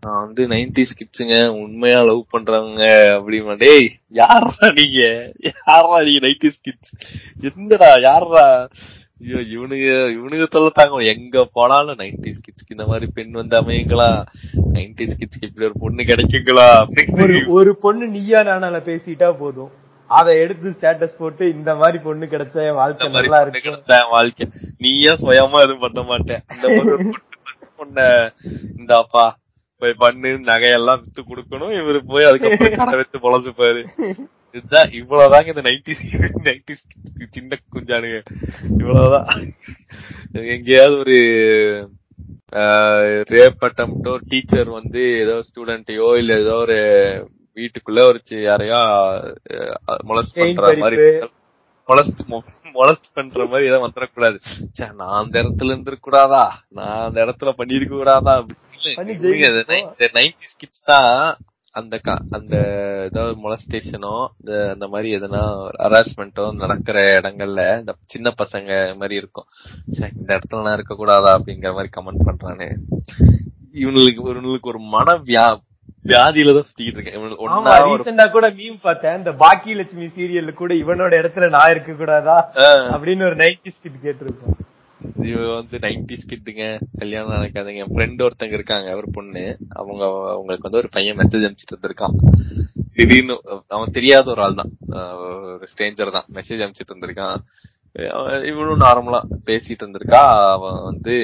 நான் 0.00 0.24
வந்து 0.24 0.46
நைன்டிஸ் 0.48 0.94
கிட்ஸுங்க 0.98 1.48
உண்மையா 1.48 2.02
லவ் 2.02 2.24
பண்றவங்க 2.32 2.82
அப்படிமா. 3.18 3.56
டேய் 3.56 3.90
யாரா 4.08 4.54
நீங்க? 4.74 5.32
யாரா 5.64 6.02
நீங்க 6.02 6.26
நைன்டிஸ் 6.26 6.60
கிட்ஸ் 6.62 7.54
என்னடா 7.54 7.94
யாரா 8.00 8.68
ஐயோ 9.22 9.36
இவனுங்க 9.36 10.08
இவனுங்க 10.08 10.46
சொல்லத்தாங்க 10.52 11.06
எங்க 11.06 11.48
போனாலும் 11.52 11.98
நைன்டிஸ் 11.98 12.40
கிட்ஸ்க்கு 12.40 12.68
இந்த 12.68 12.86
மாதிரி 12.86 13.06
பெண் 13.14 13.30
வந்து 13.30 13.60
அமையுங்களா? 13.60 14.26
நைன்டிஸ் 14.72 15.12
கிட்ஸ்க்கு 15.18 15.42
இப்படி 15.42 15.66
ஒரு 15.66 15.72
பொண்ணு 15.80 16.02
கிடைக்குங்களா? 16.02 17.48
ஒரு 17.48 17.76
பொண்ணு 17.76 18.06
நீயா 18.06 18.40
நானால 18.40 18.80
பேசிட்டா 18.80 19.32
போதும். 19.38 19.70
அதை 20.10 20.32
எடுத்து 20.42 20.68
ஸ்டேட்டஸ் 20.76 21.18
போட்டு 21.18 21.44
இந்த 21.56 21.70
மாதிரி 21.80 21.98
பொண்ணு 22.06 22.26
கிடைச்சா 22.32 22.60
என் 22.62 22.68
இந்த 22.68 22.78
வாழ்க்கை 22.80 23.08
நல்லா 23.16 23.40
இருக்கு 23.42 23.72
என் 23.98 24.12
வாழ்க்கை. 24.14 24.46
நீயே 24.84 25.12
சுயமா 25.22 25.60
எதுவும் 25.66 25.84
பண்ண 25.84 26.02
மாட்டேன். 26.10 26.42
இந்த 26.56 26.66
பொண்ணு 26.78 26.96
பொண்ண 27.80 28.00
இந்தாப்பா 28.78 29.24
போய் 29.82 30.00
பண்ணு 30.02 30.30
நகையெல்லாம் 30.48 31.02
வித்து 31.02 31.20
கொடுக்கணும். 31.28 31.72
இவரு 31.80 32.00
போய் 32.10 32.28
அதுக்கப்புறம் 32.30 32.80
கடை 32.80 32.96
வித்து 33.00 33.18
பொழைச்சுப்பாரு 33.24 33.82
இதுதான் 34.54 34.90
இவ்வளவுதாங்க 34.98 35.52
இந்த 35.52 35.62
நைன்டிஸ் 35.68 36.02
நைன்டிஸ் 36.48 36.84
சின்ன 37.36 37.58
குஞ்சானுங்க. 37.74 38.18
இவ்வளவுதான். 38.80 39.28
எங்கேயாவது 40.54 40.96
ஒரு 41.02 41.18
ரேப் 43.34 43.64
அட்டம்ப்டோ 43.68 44.14
டீச்சர் 44.30 44.70
வந்து 44.78 45.02
ஏதோ 45.24 45.36
ஸ்டூடெண்ட்டையோ 45.48 46.08
இல்ல 46.22 46.38
ஏதோ 46.44 46.56
ஒரு 46.64 46.78
வீட்டுக்குள்ள 47.54 48.04
ஒரு 48.04 48.20
சி- 48.30 48.42
யாரையோ 48.42 48.78
மொலஸ்ட் 50.04 50.34
பண்ற 50.34 50.76
மாதிரி. 50.78 50.96
மொலஸ்ட் 51.88 52.22
மொலஸ்ட் 52.74 53.08
பண்ற 53.14 53.46
மாதிரி 53.46 53.68
ஏதாவது 53.68 53.86
வந்துடக்கூடாது 53.86 54.38
ச்சே, 54.78 54.94
நான் 54.94 55.24
அந்த 55.24 55.42
இடத்துல 55.42 55.64
இருந்திருக்க 55.64 56.10
கூடாதா 56.10 56.64
நான் 56.68 57.04
அந்த 57.04 57.24
இடத்துல 57.24 57.52
பண்ணிருக்க 57.58 57.88
கூடாதா 57.88 58.46
பண்ணி 58.94 59.12
ஜெயிலுக்கு 59.12 59.64
போ. 59.82 59.94
நைன்டிஸ் 60.12 60.58
கிட்ஸ் 60.58 60.82
தான் 60.84 61.36
அந்த 61.72 62.00
அந்த 62.30 62.56
ஏதாவது 63.12 63.34
மொலஸ்டேஷனோ 63.42 64.28
இந்த 64.40 64.70
அந்த 64.70 64.88
மாதிரி 64.88 65.16
எதனா 65.16 65.42
ஹராஸ்மெண்ட்டோ 65.78 66.52
நடக்கிற 66.52 67.20
இடங்கள்ல 67.20 67.78
இந்த 67.78 67.94
சின்ன 68.04 68.34
பசங்க 68.38 68.96
மாதிரி 68.96 69.14
இருக்கும். 69.14 69.46
இந்த 70.16 70.38
இடத்துல 70.38 70.62
நான் 70.62 70.74
இருக்க 70.74 70.94
கூடாதா 70.94 71.38
அப்படிங்கிற 71.38 71.72
மாதிரி 71.72 71.88
கமெண்ட் 71.96 72.26
பண்றானே. 72.26 72.68
இவனுக்கு 73.72 74.14
இவனுக்கு 74.14 74.68
ஒரு 74.68 74.78
மன 74.78 75.12
வியா 75.12 75.46
வியாதியில 76.04 76.52
தான் 76.56 76.66
சுத்திட்டு 76.68 76.98
இருக்கேன். 76.98 78.30
கூட 78.36 78.46
மீம் 78.58 78.78
பார்த்தேன். 78.86 79.16
இந்த 79.20 79.32
பாக்கி 79.42 79.76
லட்சுமி 79.78 80.06
சீரியல்ல 80.16 80.52
கூட 80.60 80.74
இவனோட 80.82 81.12
இடத்துல 81.20 81.48
நான் 81.56 81.72
இருக்க 81.74 81.92
கூடாதா 81.92 82.36
அப்படின்னு 82.94 83.28
ஒரு 83.30 83.38
நைன்டி 83.42 83.72
ஸ்கிட் 83.76 84.04
கேட்டிருப்போம். 84.06 84.56
இவ 85.30 85.40
வந்து 85.56 85.76
நைன்டிஸ் 85.84 86.28
கிட்டுங்க 86.30 86.64
கல்யாணம் 87.00 87.34
நினைக்காதீங்க 87.36 87.82
என் 87.84 87.92
ஃப்ரெண்ட் 87.94 88.24
ஒருத்தங்க 88.26 88.56
இருக்காங்க 88.58 88.88
ஒரு 89.00 89.08
பொண்ணு. 89.16 89.44
அவங்க 89.80 90.02
அவங்களுக்கு 90.34 90.66
வந்து 90.68 90.80
ஒரு 90.82 90.90
பையன் 90.96 91.18
மெசேஜ் 91.20 91.44
அனுப்பிச்சிட்டு 91.46 91.76
இருந்திருக்கான். 91.76 92.16
திடீர்னு 92.96 93.34
அவன் 93.76 93.94
தெரியாத 93.98 94.26
ஒரு 94.34 94.42
ஆள் 94.46 94.58
தான் 94.60 94.72
ஒரு 95.56 95.66
ஸ்ட்ரேஞ்சர் 95.72 96.16
தான். 96.16 96.28
மெசேஜ் 96.38 96.62
அனுப்பிச்சிட்டு 96.64 96.94
இருந்திருக்கான். 96.94 97.38
இவனும் 97.92 98.80
நார்மலா 98.80 99.20
பேசிட்டு 99.46 99.84
இருந்திருக்கா. 99.84 100.22
அவன் 100.52 100.82
வந்து 100.82 101.14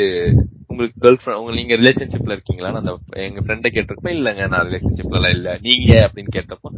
உங்களுக்கு 0.66 0.98
கேர்ள் 1.02 1.18
ஃபிரெண்ட் 1.24 1.40
உங்க 1.40 1.52
நீங்க 1.52 1.74
ரிலேஷன்ஷிப்ல 1.74 2.36
இருக்கீங்களான்னு 2.36 2.80
அந்த 2.82 2.98
எங்க 3.26 3.40
ஃப்ரெண்ட 3.40 3.68
கேட்டிருப்ப 3.76 4.10
இல்லங்க 4.16 4.48
நான் 4.48 4.66
ரிலேஷன்ஷிப்ல 4.68 5.18
எல்லாம் 5.20 5.30
இல்ல. 5.30 5.58
நீங்க 5.60 5.92
அப்படின்னு 6.06 6.34
கேட்டப்போ 6.36 6.70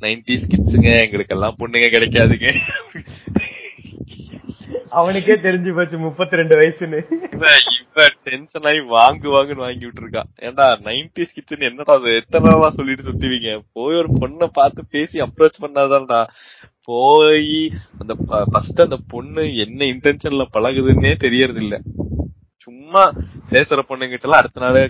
நைன்டிஸ் 0.00 0.48
கிட்ஸுங்க 0.52 0.88
எங்களுக்கு 1.00 1.34
எல்லாம் 1.34 1.56
பொண்ணுங்க 1.58 1.88
கிடைக்காதுங்க. 1.96 2.48
அவனுக்கே 4.90 5.34
தெரிஞ்சு 5.34 5.74
போச்சு 5.74 5.98
முப்பத்தி 5.98 6.36
ரெண்டு 6.36 6.56
வயசுன்னு 6.58 6.98
இவன் 7.94 8.14
டென்ஷன் 8.24 8.66
ஆகி 8.70 8.80
வாங்கு 8.96 9.28
வாங்குன்னு 9.34 9.64
வாங்கி 9.66 9.86
விட்டுருக்கான் 9.86 10.28
ஏன்டா 10.40 10.66
நைன்டிஸ் 10.88 11.34
கிட்ஸ்னு 11.36 11.68
என்னடா 11.70 11.94
அது? 11.94 12.14
எத்தனை 12.14 12.70
சொல்லிட்டு 12.70 13.02
சுத்துவீங்க? 13.02 13.50
போய் 13.72 13.96
ஒரு 13.96 14.08
பொண்ணை 14.20 14.46
பார்த்து 14.52 14.84
பேசி 14.90 15.20
அப்ரோச் 15.20 15.62
பண்ணாதான்டா. 15.62 16.20
போய் 16.88 17.52
அந்த 17.98 18.14
ஃபர்ஸ்ட் 18.52 18.84
அந்த 18.86 18.98
பொண்ணு 19.12 19.44
என்ன 19.64 19.80
இன்டென்ஷன்ல 19.92 20.46
பழகுதுன்னே 20.56 21.12
தெரியறது 21.24 21.60
இல்ல 21.64 21.76
சும்மா 22.66 23.02
பேசுற 23.52 23.80
பொண்ணுங்கிட்ட 23.88 24.26
எல்லாம் 24.28 24.42
அடுத்த 24.42 24.64
நாளே 24.64 24.82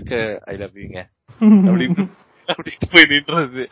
ஐ 0.53 0.57
லவ் 0.63 0.79
யூங்க 0.83 1.01
அப்படின்னு 1.41 2.05
அப்படின்ட்டு 2.49 2.89
போய் 2.93 3.09
நின்றது. 3.11 3.63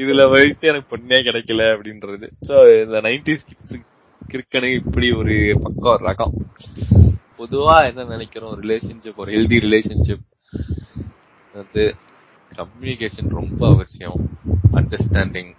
இதுல 0.00 0.24
வைத்து 0.32 0.68
எனக்கு 0.70 0.90
பொண்ணே 0.92 1.18
கிடைக்கல 1.28 1.62
அப்படின்றது. 1.74 2.26
சோ 2.48 2.54
இந்த 2.84 2.98
நைன்டிஸ் 3.06 3.46
கிட்ஸ் 3.48 4.66
இப்படி 4.80 5.08
ஒரு 5.20 5.34
பக்கம் 5.64 5.92
ஒரு 5.94 6.04
ரகம். 6.10 6.34
பொதுவா 7.38 7.76
என்ன 7.88 8.04
நினைக்கிறோம் 8.04 8.54
ரிலேஷன்ஷிப் 8.62 9.20
ஒரு 9.22 9.32
ஹெல்தி 9.36 9.58
ரிலேஷன்ஷிப் 9.66 10.26
வந்து 11.54 11.84
கம்யூனிகேஷன் 12.58 13.34
ரொம்ப 13.40 13.60
அவசியம். 13.74 14.18
அண்டர்ஸ்டாண்டிங் 14.78 15.52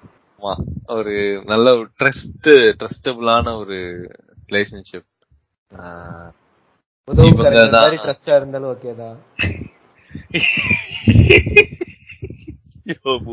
ஒரு 0.95 1.13
நல்ல 1.51 1.68
ஒரு 1.77 1.88
ட்ரஸ்ட் 1.99 2.49
ட்ரஸ்டபுளான 2.80 3.53
ஒரு 3.61 3.77
ரிலேஷன்ஷிப் 4.49 5.07
ட்ரஸ்டா 8.05 8.34
இருந்தாலும் 8.35 8.72
ஓகே 8.73 8.91
தான். 8.95 9.18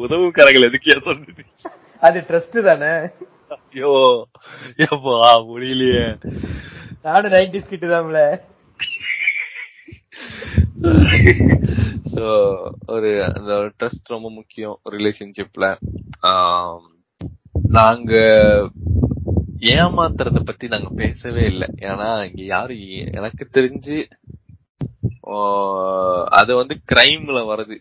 உதவுக்காரங்கள் 0.02 0.68
எதுக்கே 0.68 0.96
சொன்னது? 1.06 1.42
அது 2.02 2.18
ட்ரஸ்ட் 2.28 2.58
தானே? 2.68 2.92
ஐயோ 3.56 3.92
எப்பா 4.86 5.16
முடியலையே. 5.50 6.04
நானும் 7.02 7.32
நைன்டி 7.32 7.60
ஸ்கிட் 7.64 7.86
தான்ல. 7.94 8.20
சோ 12.12 12.24
ஒரு 12.94 13.10
அந்த 13.24 13.52
ட்ரஸ்ட் 13.78 14.14
ரொம்ப 14.14 14.30
முக்கியம் 14.30 14.76
ரிலேஷன்ஷிப்ல 14.96 15.66
நாங்க 17.62 18.12
ஏமாத்துறத 19.74 20.40
பத்தி 20.44 20.68
நாங்க 20.68 20.90
பேசவே 20.96 21.44
இல்லை. 21.44 21.68
ஏன்னா 21.80 22.08
இங்க 22.28 22.42
யாரும் 22.54 22.82
எனக்கு 23.18 23.44
தெரிஞ்சு 23.52 23.98
அது 26.30 26.52
வந்து 26.56 26.74
கிரைம்ல 26.92 27.40
வருது. 27.50 27.76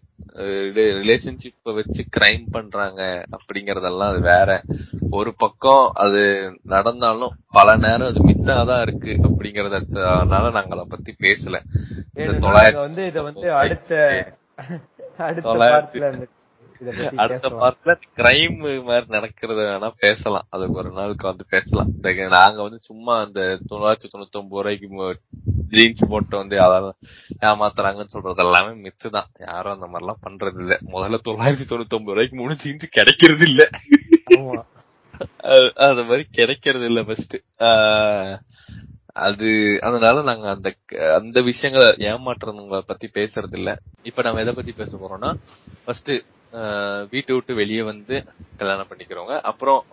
ரிலேஷன்ஷிப்ப 0.77 1.73
வச்சு 1.75 2.01
கிரைம் 2.15 2.43
பண்றாங்க 2.51 3.25
அப்படிங்கறதெல்லாம் 3.37 4.11
அது 4.13 4.21
வேற. 4.21 4.61
ஒரு 5.11 5.33
பக்கம் 5.37 5.91
அது 5.93 6.21
நடந்தாலும் 6.63 7.35
பல 7.51 7.75
நேரம் 7.75 8.07
அது 8.07 8.25
மித்தாதான் 8.27 8.81
இருக்கு 8.81 9.13
அப்படிங்கறதுனால 9.29 10.51
நாங்க 10.51 10.75
அதை 10.75 10.85
பத்தி 10.89 11.15
பேசல. 11.19 11.61
வந்து 12.73 13.05
இத 13.05 13.21
வந்து 13.21 13.53
அடுத்த 13.53 13.93
அடுத்த 15.17 15.47
அடுத்த 17.23 17.49
பார்ட்ல 17.61 17.93
கிரைம் 18.19 18.57
மாதிரி 18.87 19.05
நடக்கிறத 19.15 19.61
வேணா 19.69 19.89
பேசலாம். 20.05 20.47
அதுக்கு 20.49 20.79
ஒரு 20.81 20.91
நாளுக்கு 20.99 21.25
வந்து 21.27 21.45
பேசலாம். 21.49 21.89
நாங்க 22.35 22.59
வந்து 22.67 22.79
சும்மா 22.89 23.15
அந்த 23.25 23.41
தொள்ளாயிரத்தி 23.69 24.09
தொண்ணூத்தி 24.13 24.39
ஒன்பது 24.41 24.63
ரூபாய்க்கு 24.65 25.19
ஜீன்ஸ் 25.75 26.03
போட்டு 26.09 26.35
வந்து 26.37 26.55
அதாவது 26.65 26.91
ஏமாத்துறாங்கன்னு 27.47 28.13
சொல்றது 28.15 28.43
எல்லாமே 28.45 28.71
மித்து 28.85 29.09
தான். 29.15 29.29
யாரும் 29.47 29.75
அந்த 29.75 29.87
மாதிரி 29.93 30.05
எல்லாம் 30.05 30.23
பண்றது 30.27 30.59
இல்ல. 30.63 30.73
முதல்ல 30.93 31.19
தொள்ளாயிரத்தி 31.27 31.67
தொண்ணூத்தி 31.71 31.97
ஒன்பது 31.99 32.15
ரூபாய்க்கு 32.17 32.41
மூணு 32.41 32.55
ஜீன்ஸ் 32.63 32.95
கிடைக்கிறது 32.99 33.45
இல்ல. 33.49 33.63
அது 35.87 36.01
மாதிரி 36.09 36.23
கிடைக்கிறது 36.37 36.85
இல்ல 36.85 37.03
ஃபர்ஸ்ட் 37.03 37.35
அது 39.25 39.49
அதனால 39.87 40.21
நாங்க 40.21 40.47
அந்த 40.55 40.69
அந்த 41.17 41.41
விஷயங்களை 41.41 41.87
ஏமாற்றுறவங்களை 42.09 42.81
பத்தி 42.91 43.07
பேசுறது 43.13 43.55
இல்ல. 43.59 43.69
இப்ப 44.09 44.21
நம்ம 44.21 44.41
எதை 44.43 44.53
பத்தி 44.53 44.73
பேச 44.81 44.91
போறோம்னா 44.97 45.31
ஃபர்ஸ்ட் 45.85 46.11
வீட்டை 47.09 47.35
விட்டு 47.35 47.55
வெளியே 47.55 47.81
வந்து 47.81 48.25
கல்யாணம் 48.57 48.87
பண்ணிக்கிறவங்க. 48.89 49.41
அப்புறம் 49.41 49.85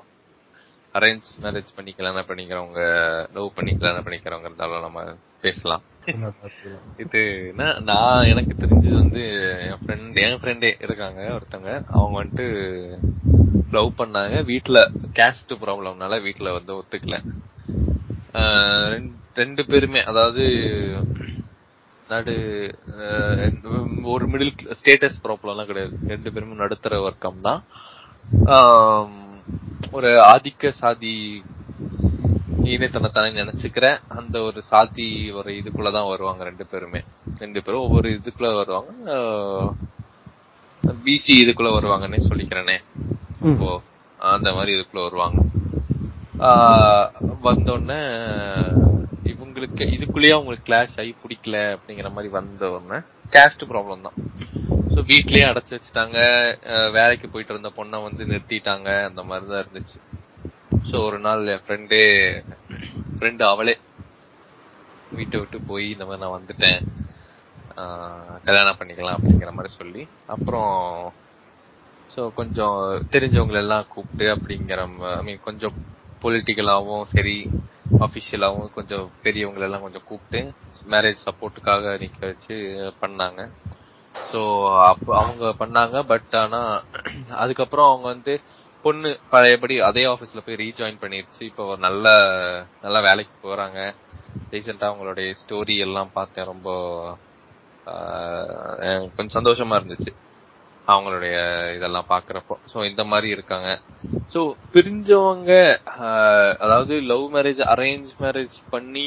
அரேஞ்ச் 0.95 1.23
மேரேஜ் 1.43 1.75
பண்ணி 1.75 1.93
கல்யாணம் 1.93 2.27
பண்ணிக்கிறவங்க 2.27 2.85
லவ் 3.35 3.55
பண்ணி 3.55 3.77
கல்யாணம் 3.77 4.05
பண்ணிக்கிறவங்க 4.05 4.45
இருந்தாலும் 4.45 4.81
நம்ம 4.81 5.17
பேசலாம். 5.41 5.83
இது 6.97 7.47
என்ன, 7.49 7.79
நான் 7.79 8.25
எனக்கு 8.25 8.67
தெரிஞ்சது 8.67 8.95
வந்து 8.95 9.31
என் 9.61 9.87
ஃப்ரெண்ட் 9.87 10.15
என் 10.15 10.39
ஃப்ரெண்டே 10.39 10.83
இருக்காங்க 10.83 11.23
ஒருத்தவங்க. 11.23 11.85
அவங்க 11.87 12.25
வந்துட்டு 12.25 12.97
லவ் 13.71 13.93
பண்ணாங்க. 13.99 14.45
வீட்ல 14.45 14.91
கேஸ்ட் 15.13 15.53
ப்ராப்ளம்னால 15.61 16.23
வீட்ல 16.23 16.53
வந்து 16.53 16.75
ஒத்துக்கல. 16.75 17.25
ரெண்டு- 18.33 19.13
ரெண்டு 19.35 19.67
பேருமே 19.67 20.03
அதாவது 20.03 20.43
நடு 22.13 22.35
ஒரு 24.13 24.25
மிடில் 24.33 24.53
ஸ்டேட்டஸ் 24.79 25.23
ப்ராப்ளம்லாம் 25.25 25.69
கிடையாது. 25.71 25.95
ரெண்டு 26.13 26.33
பேருமே 26.33 26.55
நடுத்தர 26.63 27.01
வர்க்கம் 27.07 27.45
தான். 27.47 27.61
ஒரு 29.97 30.11
ஆதிக்க 30.33 30.71
சாதி 30.83 31.15
இணைத்தனத்தானே 32.75 33.31
நினைச்சுக்கிற 33.41 33.87
அந்த 34.19 34.37
ஒரு 34.49 34.61
சாதி 34.71 35.09
ஒரு 35.39 35.51
இதுக்குள்ளதான் 35.61 36.11
வருவாங்க 36.13 36.45
ரெண்டு 36.51 36.65
பேருமே. 36.73 37.01
ரெண்டு 37.43 37.63
பேரும் 37.65 37.85
ஒவ்வொரு 37.87 38.09
இதுக்குள்ள 38.19 38.51
வருவாங்க. 38.61 38.93
பிசி 41.05 41.35
இதுக்குள்ள 41.43 41.71
வருவாங்கன்னே 41.79 42.21
சொல்லிக்கிறேனே. 42.31 42.79
இப்போ 43.51 43.71
அந்த 44.35 44.49
மாதிரி 44.57 44.73
இதுக்குள்ள 44.77 45.03
வருவாங்க. 45.09 45.41
வந்தோடனே 47.49 48.01
இதுக்குள்ளேயே 49.83 50.33
அவங்களுக்கு 50.33 50.73
கிளாஷ் 50.73 50.97
ஆகி 50.97 51.15
பிடிக்கல 51.23 51.77
அப்படிங்கிற 51.77 52.13
மாதிரி 52.13 52.33
வந்த 52.33 52.71
உடனே 52.71 52.99
கேஸ்ட் 53.33 53.63
ப்ராப்ளம் 53.71 54.01
தான். 54.01 54.19
ஸோ 54.95 55.03
வீட்லயே 55.11 55.47
அடைச்சு 55.51 55.79
வச்சுட்டாங்க. 55.79 56.19
வேலைக்கு 56.91 57.29
போயிட்டு 57.29 57.53
இருந்த 57.53 57.73
பொண்ணை 57.77 58.03
வந்து 58.03 58.25
நிறுத்திட்டாங்க. 58.25 59.05
அந்த 59.05 59.23
மாதிரி 59.23 59.51
தான் 59.51 59.65
இருந்துச்சு. 59.65 59.99
ஸோ 60.91 61.05
ஒரு 61.05 61.19
நாள் 61.19 61.47
என் 61.47 61.65
ஃப்ரெண்டு 61.67 61.99
ஃப்ரெண்டு 63.19 63.43
அவளே 63.43 63.79
வீட்டை 65.11 65.41
விட்டு 65.41 65.61
போய் 65.61 65.91
இந்த 65.91 66.05
மாதிரி 66.05 66.23
நான் 66.23 66.37
வந்துட்டேன். 66.39 66.81
ஆஹ் 67.77 68.43
கல்யாணம் 68.45 68.77
பண்ணிக்கலாம் 68.79 69.19
அப்படிங்கிற 69.19 69.53
மாதிரி 69.53 69.73
சொல்லி. 69.75 70.07
அப்புறம் 70.27 71.13
ஸோ 72.17 72.33
கொஞ்சம் 72.35 73.07
தெரிஞ்சவங்களெல்லாம் 73.11 73.89
கூப்பிட்டு 73.89 74.37
அப்படிங்கிற 74.37 74.83
ஐ 75.17 75.23
மீன் 75.23 75.41
கொஞ்சம் 75.45 75.73
பொலிட்டிக்கலாகவும் 76.23 77.05
சரி 77.05 77.51
அஃபிஷியலாகவும் 78.05 78.73
கொஞ்சம் 78.75 79.07
பெரியவங்களெல்லாம் 79.23 79.85
கொஞ்சம் 79.87 80.07
கூப்பிட்டு 80.09 80.41
மேரேஜ் 80.91 81.25
சப்போர்ட்டுக்காக 81.27 81.99
நிற்க 81.99 82.21
வச்சு 82.27 82.57
பண்ணாங்க. 83.03 83.41
ஸோ 84.15 84.41
அப்போ 84.91 85.11
அவங்க 85.23 85.45
பண்ணாங்க 85.63 86.03
பட் 86.13 86.35
ஆனால் 86.43 86.83
அதுக்கப்புறம் 87.43 87.89
அவங்க 87.89 88.07
வந்து 88.15 88.35
பொண்ணு 88.85 89.11
பழையபடி 89.31 89.75
அதே 89.81 90.05
ஆஃபீஸில் 90.05 90.45
போய் 90.47 90.61
ரீஜாயின் 90.65 91.03
பண்ணிடுச்சு 91.05 91.43
இப்போ 91.51 91.65
ஒரு 91.65 91.79
நல்ல 91.79 92.07
நல்ல 92.83 93.01
வேலைக்கு 93.01 93.35
போகிறாங்க 93.45 93.79
ரீசெண்டாக 94.53 94.91
அவங்களுடைய 94.91 95.29
ஸ்டோரி 95.43 95.77
எல்லாம் 95.87 96.11
பார்த்தேன். 96.13 96.51
ரொம்ப 96.53 96.69
கொஞ்சம் 99.17 99.37
சந்தோஷமா 99.39 99.77
இருந்துச்சு. 99.79 100.13
அவங்களுடைய 100.87 101.35
இதெல்லாம் 101.77 102.09
பாக்குறப்போ. 102.09 102.55
சோ 102.73 102.85
இந்த 102.85 103.05
மாதிரி 103.05 103.29
இருக்காங்க. 103.29 103.69
சோ 104.35 104.41
பிரிஞ்சவங்க 104.75 105.53
அதாவது 106.65 106.95
லவ் 107.13 107.27
மேரேஜ் 107.35 107.63
அரேஞ்ச் 107.75 108.11
மேரேஜ் 108.21 108.57
பண்ணி 108.71 109.07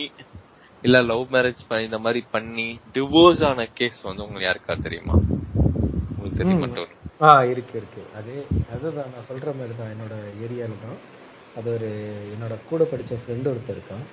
இல்ல 0.83 1.01
லவ் 1.01 1.25
மேரேஜ் 1.31 1.61
இந்த 1.87 1.99
மாதிரி 1.99 2.21
பண்ணி 2.31 2.67
டிவோர்ஸ் 2.95 3.43
ஆன 3.45 3.67
கேஸ் 3.73 4.01
வந்து 4.01 4.23
உங்களுக்கு 4.23 4.49
யாருக்கா 4.49 4.75
தெரியுமா? 4.81 5.15
உங்களுக்கு 6.11 6.39
தெரியுமா? 6.39 6.87
ஆ 7.21 7.29
இருக்கு 7.43 7.75
இருக்கு. 7.79 8.01
அது 8.19 8.33
அதுதான் 8.73 9.11
நான் 9.13 9.27
சொல்ற 9.29 9.51
மாதிரி 9.59 9.75
தான் 9.77 9.91
என்னோட 9.93 10.15
ஏரியால 10.45 10.75
தான் 10.85 10.97
அது 11.55 11.69
ஒரு 11.73 11.89
என்னோட 12.33 12.55
கூட 12.69 12.83
படிச்ச 12.91 13.13
ஃப்ரெண்ட் 13.21 13.49
ஒருத்தர் 13.51 13.77
இருக்கான். 13.77 14.03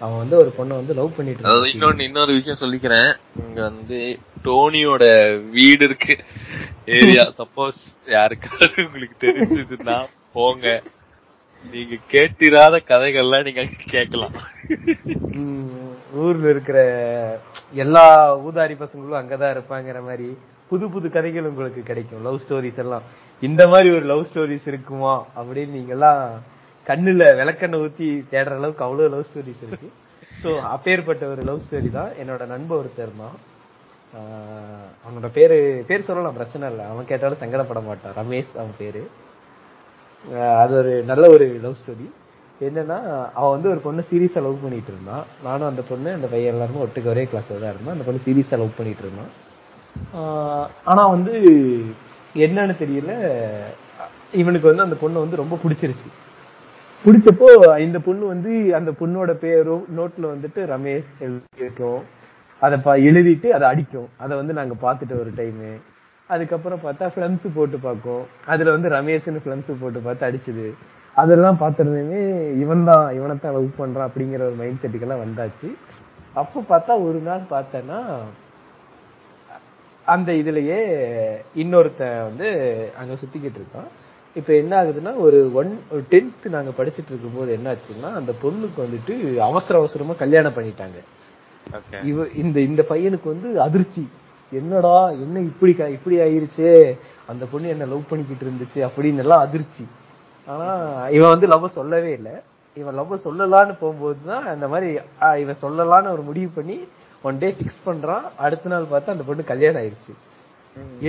அவன் 0.00 0.16
வந்து 0.16 0.36
ஒரு 0.36 0.52
பொண்ணை 0.58 0.76
வந்து 0.76 0.94
லவ் 0.94 1.16
பண்ணிட்டு. 1.16 1.48
இன்னொன்னு 1.48 2.00
இன்னொரு 2.00 2.32
விஷயம் 2.32 2.58
சொல்லிக்கிறேன். 2.60 3.16
இங்க 3.46 3.62
வந்து 3.62 4.18
டோனியோட 4.44 5.04
வீடு 5.50 5.84
இருக்கு. 5.84 6.18
ஏரியா. 6.86 7.22
சப்போஸ் 7.38 7.80
யாருக்காவது 8.06 8.72
உங்களுக்கு 8.76 9.26
தெரிஞ்சதுன்னா 9.26 10.06
போங்க. 10.32 10.82
நீங்க 11.70 11.94
கேட்டிராத 12.10 12.80
கதைகள்லாம் 12.86 13.44
நீங்க 13.44 13.64
கேட்கலாம். 13.86 14.32
ஊர்ல 16.14 16.50
இருக்கிற 16.50 17.40
எல்லா 17.72 18.38
ஊதாரி 18.38 18.76
பசங்களும் 18.76 19.16
அங்கதான் 19.16 19.56
இருப்பாங்கிற 19.56 20.02
மாதிரி 20.02 20.36
புது 20.68 20.90
புது 20.90 21.10
கதைகள் 21.10 21.42
உங்களுக்கு 21.42 21.82
கிடைக்கும். 21.82 22.22
லவ் 22.22 22.40
ஸ்டோரிஸ் 22.48 22.78
எல்லாம். 22.78 23.02
இந்த 23.40 23.68
மாதிரி 23.68 23.90
ஒரு 23.90 24.04
லவ் 24.06 24.26
ஸ்டோரிஸ் 24.34 24.68
இருக்குமா? 24.68 25.26
அப்படின்னு 25.36 25.68
நீங்க 25.68 25.92
எல்லாம் 25.92 26.42
கண்ணுல 26.88 27.24
விளக்கண்ணை 27.40 27.76
ஊத்தி 27.84 28.08
தேடுற 28.32 28.56
அளவுக்கு 28.60 28.84
அவ்வளவு 28.86 29.12
லவ் 29.14 29.28
ஸ்டோரிஸ் 29.28 29.62
இருக்கு. 29.66 29.88
சோ 30.42 30.50
அப்பேற்பட்ட 30.74 31.24
ஒரு 31.32 31.42
லவ் 31.48 31.62
ஸ்டோரி 31.66 31.90
தான். 31.98 32.10
என்னோட 32.22 32.42
நண்பர் 32.54 32.80
ஒருத்தர் 32.80 33.20
தான். 33.22 33.36
அவனோட 35.04 35.28
பேரு 35.36 35.56
பேர் 35.88 36.08
சொல்லலாம் 36.08 36.36
பிரச்சனை 36.38 36.64
இல்லை. 36.72 36.84
அவன் 36.92 37.08
கேட்டாலும் 37.10 37.40
சங்கடப்பட 37.42 37.80
மாட்டான். 37.86 38.14
ரமேஷ் 38.20 38.52
அவன் 38.60 38.76
பேரு. 38.82 39.02
அது 40.62 40.74
ஒரு 40.80 40.92
நல்ல 41.10 41.24
ஒரு 41.36 41.46
லவ் 41.64 41.80
ஸ்டோரி 41.80 42.06
என்னன்னா 42.66 42.98
அவன் 43.38 43.54
வந்து 43.54 43.70
ஒரு 43.72 43.80
பொண்ணு 43.86 44.02
சீரியஸா 44.10 44.40
லவ் 44.44 44.62
பண்ணிட்டு 44.64 44.90
இருந்தான். 44.92 45.24
நானும் 45.46 45.70
அந்த 45.70 45.82
பொண்ணு 45.88 46.10
அந்த 46.16 46.26
பையன் 46.32 46.52
எல்லாருமே 46.54 46.82
ஒட்டுக்கு 46.84 47.12
ஒரே 47.14 47.24
கிளாஸ்ல 47.30 47.58
தான் 47.62 47.72
இருந்தோம். 47.74 47.94
அந்த 47.96 48.06
பொண்ணு 48.08 48.26
சீரியஸா 48.26 48.58
லவ் 48.62 48.78
பண்ணிட்டு 48.78 49.04
இருந்தான். 49.06 49.32
ஆனா 50.90 51.02
வந்து 51.14 51.34
என்னன்னு 52.46 52.76
தெரியல. 52.82 53.14
இவனுக்கு 54.42 54.70
வந்து 54.70 54.86
அந்த 54.86 54.96
பொண்ணு 55.02 55.24
வந்து 55.24 55.40
ரொம்ப 55.42 55.58
பிடிச்சிருச்சு. 55.64 56.08
பிடிச்சப்போ 57.04 57.48
இந்த 57.84 57.98
பொண்ணு 58.04 58.24
வந்து 58.32 58.52
அந்த 58.76 58.90
பொண்ணோட 58.98 59.30
பேரும் 59.44 59.82
நோட்ல 59.96 60.24
வந்துட்டு 60.34 60.60
ரமேஷ் 60.70 61.08
எழுதியிருக்கும். 61.24 62.02
அதை 62.62 62.76
பா 62.84 62.92
எழுதிட்டு 63.08 63.48
அதை 63.56 63.66
அடிக்கும். 63.72 64.06
அதை 64.24 64.32
வந்து 64.40 64.52
நாங்க 64.58 64.74
பார்த்துட்டு 64.84 65.14
ஒரு 65.22 65.30
டைமு 65.38 65.70
அதுக்கப்புறம் 66.34 66.82
பார்த்தா 66.84 67.06
ஃபிளம்ஸ் 67.14 67.44
போட்டு 67.56 67.78
பார்க்கும். 67.86 68.22
அதுல 68.52 68.72
வந்து 68.76 68.88
ரமேஷ்னு 68.96 69.42
ஃபிளம்ஸ் 69.44 69.68
போட்டு 69.82 70.00
பார்த்து 70.06 70.26
அடிச்சது. 70.28 70.66
அதெல்லாம் 71.16 71.60
பார்த்துருந்தேமே 71.62 72.22
இவன் 72.62 72.86
தான் 72.90 73.04
இவனை 73.18 73.36
தான் 73.42 73.54
லவ் 73.56 73.68
பண்றான் 73.80 74.08
அப்படிங்கிற 74.08 74.42
ஒரு 74.48 74.58
மைண்ட் 74.62 74.80
செட்டுக்கெல்லாம் 74.84 75.24
வந்தாச்சு. 75.24 75.68
அப்போ 76.42 76.64
பார்த்தா 76.72 76.92
ஒரு 77.08 77.20
நாள் 77.28 77.44
பார்த்தேன்னா 77.54 78.00
அந்த 80.06 80.30
இதுலயே 80.40 80.80
இன்னொருத்தன் 81.62 82.18
வந்து 82.28 82.48
அங்க 83.00 83.12
சுத்திக்கிட்டு 83.20 83.60
இருக்கான். 83.62 83.90
இப்ப 84.34 84.50
என்ன 84.54 84.72
ஆகுதுன்னா 84.82 85.12
ஒரு 85.24 85.38
ஒன் 85.60 85.70
டென்த் 86.10 86.46
நாங்க 86.54 86.70
படிச்சிட்டு 86.78 87.10
இருக்கும்போது 87.12 87.50
என்ன 87.52 87.66
ஆச்சுன்னா 87.72 88.08
அந்த 88.20 88.32
பொண்ணுக்கு 88.42 88.78
வந்துட்டு 88.84 89.14
அவசர 89.48 89.78
அவசரமா 89.78 90.14
கல்யாணம் 90.22 90.56
பண்ணிட்டாங்க. 90.56 90.98
இவ 92.10 92.26
இந்த 92.42 92.58
இந்த 92.70 92.82
பையனுக்கு 92.88 93.28
வந்து 93.34 93.50
அதிர்ச்சி. 93.66 94.04
என்னடா 94.52 94.96
என்ன 95.24 95.36
இப்படி 95.50 95.72
இப்படி 95.96 96.16
ஆயிருச்சே? 96.24 96.72
அந்த 97.26 97.44
பொண்ணு 97.52 97.72
என்ன 97.74 97.84
லவ் 97.92 98.08
பண்ணிக்கிட்டு 98.08 98.46
இருந்துச்சு 98.48 98.80
அப்படின்னு 98.88 99.22
எல்லாம் 99.24 99.44
அதிர்ச்சி. 99.46 99.84
ஆனா 100.46 100.68
இவன் 101.16 101.32
வந்து 101.34 101.46
லவ் 101.52 101.76
சொல்லவே 101.78 102.12
இல்ல. 102.18 102.30
இவன் 102.74 102.98
லவ் 103.00 103.14
சொல்லலான்னு 103.24 103.74
போகும்போது 103.80 104.18
தான் 104.26 104.46
அந்த 104.54 104.66
மாதிரி 104.68 104.90
இவன் 105.42 105.62
சொல்லலான்னு 105.62 106.12
ஒரு 106.16 106.22
முடிவு 106.28 106.50
பண்ணி 106.54 106.76
ஒன் 107.22 107.38
டே 107.42 107.48
ஃபிக்ஸ் 107.58 107.84
பண்றான். 107.88 108.24
அடுத்த 108.46 108.72
நாள் 108.72 108.90
பார்த்தா 108.92 109.14
அந்த 109.14 109.24
பொண்ணு 109.30 109.44
கல்யாணம் 109.52 109.82
ஆயிருச்சு. 109.82 110.14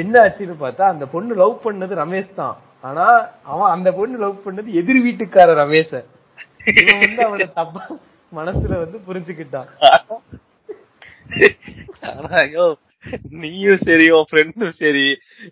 என்ன 0.01 0.13
ஆச்சுன்னு 0.23 0.55
பார்த்தா 0.63 0.83
அந்த 0.93 1.05
பொண்ணு 1.13 1.35
லவ் 1.41 1.55
பண்ணது 1.65 1.93
ரமேஷ் 2.03 2.39
தான். 2.41 2.55
ஆனா 2.87 3.05
அவன் 3.53 3.73
அந்த 3.75 3.89
பொண்ணு 3.99 4.15
லவ் 4.23 4.43
பண்ணது 4.45 4.67
எதிர் 4.81 5.03
வீட்டுக்கார 5.05 5.55
ரமேஷ. 5.63 5.91
இவன் 6.81 7.01
வந்து 7.03 7.21
அவனை 7.27 7.47
தப்பா 7.59 7.83
மனசுல 8.31 8.73
வந்து 8.83 8.97
புரிஞ்சுக்கிட்டான். 9.07 9.69
நீயும் 13.41 13.83
சரி 13.87 14.05
உன் 14.17 14.29
ஃப்ரெண்டும் 14.29 14.77
சரி 14.81 15.05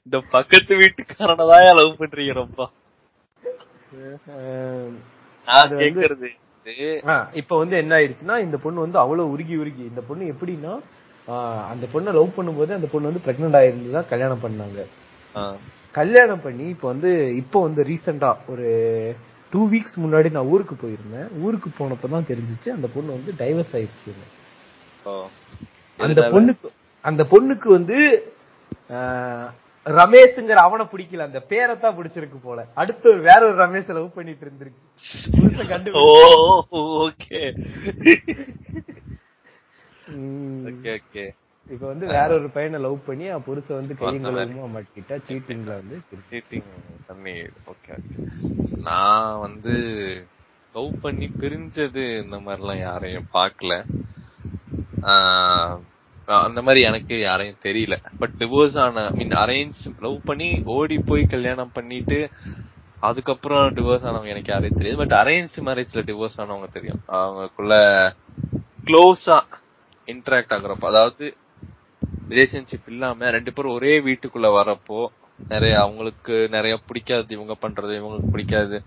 இந்த 0.03 0.17
பக்கத்து 0.35 0.73
வீட்டுக்காரனை 0.81 1.45
தான் 1.51 1.77
லவ் 1.81 1.99
பண்றீங்க 2.01 2.33
ரொம்ப? 2.43 2.69
இப்ப 7.41 7.57
வந்து 7.61 7.75
என்ன 7.81 7.93
ஆயிடுச்சுன்னா 7.97 8.35
இந்த 8.45 8.57
பொண்ணு 8.63 8.85
வந்து 8.85 8.99
அவ்வளவு 9.03 9.31
உருகி 9.35 9.55
உருகி 9.63 9.83
இந்த 9.91 10.01
பொண்ணு 10.09 10.31
எப்படின்னா 10.33 10.73
அந்த 11.71 11.85
பொண்ணை 11.93 12.11
லவ் 12.17 12.35
பண்ணும்போது 12.37 12.71
அந்த 12.77 12.87
பொண்ணு 12.91 13.09
வந்து 13.09 13.23
பிரெக்னென்ட் 13.25 13.57
ஆயிருந்து 13.59 13.95
தான் 13.97 14.09
கல்யாணம் 14.11 14.43
பண்ணாங்க. 14.45 14.79
கல்யாணம் 15.95 16.43
பண்ணி 16.45 16.65
இப்போ 16.73 16.87
வந்து 16.93 17.09
இப்போ 17.41 17.57
வந்து 17.67 17.81
ரீசெண்டா 17.89 18.31
ஒரு 18.53 18.67
டூ 19.53 19.61
வீக்ஸ் 19.73 19.97
முன்னாடி 20.03 20.29
நான் 20.35 20.49
ஊருக்கு 20.53 20.75
போயிருந்தேன். 20.83 21.27
ஊருக்கு 21.43 21.69
போனப்ப 21.79 22.09
தான் 22.15 22.29
தெரிஞ்சுச்சு 22.31 22.69
அந்த 22.77 22.87
பொண்ணு 22.95 23.17
வந்து 23.17 23.33
டைவர்ஸ் 23.41 23.75
ஆயிடுச்சு. 23.79 24.13
அந்த 25.99 26.21
பொண்ணுக்கு 26.35 26.69
அந்த 27.05 27.21
பொண்ணுக்கு 27.33 27.69
வந்து 27.77 27.97
ரமேஷ்ங்கிற 29.85 30.59
அவனை 30.67 30.83
பிடிக்கல. 30.91 31.25
அந்த 31.29 31.39
பேரை 31.51 31.73
தான் 31.77 31.95
பிடிச்சிருக்கு 31.97 32.39
போல. 32.47 32.59
அடுத்து 32.81 33.09
வேற 33.29 33.39
ஒரு 33.49 33.57
ரமேஷ் 33.63 33.95
லவ் 33.97 34.15
பண்ணிட்டு 34.17 34.45
இருந்திருக்கு. 34.45 34.81
புதுசா 35.37 35.63
ஓ 35.63 35.71
கண்டுபிடிச்சு 35.73 36.81
ஓகே 37.05 37.39
ம். 37.51 37.63
ஓகே 37.85 38.03
ஓகே 38.05 38.15
இப்ப 40.07 41.87
வந்து 41.87 42.05
வேற 42.07 42.27
ஒரு 42.37 42.49
பையனை 42.55 42.79
லவ் 42.79 43.05
பண்ணி 43.05 43.27
அவன் 43.27 43.45
புருஷ 43.47 43.67
வந்து 43.67 43.93
கையங்களுமா 43.99 44.65
மாட்டிக்கிட்டா 44.75 45.17
சீட்டிங்ல 45.27 45.71
வந்து. 45.79 45.97
சீட்டிங் 46.31 46.71
பண்ணி 47.07 47.35
ஓகே 47.71 47.95
நான் 48.83 49.39
வந்து 49.39 49.75
லவ் 50.73 50.99
பண்ணி 51.01 51.27
பிரிஞ்சது 51.39 52.03
இந்த 52.23 52.37
மாதிரிலாம் 52.37 52.79
யாரையும் 52.79 53.29
பார்க்கல. 53.33 53.73
அந்த 56.25 56.59
மாதிரி 56.61 56.81
எனக்கு 56.89 57.15
யாரையும் 57.19 57.63
தெரியல. 57.63 57.95
பட் 58.19 58.35
டிவோர்ஸ் 58.39 58.77
ஆன 58.79 59.09
மீன் 59.09 59.33
அரேஞ்ச் 59.43 59.79
லவ் 59.99 60.19
பண்ணி 60.25 60.49
ஓடி 60.75 60.97
போய் 60.99 61.31
கல்யாணம் 61.35 61.73
பண்ணிட்டு 61.73 62.19
அதுக்கப்புறம் 62.99 63.65
டிவோர்ஸ் 63.75 64.05
ஆனவங்க 64.09 64.33
எனக்கு 64.35 64.51
யாரையும் 64.51 64.79
தெரியாது. 64.81 65.01
பட் 65.01 65.17
அரேஞ்ச் 65.21 65.55
மேரேஜ்ல 65.69 66.05
டிவோர்ஸ் 66.11 66.39
ஆனவங்க 66.43 66.69
தெரியும். 66.77 67.01
அவங்களுக்குள்ள 67.17 67.75
க்ளோஸா 68.85 69.37
இன்டராக்ட் 70.05 70.53
ஆகுறப்போ 70.55 70.85
அதாவது 70.85 71.25
ரிலேஷன்ஷிப் 72.29 72.87
இல்லாம 72.87 73.29
ரெண்டு 73.29 73.53
பேரும் 73.53 73.73
ஒரே 73.73 73.99
வீட்டுக்குள்ள 73.99 74.47
வரப்போ 74.59 75.05
நிறைய 75.49 75.79
அவங்களுக்கு 75.79 76.49
நிறைய 76.49 76.79
பிடிக்காது 76.87 77.35
இவங்க 77.35 77.55
பண்றது 77.61 77.93
இவங்களுக்கு 77.99 78.31
பிடிக்காது. 78.31 78.83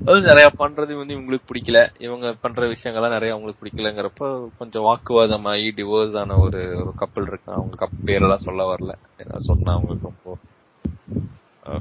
அதாவது 0.00 0.26
நிறைய 0.26 0.48
பண்றது 0.58 0.94
வந்து 0.96 1.16
இவங்களுக்கு 1.16 1.48
பிடிக்கல 1.52 1.78
இவங்க 1.98 2.32
பண்ற 2.40 2.66
விஷயங்கள்லாம் 2.66 3.16
நிறைய 3.16 3.34
அவங்களுக்கு 3.34 3.62
பிடிக்கலங்கிறப்போ 3.64 4.48
கொஞ்சம் 4.58 4.84
வாக்குவாதமாகி 4.84 5.68
டிவோர்ஸ் 5.78 6.18
ஆன 6.18 6.36
ஒரு 6.36 6.60
ஒரு 6.76 6.92
கப்பல் 6.96 7.26
இருக்கு 7.26 7.52
அவங்க 7.52 7.86
கப் 7.86 8.06
பேரெல்லாம் 8.06 8.44
சொல்ல 8.46 8.74
வரல. 8.74 8.94
ஏன்னா 9.18 9.38
சொன்னா 9.38 9.72
அவங்களுக்கு 9.72 10.10
ரொம்ப 10.10 10.38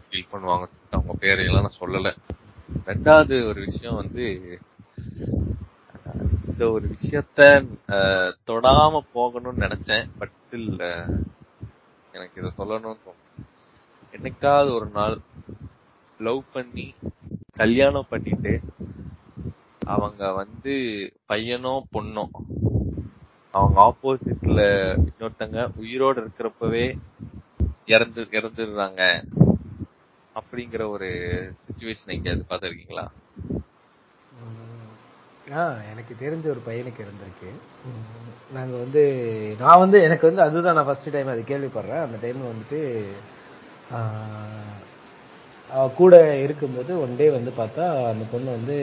ஃபீல் 0.09 0.31
பண்ணுவாங்க. 0.31 0.65
அவங்க 0.89 1.13
பேரையெல்லாம் 1.19 1.65
நான் 1.65 1.79
சொல்லல. 1.79 2.15
ரெண்டாவது 2.85 3.47
ஒரு 3.47 3.59
விஷயம் 3.65 3.95
வந்து 3.95 4.25
இந்த 6.47 6.69
ஒரு 6.71 6.87
விஷயத்த 6.87 7.41
அஹ், 7.89 8.31
தொடாம 8.47 9.01
போகணும்னு 9.15 9.63
நினைச்சேன். 9.65 10.09
பட் 10.19 10.35
இல்ல 10.51 10.83
எனக்கு 12.13 12.41
இத 12.41 12.51
சொல்லணும்னு 12.57 13.03
தோணும் 13.05 13.23
என்னைக்காவது 14.13 14.71
ஒரு 14.71 14.89
நாள் 14.89 15.17
லவ் 16.19 16.43
பண்ணி 16.53 16.87
கல்யாணம் 17.53 18.09
பண்ணிட்டு 18.09 18.53
அவங்க 19.87 20.33
வந்து 20.33 20.73
பையனோ 21.29 21.83
பொண்ணோ 21.93 22.25
அவங்க 23.53 23.77
ஆப்போசிட்ல 23.83 24.61
இன்னொருத்தங்க 25.01 25.59
உயிரோட 25.81 26.15
இருக்கிறப்பவே 26.23 26.85
இறந்து 27.87 28.21
இறந்துடுறாங்க. 28.31 29.01
அப்படிங்கிற 30.35 30.89
ஒரு 30.89 31.09
சுச்சுவேஷன் 31.63 32.13
எங்கேயாவது 32.15 32.45
பார்த்துருக்கீங்களா? 32.49 33.05
ஆ 35.47 35.61
எனக்கு 35.91 36.13
தெரிஞ்ச 36.21 36.45
ஒரு 36.53 36.61
பையனுக்கு 36.65 37.03
இருந்திருக்கு. 37.05 37.49
உம், 37.87 38.01
நாங்க 38.55 38.73
வந்து 38.77 39.01
நான் 39.59 39.81
வந்து 39.83 39.97
எனக்கு 40.07 40.25
வந்து 40.29 40.41
அதுதான் 40.41 40.77
நான் 40.77 40.87
ஃபர்ஸ்ட் 40.89 41.13
டைம் 41.15 41.33
அது 41.33 41.43
கேள்விப்படுறேன். 41.51 42.03
அந்த 42.05 42.17
டைம்ல 42.23 42.51
வந்துட்டு 42.51 42.79
அவ 45.71 45.85
கூட 45.99 46.15
இருக்கும்போது 46.43 46.91
ஒன் 47.03 47.15
டே 47.19 47.29
வந்து 47.29 47.51
பார்த்தா 47.57 47.85
அந்த 48.11 48.23
பொண்ணு 48.31 48.49
வந்து 48.57 48.75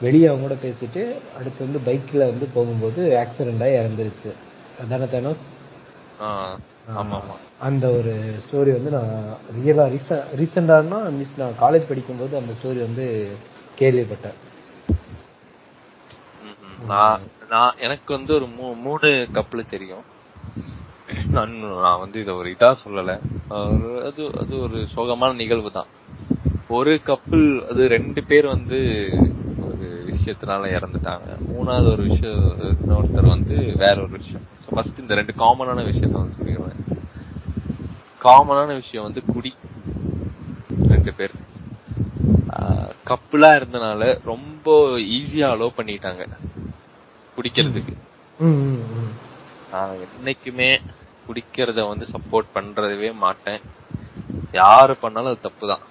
வெளியே 0.00 0.28
அவங்க 0.28 0.46
கூட 0.46 0.56
பேசிட்டு 0.64 1.02
அடுத்து 1.38 1.66
வந்து 1.66 1.80
பைக்ல 1.88 2.22
வந்து 2.32 2.46
போகும்போது 2.54 3.02
ஆக்சிடென்ட் 3.22 3.64
ஆகி 3.66 3.76
இறந்துருச்சு. 3.82 4.30
அதானே 4.82 5.06
தேனோஸ் 5.14 5.44
அந்த 7.68 7.84
ஒரு 7.98 8.12
ஸ்டோரி 8.44 8.72
வந்து 8.78 8.90
நான் 8.96 9.12
ரியலா 9.56 9.84
ரீசன் 9.94 10.26
ரீசெண்டானா 10.40 10.98
மிஸ் 11.18 11.38
நான் 11.42 11.60
காலேஜ் 11.60 11.90
படிக்கும்போது 11.90 12.34
அந்த 12.40 12.52
ஸ்டோரி 12.58 12.80
வந்து 12.88 13.06
கேள்விப்பட்டேன். 13.78 14.38
நான் 16.86 17.20
நான் 17.48 17.78
எனக்கு 17.78 18.14
வந்து 18.14 18.34
ஒரு 18.34 18.46
மூ- 18.46 18.80
மூணு 18.80 19.28
கப்பல் 19.32 19.66
தெரியும். 19.66 20.02
நான் 21.30 21.50
நான் 21.50 21.98
வந்து 21.98 22.20
இத 22.20 22.34
ஒரு 22.34 22.50
இதா 22.50 22.74
சொல்லல. 22.84 23.20
அது 24.04 24.38
அது 24.40 24.60
ஒரு 24.60 24.86
சோகமான 24.96 25.34
நிகழ்வு 25.34 25.70
தான். 25.70 25.86
ஒரு 26.68 27.02
கப்பல் 27.02 27.66
அது 27.70 27.88
ரெண்டு 27.88 28.24
பேர் 28.24 28.46
வந்து 28.46 28.76
ஒரு 29.58 30.12
விஷயத்தினால 30.12 30.82
இறந்துட்டாங்க. 30.82 31.38
மூணாவது 31.52 31.92
ஒரு 31.92 32.02
விஷயம் 32.02 32.56
இன்னொருத்தர் 32.58 33.28
வந்து 33.28 33.54
வேற 33.54 33.92
ஒரு 33.92 34.08
விஷயம். 34.08 34.46
ஃபர்ஸ்ட் 34.70 34.98
இந்த 34.98 35.14
ரெண்டு 35.14 35.32
காமனான 35.32 35.78
விஷயத்த 35.78 36.10
வந்து 36.10 36.36
சொல்லிடுவேன் 36.36 36.98
காமனான 38.22 38.74
விஷயம் 38.74 39.04
வந்து 39.04 39.22
குடி. 39.24 39.54
ரெண்டு 40.88 41.12
பேர். 41.12 41.30
கப்புலா 43.06 43.56
இருந்தனால 43.56 44.20
ரொம்ப 44.24 44.88
ஈஸியா 44.88 45.48
அலோவ் 45.48 45.72
பண்ணிட்டாங்க. 45.76 46.26
குடிக்கிறதுக்கு. 47.54 47.94
நான் 49.72 49.92
என்னைக்குமே 50.04 50.68
குடிக்கிறத 51.26 51.80
வந்து 51.90 52.06
சப்போர்ட் 52.12 52.48
பண்றதவே 52.56 53.10
மாட்டேன். 53.24 53.60
யாரு 54.58 54.94
பண்ணாலும் 55.02 55.30
அது 55.32 55.44
தப்பு 55.46 55.64
தான் 55.70 55.82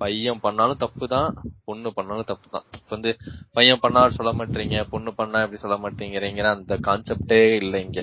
பையன் 0.00 0.42
பண்ணாலும் 0.44 0.80
தப்பு 0.82 1.04
தான் 1.12 1.28
பொண்ணு 1.68 1.88
பண்ணாலும் 1.98 2.28
தப்பு 2.30 2.48
தான் 2.54 2.66
இப்ப 2.78 2.90
வந்து 2.96 3.10
பையன் 3.56 3.82
பண்ணா 3.84 4.00
சொல்ல 4.18 4.32
மாட்டீங்க 4.38 4.80
பொண்ணு 4.92 5.12
பண்ணா 5.20 5.42
இப்படி 5.44 5.60
சொல்ல 5.64 5.76
மாட்டேங்கிறீங்கன்னா 5.84 6.52
அந்த 6.58 6.74
கான்செப்டே 6.88 7.40
இல்லை 7.62 7.80
இங்க. 7.86 8.02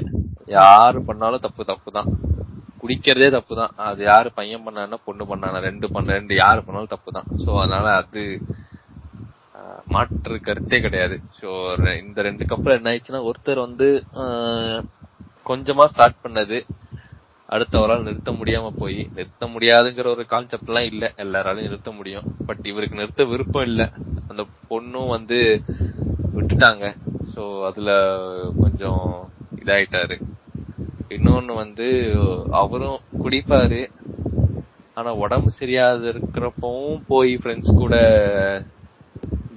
யாரு 0.57 0.99
பண்ணாலும் 1.09 1.45
தப்பு 1.45 1.63
தப்பு 1.71 1.91
தான் 1.97 2.09
குடிக்கிறதே 2.81 3.29
தப்பு 3.37 3.53
தான் 3.61 3.73
அது 3.89 4.01
யாரு 4.11 4.31
பையன் 4.39 4.65
பண்ணானா 4.65 4.99
பொண்ணு 5.07 5.25
பண்ணானா 5.31 5.59
ரெண்டு 5.69 5.89
பண்ண 5.95 6.17
ரெண்டு 6.19 6.35
யாரு 6.43 6.61
பண்ணாலும் 6.65 6.93
தப்பு 6.95 7.11
தான் 7.17 7.29
சோ 7.43 7.51
அதனால 7.61 7.87
அது 8.01 8.23
மாற்று 9.93 10.37
கருத்தே 10.41 10.77
கிடையாது. 10.81 11.15
ஸோ 11.39 11.49
இந்த 12.03 12.21
ரெண்டு 12.27 12.43
கப்பல் 12.51 12.77
என்ன 12.77 12.91
ஆயிடுச்சுன்னா 12.91 13.21
ஒருத்தர் 13.29 13.65
வந்து 13.67 13.87
கொஞ்சமா 15.49 15.85
ஸ்டார்ட் 15.93 16.23
பண்ணது 16.25 16.57
அடுத்தவரால் 17.49 18.05
நிறுத்த 18.07 18.31
முடியாம 18.31 18.67
போய் 18.81 18.97
நிறுத்த 19.15 19.47
முடியாதுங்கிற 19.55 20.07
ஒரு 20.13 20.23
கான்செப்ட் 20.25 20.69
எல்லாம் 20.69 20.87
இல்ல. 20.91 21.03
எல்லாராலையும் 21.23 21.67
நிறுத்த 21.67 21.91
முடியும். 21.91 22.27
பட் 22.47 22.63
இவருக்கு 22.71 22.99
நிறுத்த 23.01 23.23
விருப்பம் 23.23 23.67
இல்ல. 23.71 23.83
அந்த 24.29 24.43
பொண்ணும் 24.69 25.11
வந்து 25.15 25.39
விட்டுட்டாங்க. 26.35 26.85
சோ 27.33 27.41
அதுல 27.69 27.91
கொஞ்சம் 28.61 29.03
இதாயிட்டாரு. 29.61 30.17
இன்னொன்னு 31.15 31.53
வந்து 31.63 31.87
அவரும் 32.61 32.99
குடிப்பாரு. 33.23 33.81
ஆனா 34.99 35.11
உடம்பு 35.23 35.51
சரியாது 35.59 36.03
இருக்கிறப்பவும் 36.13 37.03
போய் 37.11 37.31
ஃப்ரெண்ட்ஸ் 37.41 37.71
கூட 37.81 37.95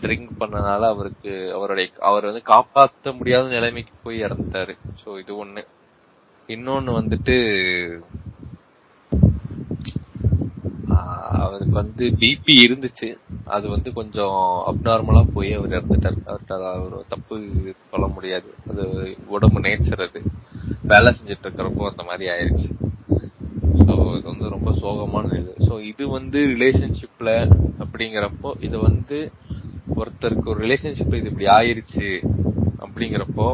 ட்ரிங்க் 0.03 0.31
பண்ணனால 0.41 0.83
அவருக்கு 0.95 1.33
அவருடைய 1.53 1.89
அவர் 2.01 2.29
வந்து 2.31 2.43
காப்பாத்த 2.53 3.15
முடியாத 3.17 3.47
நிலைமைக்கு 3.49 3.95
போய் 4.03 4.25
இறந்துட்டாரு. 4.25 4.75
சோ 5.03 5.19
இது 5.19 5.33
ஒண்ணு. 5.45 5.63
இன்னொன்னு 6.49 6.91
வந்துட்டு 7.01 7.37
அவருக்கு 11.39 11.75
வந்து 11.75 12.05
பிபி 12.21 12.55
இருந்துச்சு. 12.67 13.09
அது 13.47 13.67
வந்து 13.69 13.93
கொஞ்சம் 13.93 14.39
அப்நார்மலா 14.71 15.23
போய் 15.35 15.51
அவர் 15.53 15.77
இறந்துட்டார். 15.79 16.19
அவர்கிட்ட 16.27 16.55
அவர் 16.75 17.09
தப்பு 17.09 17.37
சொல்ல 17.91 18.07
முடியாது. 18.07 18.49
அது 18.71 18.85
உடம்பு 19.27 19.61
நேச்சர் 19.61 20.05
அது. 20.09 20.21
வேலை 20.83 21.11
செஞ்சுட்டு 21.13 21.47
இருக்கிறப்போ 21.47 21.85
அந்த 21.91 22.03
மாதிரி 22.03 22.27
ஆயிடுச்சு 22.31 22.69
ஸோ 23.81 23.95
இது 24.17 24.27
வந்து 24.33 24.49
ரொம்ப 24.49 24.71
சோகமான 24.81 25.37
இது 25.39 25.53
ஸோ 25.69 25.75
இது 25.83 26.09
வந்து 26.09 26.39
ரிலேஷன்ஷிப்ல 26.47 27.31
அப்படிங்கிறப்போ 27.83 28.51
இது 28.61 28.79
வந்து 28.81 29.19
ஒருத்தருக்கு 29.95 30.51
ஒரு 30.53 30.61
ரிலேஷன்ஷிப் 30.67 31.17
இது 31.19 31.31
இப்படி 31.31 31.49
ஆயிருச்சு 31.57 32.09
அப்படிங்கிறப்போ 32.85 33.47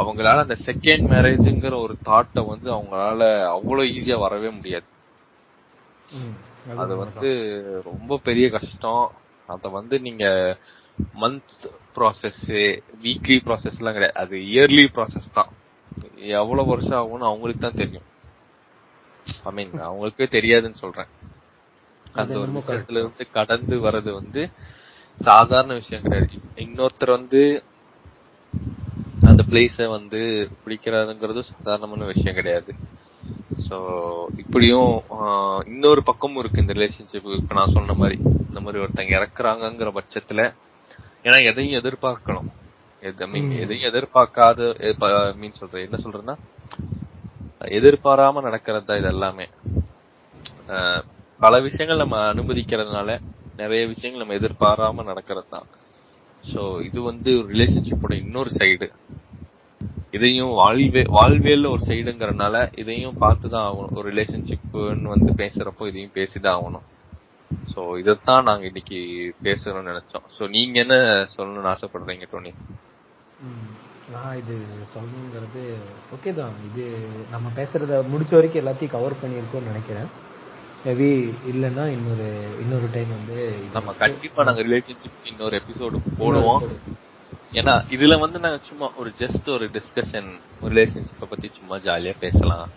அவங்களால 0.00 0.44
அந்த 0.44 0.56
செகண்ட் 0.66 1.04
மேரேஜ்ங்கிற 1.12 1.74
ஒரு 1.82 1.94
தாட்டை 2.08 2.42
வந்து 2.46 2.68
அவங்களால 2.74 3.20
அவ்வளவு 3.46 3.90
ஈஸியா 3.90 4.18
வரவே 4.18 4.50
முடியாது. 4.50 4.86
அது 6.76 6.96
வந்து 6.96 7.30
ரொம்ப 7.90 8.18
பெரிய 8.28 8.46
கஷ்டம். 8.50 9.04
அத 9.46 9.68
வந்து 9.68 9.96
நீங்க 10.00 10.24
மந்த் 11.20 11.54
ப்ராசஸ் 11.96 12.42
வீக்லி 13.04 13.38
ப்ராசஸ் 13.46 13.78
எல்லாம் 13.80 13.96
கிடையாது. 13.96 14.18
அது 14.22 14.36
இயர்லி 14.52 14.86
ப்ராசஸ் 14.96 15.28
தான். 15.32 15.52
எவ்வளவு 16.40 16.68
வருஷம் 16.68 16.98
ஆகும்னு 17.00 17.30
அவங்களுக்கு 17.30 17.62
தான் 17.62 17.80
தெரியும். 17.82 18.06
ஐ 19.44 19.52
மீன் 19.52 19.72
அவங்களுக்கே 19.88 20.26
தெரியாதுன்னு 20.36 20.82
சொல்றேன். 20.84 21.10
அந்த 22.12 22.38
ஒரு 22.38 22.50
விஷயத்துல 22.52 23.00
இருந்து 23.02 23.24
கடந்து 23.30 23.76
வர்றது 23.86 24.12
வந்து 24.12 24.42
சாதாரண 25.20 25.72
விஷயம் 25.74 26.02
கிடையாது. 26.02 26.34
இன்னொருத்தர் 26.56 27.16
வந்து 27.16 27.40
அந்த 29.22 29.42
பிளேஸ 29.48 29.88
வந்து 29.88 30.20
பிடிக்கிறாருங்கிறது 30.62 31.40
சாதாரணமான 31.48 32.04
விஷயம் 32.04 32.34
கிடையாது. 32.34 32.72
சோ 33.66 33.76
இப்படியும் 34.36 34.92
இன்னொரு 35.66 36.02
பக்கமும் 36.02 36.38
இருக்கு 36.38 36.60
இந்த 36.60 36.72
ரிலேஷன்ஷிப் 36.72 37.32
இப்ப 37.36 37.54
நான் 37.54 37.72
சொன்ன 37.72 37.94
மாதிரி 37.94 38.16
இந்த 38.48 38.60
மாதிரி 38.60 38.82
ஒருத்தங்க 38.84 39.16
இறக்குறாங்கங்கிற 39.18 39.90
பட்சத்துல 39.96 40.42
ஏன்னா 41.24 41.38
எதையும் 41.44 41.78
எதிர்பார்க்கணும். 41.80 42.48
மீன். 43.32 43.50
எதையும் 43.58 43.88
எதிர்பார்க்காத 43.90 44.60
மீன் 45.36 45.52
சொல்றேன் 45.52 45.84
என்ன 45.84 45.98
சொல்றேன்னா 46.04 46.36
எதிர்பாராம 47.76 48.42
நடக்கிறது 48.42 48.84
தான் 48.84 48.98
இது 48.98 49.08
எல்லாமே. 49.08 49.46
ஆஹ், 50.68 51.02
பல 51.40 51.60
விஷயங்கள் 51.60 51.96
நம்ம 51.96 52.32
அனுமதிக்கிறதுனால 52.32 53.10
நிறைய 53.60 53.82
விஷயங்கள் 53.92 54.22
நம்ம 54.22 54.36
எதிர்பாராம 54.40 55.04
நடக்கிறது 55.10 55.48
தான் 55.54 55.68
ஸோ 56.44 56.62
இது 56.88 56.98
வந்து 57.10 57.30
ஒரு 57.38 57.48
ரிலேஷன்ஷிப்போட 57.54 58.14
இன்னொரு 58.24 58.50
சைடு 58.58 58.88
இதையும் 60.16 60.52
வாழ்வே 60.58 61.02
வாழ்வியல்ல 61.16 61.70
ஒரு 61.74 61.82
சைடுங்கிறனால 61.88 62.56
இதையும் 62.82 63.18
பார்த்து 63.22 63.46
தான் 63.54 63.66
ஆகணும். 63.68 63.96
ஒரு 63.98 64.06
ரிலேஷன்ஷிப்புன்னு 64.12 65.12
வந்து 65.14 65.30
பேசுறப்போ 65.40 65.86
இதையும் 65.90 66.14
பேசிதான் 66.18 66.56
ஆகணும். 66.58 66.86
ஸோ 67.72 67.80
இதைத்தான் 68.02 68.46
நாங்க 68.48 68.64
இன்னைக்கு 68.70 68.98
பேசணும்னு 69.46 69.90
நினைச்சோம். 69.90 70.26
ஸோ 70.36 70.42
நீங்க 70.54 70.78
என்ன 70.84 70.96
சொல்லணும்னு 71.34 71.72
ஆசைப்படுறீங்க 71.74 72.28
டோனி? 72.32 72.52
நான் 74.14 74.38
இது 74.42 74.56
சொல்லணுங்கிறது 74.94 75.62
ஓகே 76.16 76.32
தான். 76.40 76.54
இது 76.68 76.84
நம்ம 77.34 77.46
பேசுறத 77.58 78.00
முடிச்ச 78.12 78.34
வரைக்கும் 78.38 78.62
எல்லாத்தையும் 78.62 78.96
கவர் 78.96 79.20
பண்ணியிருக்கோம்னு 79.22 79.72
நினைக்கிறேன். 79.72 80.08
மேபி 80.88 81.08
இல்லைன்னா 81.50 81.84
இன்னொரு 81.96 82.28
இன்னொரு 82.60 82.88
டைம் 82.92 83.10
வந்து 83.16 83.38
நம்ம 83.72 83.94
கண்டிப்பா 84.04 84.44
நாங்க 84.44 84.62
ரிலேஷன்ஷிப் 84.62 85.26
இன்னொரு 85.30 85.60
எபிசோடு 85.62 85.98
போடுவோம். 86.18 86.62
ஏன்னா 87.52 87.74
இதுல 87.94 88.18
வந்து 88.20 88.38
நாங்க 88.44 88.58
சும்மா 88.62 88.86
ஒரு 88.96 89.10
ஜஸ்ட் 89.18 89.48
ஒரு 89.56 89.66
டிஸ்கஷன் 89.76 90.30
ரிலேஷன்ஷிப்பை 90.68 91.26
பத்தி 91.30 91.50
சும்மா 91.58 91.76
ஜாலியா 91.88 92.14
பேசலாம். 92.24 92.68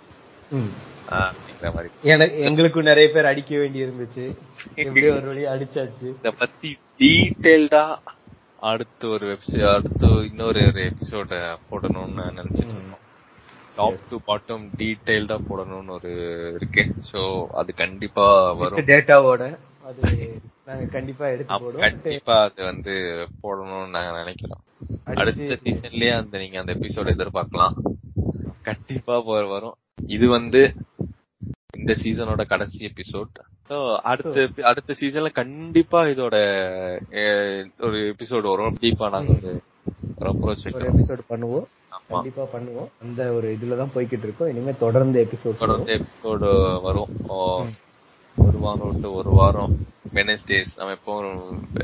எங்களுக்கும் 2.43 2.89
நிறைய 2.89 3.07
பேர் 3.13 3.31
அடிக்க 3.31 3.51
வேண்டி 3.57 3.79
இருந்துச்சு 3.83 4.25
எப்படியோ 4.75 5.11
ஒரு 5.13 5.27
வழி 5.31 5.43
அடிச்சாச்சு. 5.53 6.07
இத 6.19 6.31
பத்தி 6.43 6.69
டீடைல்டா 6.99 7.85
அடுத்து 8.71 9.05
ஒரு 9.09 9.25
வெப்சைட் 9.31 9.73
அடுத்து 9.75 10.09
இன்னொரு 10.29 10.61
எபிசோட 10.87 11.31
போடணும்னு 11.69 12.25
நினைச்சிட்டு 12.39 12.73
இருந்தோம். 12.73 13.00
டாப் 13.75 14.07
டு 14.09 14.17
பாட்டம் 14.27 14.63
டீடைல்டா 14.79 15.37
போடணும்னு 15.49 15.93
ஒரு 15.97 16.11
இருக்கு. 16.57 16.83
சோ 17.11 17.21
அது 17.61 17.71
கண்டிப்பா 17.73 18.25
வரும். 18.61 18.87
டேட்டாவோட 18.91 19.43
அது 19.89 20.01
நாங்க 20.65 20.85
கண்டிப்பா 20.95 21.25
எடுத்து 21.27 21.53
போடுவோம். 21.53 21.85
கண்டிப்பா 21.87 22.35
அது 22.47 22.61
வந்து 22.63 22.93
போடணும்னு 23.43 23.95
நாங்க 23.95 24.11
நினைக்கிறோம். 24.19 24.61
அடுத்த 25.03 25.57
சீசன்லயே 25.63 26.11
அந்த 26.19 26.37
நீங்க 26.37 26.59
அந்த 26.59 26.73
எபிசோட் 26.73 27.13
எதிர்பார்க்கலாம். 27.15 27.75
கண்டிப்பா 28.69 29.17
வரும். 29.53 29.77
இது 30.15 30.25
வந்து 30.37 30.61
இந்த 31.79 31.93
சீசனோட 32.03 32.41
கடைசி 32.53 32.79
எபிசோட் 32.91 33.37
சோ 33.69 33.77
அடுத்த 34.11 34.63
அடுத்த 34.69 34.95
சீசன்ல 35.01 35.29
கண்டிப்பா 35.41 35.99
இதோட 36.13 36.35
ஒரு 37.87 37.99
எபிசோட் 38.13 38.47
வரும். 38.53 38.77
டீப்பா 38.81 39.07
நாங்க 39.15 39.33
ஒரு 39.39 39.53
அப்ரோச் 40.31 40.65
எபிசோட் 40.71 41.29
பண்ணுவோம். 41.29 41.67
கண்டிப்பா 42.15 42.43
பண்ணுவோம். 42.55 42.89
அந்த 43.05 43.21
ஒரு 43.37 43.47
இதுல 43.55 43.77
தான் 43.81 43.93
போய்கிட்டு 43.95 44.27
இருக்கோம். 44.27 44.51
இனிமே 44.53 44.73
தொடர்ந்து 44.85 45.17
எபிசோட் 45.25 45.63
தொடர்ந்து 45.63 45.95
எபிசோடு 45.99 46.49
வரும். 46.87 47.11
ஒரு 48.37 48.57
வாரம் 48.65 48.89
விட்டு 48.91 49.09
ஒரு 49.21 49.31
வாரம் 49.39 49.73
வெனஸ்டேஸ் 50.19 50.71
நம்ம 50.79 50.93
எப்போ 50.99 51.13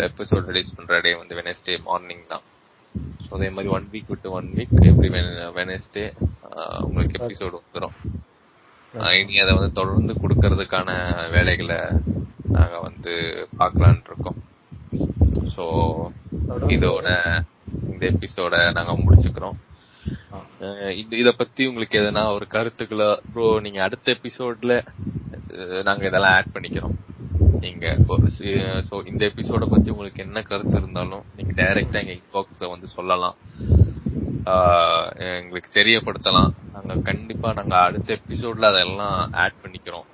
எபிசோட் 0.07 0.47
ரிலீஸ் 0.51 0.75
பண்ற 0.77 0.99
டே 1.05 1.11
வந்து 1.21 1.37
வெனஸ்டே 1.41 1.75
மார்னிங் 1.87 2.23
தான். 2.33 2.45
ஸோ 3.23 3.29
அதே 3.37 3.49
மாதிரி 3.55 3.71
ஒன் 3.75 3.87
வீக் 3.93 4.11
விட்டு 4.13 4.29
ஒன் 4.37 4.47
வீக் 4.57 4.75
எவ்ரி 4.91 5.09
வெனஸ்டே 5.59 6.05
உங்களுக்கு 6.85 7.19
எபிசோடு 7.21 7.55
வந்துடும் 7.61 7.97
இனி 9.19 9.35
அதை 9.43 9.51
வந்து 9.57 9.71
தொடர்ந்து 9.79 10.13
கொடுக்கறதுக்கான 10.21 10.89
வேலைகளை 11.35 11.79
நாங்க 12.55 12.75
வந்து 12.87 13.13
பார்க்கலான் 13.59 14.01
இருக்கோம். 14.09 14.39
ஸோ 15.55 15.65
இதோட 16.75 17.07
இந்த 17.91 18.03
எபிசோட 18.13 18.55
நாங்க 18.77 18.93
முடிச்சுக்கிறோம். 19.03 19.57
இது 21.01 21.13
இத 21.21 21.29
பத்தி 21.31 21.61
உங்களுக்கு 21.69 21.99
எதனா 22.01 22.23
ஒரு 22.35 22.45
கருத்துக்களோ 22.55 23.09
ப்ரோ 23.33 23.47
நீங்க 23.65 23.79
அடுத்த 23.83 24.15
எபிசோட்ல 24.17 24.75
நாங்க 25.87 26.03
இதெல்லாம் 26.09 26.35
ஆட் 26.37 26.53
பண்ணிக்கிறோம். 26.55 26.95
நீங்க 27.63 27.85
சோ 28.89 28.95
இந்த 29.11 29.21
எபிசோட 29.31 29.65
பத்தி 29.73 29.89
உங்களுக்கு 29.93 30.25
என்ன 30.25 30.41
கருத்து 30.49 30.77
இருந்தாலும் 30.81 31.25
நீங்க 31.37 31.53
டைரக்டா 31.59 32.01
எங்க 32.03 32.15
இன்பாக்ஸ்ல 32.19 32.67
வந்து 32.73 32.87
சொல்லலாம். 32.97 33.37
எங்களுக்கு 35.39 35.69
தெரியப்படுத்தலாம். 35.79 36.51
நாங்க 36.73 36.93
கண்டிப்பா 37.09 37.49
நாங்க 37.59 37.75
அடுத்த 37.87 38.17
எபிசோட்ல 38.19 38.69
அதெல்லாம் 38.73 39.17
ஆட் 39.43 39.61
பண்ணிக்கிறோம். 39.63 40.07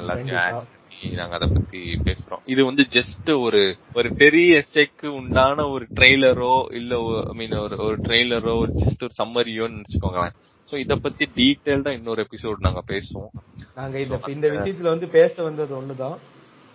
எல்லாத்தையும் 0.00 0.70
நாங்க 1.16 1.34
அதை 1.34 1.48
பத்தி 1.48 1.80
பேசுறோம். 2.04 2.42
இது 2.44 2.64
வந்து 2.64 2.86
ஜஸ்ட் 2.90 3.30
ஒரு 3.42 3.76
ஒரு 3.94 4.14
பெரிய 4.14 4.62
எஸ்ஐக்கு 4.62 5.06
உண்டான 5.06 5.66
ஒரு 5.68 5.86
ட்ரெய்லரோ 5.94 6.74
இல்ல 6.74 6.96
ஐ 7.28 7.34
மீன் 7.36 7.56
ஒரு 7.56 7.76
ஒரு 7.78 7.96
ட்ரெய்லரோ 7.96 8.52
ஒரு 8.58 8.72
ஜஸ்ட் 8.82 9.04
ஒரு 9.06 9.14
சம்மரியோன்னு 9.22 9.78
நினைச்சுக்கோங்களேன். 9.78 10.34
சோ 10.70 10.76
இத 10.76 10.96
பத்தி 10.96 11.28
டீடைல்டா 11.36 11.88
இன்னொரு 11.88 12.26
எபிசோட் 12.26 12.56
நாங்க 12.58 12.82
பேசுவோம். 12.86 13.32
நாங்க 13.74 14.00
இந்த 14.00 14.20
இந்த 14.28 14.48
விஷயத்துல 14.48 14.92
வந்து 14.94 15.08
பேச 15.08 15.42
வந்தது 15.42 15.76
ஒண்ணுதான். 15.76 16.16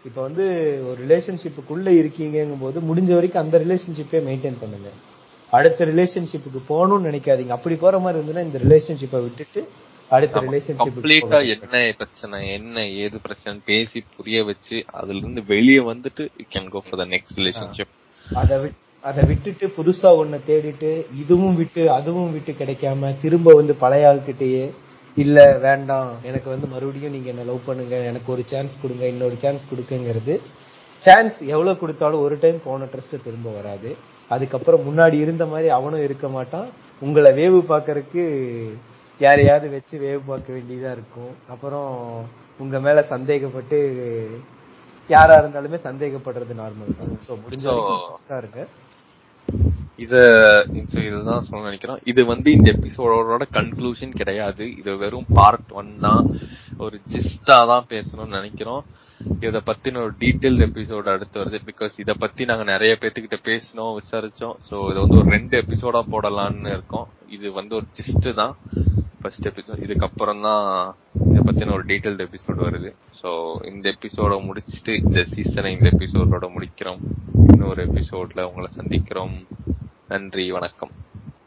இப்ப 0.05 0.21
வந்து 0.21 0.45
ஒரு 0.89 0.99
ரிலேஷன்ஷிப்புக்குள்ள 1.05 1.89
இருக்கீங்கங்கும் 2.01 2.61
போது 2.61 2.79
முடிஞ்ச 2.79 3.13
வரைக்கும் 3.13 3.43
அந்த 3.43 3.57
ரிலேஷன்ஷிப்பே 3.59 4.19
மெயின்டைன் 4.27 4.59
பண்ணுங்க. 4.59 4.89
அடுத்த 5.49 5.85
ரிலேஷன்ஷிப்புக்கு 5.85 6.59
போகணும்னு 6.69 7.07
நினைக்காதீங்க. 7.09 7.47
அப்படி 7.47 7.75
போற 7.75 7.99
மாதிரி 7.99 8.17
இருந்ததுன்னா 8.19 8.43
இந்த 8.43 8.59
ரிலேஷன்ஷிப்பை 8.59 9.21
விட்டுட்டு 9.21 9.61
அடுத்த 10.15 10.41
கம்ப்ளீட்டா 10.81 11.39
ரிலேஷன்ஷிப் 11.39 11.53
என்ன 11.55 11.79
பிரச்சனை 12.01 12.37
என்ன 12.57 12.83
ஏது 13.03 13.17
பிரச்சனை 13.25 13.55
பேசி 13.69 13.99
புரிய 14.17 14.37
வச்சு 14.49 14.77
அதுல 14.99 15.19
இருந்து 15.21 15.41
வெளியே 15.53 15.81
வந்துட்டு 15.91 16.23
you 16.41 16.45
can 16.55 16.69
go 16.75 16.81
for 16.85 16.99
the 17.01 17.07
next 17.13 17.39
relationship 17.41 17.93
அதை 18.27 18.57
அதை 19.03 19.21
விட்டுட்டு 19.31 19.65
புதுசா 19.77 20.09
ஒண்ண 20.21 20.37
தேடிட்டு 20.49 20.91
இதுவும் 21.21 21.57
விட்டு 21.59 21.83
அதுவும் 21.97 22.31
விட்டு 22.35 22.53
கிடைக்காம 22.61 23.11
திரும்ப 23.21 23.53
வந்து 23.59 23.73
பழைய 23.83 24.09
ஆள்கிட்டயே 24.09 24.63
இல்ல 25.17 25.37
வேண்டாம் 25.67 26.09
எனக்கு 26.29 26.49
வந்து 26.53 26.67
மறுபடியும் 26.73 27.13
நீங்க 27.15 27.29
என்ன 27.33 27.45
லவ் 27.49 27.67
பண்ணுங்க 27.67 27.95
எனக்கு 28.09 28.29
ஒரு 28.35 28.43
சான்ஸ் 28.51 28.73
கொடுங்க 28.81 29.05
இன்னொரு 29.13 29.35
சான்ஸ் 29.43 29.63
கொடுக்குங்கிறது. 29.71 30.33
சான்ஸ் 31.03 31.37
எவ்வளவு 31.53 31.79
கொடுத்தாலும் 31.81 32.23
ஒரு 32.25 32.35
டைம் 32.43 32.59
போன 32.67 32.87
ட்ரஸ்ட் 32.93 33.23
திரும்ப 33.25 33.49
வராது. 33.57 33.89
அதுக்கப்புறம் 34.31 34.85
முன்னாடி 34.87 35.17
இருந்த 35.25 35.45
மாதிரி 35.45 35.69
அவனும் 35.77 36.05
இருக்க 36.07 36.27
மாட்டான். 36.35 36.67
உங்களை 37.01 37.31
வேவு 37.39 37.59
பார்க்கறதுக்கு 37.71 38.23
யாரையாவது 39.25 39.67
வச்சு 39.75 39.95
வேவு 40.03 40.21
பார்க்க 40.29 40.55
வேண்டியதா 40.57 40.91
இருக்கும். 40.97 41.33
அப்புறம் 41.53 41.89
உங்க 42.63 42.79
மேல 42.85 42.99
சந்தேகப்பட்டு 43.13 43.77
யாரா 45.09 45.35
இருந்தாலுமே 45.41 45.77
சந்தேகப்படுறது 45.87 46.55
நார்மல் 46.61 46.97
தான். 46.99 47.17
சோ 47.27 47.33
முடிஞ்ச 47.43 47.65
இருங்க 48.41 48.61
இத 50.03 50.15
இதுதான் 51.07 51.45
சொல்ல 51.45 51.69
நினைக்கிறோம். 51.69 51.99
இது 52.11 52.21
வந்து 52.31 52.49
இந்த 52.57 52.67
எபிசோடோட 52.75 53.45
கன்க்ளூஷன் 53.57 54.13
கிடையாது. 54.19 54.65
இது 54.79 54.91
வெறும் 55.03 55.29
பார்ட் 55.37 55.71
ஒன் 55.79 55.91
தான் 56.05 56.23
ஒரு 56.85 56.97
ஜிஸ்டா 57.13 57.57
தான் 57.71 57.89
பேசணும்னு 57.93 58.37
நினைக்கிறோம். 58.39 58.83
இத 59.39 59.61
பத்தின 59.65 60.01
ஒரு 60.03 60.13
டீட்டெயில் 60.19 60.59
எபிசோட் 60.65 61.07
அடுத்து 61.13 61.43
வருது. 61.43 61.59
பிகாஸ் 61.69 61.95
இத 61.97 62.13
பத்தி 62.13 62.45
நாங்க 62.45 62.63
நிறைய 62.63 62.97
பேத்துக்கிட்ட 63.01 63.37
பேசினோம் 63.49 63.97
விசாரிச்சோம். 63.99 64.55
சோ 64.69 64.89
இது 64.91 64.99
வந்து 64.99 65.17
ஒரு 65.17 65.29
ரெண்டு 65.29 65.61
எபிசோடா 65.61 66.01
போடலாம்னு 66.13 66.71
இருக்கோம். 66.77 67.07
இது 67.27 67.51
வந்து 67.51 67.75
ஒரு 67.75 67.85
ஜிஸ்ட் 67.97 68.33
தான். 68.33 68.55
ஃபர்ஸ்ட் 69.21 69.47
எபிசோட் 69.47 69.83
இதுக்கப்புறம் 69.85 70.41
தான் 70.41 70.95
இத 71.29 71.39
பத்தின 71.47 71.71
ஒரு 71.71 71.85
டீடைல்டு 71.85 72.27
எபிசோட் 72.27 72.59
வருது. 72.67 72.91
சோ 73.21 73.29
இந்த 73.65 73.95
எபிசோட 73.95 74.45
முடிச்சிட்டு 74.45 74.95
இந்த 74.97 75.23
சீசனை 75.23 75.71
இந்த 75.77 75.89
எபிசோடோட 75.89 76.47
முடிக்கிறோம். 76.55 77.01
இன்னொரு 77.51 77.87
எபிசோட்ல 77.87 78.43
உங்களை 78.49 78.69
சந்திக்கிறோம். 78.79 79.35
நன்றி 80.07 80.51
வணக்கம். 80.51 80.91